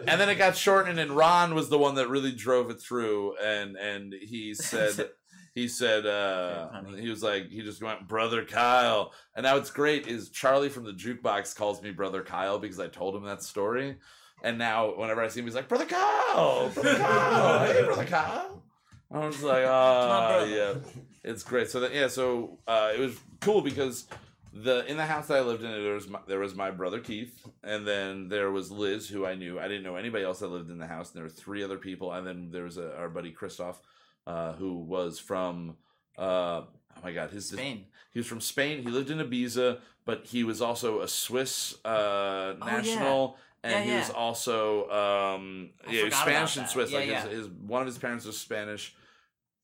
and 0.07 0.19
then 0.19 0.29
it 0.29 0.35
got 0.35 0.55
shortened, 0.57 0.99
and 0.99 1.11
Ron 1.11 1.55
was 1.55 1.69
the 1.69 1.77
one 1.77 1.95
that 1.95 2.07
really 2.09 2.31
drove 2.31 2.69
it 2.69 2.79
through, 2.81 3.35
and 3.37 3.75
and 3.77 4.13
he 4.13 4.53
said. 4.69 5.09
He 5.53 5.67
said, 5.67 6.05
uh, 6.05 6.69
he 6.97 7.09
was 7.09 7.21
like, 7.21 7.49
he 7.49 7.61
just 7.61 7.83
went, 7.83 8.07
Brother 8.07 8.45
Kyle. 8.45 9.11
And 9.35 9.43
now 9.43 9.55
what's 9.55 9.69
great 9.69 10.07
is 10.07 10.29
Charlie 10.29 10.69
from 10.69 10.85
the 10.85 10.93
jukebox 10.93 11.55
calls 11.55 11.81
me 11.81 11.91
Brother 11.91 12.23
Kyle 12.23 12.57
because 12.57 12.79
I 12.79 12.87
told 12.87 13.15
him 13.15 13.25
that 13.25 13.43
story. 13.43 13.97
And 14.43 14.57
now 14.57 14.95
whenever 14.95 15.21
I 15.21 15.27
see 15.27 15.41
him, 15.41 15.45
he's 15.45 15.55
like, 15.55 15.67
Brother 15.67 15.85
Kyle, 15.85 16.69
Brother 16.69 16.95
Kyle, 16.95 17.65
hey, 17.65 17.83
Brother 17.83 18.05
Kyle. 18.05 18.63
I 19.11 19.25
was 19.27 19.43
like, 19.43 19.65
oh, 19.67 20.45
yeah. 20.45 20.75
It's 21.23 21.43
great. 21.43 21.69
So 21.69 21.81
that, 21.81 21.93
yeah, 21.93 22.07
so 22.07 22.57
uh, 22.67 22.93
it 22.95 22.99
was 22.99 23.19
cool 23.41 23.61
because 23.61 24.07
the 24.53 24.85
in 24.85 24.97
the 24.97 25.05
house 25.05 25.27
that 25.27 25.37
I 25.37 25.41
lived 25.41 25.63
in, 25.63 25.71
there 25.71 25.93
was 25.93 26.07
my, 26.07 26.19
there 26.27 26.39
was 26.39 26.55
my 26.55 26.71
brother 26.71 26.99
Keith, 26.99 27.45
and 27.63 27.87
then 27.87 28.27
there 28.27 28.51
was 28.51 28.71
Liz, 28.71 29.07
who 29.07 29.25
I 29.25 29.35
knew. 29.35 29.59
I 29.59 29.67
didn't 29.67 29.83
know 29.83 29.95
anybody 29.95 30.23
else 30.23 30.39
that 30.39 30.47
lived 30.47 30.69
in 30.69 30.77
the 30.77 30.87
house. 30.87 31.11
And 31.11 31.17
there 31.17 31.23
were 31.23 31.29
three 31.29 31.63
other 31.63 31.77
people, 31.77 32.11
and 32.11 32.25
then 32.25 32.49
there 32.51 32.63
was 32.63 32.77
a, 32.77 32.95
our 32.97 33.09
buddy 33.09 33.31
Christoph, 33.31 33.81
uh, 34.27 34.53
who 34.53 34.77
was 34.79 35.19
from 35.19 35.75
uh, 36.17 36.61
oh 36.63 36.67
my 37.03 37.11
god, 37.11 37.31
his 37.31 37.49
Spain. 37.49 37.85
he 38.11 38.19
was 38.19 38.27
from 38.27 38.41
Spain. 38.41 38.83
He 38.83 38.89
lived 38.89 39.09
in 39.09 39.17
Ibiza, 39.19 39.79
but 40.05 40.25
he 40.25 40.43
was 40.43 40.61
also 40.61 41.01
a 41.01 41.07
Swiss 41.07 41.77
uh, 41.85 42.53
yeah. 42.59 42.65
national. 42.65 43.37
And 43.63 43.73
Yeah, 43.73 43.83
he 43.93 43.97
was 43.99 44.09
also 44.09 44.89
um, 44.89 45.69
yeah, 45.85 45.91
he 45.91 46.03
was 46.05 46.15
Spanish 46.15 46.57
and. 46.57 46.67
Swiss. 46.67 46.91
Yeah, 46.91 46.99
like 46.99 47.09
yeah. 47.09 47.21
His, 47.27 47.45
his 47.45 47.47
one 47.47 47.81
of 47.81 47.87
his 47.87 47.97
parents 47.97 48.25
was 48.25 48.37
Spanish. 48.39 48.95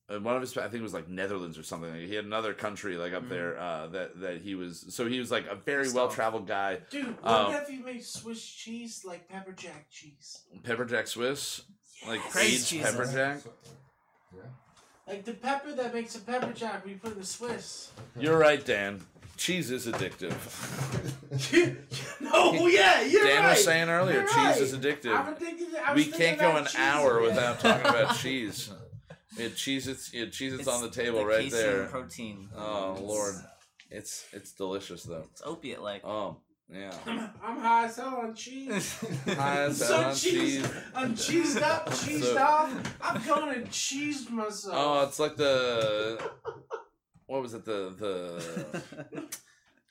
And 0.09 0.23
one 0.23 0.35
of 0.35 0.41
his, 0.41 0.55
I 0.57 0.61
think 0.69 0.75
it 0.75 0.83
was 0.83 0.93
like 0.93 1.09
Netherlands 1.09 1.57
or 1.57 1.63
something. 1.63 1.89
Like, 1.91 1.99
he 2.07 2.15
had 2.15 2.23
another 2.23 2.53
country 2.53 2.95
like 2.95 3.11
up 3.11 3.23
Mhm. 3.23 3.29
there 3.29 3.59
uh, 3.59 3.87
that 3.87 4.21
that 4.21 4.41
he 4.41 4.55
was. 4.55 4.85
So 4.95 5.05
he 5.05 5.19
was 5.19 5.31
like 5.31 5.47
a 5.47 5.55
very 5.55 5.91
well 5.91 6.07
traveled 6.07 6.47
guy. 6.47 6.79
Dude, 6.89 7.07
Um, 7.23 7.51
what 7.51 7.63
if 7.63 7.69
you 7.69 7.83
make 7.83 8.03
Swiss 8.05 8.41
cheese 8.45 9.03
like 9.03 9.27
pepper 9.27 9.51
jack 9.51 9.89
cheese? 9.89 10.43
Pepper 10.63 10.85
Jack 10.85 11.07
Swiss, 11.07 11.63
like 12.07 12.21
Praise 12.29 12.71
aged 12.71 12.83
pepper 12.85 13.05
jack. 13.11 13.41
Yeah. 14.33 14.41
Like 15.07 15.23
the 15.25 15.33
pepper 15.33 15.73
that 15.73 15.93
makes 15.93 16.15
a 16.15 16.19
pepper 16.19 16.51
jack 16.53 16.85
we 16.85 16.93
put 16.93 17.13
in 17.13 17.19
the 17.19 17.25
Swiss. 17.25 17.91
You're 18.19 18.37
right, 18.37 18.63
Dan. 18.63 19.01
Cheese 19.37 19.69
is 19.71 19.85
addictive. 19.87 20.33
no, 22.21 22.67
yeah, 22.67 23.01
you're 23.01 23.23
Dan 23.23 23.43
right. 23.43 23.49
was 23.51 23.63
saying 23.63 23.87
earlier, 23.89 24.15
You're 24.21 24.27
cheese 24.27 24.35
right. 24.35 24.61
is 24.61 24.73
addictive. 24.75 25.15
I'm 25.15 25.33
addicted 25.33 25.71
to- 25.71 25.87
I 25.87 25.93
we 25.93 26.05
can't 26.05 26.39
go 26.39 26.55
an 26.57 26.65
cheese 26.65 26.75
hour 26.75 27.19
again. 27.19 27.29
without 27.35 27.59
talking 27.59 27.85
about 27.87 28.15
cheese. 28.21 28.71
We 29.37 29.43
had 29.43 29.55
cheese. 29.55 29.87
It's 29.87 30.11
yeah, 30.13 30.25
cheese. 30.25 30.53
It's, 30.53 30.67
on 30.67 30.81
the 30.81 30.89
table 30.89 31.23
right 31.23 31.51
there. 31.51 31.85
Protein. 31.85 32.49
Oh 32.55 32.93
It's- 32.93 33.03
lord, 33.07 33.35
it's 33.91 34.25
it's 34.33 34.51
delicious 34.53 35.03
though. 35.03 35.25
It's 35.31 35.41
opiate 35.45 35.81
like. 35.81 36.01
Oh 36.03 36.27
um, 36.29 36.37
yeah. 36.71 36.93
I'm 37.43 37.59
high 37.59 37.85
as 37.85 37.95
hell 37.97 38.15
on 38.23 38.33
cheese. 38.35 38.97
Hi, 39.27 39.63
I'm 39.63 39.71
it's 39.71 39.85
so 39.85 39.97
on 40.03 40.13
cheese. 40.15 40.61
cheese. 40.61 40.71
I'm 40.95 41.13
cheesed 41.15 41.61
up, 41.61 41.89
cheesed 41.91 42.23
So- 42.33 42.37
off. 42.37 42.95
I'm 43.01 43.25
going 43.25 43.55
and 43.55 43.67
cheesed 43.67 44.29
myself. 44.31 44.75
Oh, 44.77 45.03
it's 45.07 45.19
like 45.19 45.35
the 45.37 46.21
what 47.25 47.41
was 47.41 47.53
it 47.53 47.65
the 47.65 47.93
the 47.97 48.81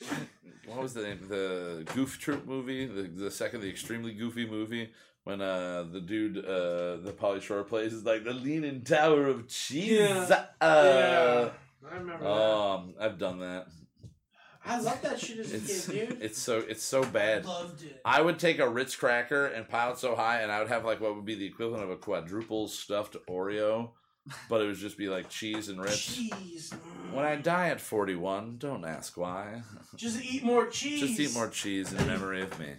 what 0.66 0.82
was 0.82 0.94
the 0.94 1.02
name 1.02 1.20
the 1.28 1.86
Goof 1.94 2.18
Troop 2.18 2.46
movie 2.46 2.86
the 2.86 3.02
the 3.02 3.30
second 3.30 3.60
the 3.60 3.68
extremely 3.70 4.12
goofy 4.14 4.46
movie 4.46 4.90
when 5.24 5.40
uh 5.40 5.84
the 5.90 6.00
dude 6.00 6.38
uh 6.38 6.96
the 7.04 7.14
Pauly 7.18 7.40
Shore 7.42 7.62
plays 7.64 7.92
is 7.92 8.04
like 8.04 8.24
the 8.24 8.32
leaning 8.32 8.82
tower 8.82 9.26
of 9.26 9.48
cheese. 9.48 9.90
Yeah. 10.00 10.44
Uh, 10.60 11.50
I 11.90 11.94
remember 11.96 12.26
Um, 12.26 12.94
I've 13.00 13.18
done 13.18 13.38
that. 13.40 13.66
That. 14.66 14.78
I 14.78 14.80
love 14.80 15.00
that 15.02 15.20
shit 15.20 15.38
as 15.38 15.52
a 15.52 15.56
It's 15.56 15.86
kid, 15.88 16.08
dude. 16.10 16.22
it's 16.22 16.38
so 16.38 16.58
it's 16.58 16.82
so 16.84 17.02
bad. 17.04 17.44
Loved 17.46 17.82
it. 17.82 18.00
I 18.04 18.20
would 18.20 18.38
take 18.38 18.58
a 18.58 18.68
Ritz 18.68 18.96
cracker 18.96 19.46
and 19.46 19.68
pile 19.68 19.92
it 19.92 19.98
so 19.98 20.14
high, 20.14 20.40
and 20.42 20.50
I 20.52 20.58
would 20.60 20.68
have 20.68 20.84
like 20.84 21.00
what 21.00 21.14
would 21.16 21.24
be 21.24 21.34
the 21.34 21.46
equivalent 21.46 21.84
of 21.84 21.90
a 21.90 21.96
quadruple 21.96 22.68
stuffed 22.68 23.16
Oreo, 23.28 23.90
but 24.48 24.60
it 24.60 24.66
would 24.66 24.76
just 24.76 24.98
be 24.98 25.08
like 25.08 25.28
cheese 25.28 25.68
and 25.68 25.80
Ritz. 25.80 26.14
Cheese. 26.14 26.72
Mm. 26.72 27.14
When 27.14 27.24
I 27.24 27.36
die 27.36 27.68
at 27.68 27.80
41, 27.80 28.58
don't 28.58 28.84
ask 28.84 29.16
why. 29.16 29.62
Just 29.94 30.22
eat 30.22 30.42
more 30.44 30.66
cheese. 30.66 31.00
Just 31.00 31.20
eat 31.20 31.32
more 31.34 31.48
cheese 31.48 31.92
in 31.92 32.06
memory 32.06 32.42
of 32.42 32.58
me. 32.58 32.72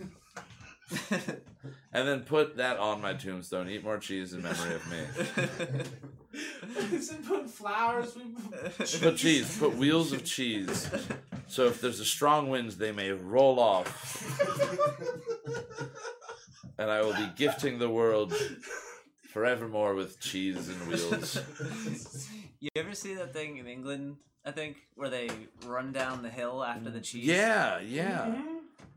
And 1.94 2.08
then 2.08 2.22
put 2.22 2.58
that 2.58 2.78
on 2.78 3.02
my 3.02 3.14
tombstone. 3.14 3.70
Eat 3.70 3.84
more 3.84 3.98
cheese 3.98 4.34
in 4.34 4.44
memory 4.44 4.76
of 4.76 4.90
me. 4.92 5.84
Instead 6.92 7.20
of 7.20 7.26
putting 7.28 7.48
flowers, 7.48 8.16
we 8.16 8.24
put 8.24 9.02
Put 9.02 9.18
cheese. 9.18 9.58
Put 9.58 9.76
wheels 9.76 10.12
of 10.12 10.24
cheese. 10.24 10.90
So 11.48 11.66
if 11.68 11.80
there's 11.82 12.00
a 12.00 12.06
strong 12.06 12.50
wind, 12.50 12.72
they 12.72 12.92
may 12.92 13.12
roll 13.12 13.60
off. 13.60 13.90
And 16.78 16.92
I 16.92 17.02
will 17.02 17.14
be 17.14 17.30
gifting 17.36 17.80
the 17.80 17.90
world 17.90 18.34
Forevermore 19.34 19.96
with 19.96 20.20
cheese 20.20 20.70
and 20.70 20.88
wheels. 20.88 21.40
You 22.60 22.70
ever 22.76 22.94
see 22.94 23.14
that 23.16 23.34
thing 23.34 23.58
in 23.58 23.68
England? 23.68 24.18
I 24.46 24.52
think 24.52 24.78
where 24.96 25.10
they 25.10 25.30
run 25.66 25.92
down 25.92 26.22
the 26.24 26.30
hill 26.30 26.64
after 26.64 26.90
the 26.90 27.02
cheese. 27.02 27.26
yeah, 27.26 27.80
yeah. 27.80 28.26
Mhm. 28.36 28.44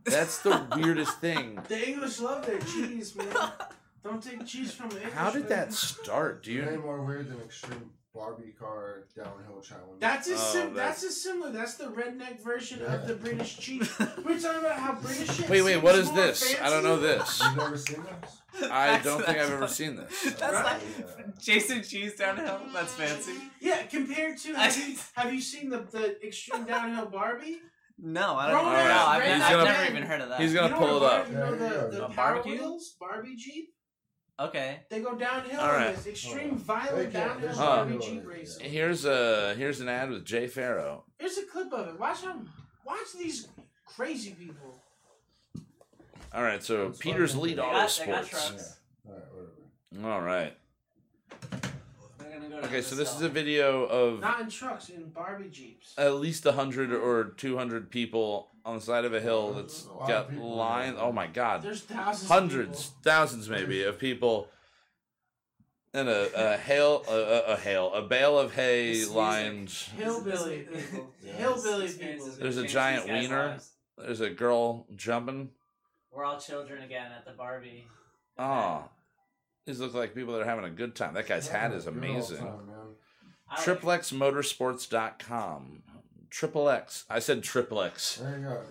That's 0.04 0.38
the 0.38 0.66
weirdest 0.76 1.18
thing. 1.18 1.60
The 1.68 1.88
English 1.88 2.20
love 2.20 2.46
their 2.46 2.58
cheese, 2.60 3.14
man. 3.14 3.26
Don't 4.02 4.22
take 4.22 4.46
cheese 4.46 4.72
from 4.72 4.88
the 4.90 4.96
English. 4.96 5.12
How 5.14 5.30
did 5.30 5.48
that 5.48 5.72
start? 5.72 6.42
Do 6.42 6.64
Way 6.64 6.72
you? 6.72 6.78
more 6.80 7.02
weird 7.04 7.28
than 7.30 7.40
extreme 7.40 7.90
Barbie 8.14 8.52
car 8.58 9.04
downhill 9.14 9.60
challenge. 9.60 10.00
That's 10.00 10.28
a 10.28 10.34
Oh, 10.34 10.36
sim- 10.36 10.74
that's- 10.74 11.02
that's 11.02 11.04
a 11.04 11.16
similar. 11.16 11.52
That's 11.52 11.74
the 11.74 11.84
redneck 11.84 12.40
version 12.42 12.80
Yeah. 12.80 12.94
of 12.94 13.06
the 13.06 13.14
British 13.14 13.58
cheese. 13.64 13.88
We're 13.98 14.40
talking 14.40 14.60
about 14.60 14.78
how 14.80 14.94
British. 14.94 15.40
Wait, 15.48 15.62
wait. 15.62 15.72
seems 15.74 15.82
What 15.84 15.94
is 15.96 16.06
more 16.06 16.16
this? 16.16 16.56
I 16.60 16.70
don't 16.70 16.82
know 16.82 16.96
this. 16.98 17.40
You've 17.44 17.56
never 17.56 17.76
seen 17.76 18.02
this? 18.02 18.40
I 18.64 18.86
That's- 18.86 19.04
don't 19.04 19.24
think 19.24 19.38
I've 19.38 19.50
ever 19.50 19.68
seen 19.68 19.96
this. 19.96 20.22
That's 20.38 20.40
Right. 20.42 20.64
like 20.64 20.82
Yeah. 20.98 21.04
Jason 21.38 21.82
Cheese 21.82 22.16
downhill. 22.16 22.60
That's 22.72 22.92
fancy. 22.94 23.34
Yeah, 23.60 23.82
compared 23.84 24.38
to 24.38 24.54
have 24.54 24.76
you, 24.76 24.96
have 25.14 25.32
you 25.32 25.40
seen 25.40 25.68
the 25.68 25.78
the 25.78 26.26
extreme 26.26 26.64
downhill 26.64 27.06
Barbie? 27.06 27.58
No, 28.02 28.34
I 28.34 28.50
don't 28.50 28.60
Grown 28.62 28.72
know. 28.72 28.78
ass 28.80 29.06
I've, 29.08 29.22
redneck 29.22 29.30
I've 29.30 29.40
He's 29.40 29.50
gonna- 29.50 29.64
never 29.64 29.84
even 29.90 30.02
heard 30.04 30.20
of 30.22 30.28
that. 30.30 30.40
He's 30.40 30.54
gonna 30.54 30.66
you 30.68 30.72
know 30.72 30.78
pull 30.78 30.96
it 30.96 31.02
up. 31.02 31.10
Barbie- 31.12 31.30
You 31.32 31.36
know 31.38 31.52
Yeah, 31.52 31.58
the, 31.58 31.64
yeah. 31.74 31.86
the 31.98 32.04
A 32.06 32.08
Power 32.08 32.14
barbecue? 32.34 32.52
Wheels 32.54 32.96
Barbie 32.98 33.36
Jeep? 33.36 33.68
Okay. 34.40 34.80
They 34.88 35.00
go 35.00 35.14
downhill 35.16 35.60
All 35.60 35.68
right. 35.68 35.88
in 35.90 35.94
this 35.96 36.06
extreme 36.06 36.56
They 36.56 36.62
violent 36.62 37.12
can't- 37.12 37.12
downhill 37.12 37.40
there's 37.40 37.58
Barbie 37.58 37.98
Jeep 37.98 38.26
racing. 38.26 38.70
Here's 38.70 39.04
a 39.04 39.54
here's 39.56 39.80
an 39.80 39.88
ad 39.88 40.10
with 40.10 40.24
Jay 40.24 40.46
Farrow. 40.46 41.04
Here's 41.18 41.36
a 41.38 41.44
clip 41.44 41.72
of 41.72 41.88
it. 41.88 41.98
Watch 42.00 42.22
them. 42.22 42.50
Watch 42.86 43.12
these 43.18 43.48
crazy 43.86 44.32
people. 44.32 44.82
All 46.32 46.42
right, 46.42 46.62
so 46.62 46.86
That's 46.86 46.98
Peter's 46.98 47.32
fine. 47.32 47.42
Lead 47.42 47.58
They 47.58 47.62
Auto 47.62 47.72
got- 47.72 47.98
they 47.98 48.06
got 48.06 48.24
Sports. 48.26 48.30
trucks. 48.48 48.78
Yeah. 49.92 50.06
All 50.08 50.20
right. 50.20 50.56
They're 52.40 52.48
gonna 52.50 52.62
go 52.62 52.68
Okay, 52.68 52.82
so 52.82 52.94
this 52.94 53.08
this 53.10 53.16
is 53.16 53.22
a 53.22 53.28
video 53.28 53.84
of 53.84 54.20
Not 54.20 54.40
in 54.40 54.48
trucks, 54.50 54.88
in 54.88 55.10
Barbie 55.10 55.48
Jeeps. 55.50 55.94
at 55.98 56.14
least 56.14 56.44
100 56.44 56.92
or 56.92 57.24
200 57.36 57.90
people 57.90 58.48
on 58.64 58.76
the 58.76 58.80
side 58.82 59.04
of 59.04 59.14
a 59.14 59.20
hill 59.20 59.52
that's 59.54 59.86
A 59.86 59.92
lot 59.92 60.02
of 60.02 60.08
got 60.08 60.30
people. 60.30 60.56
lines. 60.56 60.96
Oh 61.00 61.12
my 61.12 61.26
god. 61.26 61.62
There's 61.62 61.82
thousands. 61.82 62.28
Hundreds, 62.30 62.88
Of 62.88 62.94
thousands 63.02 63.48
maybe 63.48 63.82
of 63.84 63.98
people 63.98 64.48
and 65.92 66.08
a, 66.08 66.54
a 66.54 66.56
hail 66.56 67.02
a, 67.08 67.12
a, 67.14 67.40
a 67.54 67.56
hail 67.56 67.92
a 67.94 68.02
bale 68.02 68.38
of 68.38 68.54
hay 68.54 68.88
This 68.88 68.98
music. 68.98 69.14
lined. 69.16 69.70
Hillbilly 69.70 70.62
This- 70.70 70.90
people. 70.90 71.14
Yeah. 71.22 71.32
Hillbilly 71.32 71.82
This 71.82 71.90
experience 71.92 72.22
people. 72.24 72.32
is 72.34 72.38
There's 72.38 72.56
a 72.58 72.60
change 72.62 72.72
giant 72.72 73.02
these 73.04 73.10
guys' 73.12 73.22
wiener. 73.28 73.46
lives. 73.48 73.70
there's 73.98 74.20
a 74.20 74.30
girl 74.30 74.86
jumping 74.94 75.50
We're 76.12 76.24
all 76.24 76.38
children 76.38 76.82
again 76.82 77.10
at 77.12 77.24
the 77.24 77.32
Barbie. 77.32 77.86
oh 78.38 78.84
these 79.70 79.80
look 79.80 79.94
like 79.94 80.14
people 80.14 80.32
that 80.34 80.42
are 80.42 80.46
having 80.46 80.64
a 80.64 80.70
good 80.70 80.94
time 80.94 81.14
that 81.14 81.26
guy's 81.28 81.48
hat 81.48 81.72
is 81.72 81.84
Good 81.84 81.94
old 81.94 82.04
amazing 82.04 82.38
time, 82.38 82.66
man. 82.66 82.76
I 83.48 83.56
triplexmotorsports.com 83.56 85.82
triple 86.32 86.68
x 86.68 87.04
i 87.10 87.18
said 87.18 87.42
triple 87.42 87.82
x 87.82 88.18
There 88.22 88.38
you 88.38 88.44
go. 88.44 88.50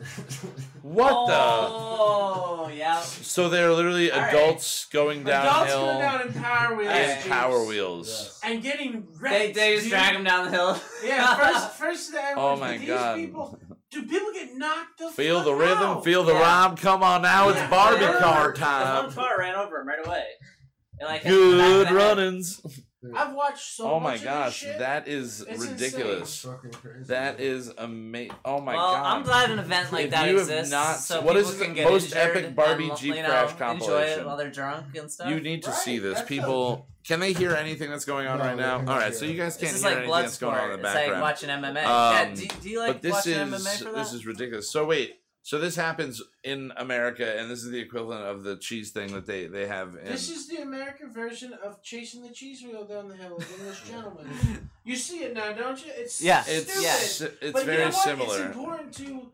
what 0.82 1.28
the 1.28 1.34
Oh, 1.36 2.70
yeah. 2.74 3.02
so 3.02 3.50
they're 3.50 3.74
literally 3.74 4.10
All 4.12 4.18
right. 4.22 4.34
adults 4.34 4.86
going 4.86 5.28
Adults 5.28 5.45
downhill 5.45 5.86
going 5.86 6.00
down 6.00 6.22
in 6.28 6.32
Power 6.34 6.76
Wheels. 6.78 6.89
in 6.89 6.95
Alright. 7.02 7.26
power 7.28 7.66
wheels 7.66 8.08
Yes. 8.08 8.39
And 8.45 8.64
getting 8.64 8.91
They, 9.02 9.08
wrecked. 9.20 9.56
they 9.56 9.72
just 9.74 9.84
dude. 9.84 9.91
drag 9.91 10.14
them 10.14 10.24
down 10.24 10.45
the 10.45 10.52
hill. 10.52 10.80
Yeah, 11.04 11.36
first, 11.54 11.72
first 11.74 12.12
the 12.14 12.22
Oh 12.38 12.54
average, 12.54 12.60
my 12.62 12.78
these 12.78 12.88
God. 12.88 13.16
People, 13.18 13.60
do 13.91 14.04
people 14.04 14.32
get 14.34 14.56
knocked 14.56 15.00
the 15.00 15.10
Feel 15.12 15.38
fuck 15.39 15.45
the 15.45 15.54
rhythm, 15.56 15.78
out? 15.84 16.04
feel 16.06 16.24
the 16.24 16.32
Yeah. 16.34 16.39
rhyme. 16.41 16.78
Come 16.78 17.04
on 17.04 17.24
now, 17.24 17.50
Yeah. 17.50 17.62
it's 17.62 17.70
Barbie 17.70 18.02
Yeah. 18.06 18.20
car 18.20 18.54
The 18.54 18.62
one 18.62 18.70
time. 18.70 19.12
car 19.12 19.36
ran 19.38 19.56
over 19.56 19.82
him 19.82 19.88
right 19.88 20.06
away. 20.08 20.28
And, 21.00 21.08
like, 21.08 21.22
hit 21.22 21.32
him 21.32 21.39
in 21.41 21.52
the 21.52 21.58
back 21.58 21.66
of 21.72 21.78
Good 21.78 21.88
the 21.88 21.93
runnings. 21.95 22.62
I've 23.16 23.34
watched 23.34 23.76
so 23.76 23.89
Oh 23.91 24.00
much 24.02 24.04
my 24.04 24.14
of 24.16 24.20
this 24.20 24.24
gosh, 24.26 24.56
shit. 24.58 24.80
that 24.80 25.08
is 25.08 25.39
It's 25.47 25.66
ridiculous. 25.66 26.41
Fucking 26.41 26.72
crazy. 26.72 27.04
That 27.06 27.38
man. 27.39 27.47
is 27.47 27.72
amazing. 27.78 28.36
Oh 28.43 28.60
my 28.60 28.76
well, 28.76 28.91
god. 28.93 29.06
I'm 29.06 29.24
glad 29.24 29.52
an 29.52 29.60
event 29.60 29.93
like 29.93 30.06
If 30.06 30.12
that 30.12 30.28
you 30.30 30.38
have 30.38 30.50
exists. 30.50 30.72
not- 30.72 30.97
so 30.97 31.22
what 31.22 31.38
is 31.38 31.45
people 31.47 31.60
the 31.60 31.66
can 31.68 31.74
get 31.76 31.89
most 31.89 32.14
epic 32.14 32.54
Barbie 32.56 32.91
Jeep 32.97 33.16
you 33.16 33.22
know, 33.24 33.30
crash 33.30 33.52
Enjoy 33.54 33.58
compilation? 33.66 34.20
it 34.20 34.26
while 34.26 34.36
they're 34.36 34.52
drunk 34.52 34.93
and 34.97 35.10
stuff. 35.10 35.30
You 35.30 35.39
need 35.39 35.64
to 35.64 35.70
Right, 35.70 35.80
see 35.80 35.97
this. 36.00 36.16
that's 36.16 36.28
People, 36.28 36.88
can 37.08 37.22
they 37.22 37.32
hear 37.32 37.54
anything 37.56 37.89
that's 37.89 38.04
going 38.04 38.28
on 38.28 38.38
No, 38.39 38.43
right 38.43 38.58
now? 38.58 38.80
All 38.80 38.84
right, 39.00 39.16
so 39.16 39.24
you 39.24 39.38
guys 39.38 39.56
can't 39.56 39.72
hear 39.74 39.82
like 39.82 39.95
anything 40.00 40.12
that's 40.12 40.38
going 40.38 40.56
on 40.58 40.72
in 40.72 40.72
the 40.72 40.84
background. 40.84 41.22
it's 41.22 41.43
like 41.45 41.54
background. 41.54 41.74
watching 41.74 41.82
MMA. 41.82 41.84
yeah, 41.84 42.28
Um, 42.28 42.34
do, 42.36 42.47
do 42.62 42.70
you 42.70 42.80
like 42.80 42.93
but 42.95 43.02
this 43.02 43.12
watching 43.14 43.34
is 43.34 43.66
MMA 43.66 43.78
for 43.78 43.84
that? 43.86 43.95
this 43.95 44.12
is 44.12 44.26
ridiculous. 44.26 44.70
So 44.70 44.84
wait, 44.86 45.16
so 45.50 45.58
this 45.58 45.76
happens 45.76 46.22
in 46.43 46.72
America, 46.78 47.39
and 47.39 47.50
this 47.50 47.64
is 47.64 47.72
the 47.72 47.80
equivalent 47.80 48.24
of 48.24 48.43
the 48.43 48.56
cheese 48.58 48.91
thing 48.91 49.12
that 49.14 49.26
they 49.26 49.47
they 49.47 49.66
have 49.66 49.95
in. 49.95 50.06
This 50.06 50.30
is 50.30 50.47
the 50.47 50.58
American 50.58 51.12
version 51.12 51.54
of 51.66 51.82
chasing 51.82 52.22
the 52.22 52.30
cheese 52.30 52.62
wheel 52.62 52.86
down 52.86 53.08
the 53.08 53.16
hill 53.16 53.36
with 53.36 53.60
English 53.60 53.82
gentlemen. 53.89 54.28
You 54.84 54.95
see 54.95 55.24
it 55.24 55.34
now, 55.34 55.52
don't 55.54 55.84
you? 55.84 55.91
It's 55.95 56.22
Yeah. 56.22 56.43
it's 56.47 56.72
stupid. 56.72 56.84
Yeah. 56.84 56.93
si- 56.97 57.26
it's 57.41 57.52
but 57.54 57.60
you 57.62 57.66
very 57.66 57.78
know 57.80 57.86
what? 57.86 57.93
similar. 58.04 58.38
It's 58.38 58.56
important 58.56 58.93
to 58.97 59.32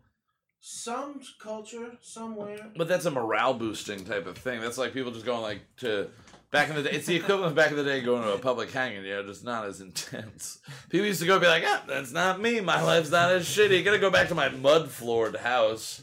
some 0.61 1.19
culture 1.37 1.91
somewhere. 2.01 2.71
But 2.77 2.87
that's 2.87 3.05
a 3.05 3.11
morale 3.11 3.53
boosting 3.53 4.05
type 4.05 4.25
of 4.25 4.37
thing. 4.37 4.61
That's 4.61 4.77
like 4.77 4.93
people 4.93 5.11
just 5.11 5.25
going 5.25 5.41
like 5.41 5.61
to 5.77 6.09
back 6.55 6.69
in 6.69 6.75
the 6.75 6.83
day. 6.83 6.91
It's 6.91 7.05
the 7.05 7.17
equivalent 7.17 7.47
of 7.51 7.55
back 7.55 7.71
in 7.71 7.75
the 7.77 7.83
day 7.83 7.99
going 8.01 8.23
to 8.23 8.33
a 8.33 8.37
public 8.37 8.71
hanging. 8.71 9.03
You 9.03 9.15
know, 9.15 9.23
just 9.23 9.43
not 9.43 9.65
as 9.65 9.81
intense. 9.81 10.59
People 10.89 11.05
used 11.07 11.19
to 11.19 11.27
go 11.27 11.37
be 11.37 11.47
like, 11.47 11.63
ah, 11.65 11.83
that's 11.85 12.11
not 12.13 12.39
me. 12.39 12.61
My 12.61 12.81
life's 12.81 13.11
not 13.11 13.31
as 13.31 13.45
shitty. 13.45 13.83
Gotta 13.83 13.99
go 13.99 14.09
back 14.09 14.29
to 14.29 14.35
my 14.35 14.47
mud 14.49 14.89
floored 14.89 15.35
house 15.35 16.01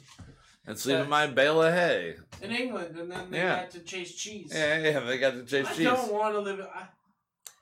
and 0.67 0.79
sleep 0.79 0.97
Yeah. 0.99 1.05
in 1.05 1.09
my 1.09 1.27
bale 1.27 1.63
of 1.63 1.73
hay. 1.73 2.17
in 2.43 2.51
England, 2.51 2.97
and 2.99 3.11
then 3.11 3.31
they 3.31 3.39
Yeah. 3.39 3.61
got 3.63 3.71
to 3.71 3.79
chase 3.81 4.15
cheese. 4.15 4.51
Yeah, 4.55 4.79
yeah. 4.79 5.01
They 5.01 5.17
got 5.19 5.31
to 5.35 5.45
chase 5.45 5.69
cheese. 5.69 5.71
I 5.71 5.75
cheese. 5.75 5.87
don't 5.87 6.13
want 6.13 6.35
to 6.35 6.41
live. 6.41 6.61
I, 6.61 6.83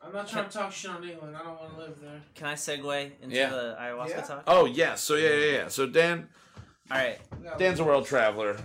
I'm 0.02 0.12
not 0.12 0.26
trying 0.26 0.46
to 0.48 0.50
talk 0.50 0.72
shit 0.72 0.90
on 0.90 1.04
England. 1.04 1.36
I 1.36 1.42
don't 1.44 1.60
want 1.60 1.74
to 1.74 1.78
live 1.80 2.00
there. 2.00 2.20
Can 2.34 2.46
I 2.48 2.54
segue 2.54 3.10
into 3.22 3.36
Yeah. 3.36 3.50
the 3.50 3.76
ayahuasca 3.80 4.08
Yeah. 4.08 4.20
talk? 4.22 4.42
Oh 4.46 4.64
yeah. 4.64 4.94
So 4.96 5.14
yeah, 5.14 5.34
yeah, 5.34 5.52
yeah. 5.58 5.68
So 5.68 5.86
Dan, 5.86 6.28
All 6.90 6.96
right. 6.98 7.18
No. 7.44 7.56
Dan's 7.58 7.78
a 7.78 7.84
world 7.84 8.06
traveler. 8.06 8.56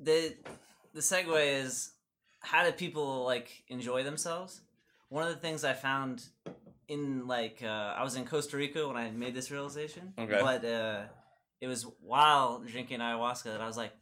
the 0.00 0.34
the 0.94 1.00
segue 1.00 1.64
is 1.64 1.92
how 2.42 2.64
do 2.64 2.72
people 2.72 3.24
like 3.24 3.62
enjoy 3.68 4.02
themselves 4.02 4.60
one 5.08 5.22
of 5.26 5.30
the 5.34 5.40
things 5.40 5.64
i 5.64 5.72
found 5.72 6.24
in 6.88 7.26
like 7.26 7.60
uh, 7.62 7.66
i 7.96 8.02
was 8.02 8.16
in 8.16 8.24
costa 8.24 8.56
rica 8.56 8.86
when 8.86 8.96
i 8.96 9.10
made 9.10 9.34
this 9.34 9.50
realization 9.50 10.12
Okay. 10.18 10.38
but 10.40 10.64
uh, 10.64 11.02
it 11.60 11.68
was 11.68 11.86
while 12.00 12.58
drinking 12.60 12.98
ayahuasca 13.00 13.44
that 13.44 13.60
i 13.60 13.66
was 13.66 13.76
like 13.76 13.92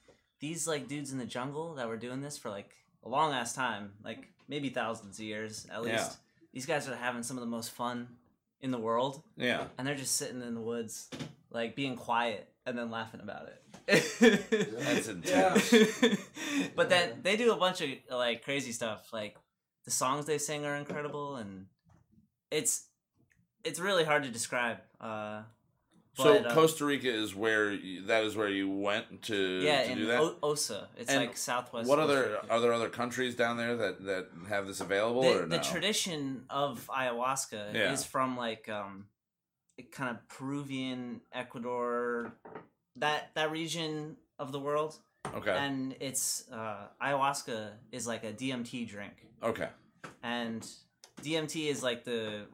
these 0.41 0.67
like 0.67 0.89
dudes 0.89 1.13
in 1.13 1.19
the 1.19 1.27
jungle 1.27 1.75
that 1.75 1.87
were 1.89 1.99
doing 1.99 2.21
this 2.23 2.39
for 2.39 2.51
like 2.51 2.71
a 3.05 3.09
long 3.09 3.33
ass 3.33 3.55
time 3.55 3.93
like 4.05 4.29
maybe 4.49 4.71
thousands 4.71 5.19
of 5.19 5.25
years 5.25 5.67
at 5.73 5.83
least 5.83 5.95
Yeah. 5.95 6.09
these 6.53 6.67
guys 6.67 6.89
are 6.89 6.97
having 6.97 7.23
some 7.23 7.37
of 7.37 7.43
the 7.43 7.51
most 7.51 7.71
fun 7.73 8.09
in 8.63 8.71
the 8.71 8.79
world 8.79 9.23
Yeah. 9.37 9.65
and 9.77 9.87
they're 9.87 9.95
just 9.95 10.17
sitting 10.17 10.41
in 10.43 10.55
the 10.55 10.61
woods 10.61 11.09
like 11.51 11.77
being 11.77 11.97
quiet 11.97 12.49
and 12.67 12.77
then 12.79 12.91
laughing 12.91 13.21
about 13.21 13.49
it 13.49 13.63
That's 13.91 15.09
intense. 15.15 15.75
but 16.77 16.89
then 16.89 17.21
they 17.23 17.37
do 17.37 17.53
a 17.53 17.57
bunch 17.57 17.81
of 17.81 17.91
like 18.11 18.45
crazy 18.45 18.73
stuff. 18.73 19.13
Like 19.13 19.37
the 19.85 19.91
songs 19.91 20.27
they 20.27 20.39
sing 20.39 20.65
are 20.65 20.77
incredible, 20.77 21.37
and 21.37 21.67
it's 22.51 22.87
it's 23.65 23.81
really 23.81 24.05
hard 24.05 24.23
to 24.25 24.31
describe. 24.31 24.79
Uh, 25.01 25.43
So 26.17 26.43
but, 26.43 26.47
uh, 26.51 26.55
Costa 26.55 26.85
Rica 26.85 27.09
is 27.09 27.35
where 27.35 27.73
you, 27.73 28.07
that 28.07 28.25
is 28.25 28.35
where 28.37 28.49
you 28.49 28.69
went 28.71 29.23
to 29.23 29.37
yeah, 29.63 29.85
to 29.85 29.93
in 29.93 29.99
do 29.99 30.07
that. 30.07 30.21
o- 30.21 30.37
Osa, 30.43 30.89
it's 30.97 31.11
And 31.11 31.21
like 31.21 31.37
southwest. 31.37 31.89
what 31.89 31.99
Costa 31.99 32.13
other 32.13 32.23
Rica. 32.43 32.47
are 32.53 32.61
there 32.61 32.73
other 32.73 32.89
countries 32.89 33.35
down 33.37 33.57
there 33.57 33.77
that 33.77 34.05
that 34.05 34.29
have 34.49 34.67
this 34.67 34.81
available 34.81 35.23
the, 35.23 35.43
or 35.43 35.47
the 35.47 35.57
no? 35.59 35.63
tradition 35.63 36.45
of 36.51 36.87
ayahuasca 36.89 37.75
Yeah. 37.75 37.93
is 37.93 38.05
from 38.05 38.37
like 38.37 38.69
um 38.69 39.07
kind 39.93 40.11
of 40.15 40.29
Peruvian, 40.29 41.23
Ecuador, 41.33 42.33
that 42.97 43.31
that 43.35 43.51
region 43.51 44.17
of 44.39 44.53
the 44.53 44.59
world, 44.61 44.97
okay. 45.35 45.53
and 45.57 45.95
it's 46.01 46.45
uh, 46.53 46.87
ayahuasca 47.03 47.71
is 47.93 48.07
like 48.07 48.25
a 48.25 48.33
DMT 48.33 48.89
drink. 48.89 49.15
okay. 49.43 49.69
and 50.23 50.67
DMT 51.23 51.69
is 51.71 51.83
like 51.83 52.05
the 52.05 52.47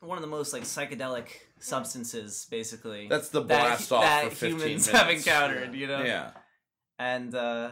one 0.00 0.16
of 0.16 0.22
the 0.22 0.28
most 0.28 0.52
like 0.52 0.62
psychedelic 0.62 1.28
substances, 1.58 2.46
basically. 2.50 3.08
That's 3.08 3.28
the 3.30 3.40
that- 3.42 3.48
blast 3.48 3.92
off 3.92 4.02
that 4.02 4.32
for 4.32 4.46
humans 4.46 4.62
minutes. 4.86 4.88
have 4.90 5.10
encountered, 5.10 5.74
you 5.74 5.86
know. 5.88 6.02
Yeah. 6.04 6.30
And 7.00 7.34
uh, 7.34 7.70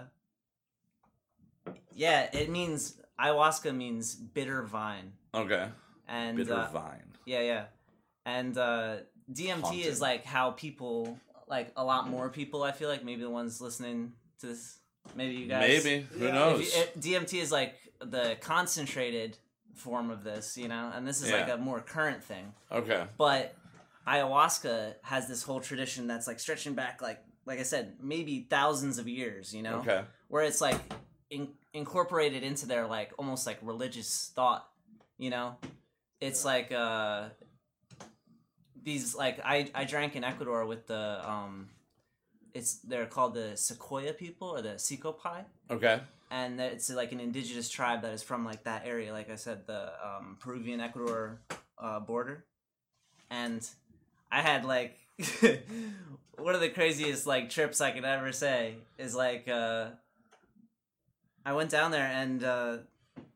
yeah, 1.94 2.28
it 2.32 2.50
means 2.50 3.00
ayahuasca 3.18 3.74
means 3.74 4.14
bitter 4.14 4.62
vine, 4.62 5.12
Okay. 5.34 5.68
and 6.08 6.36
Bitter 6.36 6.54
uh, 6.54 6.70
vine. 6.70 7.12
yeah, 7.24 7.40
yeah, 7.40 7.64
and 8.24 8.56
uh, 8.58 8.96
DMT 9.32 9.60
Haunted. 9.62 9.86
is 9.86 10.00
like 10.00 10.24
how 10.24 10.50
people, 10.52 11.18
like 11.48 11.72
a 11.76 11.84
lot 11.84 12.08
more 12.08 12.28
people, 12.28 12.62
I 12.62 12.72
feel 12.72 12.88
like 12.88 13.04
maybe 13.04 13.22
the 13.22 13.30
ones 13.30 13.60
listening 13.60 14.12
to 14.40 14.46
this, 14.48 14.78
maybe 15.14 15.34
you 15.34 15.46
guys, 15.46 15.84
Maybe. 15.84 16.06
Who 16.18 16.24
Yeah. 16.26 16.32
knows? 16.32 16.60
If 16.60 16.74
you- 16.76 16.82
it- 16.82 17.00
DMT 17.22 17.40
is 17.40 17.52
like 17.52 17.74
the 18.00 18.36
concentrated 18.40 19.38
form 19.74 20.10
of 20.10 20.24
this, 20.24 20.56
you 20.56 20.68
know, 20.68 20.90
and 20.94 21.06
this 21.06 21.22
is 21.22 21.30
like 21.30 21.48
a 21.48 21.56
more 21.56 21.80
current 21.80 22.22
thing. 22.24 22.52
okay. 22.72 23.06
But 23.18 23.54
ayahuasca 24.06 24.94
has 25.02 25.28
this 25.28 25.42
whole 25.42 25.60
tradition 25.60 26.06
that's 26.06 26.26
like 26.26 26.40
stretching 26.40 26.74
back, 26.74 27.02
like 27.02 27.22
like 27.44 27.60
I 27.60 27.62
said, 27.62 27.98
maybe 28.00 28.44
thousands 28.50 28.98
of 28.98 29.06
years, 29.06 29.54
you 29.54 29.62
know, 29.62 29.76
Okay. 29.78 30.04
where 30.28 30.42
it's 30.42 30.60
like 30.60 30.80
in- 31.30 31.54
incorporated 31.72 32.42
into 32.42 32.66
their 32.66 32.86
like 32.88 33.12
almost 33.18 33.46
like 33.46 33.58
religious 33.62 34.32
thought. 34.34 34.68
You 35.18 35.30
know, 35.30 35.56
it's 36.20 36.44
like 36.44 36.72
uh 36.72 37.28
these 38.86 39.14
like 39.14 39.36
I 39.44 39.68
I 39.74 39.84
drank 39.84 40.16
in 40.16 40.24
Ecuador 40.24 40.64
with 40.64 40.86
the 40.86 41.04
um, 41.28 41.68
it's 42.54 42.76
they're 42.90 43.04
called 43.16 43.34
the 43.34 43.48
Secoya 43.66 44.16
people 44.16 44.48
or 44.48 44.62
the 44.62 44.74
Siekopai 44.86 45.44
Okay. 45.70 46.00
and 46.30 46.60
it's 46.60 46.88
like 46.90 47.10
an 47.12 47.20
indigenous 47.20 47.68
tribe 47.68 48.00
that 48.02 48.12
is 48.14 48.22
from 48.22 48.44
like 48.50 48.62
that 48.64 48.82
area 48.86 49.12
like 49.18 49.28
i 49.30 49.34
said 49.46 49.58
the 49.66 49.82
um, 50.08 50.36
peruvian 50.40 50.80
ecuador 50.80 51.38
uh, 51.84 52.00
border 52.00 52.44
and 53.30 53.60
i 54.32 54.40
had 54.50 54.64
like 54.64 54.94
one 56.46 56.54
of 56.54 56.60
the 56.60 56.68
craziest 56.78 57.26
like 57.26 57.50
trips 57.50 57.80
i 57.80 57.90
could 57.90 58.04
ever 58.04 58.32
say 58.32 58.74
is 58.98 59.14
like 59.14 59.44
uh, 59.48 59.86
i 61.44 61.52
went 61.52 61.70
down 61.70 61.90
there 61.90 62.10
and 62.22 62.42
uh, 62.44 62.76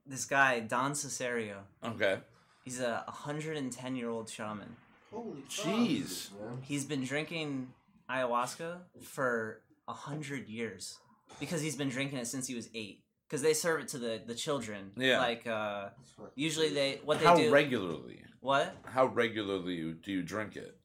this 0.07 0.25
guy 0.25 0.61
don 0.61 0.93
cesario 0.93 1.59
Okay. 1.85 2.19
he's 2.65 2.81
a 2.81 3.03
110 3.07 3.97
year 3.97 4.09
old 4.09 4.29
shaman 4.31 4.77
Holy 5.13 5.43
Jeez. 5.49 6.29
he's 6.63 6.85
been 6.85 7.05
drinking 7.05 7.69
ayahuasca 8.09 8.79
for 9.03 9.61
a 9.89 9.93
hundred 9.93 10.49
years 10.49 10.99
because 11.39 11.61
he's 11.61 11.77
been 11.77 11.89
drinking 11.89 12.19
it 12.19 12.27
since 12.27 12.47
he 12.47 12.55
was 12.55 12.69
eight. 12.75 13.03
Because 13.29 13.43
they 13.43 13.55
serve 13.55 13.81
it 13.83 13.89
to 13.89 13.99
the 13.99 14.21
the 14.27 14.35
children. 14.35 14.91
Yeah. 14.97 15.19
Like 15.21 15.47
uh, 15.47 15.91
usually 16.35 16.71
they 16.71 17.01
what 17.05 17.21
they 17.21 17.27
How 17.27 17.37
do. 17.37 17.51
regularly? 17.53 18.23
what 18.41 18.75
How 18.85 19.07
regularly 19.07 19.95
do 20.03 20.11
you 20.13 20.23
drink 20.23 20.57
it? 20.57 20.77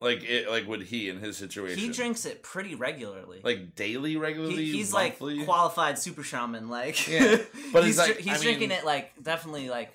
Like 0.00 0.24
it, 0.24 0.48
like 0.48 0.66
would 0.66 0.82
he 0.84 1.10
in 1.10 1.18
his 1.20 1.36
situation? 1.36 1.78
he 1.78 1.90
drinks 1.90 2.24
it 2.24 2.42
pretty 2.42 2.74
regularly. 2.74 3.40
like 3.44 3.74
daily, 3.74 4.16
regularly. 4.16 4.56
He, 4.64 4.72
he's 4.72 4.92
monthly? 4.92 5.36
like 5.36 5.44
qualified 5.46 5.98
super 5.98 6.22
shaman. 6.22 6.70
Like 6.70 7.06
Yeah, 7.06 7.36
but 7.72 7.84
he's 7.84 7.98
it's 7.98 8.08
like- 8.08 8.12
dr- 8.14 8.24
he's 8.24 8.40
I 8.40 8.42
drinking 8.44 8.68
mean- 8.70 8.78
it 8.78 8.84
like 8.86 9.12
definitely 9.22 9.68
like 9.68 9.92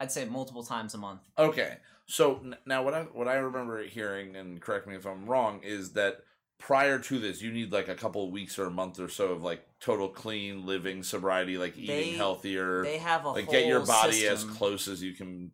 I'd 0.00 0.12
say 0.12 0.24
multiple 0.24 0.62
times 0.64 0.94
a 0.94 0.98
month. 0.98 1.20
Okay, 1.38 1.76
so 2.06 2.40
n- 2.44 2.56
now 2.66 2.82
what 2.82 2.94
I 2.94 3.02
what 3.04 3.28
I 3.28 3.34
remember 3.36 3.82
hearing, 3.84 4.36
and 4.36 4.60
correct 4.60 4.86
me 4.86 4.96
if 4.96 5.06
I'm 5.06 5.26
wrong, 5.26 5.60
is 5.62 5.92
that 5.92 6.18
prior 6.58 6.98
to 6.98 7.18
this, 7.18 7.42
you 7.42 7.52
need 7.52 7.72
like 7.72 7.88
a 7.88 7.94
couple 7.94 8.24
of 8.24 8.30
weeks 8.30 8.58
or 8.58 8.66
a 8.66 8.70
month 8.70 8.98
or 9.00 9.08
so 9.08 9.28
of 9.32 9.42
like 9.42 9.66
total 9.80 10.08
clean 10.08 10.66
living, 10.66 11.02
sobriety, 11.02 11.58
like 11.58 11.76
eating 11.76 11.86
They- 12.12 12.16
healthier, 12.16 12.82
They 12.82 12.98
have 12.98 13.24
a 13.24 13.30
like 13.30 13.44
whole 13.44 13.52
get 13.52 13.66
your 13.66 13.84
body 13.84 14.12
system. 14.12 14.50
as 14.50 14.56
close 14.56 14.88
as 14.88 15.02
you 15.02 15.12
can. 15.14 15.52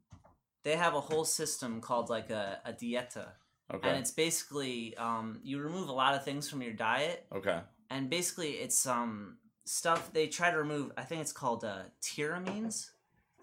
They 0.63 0.77
have 0.77 0.95
a 0.95 1.01
whole 1.01 1.25
system 1.25 1.81
called 1.81 2.11
like 2.11 2.31
a, 2.31 2.61
a 2.67 2.73
dieta, 2.73 3.29
Okay, 3.73 3.89
and 3.89 3.99
it's 3.99 4.11
basically 4.11 4.95
um, 4.97 5.41
you 5.43 5.59
remove 5.61 5.89
a 5.89 5.93
lot 5.93 6.15
of 6.15 6.25
things 6.25 6.51
from 6.51 6.61
your 6.63 6.75
diet, 6.75 7.27
okay, 7.35 7.61
and 7.89 8.11
basically 8.11 8.51
it's 8.53 8.87
um 8.87 9.37
stuff 9.65 10.13
they 10.13 10.27
try 10.27 10.51
to 10.51 10.57
remove 10.59 10.91
i 10.97 11.03
think 11.03 11.21
it's 11.21 11.33
called 11.33 11.65
uh 11.65 11.83
tyramines 12.03 12.91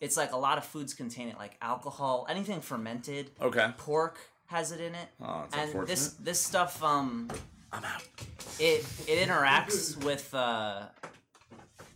it's 0.02 0.16
like 0.18 0.32
a 0.32 0.38
lot 0.38 0.58
of 0.58 0.64
foods 0.66 0.94
contain 0.94 1.28
it 1.28 1.38
like 1.38 1.58
alcohol 1.62 2.26
anything 2.30 2.62
fermented 2.62 3.32
okay. 3.42 3.72
pork 3.78 4.18
has 4.48 4.72
it 4.72 4.80
in 4.80 4.94
it 4.96 5.08
Oh, 5.22 5.44
it's 5.46 5.54
and 5.56 5.62
unfortunate. 5.64 5.88
this 5.88 6.08
this 6.14 6.40
stuff 6.42 6.82
um 6.84 7.30
I'm 7.72 7.84
out. 7.84 8.04
it 8.60 8.86
it 9.08 9.28
interacts 9.28 10.02
with 10.04 10.34
uh 10.34 10.84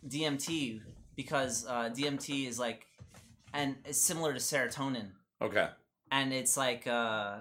dmt 0.08 0.82
because 1.16 1.66
uh 1.68 1.90
dmt 1.96 2.48
is 2.48 2.60
like 2.60 2.86
and 3.54 3.76
it's 3.86 3.98
similar 4.00 4.34
to 4.34 4.40
serotonin 4.40 5.10
Okay, 5.42 5.68
and 6.12 6.32
it's 6.34 6.56
like 6.58 6.86
uh 6.88 7.38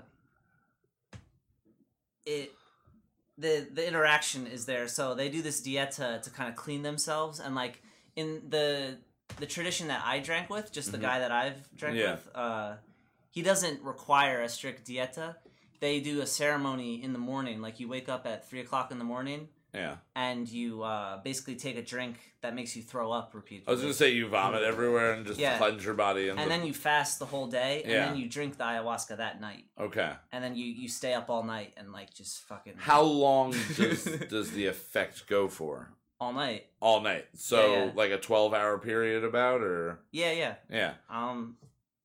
it 2.27 2.53
the 3.39 3.67
the 3.73 3.87
interaction 3.87 4.47
is 4.47 4.67
there 4.67 4.87
so 4.89 5.15
they 5.15 5.29
do 5.29 5.43
this 5.43 5.61
dieta 5.61 6.21
to 6.23 6.31
kind 6.31 6.49
of 6.49 6.57
clean 6.57 6.83
themselves 6.83 7.41
and 7.41 7.55
like 7.55 7.83
in 8.17 8.43
the 8.49 8.97
the 9.39 9.47
tradition 9.47 9.89
that 9.89 10.03
i 10.05 10.19
drank 10.19 10.51
with 10.51 10.73
just 10.73 10.93
the 10.93 10.99
Mhm. 10.99 11.03
guy 11.03 11.19
that 11.21 11.33
i've 11.33 11.77
drank 11.77 11.97
Yeah. 11.97 12.13
with 12.13 12.29
uh 12.35 12.75
he 13.31 13.43
doesn't 13.43 13.83
require 13.83 14.43
a 14.43 14.49
strict 14.49 14.87
dieta 14.87 15.37
they 15.81 16.01
do 16.01 16.21
a 16.21 16.27
ceremony 16.27 17.03
in 17.03 17.13
the 17.13 17.19
morning 17.19 17.61
like 17.63 17.81
you 17.81 17.89
wake 17.89 18.09
up 18.09 18.27
at 18.27 18.49
three 18.49 18.61
o'clock 18.61 18.91
in 18.91 18.99
the 18.99 19.05
morning 19.05 19.49
yeah. 19.73 19.97
and 20.17 20.49
you 20.49 20.83
uh 20.83 21.23
basically 21.23 21.55
take 21.55 21.77
a 21.77 21.83
drink 21.83 22.17
that 22.43 22.55
makes 22.55 22.75
you 22.75 22.83
throw 22.83 23.13
up 23.13 23.33
repeatedly 23.35 23.69
I 23.69 23.73
was 23.73 23.81
gonna 23.83 23.95
say 23.95 24.11
you 24.11 24.27
vomit 24.27 24.63
everywhere 24.63 25.13
and 25.13 25.25
just 25.25 25.39
Yeah. 25.39 25.59
cleanse 25.59 25.85
your 25.85 25.95
body 25.95 26.29
and, 26.29 26.41
and 26.41 26.51
then 26.51 26.67
you 26.67 26.75
fast 26.75 27.19
the 27.21 27.27
whole 27.27 27.47
day 27.47 27.83
and 27.85 27.93
Yeah. 27.93 28.07
then 28.07 28.17
you 28.17 28.29
drink 28.29 28.57
the 28.59 28.65
ayahuasca 28.65 29.17
that 29.19 29.41
night 29.41 29.67
okay. 29.79 30.13
and 30.33 30.43
then 30.43 30.57
you 30.57 30.67
you 30.67 30.89
stay 30.89 31.15
up 31.15 31.31
all 31.31 31.45
night 31.45 31.73
and 31.77 31.93
like 31.93 32.13
just 32.13 32.43
fucking 32.49 32.75
How 32.79 33.03
long 33.03 33.53
does 33.77 34.05
does 34.29 34.51
the 34.53 34.67
effect 34.67 35.27
go 35.29 35.47
for? 35.49 35.93
All 36.21 36.33
night. 36.33 36.67
All 36.81 37.01
night. 37.01 37.27
So 37.35 37.73
Yeah, 37.73 37.85
yeah. 37.87 37.91
like 37.95 38.11
a 38.11 38.19
twelve 38.19 38.53
hour 38.55 38.79
period 38.79 39.25
about 39.25 39.61
or 39.63 39.99
Yeah, 40.13 40.33
yeah. 40.33 40.55
yeah. 40.71 40.93
Um, 41.09 41.57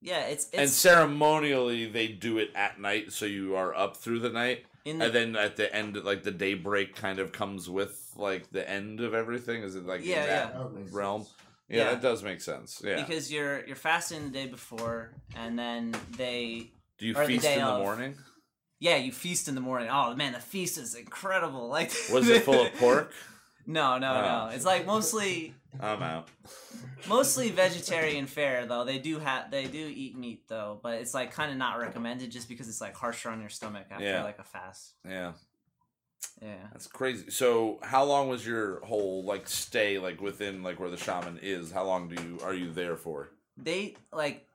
yeah. 0.02 0.22
It's 0.28 0.50
and 0.54 0.70
ceremonially 0.70 1.88
they 1.88 2.08
do 2.08 2.38
it 2.38 2.52
at 2.56 2.80
night 2.80 3.12
so 3.12 3.26
you 3.26 3.56
are 3.56 3.76
up 3.76 3.98
through 3.98 4.20
the 4.20 4.30
night 4.30 4.66
in 4.86 5.00
the 5.00 5.06
and 5.06 5.14
then 5.14 5.36
at 5.36 5.56
the 5.56 5.74
end 5.76 5.96
like 6.04 6.24
the 6.24 6.32
daybreak 6.32 6.96
kind 6.96 7.20
of 7.20 7.32
comes 7.32 7.70
with 7.70 8.12
like 8.16 8.50
the 8.52 8.68
end 8.70 9.02
of 9.02 9.14
everything 9.14 9.64
is 9.64 9.76
it 9.76 9.86
like 9.86 10.02
in 10.02 10.08
Yeah, 10.10 10.26
that 10.26 10.54
That 10.54 10.72
would 10.72 10.94
realm 10.94 11.26
yeah, 11.68 11.78
Yeah. 11.78 11.84
that 11.92 12.02
does 12.04 12.22
make 12.24 12.40
sense 12.42 12.82
yeah 12.86 12.98
because 12.98 13.32
you're 13.32 13.66
you're 13.66 13.76
fasting 13.76 14.26
the 14.26 14.30
day 14.30 14.46
before 14.48 15.10
and 15.36 15.58
then 15.58 15.96
they 16.18 16.70
do 17.00 17.08
you 17.08 17.16
or 17.16 17.22
the 17.26 17.34
feast 17.34 17.46
in 17.46 17.60
the 17.60 17.66
of. 17.66 17.82
morning 17.82 18.16
yeah 18.80 18.98
you 18.98 19.12
feast 19.12 19.48
in 19.48 19.56
the 19.56 19.62
morning. 19.62 19.90
Oh 19.92 20.14
man, 20.16 20.34
the 20.34 20.40
feast 20.40 20.78
is 20.78 20.94
incredible. 20.96 21.68
Like 21.70 21.92
was 22.14 22.30
it 22.30 22.44
full 22.44 22.66
of 22.68 22.74
pork 22.80 23.12
No, 23.68 23.98
no, 23.98 24.14
Oh. 24.14 24.22
no. 24.50 24.56
It's 24.56 24.66
like 24.66 24.86
mostly 24.86 25.54
i'm 25.82 26.02
out 26.02 26.30
mostly 27.10 27.50
vegetarian 27.50 28.26
fare 28.28 28.66
though. 28.66 28.86
They 28.86 28.98
do 29.00 29.20
have 29.20 29.52
they 29.52 29.66
do 29.66 29.92
eat 29.94 30.18
meat 30.18 30.48
though, 30.48 30.80
but 30.82 30.96
it's 30.96 31.14
like 31.14 31.32
kind 31.32 31.52
of 31.52 31.58
not 31.58 31.80
recommended 31.80 32.32
just 32.32 32.48
because 32.48 32.70
it's 32.70 32.80
like 32.82 32.96
harsher 32.96 33.30
on 33.30 33.40
your 33.42 33.50
stomach 33.50 33.86
after 33.92 34.06
Yeah. 34.06 34.24
like 34.24 34.40
a 34.40 34.44
fast. 34.44 34.94
yeah 35.08 35.34
Yeah. 36.42 36.68
that's 36.72 36.88
crazy 36.88 37.30
so 37.30 37.80
how 37.84 38.04
long 38.06 38.30
was 38.30 38.46
your 38.46 38.84
whole 38.86 39.24
like 39.24 39.48
stay 39.48 40.00
like 40.00 40.22
within 40.22 40.64
like 40.64 40.80
where 40.80 40.90
the 40.90 40.98
shaman 40.98 41.40
is 41.42 41.72
how 41.72 41.84
long 41.86 42.08
do 42.10 42.22
you 42.24 42.40
are 42.44 42.54
you 42.54 42.72
there 42.72 42.96
for 42.98 43.30
they 43.58 43.96
like 44.14 44.46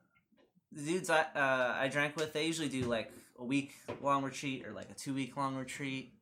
the 0.71 0.81
dudes 0.83 1.09
I 1.09 1.21
uh, 1.35 1.75
I 1.79 1.87
drank 1.89 2.15
with. 2.15 2.31
They 2.33 2.45
usually 2.47 2.69
do 2.69 2.83
like 2.83 3.11
a 3.37 3.43
week 3.43 3.73
long 4.01 4.23
retreat 4.23 4.65
or 4.65 4.71
like 4.73 4.89
a 4.89 4.93
two 4.93 5.13
week 5.13 5.35
long 5.35 5.55
retreat, 5.57 6.13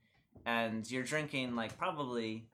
and 0.45 0.89
you're 0.89 1.03
drinking 1.03 1.55
like 1.55 1.77
probably 1.77 2.47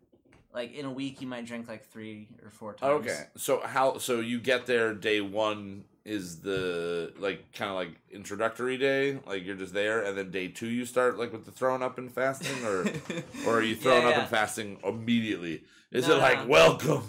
like 0.55 0.73
in 0.73 0.85
a 0.85 0.91
week 0.91 1.21
you 1.21 1.27
might 1.27 1.45
drink 1.45 1.67
like 1.67 1.85
three 1.91 2.29
or 2.43 2.49
four 2.49 2.73
times. 2.73 3.05
Okay, 3.05 3.23
so 3.37 3.59
how? 3.59 3.97
So 3.99 4.21
you 4.21 4.39
get 4.39 4.65
there. 4.65 4.93
Day 4.93 5.21
one 5.21 5.83
is 6.05 6.39
the 6.41 7.13
like 7.19 7.51
kind 7.53 7.69
of 7.71 7.75
like 7.77 7.89
introductory 8.11 8.77
day, 8.77 9.19
like 9.27 9.43
you're 9.45 9.55
just 9.55 9.73
there, 9.73 10.03
and 10.03 10.17
then 10.17 10.31
day 10.31 10.47
two 10.47 10.67
you 10.67 10.85
start 10.85 11.19
like 11.19 11.31
with 11.33 11.45
the 11.45 11.51
throwing 11.51 11.83
up 11.83 11.97
and 11.97 12.11
fasting, 12.11 12.63
or 12.65 12.85
or 13.47 13.59
are 13.59 13.63
you 13.63 13.75
throwing 13.75 14.03
Yeah, 14.03 14.09
up 14.09 14.15
yeah. 14.15 14.21
and 14.21 14.29
fasting 14.29 14.77
immediately? 14.83 15.63
Is 15.91 16.07
No, 16.07 16.15
it 16.15 16.19
like 16.19 16.39
no. 16.39 16.47
welcome, 16.47 17.03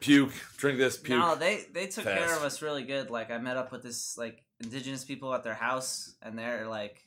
puke, 0.00 0.32
drink 0.56 0.78
this 0.78 0.96
puke? 0.96 1.18
No, 1.18 1.34
they 1.34 1.64
they 1.72 1.86
took 1.86 2.04
care 2.04 2.36
of 2.36 2.42
us 2.42 2.62
really 2.62 2.84
good. 2.84 3.10
Like 3.10 3.30
I 3.30 3.38
met 3.38 3.56
up 3.56 3.72
with 3.72 3.82
this 3.82 4.16
like 4.18 4.42
indigenous 4.60 5.04
people 5.04 5.32
at 5.34 5.42
their 5.44 5.54
house, 5.54 6.14
and 6.22 6.38
they're 6.38 6.68
like 6.68 7.00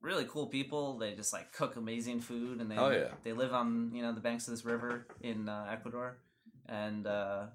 really 0.00 0.24
cool 0.28 0.46
people. 0.46 0.98
They 0.98 1.14
just 1.14 1.32
like 1.32 1.52
cook 1.52 1.76
amazing 1.76 2.20
food, 2.20 2.60
and 2.60 2.70
they 2.70 2.74
Hell 2.74 2.92
yeah. 2.92 3.08
they 3.24 3.32
live 3.32 3.52
on 3.52 3.90
you 3.94 4.02
know 4.02 4.12
the 4.12 4.20
banks 4.20 4.46
of 4.48 4.52
this 4.52 4.64
river 4.64 5.06
in 5.20 5.48
uh, 5.48 5.66
Ecuador, 5.70 6.18
and 6.66 7.06
uh, 7.06 7.46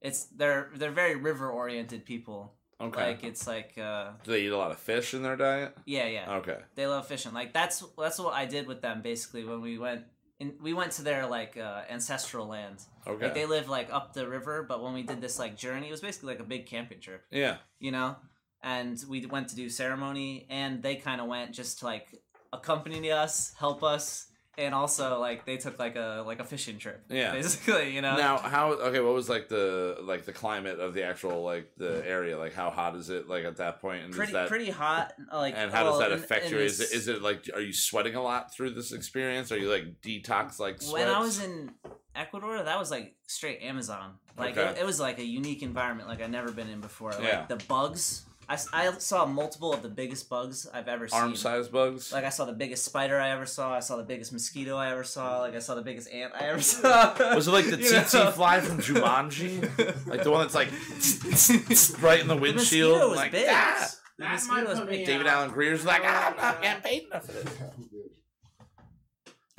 it's 0.00 0.24
they're 0.26 0.70
they're 0.74 0.90
very 0.92 1.14
river 1.16 1.50
oriented 1.50 2.04
people. 2.04 2.54
okay. 2.80 3.08
Like 3.08 3.24
it's 3.24 3.46
like 3.46 3.78
uh, 3.78 4.10
Do 4.24 4.32
they 4.32 4.42
eat 4.42 4.52
a 4.52 4.56
lot 4.58 4.70
of 4.72 4.78
fish 4.78 5.14
in 5.14 5.22
their 5.22 5.36
diet? 5.36 5.76
yeah 5.86 6.06
yeah 6.06 6.36
Okay. 6.38 6.58
they 6.74 6.86
love 6.86 7.06
fishing. 7.06 7.32
Like 7.32 7.52
that's 7.52 7.84
that's 7.98 8.18
what 8.18 8.34
I 8.34 8.46
did 8.46 8.66
with 8.66 8.80
them 8.82 9.02
basically 9.02 9.44
when 9.44 9.60
we 9.60 9.78
went. 9.78 10.02
In, 10.40 10.54
we 10.60 10.72
went 10.74 10.90
to 10.92 11.02
their 11.02 11.28
like 11.28 11.56
uh, 11.56 11.82
ancestral 11.88 12.48
land. 12.48 12.78
Okay. 13.06 13.26
Like 13.26 13.34
they 13.34 13.46
live 13.46 13.68
like 13.68 13.88
up 13.92 14.12
the 14.12 14.26
river, 14.28 14.64
but 14.68 14.82
when 14.82 14.92
we 14.92 15.04
did 15.04 15.20
this 15.20 15.38
like 15.38 15.56
journey, 15.56 15.86
it 15.86 15.92
was 15.92 16.00
basically 16.00 16.32
like 16.32 16.40
a 16.40 16.48
big 16.54 16.66
camping 16.66 16.98
trip. 17.00 17.22
yeah. 17.30 17.58
you 17.78 17.92
know 17.92 18.16
and 18.62 19.02
we 19.08 19.24
went 19.26 19.48
to 19.48 19.56
do 19.56 19.68
ceremony 19.68 20.46
and 20.50 20.82
they 20.82 20.96
kind 20.96 21.20
of 21.20 21.26
went 21.26 21.52
just 21.52 21.80
to 21.80 21.84
like 21.86 22.08
accompany 22.52 23.10
us 23.10 23.52
help 23.58 23.82
us 23.82 24.26
and 24.58 24.74
also 24.74 25.18
like 25.18 25.46
they 25.46 25.56
took 25.56 25.78
like 25.78 25.96
a 25.96 26.22
like 26.26 26.38
a 26.38 26.44
fishing 26.44 26.76
trip 26.78 27.02
Yeah. 27.08 27.32
basically 27.32 27.94
you 27.94 28.02
know 28.02 28.16
Now, 28.16 28.36
how? 28.36 28.72
Okay, 28.72 29.00
what 29.00 29.14
was 29.14 29.26
like 29.28 29.48
the 29.48 29.96
like 30.02 30.26
the 30.26 30.32
climate 30.32 30.78
of 30.78 30.92
the 30.92 31.04
actual 31.04 31.42
like 31.42 31.72
the 31.78 32.02
area? 32.06 32.36
Like, 32.38 32.52
how 32.52 32.68
hot 32.68 32.94
is 32.94 33.08
it? 33.08 33.28
Like 33.28 33.46
at 33.46 33.56
that 33.56 33.80
point, 33.80 34.04
and 34.04 34.12
pretty 34.12 34.30
is 34.30 34.34
that 34.34 34.48
pretty 34.48 34.70
hot 34.70 35.14
like 35.32 35.54
and 35.56 35.72
how 35.72 35.84
well, 35.84 35.98
does 35.98 36.00
that 36.08 36.12
affect 36.12 36.46
in 36.46 36.52
you? 36.52 36.58
Is 36.58 36.80
it 36.80 36.92
is 36.92 37.08
it 37.08 37.22
like 37.22 37.48
are 37.54 37.62
you 37.62 37.72
sweating 37.72 38.14
a 38.14 38.22
lot 38.22 38.52
through 38.54 38.70
this 38.74 38.92
experience? 38.92 39.50
Are 39.52 39.56
you 39.58 39.70
like 39.70 40.02
detox 40.02 40.58
like 40.60 40.82
sweats? 40.82 40.92
when 40.92 41.08
i 41.08 41.18
was 41.18 41.42
in 41.42 41.70
ecuador 42.14 42.62
that 42.62 42.78
was 42.78 42.90
like 42.90 43.16
straight 43.26 43.62
amazon 43.62 44.12
like 44.36 44.56
Okay. 44.58 44.72
it, 44.72 44.82
it 44.82 44.84
was 44.86 45.00
like 45.00 45.18
a 45.18 45.24
unique 45.24 45.62
environment 45.62 46.06
like 46.10 46.20
i'd 46.20 46.30
never 46.30 46.52
been 46.52 46.68
in 46.68 46.82
before 46.82 47.10
like 47.12 47.22
Yeah. 47.22 47.46
the 47.48 47.56
bugs 47.68 48.26
I, 48.48 48.54
s- 48.54 48.68
I 48.72 48.90
saw 48.98 49.24
multiple 49.24 49.72
of 49.72 49.82
the 49.82 49.88
biggest 49.88 50.28
bugs 50.28 50.66
I've 50.74 50.88
ever 50.88 51.08
seen. 51.08 51.18
Arm 51.20 51.36
size 51.36 51.68
bugs. 51.68 52.12
Like 52.12 52.24
I 52.24 52.28
saw 52.28 52.44
the 52.44 52.52
biggest 52.52 52.84
spider 52.84 53.18
I 53.18 53.30
ever 53.30 53.46
saw. 53.46 53.72
I 53.72 53.80
saw 53.80 53.96
the 53.96 54.02
biggest 54.02 54.32
mosquito 54.32 54.76
I 54.76 54.90
ever 54.92 55.04
saw. 55.04 55.38
Like 55.40 55.54
I 55.54 55.58
saw 55.60 55.74
the 55.74 55.82
biggest 55.82 56.10
ant 56.12 56.32
I 56.38 56.46
ever 56.48 56.60
saw. 56.62 57.34
was 57.34 57.48
it 57.48 57.52
like 57.52 57.66
the 57.66 57.76
You 57.78 57.92
know? 57.92 57.98
tsetse 58.02 58.32
fly 58.34 58.60
from 58.60 58.78
Jumanji? 58.78 60.06
like 60.06 60.22
the 60.24 60.30
one 60.30 60.40
that's 60.42 60.54
like 60.54 60.68
right 62.02 62.20
in 62.20 62.28
the 62.28 62.34
The 62.34 62.40
windshield? 62.40 62.92
mosquito 62.92 63.08
was 63.08 63.16
like 63.16 63.32
big. 63.32 63.46
ah! 63.48 63.88
The 64.18 64.24
That 64.24 64.32
mosquito 64.32 64.54
might 64.56 64.68
was 64.68 64.78
put 64.80 64.90
me 64.90 64.96
big. 64.98 65.06
David 65.06 65.26
out. 65.26 65.36
Alan 65.38 65.50
Grier's 65.50 65.84
like, 65.86 66.02
ah, 66.04 66.30
I'm 66.30 66.36
not 66.36 66.62
getting 66.62 66.82
paid 66.82 67.02
enough 67.04 67.24
for 67.24 67.32
this. 67.32 67.44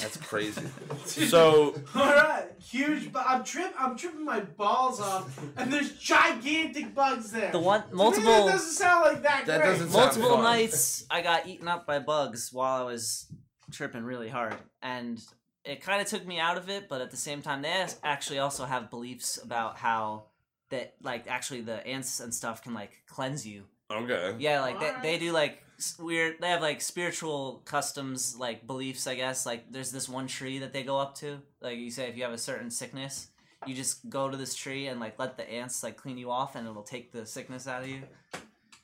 Dude. 0.04 0.12
That's 0.12 0.28
crazy. 0.28 0.62
So 1.06 1.76
All 1.96 2.02
right, 2.06 2.46
huge. 2.64 3.12
Bu- 3.12 3.20
I'm 3.20 3.44
trip. 3.44 3.74
I'm 3.78 3.96
tripping 3.98 4.24
my 4.26 4.40
balls 4.42 5.02
off, 5.02 5.38
and 5.58 5.72
there's 5.72 5.92
gigantic 5.94 6.96
bugs 6.96 7.32
there. 7.32 7.52
The 7.52 7.60
one 7.60 7.82
To 7.84 7.88
me, 7.90 7.94
multiple 7.96 8.46
That 8.46 8.52
doesn't 8.54 8.72
sound 8.74 9.06
like 9.06 9.24
that. 9.24 9.46
That 9.46 9.62
great. 9.62 9.72
doesn't 9.72 9.90
sound 9.90 10.06
multiple 10.06 10.36
fun. 10.36 10.44
nights 10.44 11.06
I 11.10 11.22
got 11.22 11.48
eaten 11.48 11.68
up 11.68 11.86
by 11.86 12.00
bugs 12.00 12.50
while 12.54 12.82
I 12.82 12.86
was 12.86 13.28
tripping 13.72 14.04
really 14.04 14.30
hard, 14.30 14.56
and 14.82 15.22
it 15.66 15.82
kind 15.82 16.02
of 16.02 16.08
took 16.08 16.26
me 16.26 16.40
out 16.40 16.58
of 16.58 16.70
it. 16.70 16.88
But 16.90 17.02
at 17.02 17.12
the 17.12 17.18
same 17.18 17.42
time, 17.42 17.62
they 17.62 17.86
actually 18.04 18.40
also 18.40 18.66
have 18.66 18.90
beliefs 18.90 19.38
about 19.44 19.78
how 19.78 20.26
that 20.70 20.96
like 21.02 21.26
actually 21.28 21.62
the 21.62 21.86
ants 21.86 22.20
and 22.20 22.34
stuff 22.34 22.62
can 22.64 22.74
like 22.74 22.92
cleanse 23.08 23.46
you. 23.46 23.64
okay. 23.92 24.36
Yeah, 24.40 24.62
like 24.62 24.80
they, 24.80 24.88
Alright. 24.88 25.04
they 25.04 25.18
do 25.20 25.32
like 25.32 25.52
s- 25.52 25.63
weird. 26.00 26.36
They 26.40 26.50
have 26.50 26.62
like 26.62 26.82
spiritual 26.82 27.62
customs, 27.66 28.36
like 28.38 28.66
beliefs. 28.68 29.08
I 29.08 29.16
guess 29.16 29.46
like 29.46 29.72
there's 29.72 29.92
this 29.92 30.08
one 30.10 30.28
tree 30.28 30.60
that 30.60 30.74
they 30.74 30.84
go 30.84 30.98
up 31.00 31.16
to. 31.16 31.40
Like 31.62 31.78
you 31.78 31.92
say, 31.92 32.08
if 32.10 32.18
you 32.18 32.24
have 32.24 32.34
a 32.34 32.38
certain 32.38 32.70
sickness, 32.72 33.28
you 33.66 33.74
just 33.76 34.10
go 34.10 34.30
to 34.30 34.38
this 34.38 34.56
tree 34.56 34.88
and 34.88 35.00
like 35.00 35.18
let 35.20 35.38
the 35.38 35.50
ants 35.50 35.84
like 35.84 35.98
clean 35.98 36.18
you 36.18 36.32
off, 36.32 36.56
and 36.56 36.68
it'll 36.68 36.84
take 36.84 37.12
the 37.12 37.26
sickness 37.26 37.68
out 37.68 37.84
of 37.84 37.90
you. 37.90 38.02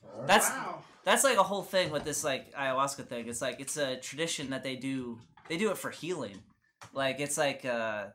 Alright. 0.04 0.26
That's 0.26 0.48
Wow. 0.48 0.82
that's 1.04 1.24
like 1.24 1.36
a 1.38 1.42
whole 1.42 1.62
thing 1.62 1.90
with 1.90 2.04
this 2.04 2.24
like 2.24 2.52
ayahuasca 2.54 3.06
thing. 3.06 3.28
It's 3.28 3.42
like 3.42 3.60
it's 3.60 3.76
a 3.76 3.96
tradition 3.96 4.50
that 4.50 4.62
they 4.64 4.76
do. 4.76 5.18
They 5.48 5.56
do 5.56 5.70
it 5.70 5.78
for 5.78 5.90
healing. 5.90 6.38
Like 6.92 7.20
it's 7.20 7.36
like 7.38 7.64
uh, 7.64 8.06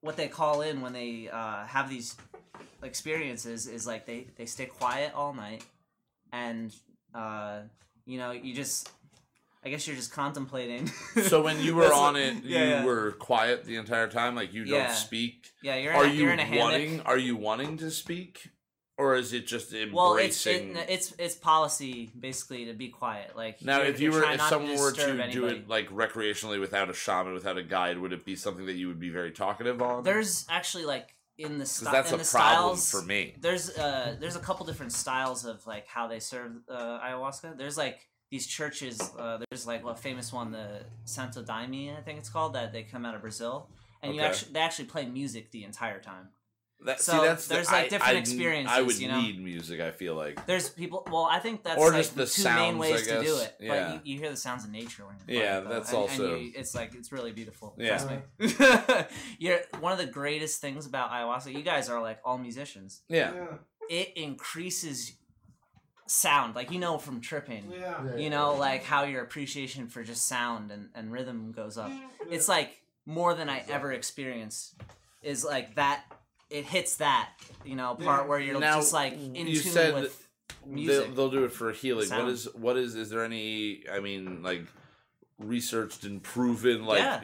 what 0.00 0.16
they 0.16 0.28
call 0.28 0.62
in 0.62 0.80
when 0.80 0.92
they 0.92 1.28
uh, 1.28 1.64
have 1.66 1.90
these 1.90 2.16
experiences 2.82 3.66
is 3.66 3.86
like 3.86 4.06
they 4.06 4.26
they 4.36 4.46
stay 4.46 4.66
quiet 4.66 5.12
all 5.14 5.34
night, 5.34 5.64
and 6.32 6.74
uh, 7.14 7.60
you 8.06 8.18
know 8.18 8.32
you 8.32 8.54
just. 8.54 8.90
I 9.62 9.68
guess 9.68 9.86
you're 9.86 9.94
just 9.96 10.10
contemplating. 10.12 10.90
So 11.24 11.42
when 11.42 11.60
you 11.60 11.74
were 11.74 11.92
on 11.92 12.16
it, 12.16 12.44
you 12.44 12.56
yeah, 12.56 12.64
yeah. 12.64 12.84
were 12.84 13.12
quiet 13.12 13.64
the 13.66 13.76
entire 13.76 14.08
time, 14.08 14.34
like 14.34 14.54
you 14.54 14.64
don't 14.64 14.90
speak. 14.90 15.50
Yeah, 15.62 15.76
you're 15.76 15.92
in, 15.92 15.98
Are 15.98 16.04
a, 16.04 16.08
you 16.08 16.22
you're 16.22 16.32
in 16.32 16.38
a 16.38 16.44
hammock. 16.44 16.62
wanting? 16.62 17.00
Are 17.02 17.18
you 17.18 17.36
wanting 17.36 17.76
to 17.76 17.90
speak, 17.90 18.48
or 18.96 19.16
is 19.16 19.34
it 19.34 19.46
just 19.46 19.74
embracing? 19.74 19.92
Well, 19.94 20.16
it's 20.16 20.46
it, 20.46 20.86
it's 20.88 21.14
it's 21.18 21.34
policy 21.34 22.10
basically 22.18 22.64
to 22.66 22.72
be 22.72 22.88
quiet. 22.88 23.36
Like 23.36 23.62
now, 23.62 23.82
if 23.82 24.00
you 24.00 24.12
were, 24.12 24.24
if 24.24 24.40
someone 24.40 24.78
were 24.78 24.92
to 24.92 25.30
do 25.30 25.46
it 25.46 25.68
like 25.68 25.90
recreationally 25.90 26.58
without 26.58 26.88
a 26.88 26.94
shaman, 26.94 27.34
without 27.34 27.58
a 27.58 27.62
guide, 27.62 27.98
would 27.98 28.14
it 28.14 28.24
be 28.24 28.36
something 28.36 28.64
that 28.64 28.76
you 28.76 28.88
would 28.88 29.00
be 29.00 29.10
very 29.10 29.30
talkative 29.30 29.82
on? 29.82 30.04
There's 30.04 30.46
actually 30.48 30.86
like 30.86 31.14
in 31.40 31.58
the 31.58 31.66
sti- 31.66 31.90
that's 31.90 32.12
a 32.12 32.16
the 32.16 32.24
problem 32.24 32.76
styles 32.76 32.90
for 32.90 33.02
me. 33.02 33.34
There's 33.40 33.70
uh 33.76 34.16
there's 34.20 34.36
a 34.36 34.40
couple 34.40 34.66
different 34.66 34.92
styles 34.92 35.44
of 35.44 35.66
like 35.66 35.86
how 35.86 36.06
they 36.08 36.20
serve 36.20 36.52
uh, 36.68 37.00
ayahuasca. 37.00 37.56
There's 37.56 37.76
like 37.76 38.08
these 38.30 38.46
churches. 38.46 39.00
Uh, 39.18 39.38
there's 39.50 39.66
like 39.66 39.84
a 39.84 39.94
famous 39.94 40.32
one, 40.32 40.52
the 40.52 40.84
Santo 41.04 41.42
Daime, 41.42 41.96
I 41.98 42.00
think 42.02 42.18
it's 42.18 42.28
called, 42.28 42.54
that 42.54 42.72
they 42.72 42.82
come 42.84 43.04
out 43.04 43.14
of 43.14 43.22
Brazil, 43.22 43.68
and 44.02 44.14
you 44.14 44.20
actually 44.20 44.52
they 44.52 44.60
actually 44.60 44.84
play 44.86 45.06
music 45.06 45.50
the 45.50 45.64
entire 45.64 46.00
time. 46.00 46.28
That, 46.82 46.98
So 47.00 47.12
see, 47.12 47.18
that's 47.26 47.46
the- 47.46 47.54
there's, 47.54 47.66
like, 47.70 47.84
I- 47.86 47.88
different 47.88 48.16
I- 48.16 48.18
experiences, 48.20 48.74
I 48.74 48.80
would 48.80 48.98
you 48.98 49.08
know? 49.08 49.20
need 49.20 49.38
music. 49.42 49.80
I 49.82 49.90
feel 49.90 50.14
like. 50.14 50.46
There's 50.46 50.70
people. 50.70 51.06
Well, 51.10 51.24
I 51.30 51.38
think 51.38 51.62
that's 51.62 51.78
Or 51.78 51.88
like 51.90 51.96
just 51.98 52.16
the 52.16 52.24
two 52.24 52.44
main 52.44 52.78
ways 52.78 53.06
to 53.06 53.22
do 53.22 53.36
it. 53.36 53.54
Yeah. 53.60 53.68
But 53.68 54.06
you, 54.06 54.14
you 54.14 54.18
hear 54.18 54.30
the 54.30 54.36
sounds 54.36 54.64
of 54.64 54.70
nature 54.70 55.04
when 55.04 55.16
you're 55.28 55.42
Yeah, 55.42 55.60
playing 55.60 55.64
it, 55.64 55.68
though, 55.68 55.74
that's 55.74 55.88
and- 55.90 55.98
and 55.98 56.10
also- 56.10 56.36
you- 56.36 56.52
it's 56.56 56.74
like 56.74 56.94
it's 56.94 57.12
really 57.12 57.32
beautiful. 57.32 57.74
Yeah. 57.76 57.98
Trust 57.98 58.08
me. 58.10 59.06
you're 59.38 59.60
one 59.80 59.92
of 59.92 59.98
the 59.98 60.06
greatest 60.06 60.60
things 60.62 60.86
about 60.86 61.10
ayahuasca. 61.10 61.54
You 61.54 61.62
guys 61.62 61.90
are 61.90 62.00
like 62.00 62.18
all 62.24 62.38
musicians. 62.38 63.02
Yeah. 63.08 63.34
Yeah. 63.34 63.46
It 63.90 64.12
increases 64.16 65.12
sound, 66.06 66.54
like 66.56 66.70
you 66.70 66.78
know 66.78 66.96
from 66.98 67.20
tripping. 67.20 67.70
Yeah. 67.70 68.04
Yeah, 68.04 68.16
You 68.16 68.30
know, 68.30 68.54
like 68.54 68.84
how 68.84 69.04
your 69.04 69.22
appreciation 69.22 69.88
for 69.88 70.02
just 70.02 70.26
sound 70.26 70.70
and, 70.70 70.88
and 70.94 71.12
rhythm 71.12 71.52
goes 71.52 71.76
up. 71.78 71.92
It's 72.30 72.48
like 72.48 72.80
more 73.06 73.34
than 73.34 73.48
I 73.50 73.64
ever 73.68 73.92
experienced. 73.92 74.74
Is 75.22 75.44
like 75.44 75.74
that. 75.74 76.04
It 76.50 76.64
hits 76.64 76.96
that 76.96 77.30
you 77.64 77.76
know 77.76 77.94
part 77.94 78.28
where 78.28 78.38
you're 78.40 78.58
Now, 78.60 78.76
just 78.76 78.92
like 78.92 79.12
in 79.14 79.34
you 79.34 79.60
tune 79.60 79.72
said 79.72 79.94
with 79.94 80.26
They'll, 80.66 80.74
music. 80.74 81.14
they'll 81.14 81.30
do 81.30 81.44
it 81.44 81.52
for 81.52 81.72
healing. 81.72 82.06
Sound. 82.06 82.24
What 82.24 82.32
is 82.32 82.48
what 82.54 82.76
is 82.76 82.94
is 82.96 83.08
there 83.10 83.24
any? 83.24 83.84
I 83.90 84.00
mean, 84.00 84.42
like 84.42 84.62
researched 85.38 86.04
and 86.04 86.22
proven 86.22 86.84
like 86.84 86.98
Yeah. 86.98 87.22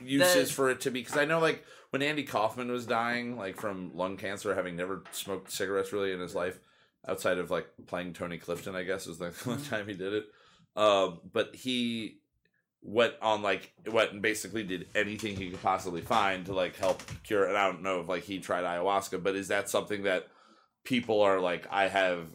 uses 0.00 0.48
The- 0.48 0.54
for 0.54 0.70
it 0.70 0.80
to 0.82 0.90
be? 0.90 1.00
Because 1.00 1.16
I 1.16 1.24
know 1.24 1.38
like 1.40 1.64
when 1.90 2.02
Andy 2.02 2.24
Kaufman 2.24 2.70
was 2.70 2.84
dying, 2.86 3.36
like 3.38 3.56
from 3.60 3.96
lung 3.96 4.16
cancer, 4.16 4.54
having 4.54 4.76
never 4.76 5.02
smoked 5.12 5.50
cigarettes 5.50 5.92
really 5.92 6.12
in 6.12 6.20
his 6.20 6.34
life, 6.34 6.58
outside 7.06 7.38
of 7.38 7.50
like 7.50 7.66
playing 7.86 8.12
Tony 8.12 8.36
Clifton, 8.38 8.76
I 8.76 8.82
guess 8.82 9.06
was 9.06 9.18
the 9.18 9.26
one 9.44 9.58
Mm-hmm. 9.58 9.70
time 9.70 9.86
he 9.88 9.94
did 9.94 10.12
it. 10.12 10.24
Um, 10.76 11.20
but 11.32 11.54
he 11.54 12.20
went 12.82 13.14
on 13.20 13.42
like 13.42 13.72
went 13.90 14.12
and 14.12 14.22
basically 14.22 14.62
did 14.62 14.86
anything 14.94 15.36
he 15.36 15.50
could 15.50 15.62
possibly 15.62 16.00
find 16.00 16.46
to 16.46 16.52
like 16.52 16.76
help 16.76 17.02
cure. 17.22 17.46
And 17.46 17.56
I 17.56 17.66
don't 17.66 17.82
know 17.82 18.00
if 18.00 18.08
like 18.08 18.24
he 18.24 18.38
tried 18.38 18.64
ayahuasca, 18.64 19.22
but 19.22 19.36
is 19.36 19.48
that 19.48 19.68
something 19.68 20.04
that 20.04 20.28
people 20.84 21.20
are 21.20 21.40
like, 21.40 21.66
I 21.70 21.88
have 21.88 22.28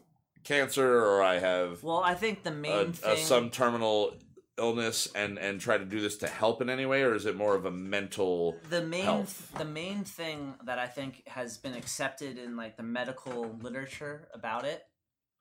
cancer 0.44 1.04
or 1.04 1.22
I 1.22 1.40
have 1.40 1.82
Well, 1.84 2.02
I 2.04 2.14
think 2.16 2.44
the 2.44 2.52
main 2.52 2.94
a, 3.04 3.14
a, 3.14 3.18
some 3.18 3.50
terminal 3.50 4.16
illness 4.58 5.08
and 5.16 5.40
and 5.40 5.60
try 5.60 5.78
to 5.78 5.86
do 5.86 6.00
this 6.00 6.18
to 6.18 6.28
help 6.28 6.62
in 6.62 6.70
any 6.70 6.86
way, 6.86 7.02
or 7.04 7.16
is 7.16 7.26
it 7.26 7.36
more 7.36 7.56
of 7.56 7.66
a 7.66 7.72
mental? 7.72 8.58
the 8.70 8.82
main 8.82 9.04
health. 9.04 9.52
the 9.58 9.66
main 9.66 10.04
thing 10.04 10.54
that 10.66 10.78
I 10.78 10.88
think 10.88 11.24
has 11.28 11.58
been 11.58 11.74
accepted 11.74 12.38
in 12.38 12.56
like 12.56 12.78
the 12.78 12.84
medical 12.84 13.58
literature 13.62 14.28
about 14.34 14.66
it 14.66 14.84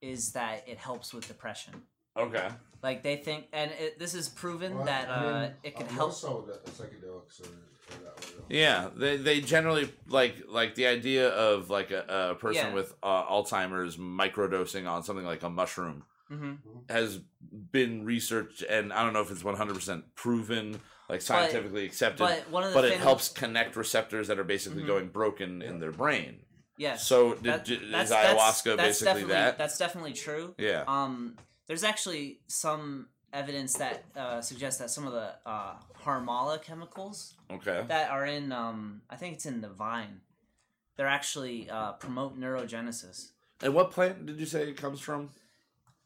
is 0.01 0.33
that 0.33 0.65
it 0.67 0.79
helps 0.79 1.13
with 1.13 1.29
depression. 1.29 1.75
Okay. 2.17 2.49
Like 2.83 3.03
they 3.03 3.17
think, 3.17 3.47
and 3.53 3.71
it, 3.79 3.99
this 3.99 4.15
is 4.15 4.29
proven 4.29 4.77
Well, 4.77 4.87
that 4.87 5.09
I 5.09 5.13
uh, 5.13 5.51
it 5.63 5.77
can 5.77 5.87
more 5.87 5.95
help. 5.95 6.15
so 6.15 6.45
the 6.47 6.71
psychedelics 6.71 7.41
or, 7.41 7.47
or 7.47 8.05
that 8.05 8.21
way. 8.25 8.45
Yeah, 8.49 8.89
they 8.97 9.17
they 9.17 9.41
generally 9.41 9.89
like 10.09 10.37
like 10.49 10.75
the 10.75 10.87
idea 10.87 11.29
of 11.29 11.71
like 11.71 11.93
a, 11.93 12.31
a 12.33 12.35
person 12.35 12.67
Yeah. 12.69 12.75
with 12.75 12.93
uh, 13.03 13.25
Alzheimer's 13.27 13.97
microdosing 13.97 14.89
on 14.91 15.05
something 15.05 15.25
like 15.25 15.43
a 15.43 15.51
mushroom 15.51 16.05
hmm 16.29 16.55
has 16.89 17.21
been 17.71 18.05
researched, 18.05 18.63
and 18.63 18.93
I 18.93 19.05
don't 19.05 19.13
know 19.13 19.21
if 19.21 19.31
it's 19.31 19.45
one 19.45 19.55
hundred 19.55 19.75
percent 19.75 20.15
proven, 20.17 20.81
like 21.09 21.21
scientifically 21.23 21.85
accepted, 21.85 22.19
But 22.19 22.51
one 22.51 22.65
of 22.65 22.71
the 22.71 22.75
but 22.75 22.85
it 22.87 22.91
things, 22.93 23.03
helps 23.03 23.29
connect 23.29 23.77
receptors 23.77 24.27
that 24.29 24.39
are 24.41 24.45
basically 24.45 24.83
Mhm. 24.83 24.87
going 24.89 25.09
broken 25.09 25.63
in 25.63 25.79
their 25.79 25.93
brain. 25.93 26.41
Yes. 26.79 27.07
So 27.07 27.35
did, 27.35 27.45
that- 27.45 27.65
did- 27.65 27.83
is 27.83 27.91
that's- 27.93 28.11
ayahuasca 28.13 28.77
that's 28.77 28.89
basically 28.89 29.05
definitely, 29.07 29.33
that? 29.35 29.59
That's 29.59 29.79
definitely 29.79 30.13
true. 30.15 30.55
yeah. 30.59 30.83
Um, 30.89 31.37
there's 31.73 31.85
actually 31.85 32.39
some 32.49 33.07
evidence 33.33 33.73
that 33.79 34.05
uh, 34.15 34.43
suggests 34.43 34.79
that 34.79 34.91
some 34.91 35.07
of 35.07 35.15
the 35.15 35.31
uh, 35.47 35.73
harmala 36.05 36.61
chemicals 36.61 37.33
Okay. 37.51 37.83
that 37.89 38.11
are 38.11 38.27
in 38.27 38.53
um, 38.53 39.01
I 39.09 39.17
think 39.17 39.37
it's 39.37 39.47
in 39.47 39.63
the 39.63 39.71
vine. 39.71 40.21
They're 40.97 41.07
actually 41.07 41.71
uh, 41.71 41.93
promote 41.93 42.39
neurogenesis. 42.39 43.31
And 43.63 43.73
what 43.73 43.91
plant 43.91 44.27
did 44.27 44.39
you 44.39 44.45
say 44.45 44.69
it 44.69 44.77
comes 44.77 45.01
from? 45.01 45.31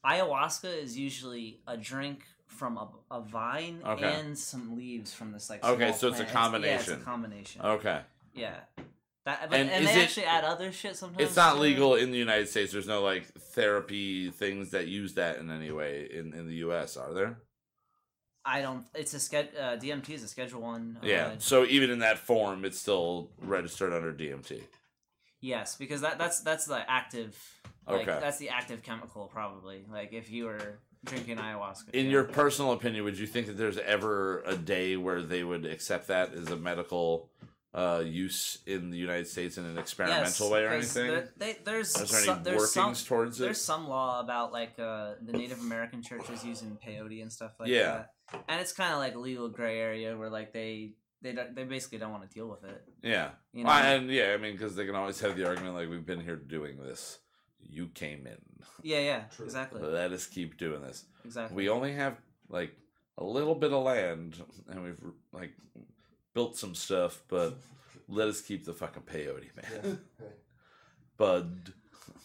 Ayahuasca 0.04 0.72
is 0.84 0.96
usually 0.96 1.58
a 1.66 1.76
drink 1.76 2.22
from 2.46 2.76
a, 2.78 2.86
a 3.10 3.20
vine 3.22 3.80
Okay. 3.84 4.04
and 4.20 4.38
some 4.38 4.76
leaves 4.76 5.12
from 5.12 5.32
this 5.32 5.50
like 5.50 5.64
Okay, 5.64 5.90
so 5.90 6.06
it's 6.06 6.20
a 6.20 6.22
plant. 6.22 6.28
yeah, 6.28 6.32
combination. 6.42 6.92
it's 6.94 7.02
a 7.02 7.04
combination. 7.04 7.62
Okay. 7.62 8.00
Yeah. 8.34 8.54
That, 9.26 9.50
but, 9.50 9.58
And 9.58 9.68
and, 9.68 9.84
they 9.84 9.90
it- 10.00 10.04
actually 10.04 10.26
add 10.26 10.44
other 10.44 10.70
shit 10.70 10.96
sometimes. 10.96 11.20
It's 11.20 11.36
not 11.36 11.58
legal 11.58 11.96
in 11.96 12.12
the 12.12 12.16
United 12.16 12.48
States. 12.48 12.72
There's 12.72 12.86
no 12.86 13.02
like 13.02 13.26
therapy 13.26 14.30
things 14.30 14.70
that 14.70 14.86
use 14.86 15.14
that 15.14 15.38
in 15.38 15.50
any 15.50 15.72
way 15.72 16.08
in, 16.10 16.32
in 16.32 16.46
the 16.46 16.54
U.S. 16.66 16.96
Are 16.96 17.12
there? 17.12 17.38
I 18.44 18.62
don't. 18.62 18.86
It's 18.94 19.12
a 19.14 19.16
sched. 19.16 19.48
Uh, 19.58 19.76
DMT 19.78 20.10
is 20.10 20.22
a 20.22 20.28
Schedule 20.28 20.62
One. 20.62 20.98
Yeah. 21.02 21.26
Uh, 21.26 21.34
So 21.38 21.64
even 21.66 21.90
in 21.90 21.98
that 21.98 22.18
form, 22.18 22.64
it's 22.64 22.78
still 22.78 23.30
registered 23.42 23.92
under 23.92 24.12
DMT. 24.12 24.62
yes, 25.40 25.74
because 25.76 26.02
that 26.02 26.18
that's 26.18 26.40
that's 26.40 26.64
the 26.64 26.88
active. 26.88 27.36
Like, 27.88 28.02
Okay. 28.08 28.18
That's 28.20 28.38
the 28.38 28.50
active 28.50 28.84
chemical, 28.84 29.26
probably. 29.26 29.84
Like 29.90 30.12
if 30.12 30.30
you 30.30 30.44
were 30.44 30.78
drinking 31.04 31.38
ayahuasca. 31.38 31.90
In 31.92 32.06
yeah. 32.06 32.12
your 32.12 32.24
personal 32.24 32.70
opinion, 32.72 33.02
would 33.02 33.18
you 33.18 33.26
think 33.26 33.48
that 33.48 33.56
there's 33.56 33.78
ever 33.78 34.42
a 34.46 34.56
day 34.56 34.96
where 34.96 35.22
they 35.22 35.42
would 35.42 35.66
accept 35.66 36.06
that 36.08 36.32
as 36.32 36.48
a 36.48 36.56
medical 36.56 37.28
uh, 37.74 38.02
use 38.04 38.58
in 38.66 38.90
the 38.90 38.96
United 38.96 39.26
States 39.26 39.58
in 39.58 39.64
an 39.66 39.76
experimental 39.78 40.22
Yes, 40.24 40.40
way 40.50 40.64
or 40.64 40.68
anything? 40.68 41.06
there- 41.08 41.32
they- 41.36 41.58
there's 41.64 41.88
Is 41.96 42.10
there 42.10 42.18
any 42.18 42.26
some, 42.26 42.42
there's 42.42 42.56
workings 42.76 42.98
some, 43.00 43.06
towards 43.06 43.40
it? 43.40 43.44
There's 43.44 43.60
some 43.60 43.88
law 43.88 44.20
about 44.20 44.52
like 44.52 44.78
uh, 44.78 45.14
the 45.22 45.32
Native 45.32 45.60
American 45.60 46.02
churches 46.02 46.44
using 46.44 46.78
peyote 46.84 47.20
and 47.22 47.30
stuff 47.32 47.52
like 47.60 47.68
Yeah. 47.68 48.04
that, 48.32 48.44
and 48.48 48.60
it's 48.60 48.72
kind 48.72 48.92
of 48.92 48.98
like 48.98 49.14
a 49.14 49.18
legal 49.18 49.48
gray 49.48 49.78
area 49.78 50.16
where 50.16 50.30
like 50.30 50.52
they 50.52 50.94
they 51.22 51.32
don't, 51.32 51.54
they 51.56 51.64
basically 51.64 51.98
don't 51.98 52.12
want 52.12 52.28
to 52.28 52.32
deal 52.34 52.46
with 52.46 52.62
it. 52.64 52.84
Yeah. 53.02 53.30
You 53.52 53.64
know, 53.64 53.68
Well, 53.70 53.82
and 53.96 54.10
yeah, 54.10 54.32
I 54.34 54.36
mean, 54.36 54.52
because 54.52 54.76
they 54.76 54.84
can 54.86 54.94
always 54.94 55.18
have 55.20 55.36
the 55.36 55.46
argument 55.46 55.74
like 55.74 55.88
we've 55.88 56.04
been 56.06 56.20
here 56.20 56.36
doing 56.36 56.78
this. 56.78 57.18
you 57.68 57.88
came 57.88 58.26
in. 58.28 58.38
Yeah, 58.82 59.00
yeah, 59.00 59.20
True. 59.34 59.44
exactly, 59.46 59.80
Let 59.82 60.12
us 60.12 60.26
keep 60.26 60.56
doing 60.56 60.82
this. 60.82 61.04
exactly. 61.24 61.56
We 61.56 61.68
only 61.68 61.92
have 61.94 62.16
like 62.48 62.76
a 63.18 63.24
little 63.24 63.54
bit 63.56 63.72
of 63.72 63.82
land, 63.82 64.40
and 64.68 64.82
we've 64.84 65.00
like 65.32 65.52
built 66.36 66.54
some 66.54 66.74
stuff, 66.74 67.22
but 67.28 67.56
let 68.08 68.28
us 68.28 68.42
keep 68.42 68.66
the 68.66 68.74
fucking 68.74 69.02
peyote, 69.02 69.56
man. 69.56 69.98
Yeah. 70.20 70.26
Bud. 71.16 71.72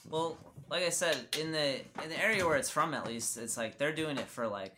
Well, 0.10 0.38
like 0.70 0.84
I 0.84 0.90
said, 0.90 1.16
in 1.40 1.54
the 1.54 1.78
in 2.04 2.10
the 2.10 2.22
area 2.22 2.46
where 2.46 2.58
it's 2.58 2.70
from, 2.70 2.94
at 2.94 3.08
least, 3.08 3.38
it's 3.38 3.56
like 3.56 3.78
they're 3.78 3.96
doing 3.96 4.18
it 4.18 4.28
for 4.28 4.48
like 4.48 4.76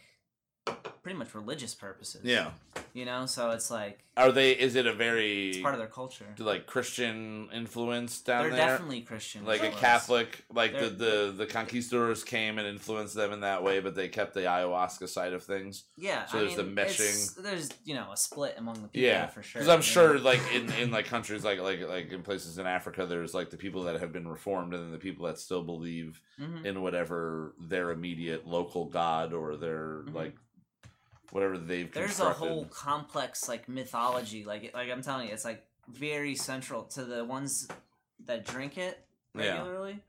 pretty 1.01 1.17
much 1.17 1.33
religious 1.33 1.73
purposes. 1.73 2.21
Yeah. 2.23 2.51
You 2.93 3.05
know, 3.05 3.25
so 3.25 3.49
it's 3.51 3.69
like 3.71 3.99
Are 4.15 4.31
they? 4.31 4.51
Is 4.51 4.75
it 4.75 4.85
a 4.85 4.93
very 4.93 5.49
it's 5.49 5.57
part 5.59 5.73
of 5.73 5.79
their 5.79 5.87
culture. 5.87 6.27
like 6.37 6.67
Christian 6.67 7.49
influence 7.53 8.21
down 8.21 8.43
there? 8.43 8.49
They're 8.51 8.57
there? 8.59 8.67
definitely 8.77 9.01
Christian, 9.01 9.45
like 9.45 9.61
a 9.61 9.65
influenced. 9.65 9.81
Catholic, 9.81 10.45
like 10.53 10.73
the, 10.77 10.89
the 10.89 11.33
the 11.35 11.45
conquistadors 11.47 12.23
came 12.23 12.59
and 12.59 12.67
influenced 12.67 13.15
them 13.15 13.33
in 13.33 13.39
that 13.41 13.63
way, 13.63 13.79
but 13.79 13.95
they 13.95 14.09
kept 14.09 14.33
the 14.35 14.41
ayahuasca 14.41 15.09
side 15.09 15.33
of 15.33 15.43
things. 15.43 15.85
Yeah, 15.97 16.25
So 16.27 16.37
I 16.37 16.41
there's 16.41 16.55
the 16.55 16.63
mean, 16.63 16.77
it's- 16.77 16.99
meshing. 17.35 17.43
There's 17.43 17.69
you 17.83 17.95
know 17.95 18.11
a 18.11 18.17
split 18.17 18.55
among 18.57 18.75
the 18.75 18.87
people 18.87 19.01
Yeah, 19.07 19.25
for 19.27 19.41
sure. 19.41 19.61
because 19.61 19.69
I'm 19.73 19.79
you 19.79 19.83
sure, 19.83 20.19
like 20.19 20.41
in, 20.53 20.71
in 20.73 20.91
like 20.91 21.05
countries 21.07 21.43
like 21.43 21.59
like 21.59 21.81
like 21.87 22.11
in 22.11 22.21
places 22.21 22.57
in 22.59 22.67
Africa, 22.67 23.05
there's 23.07 23.33
like 23.33 23.49
the 23.49 23.57
people 23.57 23.83
that 23.85 23.99
have 23.99 24.13
been 24.13 24.27
reformed, 24.27 24.73
and 24.73 24.83
then 24.83 24.91
the 24.91 24.97
people 24.99 25.25
that 25.25 25.39
still 25.39 25.63
believe 25.63 26.21
Mhm. 26.39 26.65
in 26.65 26.81
whatever 26.81 27.53
their 27.59 27.91
immediate 27.91 28.47
local 28.47 28.85
god 28.85 29.33
or 29.33 29.55
their 29.55 30.03
Mhm. 30.07 30.13
like 30.15 30.35
whatever 31.33 31.57
they've 31.57 31.91
there's 31.91 32.19
a 32.19 32.29
whole 32.31 32.65
complex 32.65 33.49
like 33.49 33.67
mythology. 33.67 34.45
Like 34.45 34.71
like 34.73 34.89
I'm 34.91 35.01
telling 35.01 35.27
you, 35.27 35.33
it's 35.33 35.43
like 35.45 35.65
very 35.91 36.35
central 36.35 36.83
to 36.83 37.03
the 37.03 37.25
ones 37.25 37.67
that 38.25 38.45
drink 38.45 38.77
it 38.77 39.03
Yeah. 39.35 39.57
regularly. 39.57 39.99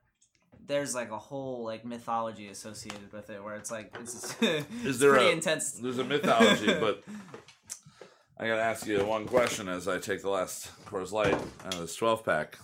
There's 0.66 0.94
like 0.94 1.10
a 1.10 1.18
whole 1.18 1.64
like 1.64 1.84
mythology 1.84 2.48
associated 2.48 3.12
with 3.12 3.30
it, 3.30 3.42
where 3.42 3.56
it's 3.56 3.70
like 3.70 3.94
it's, 4.00 4.36
Is 4.84 4.98
there 5.00 5.12
pretty 5.12 5.28
a- 5.28 5.32
intense. 5.32 5.72
There's 5.72 5.98
a 5.98 6.04
mythology, 6.04 6.72
but 6.80 7.02
I 8.38 8.46
gotta 8.46 8.62
ask 8.62 8.86
you 8.86 9.02
one 9.04 9.26
question 9.26 9.68
as 9.68 9.88
I 9.88 9.98
take 9.98 10.20
the 10.22 10.30
last 10.30 10.70
Coors 10.86 11.10
Light 11.12 11.34
out 11.66 11.74
of 11.74 11.80
this 11.80 11.96
12 11.96 12.24
pack. 12.24 12.58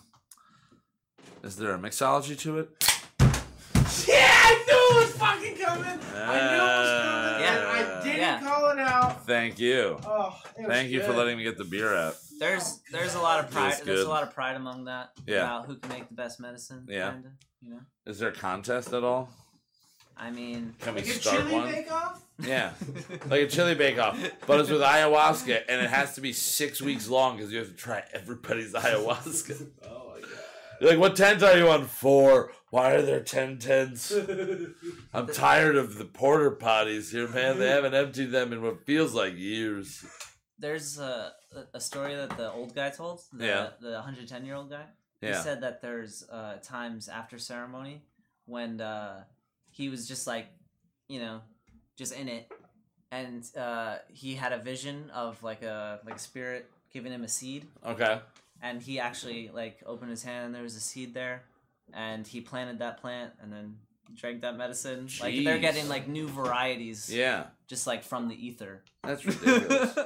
Is 1.42 1.56
there 1.56 1.72
a 1.74 1.78
mixology 1.78 2.38
to 2.40 2.58
it? 2.58 2.68
Yeah, 4.06 4.16
I 4.18 4.64
knew 4.66 5.00
it 5.00 5.04
was 5.06 5.10
fucking 5.16 5.56
coming. 5.56 5.98
I 6.14 6.36
knew 6.50 6.56
it 6.56 6.78
was 6.78 6.88
uh, 6.88 7.30
coming. 7.32 7.39
Yeah. 7.80 7.88
I 7.88 7.98
uh, 7.98 8.02
didn't 8.04 8.18
Yeah. 8.20 8.40
call 8.40 8.70
it 8.70 8.78
out. 8.78 9.26
Thank 9.26 9.58
you. 9.58 9.98
Oh, 10.06 10.38
it 10.58 10.62
was 10.62 10.68
Thank 10.68 10.90
you 10.90 11.02
for 11.02 11.12
letting 11.12 11.36
me 11.36 11.44
get 11.44 11.58
the 11.58 11.64
beer 11.64 11.94
out. 11.94 12.16
There's 12.38 12.80
there's 12.92 13.14
a 13.14 13.20
lot 13.20 13.44
of 13.44 13.50
pride. 13.50 13.80
There's 13.84 14.00
a 14.00 14.08
lot 14.08 14.22
of 14.22 14.32
pride 14.34 14.56
among 14.56 14.84
that. 14.84 15.10
Yeah. 15.26 15.44
About 15.44 15.66
who 15.66 15.76
can 15.76 15.90
make 15.90 16.08
the 16.08 16.14
best 16.14 16.40
medicine. 16.40 16.86
Yeah. 16.88 17.12
Kinda, 17.12 17.30
you 17.62 17.70
know. 17.70 17.80
Is 18.06 18.18
there 18.18 18.30
a 18.30 18.32
contest 18.34 18.92
at 18.92 19.04
all? 19.04 19.28
I 20.16 20.30
mean. 20.30 20.74
Can 20.80 20.94
we 20.94 21.00
Like 21.00 21.10
a 21.10 21.12
start 21.14 21.38
chili 21.38 21.52
one? 21.52 21.70
bake 21.72 21.90
off? 21.92 22.22
Yeah, 22.38 22.72
like 23.28 23.42
a 23.42 23.46
chili 23.46 23.74
bake 23.74 23.98
off, 23.98 24.18
but 24.46 24.60
it's 24.60 24.70
with 24.70 24.80
ayahuasca, 24.80 25.62
and 25.68 25.80
it 25.82 25.90
has 25.90 26.14
to 26.14 26.22
be 26.22 26.32
six 26.32 26.80
weeks 26.80 27.06
long 27.08 27.36
because 27.36 27.52
you 27.52 27.58
have 27.58 27.68
to 27.68 27.74
try 27.74 28.02
everybody's 28.14 28.72
ayahuasca. 28.74 29.66
Oh 29.84 30.12
my 30.14 30.20
god. 30.20 30.28
You're 30.80 30.90
like, 30.90 30.98
what 30.98 31.16
tent 31.16 31.42
are 31.42 31.56
you 31.58 31.68
on? 31.68 31.84
Four. 31.84 32.52
Why 32.70 32.92
are 32.94 33.02
there 33.02 33.20
ten 33.20 33.58
tents? 33.58 34.12
I'm 35.14 35.26
tired 35.26 35.76
of 35.76 35.98
the 35.98 36.04
porter 36.04 36.52
potties 36.52 37.10
here, 37.10 37.28
man. 37.28 37.58
They 37.58 37.68
haven't 37.68 37.94
emptied 37.94 38.26
them 38.30 38.52
in 38.52 38.62
what 38.62 38.86
feels 38.86 39.12
like 39.12 39.36
years. 39.36 40.04
There's 40.58 40.98
a 40.98 41.32
a 41.74 41.80
story 41.80 42.14
that 42.14 42.36
the 42.36 42.50
old 42.52 42.74
guy 42.74 42.90
told. 42.90 43.22
The, 43.32 43.46
Yeah. 43.46 43.68
The 43.80 43.92
110 43.92 44.44
year 44.44 44.54
old 44.54 44.70
guy. 44.70 44.84
Yeah. 45.20 45.36
He 45.36 45.42
said 45.42 45.62
that 45.62 45.82
there's 45.82 46.22
uh, 46.30 46.58
times 46.62 47.08
after 47.08 47.38
ceremony 47.38 48.02
when 48.46 48.80
uh, 48.80 49.24
he 49.70 49.88
was 49.88 50.06
just 50.06 50.26
like, 50.26 50.46
you 51.08 51.18
know, 51.20 51.40
just 51.96 52.12
in 52.14 52.28
it, 52.28 52.50
and 53.10 53.44
uh, 53.56 53.96
he 54.08 54.34
had 54.36 54.52
a 54.52 54.58
vision 54.58 55.10
of 55.12 55.42
like 55.42 55.62
a 55.62 56.00
like 56.06 56.16
a 56.16 56.18
spirit 56.20 56.70
giving 56.92 57.12
him 57.12 57.24
a 57.24 57.28
seed, 57.28 57.66
Okay. 57.84 58.20
and 58.62 58.80
he 58.82 58.98
actually 59.00 59.50
like 59.52 59.80
opened 59.86 60.10
his 60.10 60.22
hand 60.22 60.46
and 60.46 60.54
there 60.54 60.62
was 60.62 60.74
a 60.76 60.80
seed 60.80 61.14
there, 61.14 61.42
and 61.94 62.26
he 62.26 62.40
planted 62.40 62.78
that 62.80 63.00
plant 63.00 63.32
and 63.40 63.52
then 63.52 63.76
drank 64.14 64.42
that 64.42 64.56
medicine. 64.56 65.08
Like 65.20 65.44
they're 65.44 65.58
getting 65.58 65.88
like 65.88 66.08
new 66.08 66.28
varieties, 66.28 67.12
Yeah. 67.12 67.44
just 67.68 67.86
like 67.86 68.02
from 68.02 68.28
the 68.28 68.46
ether. 68.46 68.82
That's 69.02 69.24
ridiculous. 69.26 69.96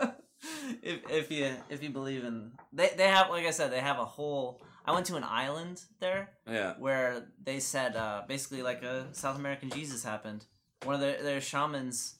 if 0.82 1.10
if 1.10 1.30
you 1.30 1.50
if 1.70 1.82
you 1.82 1.90
believe 1.90 2.24
in 2.24 2.52
they 2.72 2.90
they 2.96 3.08
have 3.08 3.30
like 3.30 3.46
I 3.46 3.50
said 3.50 3.72
they 3.72 3.80
have 3.80 3.98
a 3.98 4.04
whole. 4.04 4.62
I 4.86 4.92
went 4.92 5.06
to 5.06 5.16
an 5.16 5.24
island 5.24 5.80
there 6.00 6.28
yeah. 6.46 6.74
where 6.78 7.28
they 7.42 7.58
said 7.58 7.96
uh, 7.96 8.22
basically 8.28 8.62
like 8.62 8.82
a 8.82 9.06
South 9.12 9.38
American 9.38 9.70
Jesus 9.70 10.04
happened. 10.04 10.44
One 10.84 10.94
of 10.94 11.00
their 11.00 11.22
their 11.22 11.40
shamans 11.40 12.16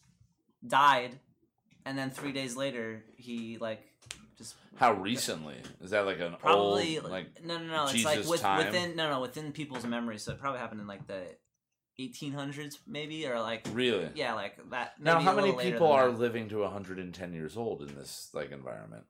died, 0.66 1.18
and 1.84 1.98
then 1.98 2.10
three 2.10 2.32
days 2.32 2.56
later 2.56 3.04
he 3.18 3.58
like 3.60 3.82
just 4.36 4.54
How 4.76 4.92
recently? 4.92 5.56
Is 5.82 5.90
that 5.90 6.06
like 6.06 6.20
an 6.20 6.34
probably 6.38 6.98
old 6.98 7.10
like? 7.10 7.44
no 7.44 7.58
no 7.58 7.64
no 7.66 7.82
it's 7.84 7.92
Jesus 7.92 8.04
like 8.06 8.26
with, 8.26 8.40
time? 8.40 8.66
within 8.66 8.96
no 8.96 9.10
no 9.10 9.20
within 9.20 9.52
people's 9.52 9.84
memories. 9.86 10.22
So 10.22 10.32
it 10.32 10.38
probably 10.38 10.60
happened 10.60 10.80
in 10.80 10.86
like 10.86 11.06
the 11.06 11.24
1800s 12.00 12.78
maybe 12.86 13.26
or 13.26 13.40
like 13.40 13.66
Really? 13.72 14.08
yeah 14.14 14.34
like 14.34 14.56
that. 14.70 14.94
Now, 15.00 15.20
how 15.20 15.34
many 15.34 15.52
people 15.52 15.92
are 15.92 16.10
that. 16.10 16.18
living 16.18 16.48
to 16.48 16.58
110 16.60 17.32
years 17.32 17.56
old 17.56 17.82
in 17.82 17.94
this 17.94 18.30
like 18.32 18.50
environment? 18.50 19.04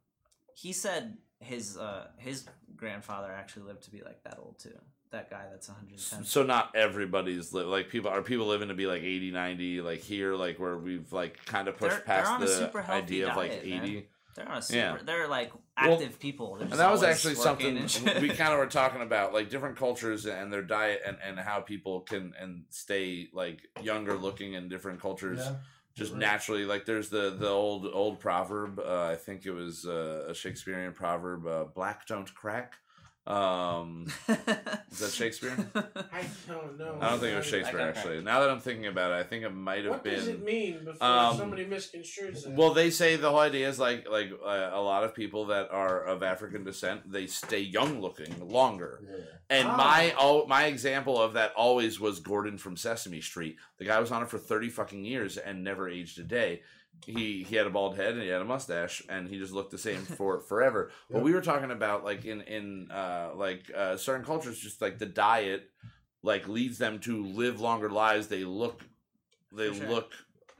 He 0.54 0.72
said 0.72 1.16
his 1.40 1.76
uh 1.76 2.06
his 2.18 2.46
grandfather 2.76 3.32
actually 3.32 3.62
lived 3.64 3.84
to 3.84 3.90
be 3.90 4.02
like 4.02 4.22
that 4.24 4.38
old 4.38 4.58
too. 4.58 4.76
That 5.12 5.30
guy 5.30 5.44
that's 5.50 5.68
110. 5.68 6.24
So 6.24 6.42
not 6.42 6.72
everybody's 6.74 7.52
li- 7.54 7.62
like 7.62 7.88
people 7.88 8.10
are 8.10 8.20
people 8.22 8.46
living 8.46 8.68
to 8.68 8.74
be 8.74 8.86
like 8.86 9.02
80, 9.02 9.30
90 9.30 9.80
like 9.80 10.00
here 10.00 10.34
like 10.34 10.58
where 10.58 10.76
we've 10.76 11.10
like 11.12 11.42
kind 11.46 11.68
of 11.68 11.76
pushed 11.78 11.90
They're- 11.96 12.04
they're 12.06 12.22
past 12.24 12.40
the 12.40 12.48
super 12.48 12.82
healthy 12.82 13.02
idea 13.02 13.30
of 13.30 13.36
like 13.36 13.50
diet, 13.50 13.66
man. 13.66 14.02
80. 14.36 14.42
They're 14.42 14.52
on 14.52 14.58
a 14.58 14.62
super. 14.62 14.78
Yeah. 14.78 14.96
They're 15.04 15.28
like 15.28 15.52
Well, 15.80 15.94
active 15.94 16.18
people. 16.20 16.54
They're 16.56 16.68
And 16.68 16.78
that 16.78 16.90
was 16.90 17.02
actually 17.02 17.34
something 17.36 17.74
we 18.20 18.28
kind 18.42 18.52
of 18.52 18.58
were 18.58 18.66
talking 18.66 19.02
about, 19.02 19.32
like 19.32 19.50
different 19.50 19.76
cultures 19.76 20.26
and 20.26 20.52
their 20.52 20.62
diet 20.62 21.02
and, 21.06 21.16
and 21.24 21.38
how 21.38 21.60
people 21.60 22.00
can 22.00 22.32
and 22.40 22.64
stay 22.70 23.28
like 23.32 23.68
younger 23.82 24.14
looking 24.16 24.54
in 24.54 24.68
different 24.68 25.00
cultures. 25.00 25.38
Yeah. 25.40 25.56
just 25.96 26.12
Right. 26.12 26.20
naturally 26.20 26.64
like 26.64 26.86
there's 26.86 27.08
the 27.08 27.30
the 27.38 27.48
old 27.48 27.86
old 27.86 28.18
proverb 28.18 28.80
uh, 28.80 29.04
i 29.12 29.16
think 29.16 29.46
it 29.46 29.52
was 29.52 29.86
uh, 29.86 30.26
a 30.28 30.34
shakespearean 30.34 30.92
proverb 30.92 31.46
uh, 31.46 31.64
black 31.72 32.04
don't 32.06 32.34
crack 32.34 32.78
um 33.26 34.04
is 34.26 34.98
that 34.98 35.10
shakespeare 35.12 35.56
I 35.74 36.24
don't 36.46 36.78
know. 36.78 36.98
i 37.00 37.08
don't 37.08 37.20
think 37.20 37.32
it 37.32 37.36
was 37.36 37.46
shakespeare 37.46 37.80
actually 37.80 38.20
now 38.22 38.40
that 38.40 38.50
i'm 38.50 38.60
thinking 38.60 38.86
about 38.86 39.12
it 39.12 39.14
i 39.14 39.22
think 39.22 39.44
it 39.44 39.50
might 39.50 39.84
have 39.84 39.92
What 39.94 40.04
been 40.04 40.12
What 40.16 40.20
does 40.20 40.28
it 40.28 40.44
mean 40.44 40.84
before 40.84 41.06
Um, 41.08 41.36
somebody 41.38 41.64
misconstrues 41.64 42.46
it? 42.46 42.52
well 42.52 42.74
they 42.74 42.90
say 42.90 43.16
the 43.16 43.30
whole 43.30 43.38
idea 43.38 43.66
is 43.66 43.78
like 43.78 44.06
like 44.10 44.30
uh, 44.44 44.70
a 44.74 44.80
lot 44.80 45.04
of 45.04 45.14
people 45.14 45.46
that 45.46 45.70
are 45.70 46.04
of 46.04 46.22
african 46.22 46.64
descent 46.64 47.10
they 47.10 47.26
stay 47.26 47.60
young 47.60 48.02
looking 48.02 48.34
longer 48.46 49.00
Yeah. 49.02 49.10
And 49.50 49.68
Ah. 49.68 49.76
my 49.76 50.14
oh, 50.18 50.46
my 50.46 50.66
example 50.66 51.20
of 51.20 51.34
that 51.34 51.52
always 51.54 52.00
was 52.00 52.18
Gordon 52.18 52.56
from 52.56 52.78
Sesame 52.78 53.20
Street. 53.20 53.56
The 53.76 53.84
guy 53.84 54.00
was 54.00 54.10
on 54.10 54.22
it 54.22 54.30
for 54.30 54.38
thirty 54.38 54.70
fucking 54.70 55.04
years 55.04 55.36
and 55.36 55.62
never 55.62 55.86
aged 55.86 56.18
a 56.18 56.22
day. 56.24 56.62
He 57.06 57.42
he 57.42 57.56
had 57.56 57.66
a 57.66 57.70
bald 57.70 57.96
head 57.96 58.14
and 58.14 58.22
he 58.22 58.28
had 58.28 58.40
a 58.40 58.44
mustache 58.46 59.02
and 59.08 59.28
he 59.28 59.38
just 59.38 59.52
looked 59.52 59.70
the 59.70 59.78
same 59.78 60.02
for 60.18 60.40
forever. 60.40 60.90
But 61.10 61.22
we 61.22 61.32
were 61.32 61.42
talking 61.42 61.70
about 61.70 62.04
like 62.04 62.24
in 62.24 62.40
in 62.42 62.90
uh, 62.90 63.30
like 63.34 63.70
uh, 63.76 63.96
certain 63.96 64.24
cultures, 64.24 64.58
just 64.58 64.80
like 64.80 64.98
the 64.98 65.06
diet 65.06 65.70
like 66.22 66.48
leads 66.48 66.78
them 66.78 66.98
to 67.00 67.24
live 67.26 67.60
longer 67.60 67.90
lives. 67.90 68.28
They 68.28 68.44
look 68.44 68.82
they 69.52 69.72
sure. 69.74 69.88
look 69.88 70.12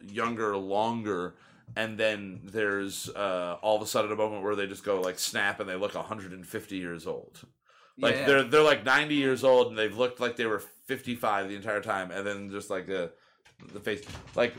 younger 0.06 0.56
longer. 0.56 1.34
And 1.76 1.98
then 1.98 2.40
there's 2.44 3.08
uh, 3.08 3.56
all 3.62 3.76
of 3.76 3.82
a 3.82 3.86
sudden 3.86 4.12
a 4.12 4.16
moment 4.16 4.42
where 4.42 4.54
they 4.54 4.66
just 4.66 4.84
go 4.84 5.00
like 5.00 5.18
snap 5.18 5.60
and 5.60 5.68
they 5.68 5.74
look 5.76 5.94
150 5.94 6.76
years 6.76 7.06
old. 7.06 7.40
Like 7.98 8.16
Yeah. 8.16 8.26
they're 8.26 8.42
they're 8.42 8.62
like 8.62 8.84
90 8.84 9.14
years 9.14 9.42
old 9.44 9.68
and 9.68 9.78
they've 9.78 9.96
looked 9.96 10.20
like 10.20 10.36
they 10.36 10.44
were 10.46 10.58
55 10.86 11.48
the 11.48 11.56
entire 11.56 11.80
time 11.80 12.10
and 12.10 12.26
then 12.26 12.50
just 12.50 12.68
like 12.68 12.86
the 12.86 13.12
the 13.72 13.80
face 13.80 14.02
like 14.34 14.54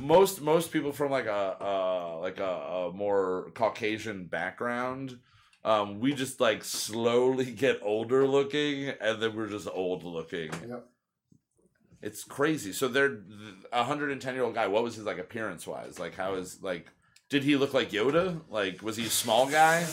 most 0.00 0.40
most 0.40 0.72
people 0.72 0.92
from 0.92 1.10
like 1.10 1.26
a 1.26 1.56
uh 1.60 2.18
like 2.20 2.38
a, 2.40 2.44
a 2.44 2.92
more 2.92 3.50
Caucasian 3.54 4.26
background 4.26 5.18
um 5.64 6.00
we 6.00 6.14
just 6.14 6.40
like 6.40 6.64
slowly 6.64 7.44
get 7.64 7.78
older 7.82 8.26
looking 8.26 8.88
and 9.00 9.20
then 9.22 9.34
we're 9.36 9.48
just 9.48 9.68
old 9.72 10.04
looking. 10.04 10.50
Yep. 10.68 10.86
It's 12.00 12.22
crazy. 12.22 12.72
So 12.72 12.86
they're 12.86 13.22
a 13.72 13.78
110 13.78 14.34
year 14.34 14.44
old 14.44 14.54
guy. 14.54 14.68
What 14.68 14.84
was 14.84 14.94
his 14.94 15.04
like 15.04 15.18
appearance 15.18 15.66
wise? 15.66 15.98
Like 15.98 16.14
how 16.14 16.34
is 16.34 16.62
like 16.62 16.86
did 17.28 17.42
he 17.42 17.56
look 17.56 17.74
like 17.74 17.90
Yoda? 17.90 18.40
Like 18.48 18.82
was 18.82 18.96
he 18.96 19.06
a 19.06 19.10
small 19.10 19.48
guy? 19.48 19.84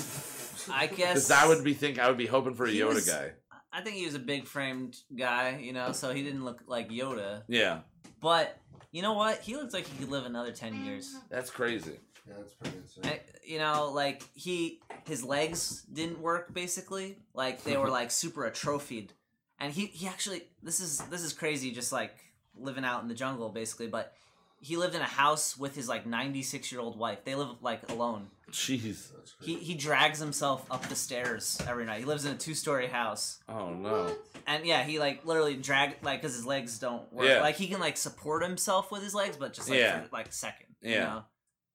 I 0.72 0.88
guess 0.88 1.28
Because 1.28 1.32
I 1.32 1.48
would 1.48 1.64
be 1.64 1.74
think 1.74 2.00
I 2.00 2.08
would 2.08 2.18
be 2.18 2.28
hoping 2.28 2.54
for 2.54 2.66
a 2.66 2.70
Yoda 2.70 2.94
was- 2.96 3.08
guy. 3.08 3.32
I 3.74 3.82
think 3.82 3.98
he 3.98 4.06
was 4.06 4.16
a 4.16 4.20
big 4.20 4.48
framed 4.48 4.96
guy, 5.18 5.60
you 5.62 5.74
know, 5.74 5.92
so 5.92 6.14
he 6.14 6.24
didn't 6.24 6.46
look 6.46 6.62
like 6.66 6.90
Yoda. 6.90 7.44
Yeah, 7.50 7.80
But 8.22 8.58
you 8.92 9.02
know 9.02 9.14
what? 9.14 9.42
He 9.42 9.56
looks 9.56 9.74
like 9.74 9.88
he 9.88 9.98
could 9.98 10.10
live 10.10 10.26
another 10.26 10.52
ten 10.52 10.86
years. 10.86 11.16
that's 11.30 11.50
crazy. 11.50 12.00
Yeah, 12.28 12.34
that's 12.38 12.54
pretty 12.54 12.78
insane. 12.78 13.04
I, 13.06 13.20
you 13.44 13.60
know, 13.60 13.92
like 13.94 14.24
he 14.34 14.80
his 15.06 15.24
legs 15.24 15.84
didn't 15.94 16.20
work 16.20 16.54
basically. 16.54 17.18
Like 17.34 17.64
they 17.64 17.78
were 17.78 17.90
like 18.00 18.10
super 18.12 18.46
atrophied, 18.46 19.14
and 19.60 19.72
he 19.72 19.86
he 19.88 20.08
actually 20.08 20.44
this 20.64 20.80
is 20.80 21.00
this 21.10 21.22
is 21.22 21.34
crazy, 21.34 21.72
just 21.72 21.92
like 21.92 22.16
living 22.58 22.86
out 22.86 23.02
in 23.04 23.08
the 23.08 23.16
jungle 23.16 23.50
basically, 23.50 23.88
but. 23.88 24.14
He 24.62 24.78
lived 24.78 24.96
in 24.96 25.02
a 25.02 25.04
house 25.04 25.56
with 25.56 25.76
his 25.76 25.88
like 25.88 26.08
96 26.08 26.72
year 26.72 26.82
old 26.82 26.98
wife. 26.98 27.24
They 27.24 27.36
live 27.36 27.62
like 27.62 27.88
alone. 27.92 28.30
Jeez. 28.52 29.12
He 29.42 29.56
he 29.56 29.74
drags 29.74 30.20
himself 30.20 30.66
up 30.72 30.88
the 30.88 30.96
stairs 30.96 31.60
every 31.68 31.86
night. 31.86 32.00
He 32.00 32.06
lives 32.06 32.26
in 32.26 32.34
a 32.34 32.38
two 32.38 32.54
story 32.54 32.88
house. 32.88 33.40
Oh 33.50 33.74
no. 33.74 34.16
And 34.48 34.66
yeah, 34.66 34.84
he 34.84 35.00
like 35.00 35.26
literally 35.26 35.56
drag 35.56 35.98
like 36.04 36.22
because 36.22 36.36
his 36.36 36.46
legs 36.46 36.80
don't 36.80 37.12
work. 37.12 37.28
Yeah. 37.28 37.42
Like 37.42 37.56
he 37.56 37.68
can 37.68 37.80
like 37.80 37.98
support 37.98 38.44
himself 38.44 38.92
with 38.92 39.04
his 39.04 39.16
legs, 39.16 39.38
but 39.38 39.54
just 39.54 39.70
like 39.70 39.80
Yeah. 39.80 40.02
for 40.02 40.10
like 40.12 40.32
second. 40.32 40.68
Yeah. 40.82 40.92
You 40.92 41.00
know? 41.00 41.24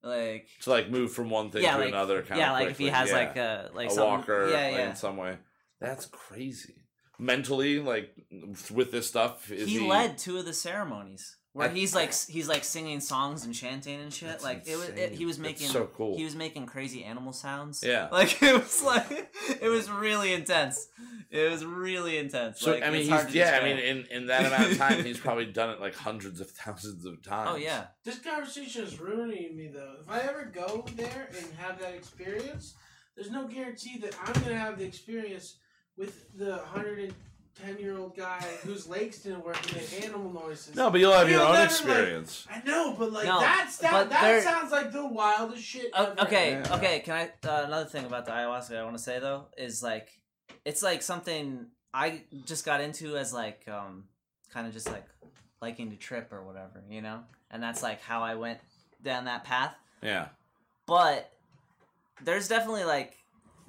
Like 0.02 0.48
To 0.62 0.70
like 0.70 0.90
move 0.90 1.12
from 1.12 1.28
one 1.28 1.50
thing 1.50 1.62
yeah, 1.62 1.72
to 1.72 1.78
like 1.78 1.88
another 1.88 2.22
kind 2.22 2.40
yeah, 2.40 2.52
of 2.52 2.60
like 2.60 2.70
if 2.70 2.78
he 2.78 2.86
has 2.88 3.10
Yeah. 3.10 3.16
like 3.16 3.36
a 3.36 3.70
like 3.74 3.88
a 3.90 3.92
some, 3.92 4.06
walker 4.06 4.48
Yeah, 4.50 4.70
yeah. 4.70 4.90
in 4.90 4.96
some 4.96 5.16
way. 5.16 5.36
That's 5.80 6.06
crazy. 6.06 6.76
Mentally, 7.18 7.80
like 7.80 8.14
with 8.70 8.92
this 8.92 9.06
stuff, 9.06 9.50
is 9.50 9.68
he, 9.68 9.80
he, 9.80 9.86
led 9.86 10.16
two 10.16 10.38
of 10.38 10.46
the 10.46 10.54
ceremonies 10.54 11.36
where 11.52 11.68
I- 11.68 11.72
he's 11.72 11.94
like 11.94 12.14
he's 12.14 12.48
like 12.48 12.64
singing 12.64 13.00
songs 13.00 13.44
and 13.44 13.54
chanting 13.54 14.00
and 14.00 14.12
shit. 14.12 14.28
That's 14.28 14.44
like 14.44 14.66
it 14.68 14.76
was 14.76 14.88
it, 14.90 15.12
he 15.12 15.26
was 15.26 15.36
That's 15.36 15.48
making 15.48 15.68
so 15.68 15.88
cool. 15.96 16.16
He 16.16 16.24
was 16.24 16.36
making 16.36 16.66
crazy 16.66 17.04
animal 17.04 17.32
sounds. 17.32 17.82
Yeah. 17.84 18.08
like 18.12 18.42
it 18.42 18.54
was 18.54 18.82
like 18.82 19.34
it 19.60 19.68
was 19.68 19.90
really 19.90 20.32
intense. 20.32 20.88
It 21.30 21.50
was 21.50 21.64
really 21.64 22.18
intense. 22.18 22.60
So 22.60 22.72
like, 22.72 22.82
I 22.82 22.90
mean, 22.90 23.08
hard 23.08 23.26
he's 23.26 23.32
to 23.34 23.38
yeah. 23.38 23.58
I 23.60 23.64
mean, 23.64 23.78
in 23.78 24.06
in 24.10 24.26
that 24.26 24.46
amount 24.46 24.72
of 24.72 24.78
time, 24.78 25.04
he's 25.04 25.18
probably 25.26 25.46
done 25.46 25.70
it 25.70 25.80
like 25.80 25.94
hundreds 25.94 26.40
of 26.40 26.50
thousands 26.50 27.04
of 27.04 27.22
times. 27.22 27.50
oh 27.52 27.56
yeah. 27.56 27.86
This 28.04 28.18
conversation 28.18 28.84
is 28.84 29.00
ruining 29.00 29.56
me 29.56 29.68
though. 29.68 29.94
If 30.00 30.10
I 30.10 30.20
ever 30.20 30.50
go 30.52 30.84
there 30.96 31.28
and 31.36 31.46
have 31.58 31.80
that 31.80 31.94
experience, 31.94 32.74
there's 33.16 33.30
no 33.30 33.46
guarantee 33.48 33.98
that 33.98 34.14
I'm 34.24 34.40
gonna 34.42 34.56
have 34.58 34.78
the 34.78 34.84
experience 34.84 35.56
with 35.96 36.36
the 36.36 36.56
110 36.72 37.08
year 37.08 37.10
old 37.96 38.16
guy 38.16 38.40
whose 38.62 38.88
legs 38.88 39.18
didn't 39.22 39.44
work 39.44 39.56
and 39.72 39.80
the 39.86 40.04
animal 40.04 40.32
noises. 40.32 40.74
No, 40.74 40.90
but 40.90 41.00
you'll 41.00 41.12
have 41.12 41.28
your 41.28 41.40
You'll 41.40 41.48
own 41.48 41.54
never, 41.54 41.64
experience. 41.66 42.46
I 42.50 42.62
know, 42.66 42.94
but 42.98 43.12
like 43.12 43.26
No, 43.26 43.40
that's 43.40 43.78
that. 43.78 43.92
but 43.92 44.10
That 44.10 44.22
there- 44.22 44.42
sounds 44.42 44.72
like 44.72 44.92
the 44.92 45.06
wildest 45.06 45.62
shit. 45.62 45.90
Oh, 45.94 46.12
ever. 46.12 46.20
okay, 46.22 46.50
Yeah. 46.52 46.74
okay. 46.76 47.00
Can 47.00 47.14
I? 47.14 47.48
Uh, 47.48 47.64
another 47.66 47.84
thing 47.88 48.06
about 48.06 48.24
the 48.26 48.32
ayahuasca 48.32 48.76
I 48.78 48.84
want 48.84 48.96
to 48.96 49.02
say 49.02 49.18
though 49.18 49.46
is 49.58 49.82
like, 49.82 50.08
it's 50.64 50.82
like 50.82 51.02
something 51.02 51.66
I 51.92 52.22
just 52.46 52.64
got 52.64 52.80
into 52.80 53.16
as 53.16 53.32
like, 53.32 53.66
um, 53.68 54.04
kind 54.52 54.66
of 54.66 54.72
just 54.72 54.86
like 54.88 55.06
liking 55.60 55.90
to 55.90 55.96
trip 55.96 56.32
or 56.32 56.42
whatever, 56.44 56.82
you 56.88 57.02
know. 57.02 57.20
And 57.50 57.62
that's 57.62 57.82
like 57.82 58.00
how 58.00 58.22
I 58.22 58.36
went 58.36 58.60
down 59.02 59.24
that 59.26 59.44
path. 59.44 59.74
Yeah. 60.02 60.28
But 60.86 61.30
there's 62.22 62.48
definitely 62.48 62.84
like 62.84 63.16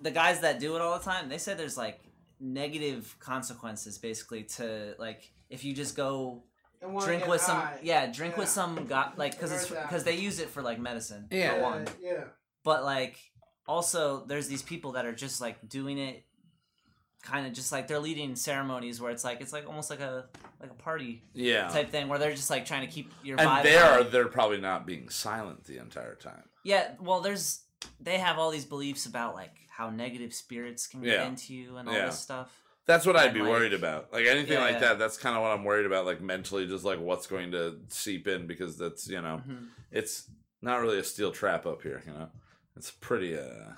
the 0.02 0.12
guys 0.12 0.42
that 0.42 0.60
do 0.60 0.76
it 0.76 0.82
all 0.82 0.98
the 0.98 1.04
time. 1.04 1.30
They 1.30 1.38
said 1.38 1.58
there's 1.58 1.78
like 1.78 2.00
negative 2.42 3.16
consequences 3.20 3.98
basically 3.98 4.44
to 4.44 4.96
like 4.98 5.32
if 5.50 5.64
you 5.64 5.74
just 5.74 5.96
go 5.96 6.44
drink 7.04 7.28
with 7.28 7.40
some 7.42 7.58
high. 7.58 7.78
yeah 7.84 8.08
drink 8.12 8.34
Yeah. 8.34 8.40
with 8.40 8.50
some 8.50 8.88
guy 8.88 9.12
like 9.16 9.34
because 9.34 9.52
it's 9.52 9.68
because 9.68 10.04
they 10.04 10.16
use 10.16 10.40
it 10.40 10.50
for 10.50 10.62
like 10.64 10.80
medicine 10.80 11.28
Yeah. 11.30 11.54
for 11.56 11.62
one 11.62 11.88
yeah. 12.02 12.24
but 12.64 12.84
like 12.84 13.18
also 13.68 14.26
there's 14.26 14.48
these 14.48 14.64
people 14.64 14.94
that 14.94 15.06
are 15.06 15.14
just 15.14 15.40
like 15.40 15.70
doing 15.70 16.00
it 16.00 16.26
kind 17.22 17.46
of 17.46 17.54
just 17.54 17.72
like 17.72 17.88
they're 17.88 18.00
leading 18.00 18.36
ceremonies 18.36 19.00
where 19.00 19.12
it's 19.12 19.24
like 19.24 19.42
it's 19.42 19.54
like 19.54 19.68
almost 19.68 19.92
like 19.92 20.00
a 20.00 20.26
like 20.60 20.72
a 20.72 20.74
party 20.74 21.22
Yeah. 21.36 21.68
type 21.68 21.92
thing 21.92 22.08
where 22.08 22.18
they're 22.18 22.32
just 22.34 22.50
like 22.50 22.66
trying 22.66 22.82
to 22.82 22.92
keep 22.92 23.12
your 23.24 23.40
and 23.40 23.48
vibe 23.48 23.62
there 23.64 23.86
high. 23.86 24.00
are 24.00 24.04
they're 24.04 24.28
probably 24.28 24.60
not 24.60 24.88
being 24.88 25.10
silent 25.10 25.66
the 25.66 25.78
entire 25.78 26.16
time. 26.16 26.44
yeah 26.64 26.94
well 27.00 27.20
there's 27.22 27.62
they 28.00 28.18
have 28.18 28.40
all 28.40 28.50
these 28.50 28.66
beliefs 28.66 29.06
about 29.06 29.36
like 29.36 29.54
how 29.82 29.90
negative 29.90 30.34
spirits 30.34 30.86
can 30.88 31.02
get 31.02 31.14
Yeah. 31.20 31.28
into 31.28 31.54
you 31.54 31.78
and 31.78 31.88
all 31.90 31.96
Yeah. 31.96 32.06
this 32.08 32.20
stuff 32.20 32.50
That's 32.88 33.06
what 33.06 33.16
I'd 33.16 33.26
And, 33.28 33.34
be 33.36 33.40
like- 33.42 33.50
worried 33.52 33.74
about. 33.74 34.12
Like 34.12 34.26
anything 34.26 34.54
Yeah, 34.54 34.62
like 34.62 34.74
yeah. 34.74 34.80
that. 34.80 35.00
That's 35.00 35.16
kind 35.16 35.36
of 35.36 35.44
what 35.44 35.52
I'm 35.52 35.64
worried 35.64 35.86
about. 35.86 36.06
Like 36.06 36.20
mentally, 36.20 36.66
just 36.68 36.84
like 36.84 37.00
what's 37.00 37.28
going 37.28 37.52
to 37.52 37.80
seep 37.90 38.28
in 38.28 38.48
because 38.48 38.76
that's 38.76 39.08
you 39.08 39.22
know, 39.22 39.42
Mhm. 39.48 39.68
it's 39.92 40.28
not 40.64 40.82
really 40.82 40.98
a 40.98 41.04
steel 41.04 41.32
trap 41.32 41.66
up 41.68 41.84
here. 41.84 42.02
You 42.08 42.12
know, 42.14 42.32
it's 42.76 42.90
pretty 42.90 43.38
uh, 43.38 43.74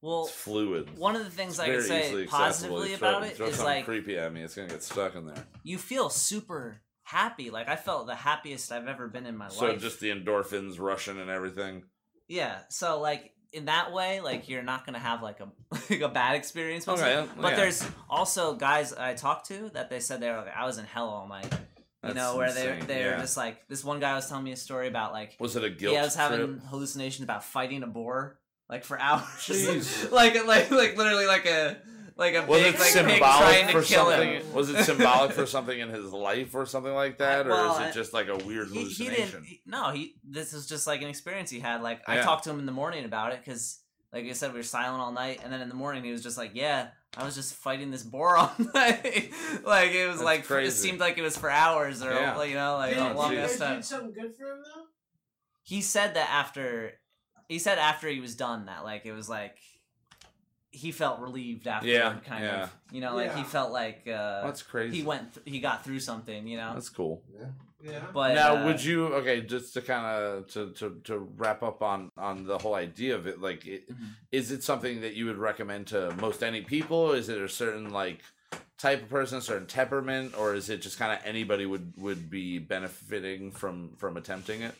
well 0.00 0.24
it's 0.24 0.34
fluid. 0.34 0.96
one 0.98 1.14
of 1.14 1.24
the 1.24 1.30
things 1.30 1.58
i 1.60 1.66
could 1.66 1.82
say 1.84 2.26
positively 2.26 2.94
about 2.94 3.22
it 3.22 3.36
throw 3.36 3.46
is 3.48 3.56
something 3.56 3.74
like 3.76 3.84
creepy 3.84 4.18
at 4.18 4.32
me, 4.32 4.42
it's 4.42 4.54
gonna 4.54 4.68
get 4.68 4.82
stuck 4.82 5.14
in 5.14 5.26
there. 5.26 5.46
you 5.62 5.76
feel 5.78 6.08
super 6.10 6.80
happy 7.02 7.50
like 7.50 7.68
i 7.68 7.76
felt 7.76 8.06
the 8.06 8.14
happiest 8.14 8.72
i've 8.72 8.88
ever 8.88 9.08
been 9.08 9.26
in 9.26 9.36
my 9.36 9.44
life. 9.46 9.54
So 9.54 9.66
life 9.66 9.80
just 9.80 10.00
the 10.00 10.10
endorphins 10.10 10.78
rushing 10.80 11.20
and 11.20 11.28
everything. 11.30 11.84
Yeah, 12.28 12.62
so 12.70 12.98
like 13.00 13.33
in 13.54 13.66
that 13.66 13.92
way, 13.92 14.20
like 14.20 14.48
you're 14.48 14.62
not 14.62 14.84
gonna 14.84 14.98
have 14.98 15.22
like 15.22 15.40
a 15.40 15.48
like 15.90 16.00
a 16.00 16.08
bad 16.08 16.36
experience. 16.36 16.86
With 16.86 17.00
Okay, 17.00 17.22
it. 17.22 17.28
but 17.40 17.50
yeah. 17.50 17.56
there's 17.56 17.86
also 18.10 18.54
guys 18.54 18.92
I 18.92 19.14
talked 19.14 19.46
to 19.48 19.70
that 19.74 19.90
they 19.90 20.00
said 20.00 20.20
they 20.20 20.30
were 20.30 20.38
like 20.38 20.56
I 20.56 20.66
was 20.66 20.78
in 20.78 20.84
hell 20.84 21.08
all 21.08 21.28
night. 21.28 21.46
You 21.52 22.12
That's 22.12 22.16
know, 22.16 22.36
where 22.36 22.52
they 22.52 22.68
insane, 22.72 22.86
they 22.86 23.00
yeah. 23.00 23.18
just 23.18 23.36
like 23.36 23.66
this 23.68 23.82
one 23.82 23.98
guy 23.98 24.14
was 24.14 24.28
telling 24.28 24.44
me 24.44 24.52
a 24.52 24.56
story 24.56 24.88
about 24.88 25.12
like 25.14 25.36
Was 25.40 25.56
it 25.56 25.64
a 25.64 25.70
guilt 25.70 25.94
he 25.96 26.00
was 26.02 26.14
having 26.14 26.38
trip? 26.58 26.64
hallucination 26.68 27.24
about 27.24 27.44
fighting 27.44 27.82
a 27.82 27.86
boar 27.86 28.38
like 28.68 28.84
for 28.84 28.98
hours. 29.48 29.48
Like 30.12 30.34
like 30.46 30.70
like 30.70 30.96
literally 30.98 31.26
like 31.26 31.46
a 31.46 31.78
like 32.16 32.34
a 32.34 32.46
Was 32.46 32.60
big 32.62 32.74
it 32.74 32.78
like 32.78 32.92
pig 32.92 33.08
symbolic 33.10 33.66
to 33.66 33.72
for 33.72 33.82
kill 33.82 34.04
something? 34.10 34.28
him. 34.30 34.52
Was 34.52 34.70
it 34.70 34.84
symbolic 34.84 35.32
for 35.32 35.46
something 35.46 35.78
in 35.78 35.88
his 35.88 36.12
life 36.12 36.54
or 36.54 36.64
something 36.66 36.92
like 36.94 37.18
that, 37.18 37.46
or 37.46 37.50
Well, 37.50 37.78
is 37.82 37.88
it 37.88 37.94
just 37.98 38.12
like 38.12 38.28
a 38.28 38.36
weird 38.36 38.68
he, 38.68 38.74
he 38.74 38.80
hallucination? 38.80 39.26
didn't 39.30 39.44
he- 39.46 39.60
no 39.66 39.90
he 39.90 40.14
this 40.22 40.52
is 40.52 40.66
just 40.66 40.86
like 40.86 41.02
an 41.02 41.08
experience 41.08 41.50
he 41.50 41.60
had 41.60 41.82
like 41.82 42.00
i 42.06 42.16
Yeah. 42.16 42.22
talked 42.22 42.44
to 42.44 42.50
him 42.50 42.58
in 42.58 42.66
the 42.66 42.72
morning 42.72 43.04
about 43.04 43.32
it 43.32 43.40
because 43.44 43.80
like 44.12 44.24
i 44.26 44.32
said 44.32 44.52
we 44.52 44.58
were 44.60 44.62
silent 44.62 45.00
all 45.02 45.10
night 45.12 45.40
and 45.42 45.52
then 45.52 45.60
in 45.60 45.68
the 45.68 45.74
morning 45.74 46.04
he 46.04 46.12
was 46.12 46.22
just 46.22 46.38
like 46.38 46.52
yeah 46.54 46.88
i 47.16 47.24
was 47.24 47.34
just 47.34 47.54
fighting 47.54 47.90
this 47.90 48.02
boar 48.04 48.36
all 48.36 48.52
night 48.74 49.32
like 49.64 49.90
it 49.92 50.06
was 50.06 50.16
That's 50.18 50.24
like 50.24 50.44
crazy. 50.46 50.68
it 50.68 50.72
seemed 50.72 51.00
like 51.00 51.18
it 51.18 51.22
was 51.22 51.36
for 51.36 51.50
hours 51.50 52.02
or 52.02 52.12
Yeah. 52.12 52.42
you 52.44 52.54
know 52.54 52.74
like 52.76 52.94
Did, 52.94 53.02
a 53.02 53.14
long 53.14 53.34
ass 53.36 53.56
time 53.58 53.76
did 53.76 53.84
something 53.84 54.12
good 54.12 54.34
for 54.36 54.52
him 54.52 54.62
though? 54.64 54.82
he 55.62 55.80
said 55.80 56.14
that 56.14 56.28
after 56.30 56.92
he 57.48 57.58
said 57.58 57.78
after 57.78 58.08
he 58.08 58.20
was 58.20 58.34
done 58.36 58.66
that 58.66 58.84
like 58.84 59.04
it 59.04 59.12
was 59.12 59.28
like 59.28 59.56
he 60.74 60.90
felt 60.92 61.20
relieved 61.20 61.66
after 61.66 61.88
Yeah, 61.88 62.14
kind 62.26 62.44
yeah. 62.44 62.62
of 62.64 62.72
you 62.92 63.00
know 63.00 63.14
like 63.14 63.34
he 63.36 63.42
felt 63.44 63.72
like 63.72 64.06
uh 64.08 64.42
That's 64.42 64.62
crazy. 64.62 64.98
he 64.98 65.02
went 65.02 65.32
th- 65.34 65.44
he 65.48 65.60
got 65.60 65.84
through 65.84 66.00
something 66.00 66.46
you 66.46 66.56
know 66.56 66.72
That's 66.74 66.88
cool. 66.88 67.22
Yeah. 67.32 67.46
Yeah. 67.82 68.00
but 68.14 68.34
now, 68.34 68.56
uh, 68.56 68.64
would 68.66 68.82
you 68.82 69.06
okay? 69.20 69.42
Just 69.42 69.74
to 69.74 69.82
kind 69.82 70.06
of 70.06 70.46
to, 70.54 70.70
to 70.72 71.00
to 71.04 71.18
wrap 71.36 71.62
up 71.62 71.82
on 71.82 72.08
on 72.16 72.46
the 72.46 72.56
whole 72.56 72.74
idea 72.74 73.14
of 73.14 73.26
it, 73.26 73.42
like, 73.42 73.66
it, 73.66 73.84
is 74.32 74.50
Mhm. 74.50 74.54
it 74.54 74.62
something 74.64 75.02
that 75.02 75.12
you 75.14 75.26
would 75.26 75.36
recommend 75.36 75.88
to 75.88 76.10
most 76.18 76.42
any 76.42 76.62
people? 76.62 77.12
Is 77.12 77.28
it 77.28 77.36
a 77.36 77.48
certain 77.48 77.90
like 77.90 78.20
type 78.78 79.02
of 79.02 79.10
person, 79.10 79.42
certain 79.42 79.66
temperament, 79.66 80.34
or 80.38 80.54
is 80.54 80.70
it 80.70 80.80
just 80.80 80.98
kind 80.98 81.12
of 81.12 81.18
anybody 81.26 81.66
would 81.66 81.92
would 81.98 82.30
be 82.30 82.58
benefiting 82.58 83.50
from 83.50 83.90
from 83.98 84.16
attempting 84.16 84.62
it? 84.62 84.74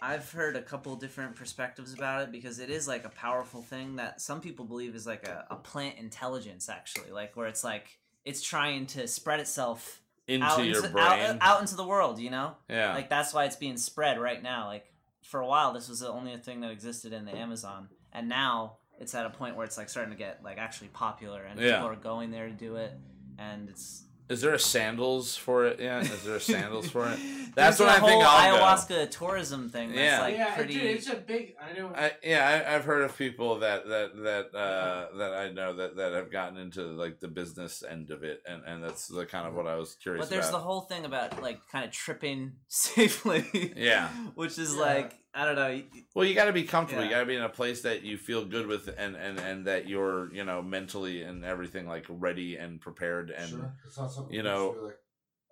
I've 0.00 0.30
heard 0.30 0.54
a 0.56 0.62
couple 0.62 0.94
different 0.96 1.34
perspectives 1.34 1.92
about 1.92 2.22
it 2.22 2.32
because 2.32 2.58
it 2.60 2.70
is 2.70 2.86
like 2.86 3.04
a 3.04 3.08
powerful 3.08 3.62
thing 3.62 3.96
that 3.96 4.20
some 4.20 4.40
people 4.40 4.64
believe 4.64 4.94
is 4.94 5.06
like 5.06 5.26
a, 5.26 5.46
a 5.50 5.56
plant 5.56 5.98
intelligence 5.98 6.68
actually, 6.68 7.10
like 7.10 7.36
where 7.36 7.48
it's 7.48 7.64
like 7.64 7.98
it's 8.24 8.42
trying 8.42 8.86
to 8.86 9.08
spread 9.08 9.40
itself 9.40 10.00
Into 10.28 10.46
out 10.46 10.64
your 10.64 10.76
into, 10.76 10.88
brain, 10.90 11.04
out, 11.04 11.38
out 11.40 11.60
into 11.60 11.74
the 11.74 11.86
world, 11.86 12.18
you 12.20 12.30
know? 12.30 12.52
yeah. 12.68 12.94
Like 12.94 13.08
that's 13.10 13.34
why 13.34 13.44
it's 13.46 13.56
being 13.56 13.76
spread 13.76 14.20
right 14.20 14.42
now. 14.42 14.66
Like 14.66 14.84
for 15.22 15.40
a 15.40 15.46
while 15.46 15.72
this 15.72 15.88
was 15.88 16.00
the 16.00 16.08
only 16.08 16.36
thing 16.36 16.60
that 16.60 16.70
existed 16.70 17.12
in 17.12 17.24
the 17.24 17.36
Amazon. 17.36 17.88
And 18.12 18.28
now 18.28 18.76
it's 19.00 19.14
at 19.14 19.26
a 19.26 19.30
point 19.30 19.56
where 19.56 19.64
it's 19.66 19.76
like 19.78 19.88
starting 19.88 20.12
to 20.12 20.18
get 20.18 20.42
like 20.44 20.58
actually 20.58 20.88
popular 20.88 21.42
and 21.42 21.58
Yeah. 21.58 21.74
people 21.74 21.88
are 21.88 21.96
going 21.96 22.30
there 22.30 22.46
to 22.46 22.54
do 22.54 22.76
it 22.76 22.92
and 23.38 23.68
it's 23.68 24.04
is 24.28 24.40
there 24.40 24.54
a 24.54 24.58
sandals 24.58 25.36
for 25.36 25.66
it? 25.66 25.80
Yeah, 25.80 26.00
is 26.00 26.22
there 26.24 26.36
a 26.36 26.40
sandals 26.40 26.90
for 26.90 27.08
it? 27.08 27.18
That's 27.54 27.78
what 27.80 27.88
I 27.88 27.98
think. 27.98 28.22
whole 28.22 28.22
I'll 28.22 28.56
go. 28.56 28.62
ayahuasca 28.62 29.10
tourism 29.10 29.68
thing 29.68 29.88
that's 29.88 29.98
Yeah. 30.00 30.20
like 30.20 30.36
yeah, 30.36 30.54
pretty 30.54 30.74
dude, 30.74 30.82
it's 30.84 31.08
a 31.08 31.16
big. 31.16 31.54
I 31.60 31.76
know. 31.76 31.90
I, 31.94 32.12
yeah, 32.22 32.64
I, 32.68 32.74
I've 32.76 32.84
heard 32.84 33.02
of 33.02 33.16
people 33.18 33.58
that 33.60 33.86
that 33.88 34.10
that 34.22 34.56
uh, 34.56 35.16
that 35.18 35.32
I 35.34 35.50
know 35.50 35.74
that, 35.74 35.96
that 35.96 36.12
have 36.12 36.30
gotten 36.30 36.56
into 36.58 36.82
like 36.82 37.18
the 37.20 37.26
business 37.28 37.82
end 37.88 38.10
of 38.10 38.22
it, 38.22 38.42
and, 38.46 38.62
and 38.64 38.84
that's 38.84 39.08
the 39.08 39.26
kind 39.26 39.48
of 39.48 39.54
what 39.54 39.66
I 39.66 39.74
was 39.74 39.94
curious 39.96 40.26
about. 40.26 40.30
But 40.30 40.40
there's 40.40 40.52
the 40.52 40.58
whole 40.60 40.82
thing 40.82 41.04
about 41.04 41.42
like 41.42 41.58
kind 41.72 41.84
of 41.84 41.90
tripping 41.90 42.52
safely. 42.68 43.72
Yeah. 43.76 44.08
Which 44.34 44.58
is 44.58 44.74
Yeah. 44.74 44.80
like 44.80 45.18
I 45.34 45.44
don't 45.44 45.56
know. 45.56 45.82
well, 46.14 46.24
you 46.24 46.34
got 46.34 46.46
to 46.46 46.52
be 46.52 46.64
comfortable. 46.64 47.04
You 47.04 47.10
got 47.10 47.20
to 47.20 47.26
be 47.26 47.36
in 47.36 47.42
a 47.42 47.48
place 47.48 47.82
that 47.82 48.02
you 48.02 48.16
feel 48.16 48.44
good 48.44 48.66
with, 48.66 48.88
and, 48.98 49.14
and 49.14 49.38
and 49.38 49.66
that 49.66 49.86
you're 49.86 50.32
you 50.32 50.44
know 50.44 50.62
mentally 50.62 51.22
and 51.22 51.44
everything 51.44 51.86
like 51.86 52.06
ready 52.08 52.56
and 52.56 52.80
prepared, 52.80 53.30
and 53.30 53.48
sure. 53.50 53.74
It's 53.86 53.98
not 53.98 54.10
something 54.12 54.32
you 54.32 54.38
you 54.38 54.42
know- 54.44 54.74
like, 54.80 54.98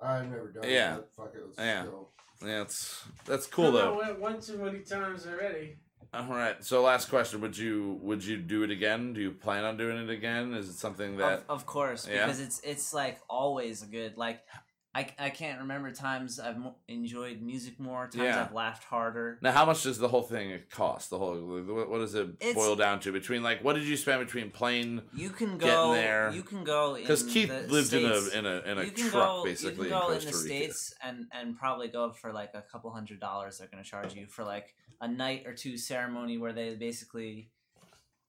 I've 0.02 0.28
never 0.28 0.50
done 0.52 0.64
Yeah. 0.68 0.98
it. 0.98 1.08
Fuck 1.16 1.32
it. 1.34 1.42
Let's 1.46 1.58
Yeah. 1.58 1.84
go. 1.84 2.08
yeah, 2.44 2.62
it's 2.62 3.02
that's 3.26 3.46
cool 3.46 3.68
I 3.76 3.80
though. 3.82 3.98
went 3.98 4.20
one 4.20 4.40
too 4.40 4.58
many 4.58 4.80
times 4.80 5.26
already. 5.26 5.76
All 6.14 6.24
right. 6.26 6.62
So 6.64 6.82
last 6.82 7.08
question: 7.10 7.40
Would 7.42 7.56
you 7.56 7.98
would 8.02 8.24
you 8.24 8.38
do 8.38 8.62
it 8.62 8.70
again? 8.70 9.12
Do 9.12 9.20
you 9.20 9.32
plan 9.32 9.64
on 9.64 9.76
doing 9.76 9.98
it 9.98 10.10
again? 10.10 10.54
Is 10.54 10.68
it 10.68 10.74
something 10.78 11.16
that 11.18 11.40
Of, 11.40 11.60
of 11.60 11.66
course, 11.66 12.06
Yeah. 12.08 12.24
because 12.26 12.40
it's 12.40 12.60
it's 12.60 12.92
like 12.94 13.20
always 13.28 13.82
a 13.82 13.86
good 13.86 14.16
like 14.16 14.40
I, 14.96 15.08
I 15.18 15.30
can't 15.30 15.60
remember 15.60 15.90
times 15.92 16.40
I've 16.40 16.56
enjoyed 16.88 17.42
music 17.42 17.78
more, 17.78 18.04
times 18.06 18.16
Yeah. 18.24 18.44
I've 18.44 18.54
laughed 18.54 18.84
harder. 18.84 19.38
Now, 19.42 19.52
how 19.52 19.66
much 19.66 19.82
does 19.82 19.98
the 19.98 20.08
whole 20.08 20.22
thing 20.22 20.58
cost? 20.70 21.10
The 21.10 21.18
whole 21.18 21.36
what, 21.36 21.90
what 21.90 21.98
does 21.98 22.14
it 22.14 22.28
It's- 22.40 22.54
boil 22.54 22.76
down 22.76 23.00
to? 23.00 23.12
Between 23.12 23.42
like, 23.42 23.62
what 23.62 23.74
did 23.74 23.84
you 23.84 23.96
spend 23.96 24.24
between 24.24 24.50
plane? 24.50 25.02
You 25.14 25.28
can 25.30 25.58
go 25.58 25.66
Getting 25.66 25.92
there. 25.92 26.30
You 26.32 26.42
can 26.42 26.64
go 26.64 26.94
Because 26.94 27.22
Keith 27.24 27.48
the 27.50 27.66
lived 27.72 27.88
States, 27.88 28.32
in 28.34 28.46
a 28.46 28.48
in 28.54 28.64
a 28.66 28.70
in 28.72 28.78
a 28.78 28.90
truck 28.90 29.12
go, 29.12 29.44
basically 29.44 29.88
you 29.88 29.92
can 29.92 30.00
go 30.00 30.08
in 30.08 30.14
in 30.18 30.22
Costa 30.24 30.30
the 30.32 30.36
Rica. 30.54 30.54
states 30.72 30.94
and 31.04 31.26
and 31.32 31.58
probably 31.58 31.88
go 31.88 32.10
for 32.12 32.32
like 32.32 32.52
a 32.54 32.62
couple 32.62 32.90
hundred 32.90 33.20
dollars. 33.20 33.58
They're 33.58 33.68
gonna 33.68 33.84
charge 33.84 34.14
you 34.14 34.26
for 34.26 34.44
like 34.44 34.74
a 35.02 35.08
night 35.08 35.42
or 35.46 35.52
two 35.52 35.76
ceremony 35.76 36.38
where 36.38 36.54
they 36.54 36.74
basically 36.74 37.50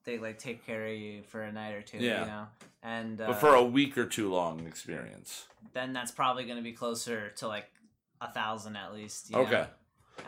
they 0.08 0.18
like 0.18 0.40
take 0.40 0.66
care 0.66 0.88
of 0.88 0.94
you 0.98 1.22
for 1.22 1.42
a 1.44 1.52
night 1.52 1.74
or 1.76 1.82
two. 1.84 1.98
Yeah. 1.98 2.22
You 2.22 2.26
know, 2.28 2.48
and 2.82 3.22
uh, 3.22 3.28
but 3.28 3.34
for 3.36 3.54
a 3.54 3.64
week 3.64 3.98
or 3.98 4.06
two 4.06 4.32
long 4.32 4.66
experience. 4.66 5.46
then 5.74 5.94
that's 5.94 6.12
probably 6.12 6.46
gonna 6.46 6.64
be 6.64 6.72
closer 6.72 7.30
to 7.38 7.48
like 7.48 7.70
a 8.22 8.32
thousand 8.32 8.76
at 8.78 8.96
least. 8.96 9.30
you 9.30 9.38
Okay. 9.38 9.52
know? 9.52 9.68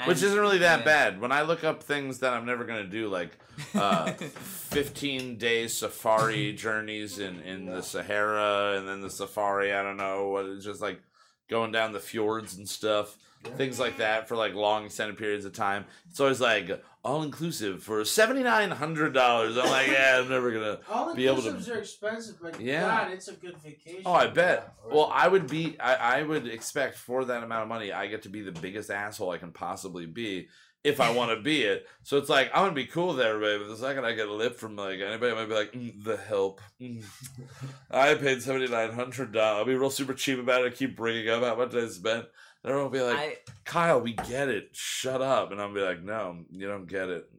Which 0.06 0.22
isn't 0.22 0.38
really 0.40 0.60
that 0.60 0.80
yeah. 0.80 0.86
bad. 0.86 1.22
When 1.22 1.32
I 1.32 1.42
look 1.42 1.64
up 1.64 1.82
things 1.82 2.20
that 2.20 2.34
I'm 2.34 2.46
never 2.46 2.64
gonna 2.64 2.84
do, 2.84 3.08
like 3.08 3.32
uh, 3.74 4.12
15 4.12 5.38
day 5.38 5.68
safari 5.68 6.54
journeys 6.66 7.18
in 7.18 7.40
in 7.40 7.66
the 7.66 7.82
Sahara, 7.82 8.78
and 8.78 8.88
then 8.88 9.02
the 9.02 9.10
safari. 9.10 9.74
I 9.74 9.82
don't 9.82 9.98
know 9.98 10.28
what 10.28 10.46
it's 10.46 10.64
just 10.64 10.82
like 10.82 11.02
going 11.50 11.72
down 11.72 11.94
the 11.94 12.00
fjords 12.00 12.56
and 12.58 12.70
stuff. 12.70 13.18
Things 13.56 13.80
like 13.80 13.98
that 13.98 14.28
for 14.28 14.36
like 14.36 14.54
long 14.54 14.86
extended 14.86 15.18
periods 15.18 15.46
of 15.46 15.54
time. 15.54 15.86
It's 16.12 16.20
always 16.20 16.42
like 16.42 16.84
all 17.04 17.24
inclusive 17.24 17.82
for 17.82 18.04
seventy 18.04 18.44
nine 18.44 18.72
hundred 18.72 19.14
dollars. 19.14 19.58
I'm 19.58 19.70
like, 19.70 19.88
yeah, 19.88 20.20
I'm 20.22 20.30
never 20.30 20.52
gonna. 20.52 20.80
All 20.90 21.16
Be 21.16 21.28
able 21.28 21.42
to- 21.44 21.50
All 21.50 21.56
inclusives 21.56 21.72
are 21.74 21.78
expensive, 21.80 22.36
but 22.42 22.60
Yeah. 22.60 22.82
God, 22.82 23.12
it's 23.12 23.28
a 23.30 23.34
good 23.34 23.58
vacation. 23.58 24.02
Oh, 24.06 24.14
I 24.14 24.28
bet. 24.28 24.74
Yeah. 24.88 24.94
Well, 24.96 25.10
I 25.14 25.28
would 25.28 25.48
be. 25.48 25.80
I, 25.80 26.20
I 26.20 26.24
would 26.24 26.48
expect 26.48 26.98
for 26.98 27.24
that 27.26 27.44
amount 27.44 27.64
of 27.64 27.70
money, 27.70 27.92
I 27.92 28.08
get 28.08 28.24
to 28.24 28.30
be 28.30 28.42
the 28.42 28.52
biggest 28.52 28.90
asshole 28.90 29.32
I 29.32 29.38
can 29.38 29.52
possibly 29.52 30.06
be 30.06 30.50
if 30.84 31.02
I 31.02 31.12
want 31.12 31.32
to 31.32 31.42
be 31.42 31.64
it. 31.64 31.88
So 32.04 32.18
it's 32.18 32.30
like 32.30 32.50
I'm 32.54 32.64
gonna 32.64 32.74
be 32.74 32.86
cool 32.86 33.10
with 33.10 33.22
everybody, 33.22 33.60
but 33.60 33.68
the 33.70 33.78
second 33.78 34.06
I 34.06 34.14
get 34.14 34.28
a 34.28 34.34
lip 34.34 34.58
from 34.58 34.76
like 34.76 35.00
anybody, 35.00 35.32
I 35.32 35.36
might 35.36 35.48
be 35.50 35.56
like, 35.56 35.72
mm, 35.72 36.04
the 36.04 36.18
help. 36.18 36.60
Mm. 36.82 37.04
I 37.92 38.16
paid 38.16 38.42
seventy 38.42 38.68
nine 38.68 38.92
hundred 38.92 39.32
dollars. 39.32 39.60
I'll 39.60 39.66
be 39.66 39.76
real 39.76 39.90
super 39.90 40.14
cheap 40.14 40.40
about 40.40 40.66
it. 40.66 40.76
Keep 40.76 40.96
bringing 40.98 41.30
up 41.30 41.44
how 41.44 41.56
much 41.56 41.74
I 41.76 41.88
spent. 41.88 42.26
And 42.64 42.72
everyone 42.72 42.92
will 42.92 42.98
be 43.00 43.04
like, 43.04 43.18
I 43.18 43.38
Kyle, 43.64 44.02
we 44.02 44.14
get 44.14 44.50
it. 44.50 44.70
Shut 44.74 45.22
up. 45.22 45.52
And 45.52 45.62
I'll 45.62 45.74
be 45.74 45.82
like, 45.82 46.04
no, 46.04 46.40
you 46.52 46.68
don't 46.68 46.88
get 46.88 47.10
it. 47.10 47.30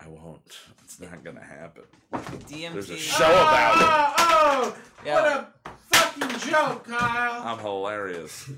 I 0.00 0.08
won't. 0.08 0.56
It's 0.84 1.00
not 1.00 1.24
gonna 1.24 1.42
happen. 1.42 1.84
DMT. 2.12 2.72
There's 2.72 2.90
a 2.90 2.94
oh, 2.94 2.96
show 2.96 3.24
about 3.24 3.74
it. 3.76 4.14
Oh, 4.20 4.76
oh, 4.76 4.76
Yeah. 5.04 5.14
what 5.14 5.54
a 5.64 5.70
fucking 5.96 6.50
joke, 6.50 6.84
Kyle. 6.86 7.42
I'm 7.42 7.58
hilarious. 7.58 8.50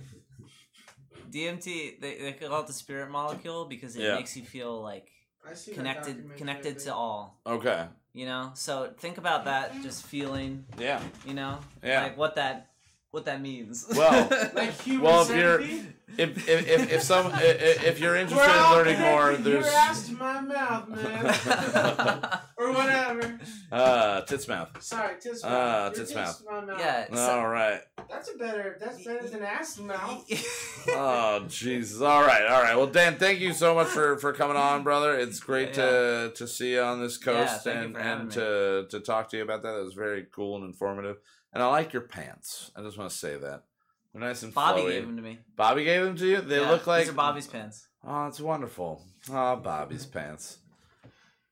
DMT. 1.30 2.01
They, 2.01 2.18
they 2.18 2.32
call 2.32 2.60
it 2.60 2.66
the 2.66 2.72
spirit 2.72 3.10
molecule 3.10 3.64
because 3.64 3.97
it 3.97 4.02
Yeah. 4.02 4.16
makes 4.16 4.36
you 4.36 4.44
feel 4.44 4.82
like 4.82 5.10
I 5.48 5.55
see 5.55 5.70
that 5.72 5.76
connected 5.76 6.36
connected 6.36 6.78
to 6.80 6.94
all. 6.94 7.40
Okay. 7.47 7.86
You 8.12 8.26
know. 8.26 8.51
So 8.55 8.92
think 8.98 9.18
about 9.18 9.44
that. 9.47 9.80
Just 9.82 10.05
feeling. 10.06 10.66
Yeah. 10.78 11.01
You 11.26 11.34
know. 11.34 11.59
Yeah. 11.82 12.02
Like 12.02 12.18
what 12.18 12.34
that 12.34 12.69
what 13.11 13.24
that 13.24 13.41
means. 13.41 13.87
Well, 13.97 14.28
Like 14.55 14.73
human 14.82 15.03
Well, 15.05 15.23
if 15.23 15.35
you're- 15.37 15.85
if 16.19 16.49
if 16.49 16.69
if, 16.69 16.93
if 16.93 17.03
some 17.03 17.27
i- 17.28 17.39
i- 17.39 17.87
if 17.87 18.01
you're 18.01 18.16
interested 18.16 18.45
We're 18.49 18.53
in 18.53 18.61
all 18.61 18.74
learning 18.77 18.99
more, 19.01 19.32
there's 19.37 19.65
Your 19.65 19.74
ass 19.74 20.07
to 20.09 20.12
my 20.15 20.41
mouth, 20.41 20.89
man. 20.89 21.24
or 22.57 22.73
whatever. 22.73 23.39
uh 23.70 24.20
tits 24.23 24.49
mouth. 24.49 24.82
Sorry, 24.82 25.15
tits 25.20 25.43
Ah, 25.45 25.49
mouth. 25.49 25.97
Your 25.97 26.05
tits 26.05 26.15
mouth. 26.16 26.39
to 26.39 26.45
my 26.51 26.61
mouth. 26.65 26.81
yeah. 26.81 27.15
so- 27.15 27.39
All 27.41 27.49
right. 27.49 27.81
That's 28.11 28.28
a 28.35 28.37
better. 28.39 28.77
That's 28.81 29.05
better 29.05 29.28
than 29.28 29.43
ass 29.43 29.78
mouth. 29.78 30.24
Oh 30.89 31.45
Jesus. 31.49 32.01
All 32.01 32.23
right. 32.23 32.45
All 32.47 32.61
right. 32.62 32.74
Well, 32.74 32.87
Dan, 32.89 33.16
thank 33.16 33.39
you 33.39 33.53
so 33.53 33.74
much 33.74 33.87
for 33.89 34.16
for 34.19 34.32
coming 34.32 34.57
on, 34.57 34.82
brother. 34.82 35.16
It's 35.19 35.39
great 35.39 35.74
to 35.74 36.32
to 36.35 36.49
see 36.49 36.73
you 36.73 36.81
on 36.81 37.01
this 37.01 37.19
coast 37.19 37.62
thank 37.65 37.77
you 37.77 37.82
and 37.85 37.95
for 37.95 38.01
and 38.01 38.28
me. 38.28 38.35
to 38.35 38.87
to 38.91 39.01
talk 39.01 39.28
to 39.31 39.37
you 39.37 39.43
about 39.45 39.62
that. 39.62 39.73
That 39.73 39.85
was 39.85 39.95
very 39.95 40.27
cool 40.35 40.57
and 40.57 40.65
informative. 40.65 41.19
And 41.52 41.62
I 41.62 41.66
like 41.66 41.93
your 41.93 42.02
pants. 42.02 42.70
I 42.77 42.82
just 42.82 42.97
want 42.98 43.10
to 43.10 43.16
say 43.16 43.36
that. 43.36 43.64
They're 44.12 44.20
nice 44.22 44.43
and 44.43 44.52
Bobby 44.55 44.82
flowy. 44.82 44.90
gave 44.90 45.06
them 45.06 45.16
to 45.16 45.22
me. 45.22 45.39
Bobby 45.56 45.85
gave 45.85 46.05
them 46.05 46.16
to 46.16 46.27
you. 46.27 46.40
They 46.40 46.60
Yeah, 46.60 46.70
look 46.70 46.86
like 46.86 47.02
these 47.05 47.10
are 47.10 47.14
Bobby's 47.16 47.47
pants. 47.47 47.86
Oh, 48.06 48.27
it's 48.27 48.40
wonderful. 48.40 49.05
Oh, 49.31 49.56
Bobby's 49.56 50.06
pants. 50.06 50.59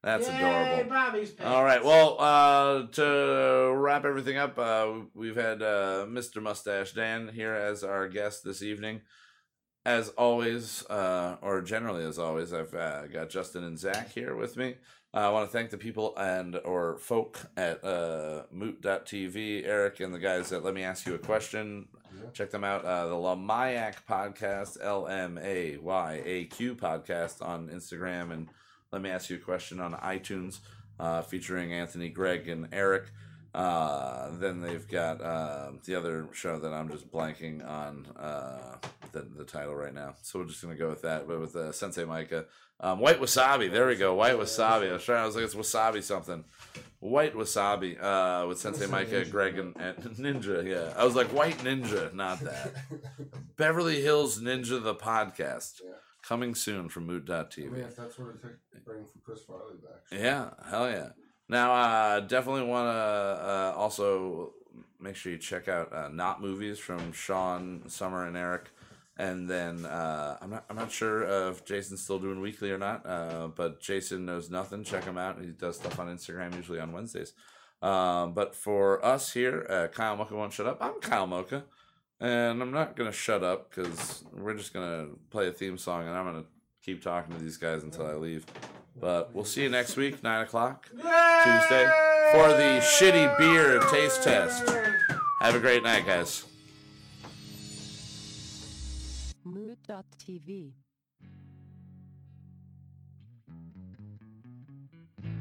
That's 0.03 0.29
Yay, 0.29 0.37
adorable. 0.37 0.91
Bobby's 0.91 1.31
pants. 1.33 1.53
All 1.53 1.65
right. 1.65 1.85
Well, 1.85 2.17
uh, 2.21 2.87
to 2.93 3.73
wrap 3.77 4.05
everything 4.05 4.37
up, 4.39 4.59
uh, 4.59 4.89
we've 5.15 5.37
had 5.37 5.61
uh, 5.63 6.07
Mr. 6.09 6.41
Mustache 6.41 6.93
Dan 6.93 7.29
here 7.29 7.53
as 7.55 7.83
our 7.85 8.09
guest 8.09 8.45
this 8.45 8.63
evening. 8.63 9.01
As 9.85 10.09
always, 10.11 10.85
uh, 10.91 11.37
or 11.41 11.63
generally 11.63 12.05
as 12.05 12.19
always, 12.19 12.53
I've 12.53 12.75
uh, 12.75 13.07
got 13.07 13.31
Justin 13.31 13.65
and 13.65 13.79
Zach 13.79 14.11
here 14.13 14.37
with 14.37 14.57
me. 14.57 14.75
Uh, 15.15 15.21
I 15.21 15.31
want 15.31 15.51
to 15.51 15.53
thank 15.57 15.71
the 15.71 15.79
people 15.79 16.15
and 16.19 16.57
or 16.65 16.99
folk 16.99 17.41
at 17.57 17.83
uh, 17.83 18.43
Moot.tv, 18.53 19.67
Eric 19.67 20.01
and 20.01 20.13
the 20.13 20.19
guys 20.19 20.51
that 20.51 20.63
Let 20.63 20.75
Me 20.75 20.83
Ask 20.83 21.07
You 21.07 21.15
a 21.15 21.19
Question. 21.19 21.89
Yeah. 22.15 22.31
Check 22.35 22.51
them 22.51 22.63
out. 22.63 22.85
Uh, 22.85 23.07
the 23.09 23.15
Lamayak 23.15 23.95
podcast, 24.09 24.77
L 24.83 25.07
M 25.07 25.39
A 25.43 25.79
Y 25.79 26.23
A 26.25 26.45
Q 26.45 26.75
podcast 26.75 27.41
on 27.47 27.69
Instagram. 27.69 28.33
And 28.33 28.49
let 28.93 29.01
me 29.01 29.09
ask 29.09 29.31
you 29.31 29.37
a 29.37 29.41
question 29.41 29.81
on 29.81 29.95
iTunes 29.95 30.61
uh, 31.01 31.23
featuring 31.23 31.73
Anthony, 31.73 32.11
Greg, 32.11 32.47
and 32.49 32.69
Eric. 32.73 33.11
Uh, 33.55 34.31
then 34.39 34.61
they've 34.61 34.87
got 34.89 35.23
uh, 35.23 35.71
the 35.85 35.95
other 35.95 36.29
show 36.33 36.59
that 36.59 36.73
I'm 36.73 36.91
just 36.91 37.11
blanking 37.11 37.67
on 37.67 38.07
uh, 38.19 38.77
the, 39.13 39.21
the 39.37 39.45
title 39.45 39.75
right 39.75 39.95
now. 39.95 40.15
So 40.23 40.39
we're 40.39 40.47
just 40.47 40.63
going 40.63 40.75
to 40.75 40.79
go 40.79 40.89
with 40.89 41.03
that. 41.03 41.27
But 41.27 41.41
with 41.41 41.57
uh, 41.57 41.73
Sensei 41.73 42.05
Micah. 42.05 42.47
Um, 42.81 43.01
White 43.01 43.21
Wasabi. 43.21 43.71
There 43.73 43.87
we 43.89 43.97
go. 43.97 44.15
White 44.15 44.37
Wasabi. 44.37 44.89
I 44.91 44.93
was 44.93 45.05
trying. 45.05 45.23
I 45.23 45.27
was 45.27 45.35
like, 45.35 45.45
it's 45.45 45.55
Wasabi 45.57 46.03
something. 46.03 46.45
White 47.01 47.35
Wasabi 47.35 48.01
uh, 48.01 48.47
with 48.47 48.59
Sensei. 48.59 48.87
Micah, 48.87 49.25
Greg, 49.25 49.59
and, 49.59 49.75
and 49.77 49.97
Ninja. 50.17 50.65
Yeah, 50.65 50.93
I 50.97 51.05
was 51.05 51.15
like 51.17 51.27
White 51.29 51.59
Ninja, 51.59 52.13
not 52.15 52.39
that. 52.41 52.75
Beverly 53.57 54.01
Hills 54.01 54.41
Ninja, 54.41 54.83
the 54.83 54.95
podcast, 54.95 55.81
Yeah. 55.85 55.93
coming 56.23 56.55
soon 56.55 56.89
from 56.89 57.05
I 57.05 57.07
mean, 57.07 57.17
Mood.tv. 57.27 57.79
if 57.79 57.97
that's 57.97 58.19
what 58.19 58.29
it 58.31 58.41
took 58.43 58.53
to 58.73 58.79
bring 58.85 59.05
Chris 59.25 59.41
Farley 59.43 59.75
back. 59.83 60.03
Yeah, 60.21 60.51
hell 60.71 60.89
yeah. 60.89 61.09
Now, 61.49 61.73
uh, 61.73 62.21
definitely 62.21 62.63
want 62.65 62.87
to 62.89 63.45
uh, 63.45 63.73
also 63.77 64.53
make 65.01 65.17
sure 65.17 65.33
you 65.33 65.39
check 65.39 65.67
out 65.69 65.93
uh, 65.93 66.09
Not 66.09 66.41
Movies 66.43 66.79
from 66.79 67.13
Sean, 67.13 67.89
Summer, 67.89 68.27
and 68.27 68.37
Eric. 68.37 68.71
And 69.19 69.51
then 69.51 69.85
uh, 69.85 70.39
I'm 70.41 70.51
not 70.51 70.65
I'm 70.71 70.77
not 70.77 70.93
sure 70.93 71.49
if 71.51 71.65
Jason's 71.65 72.03
still 72.03 72.21
doing 72.21 72.41
weekly 72.41 72.71
or 72.71 72.79
not, 72.79 73.05
uh, 73.05 73.49
but 73.49 73.81
Jason 73.81 74.25
knows 74.25 74.49
nothing. 74.49 74.85
Check 74.85 75.05
him 75.05 75.19
out. 75.19 75.41
He 75.41 75.49
does 75.49 75.77
stuff 75.77 75.99
on 75.99 76.07
Instagram 76.07 76.55
usually 76.55 76.79
on 76.79 76.93
Wednesdays. 76.93 77.33
Um, 77.83 78.33
but 78.33 78.55
for 78.55 79.05
us 79.05 79.33
here, 79.33 79.67
uh, 79.69 79.89
Kyle 79.89 80.17
Mocha 80.17 80.35
won't 80.35 80.53
shut 80.53 80.67
up. 80.67 80.79
I'm 80.81 81.01
Kyle 81.01 81.27
Mocha, 81.27 81.65
and 82.21 82.63
I'm 82.63 82.71
not 82.71 82.97
gonna 82.97 83.13
shut 83.13 83.43
up 83.43 83.71
because 83.71 84.25
we're 84.33 84.55
just 84.55 84.73
gonna 84.73 85.09
play 85.31 85.49
a 85.49 85.53
theme 85.53 85.79
song, 85.79 86.07
and 86.07 86.17
I'm 86.17 86.25
gonna 86.25 86.45
keep 86.85 87.03
talking 87.03 87.35
to 87.37 87.43
these 87.43 87.57
guys 87.57 87.83
until 87.83 88.07
I 88.07 88.15
leave. 88.15 88.47
But 89.01 89.35
we'll 89.35 89.45
see 89.45 89.63
you 89.63 89.69
next 89.69 89.97
week, 89.97 90.23
nine 90.23 90.43
o'clock 90.43 90.89
Tuesday, 90.91 91.91
for 92.33 92.49
the 92.49 92.81
shitty 92.83 93.37
beer 93.39 93.81
taste 93.91 94.23
test. 94.23 94.69
Have 95.41 95.55
a 95.55 95.61
great 95.61 95.85
night, 95.85 96.07
guys. 96.07 96.48
TV. 99.89 100.73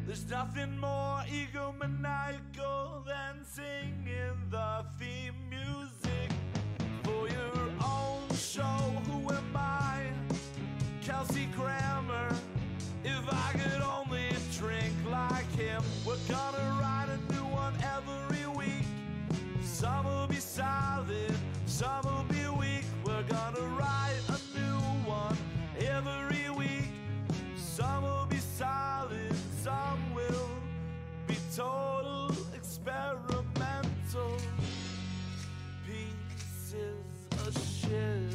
There's 0.05 0.29
nothing 0.29 0.77
more 0.79 1.21
egomaniacal 1.27 3.05
than 3.05 3.43
singing 3.43 4.37
the 4.49 4.85
theme 4.97 5.35
music 5.49 6.31
for 7.03 7.27
your 7.27 7.69
own 7.83 8.23
show. 8.33 8.61
Who 9.09 9.29
am 9.33 9.53
I? 9.53 10.11
Kelsey 11.01 11.47
Grammer. 11.53 12.33
If 13.03 13.23
I 13.29 13.51
could 13.51 13.81
only 13.81 14.29
drink 14.57 14.93
like 15.11 15.51
him, 15.57 15.83
we're 16.05 16.15
gonna 16.29 16.79
write 16.79 17.09
a 17.09 17.33
new 17.33 17.45
one 17.47 17.73
every 17.83 18.47
week. 18.55 18.87
Some 19.61 20.05
will 20.05 20.27
be 20.27 20.37
solid, 20.37 21.35
some 21.65 22.05
will 22.05 22.25
be 22.29 22.47
weak. 22.57 22.85
We're 23.03 23.23
gonna 23.23 23.67
write 23.77 24.06
every 25.97 26.49
week. 26.51 26.91
Some 27.55 28.03
will 28.03 28.27
be 28.29 28.37
solid, 28.37 29.33
some 29.63 30.13
will 30.13 30.49
be 31.27 31.35
total 31.55 32.31
experimental 32.53 34.37
pieces 35.85 37.03
of 37.45 37.53
shit. 37.81 38.26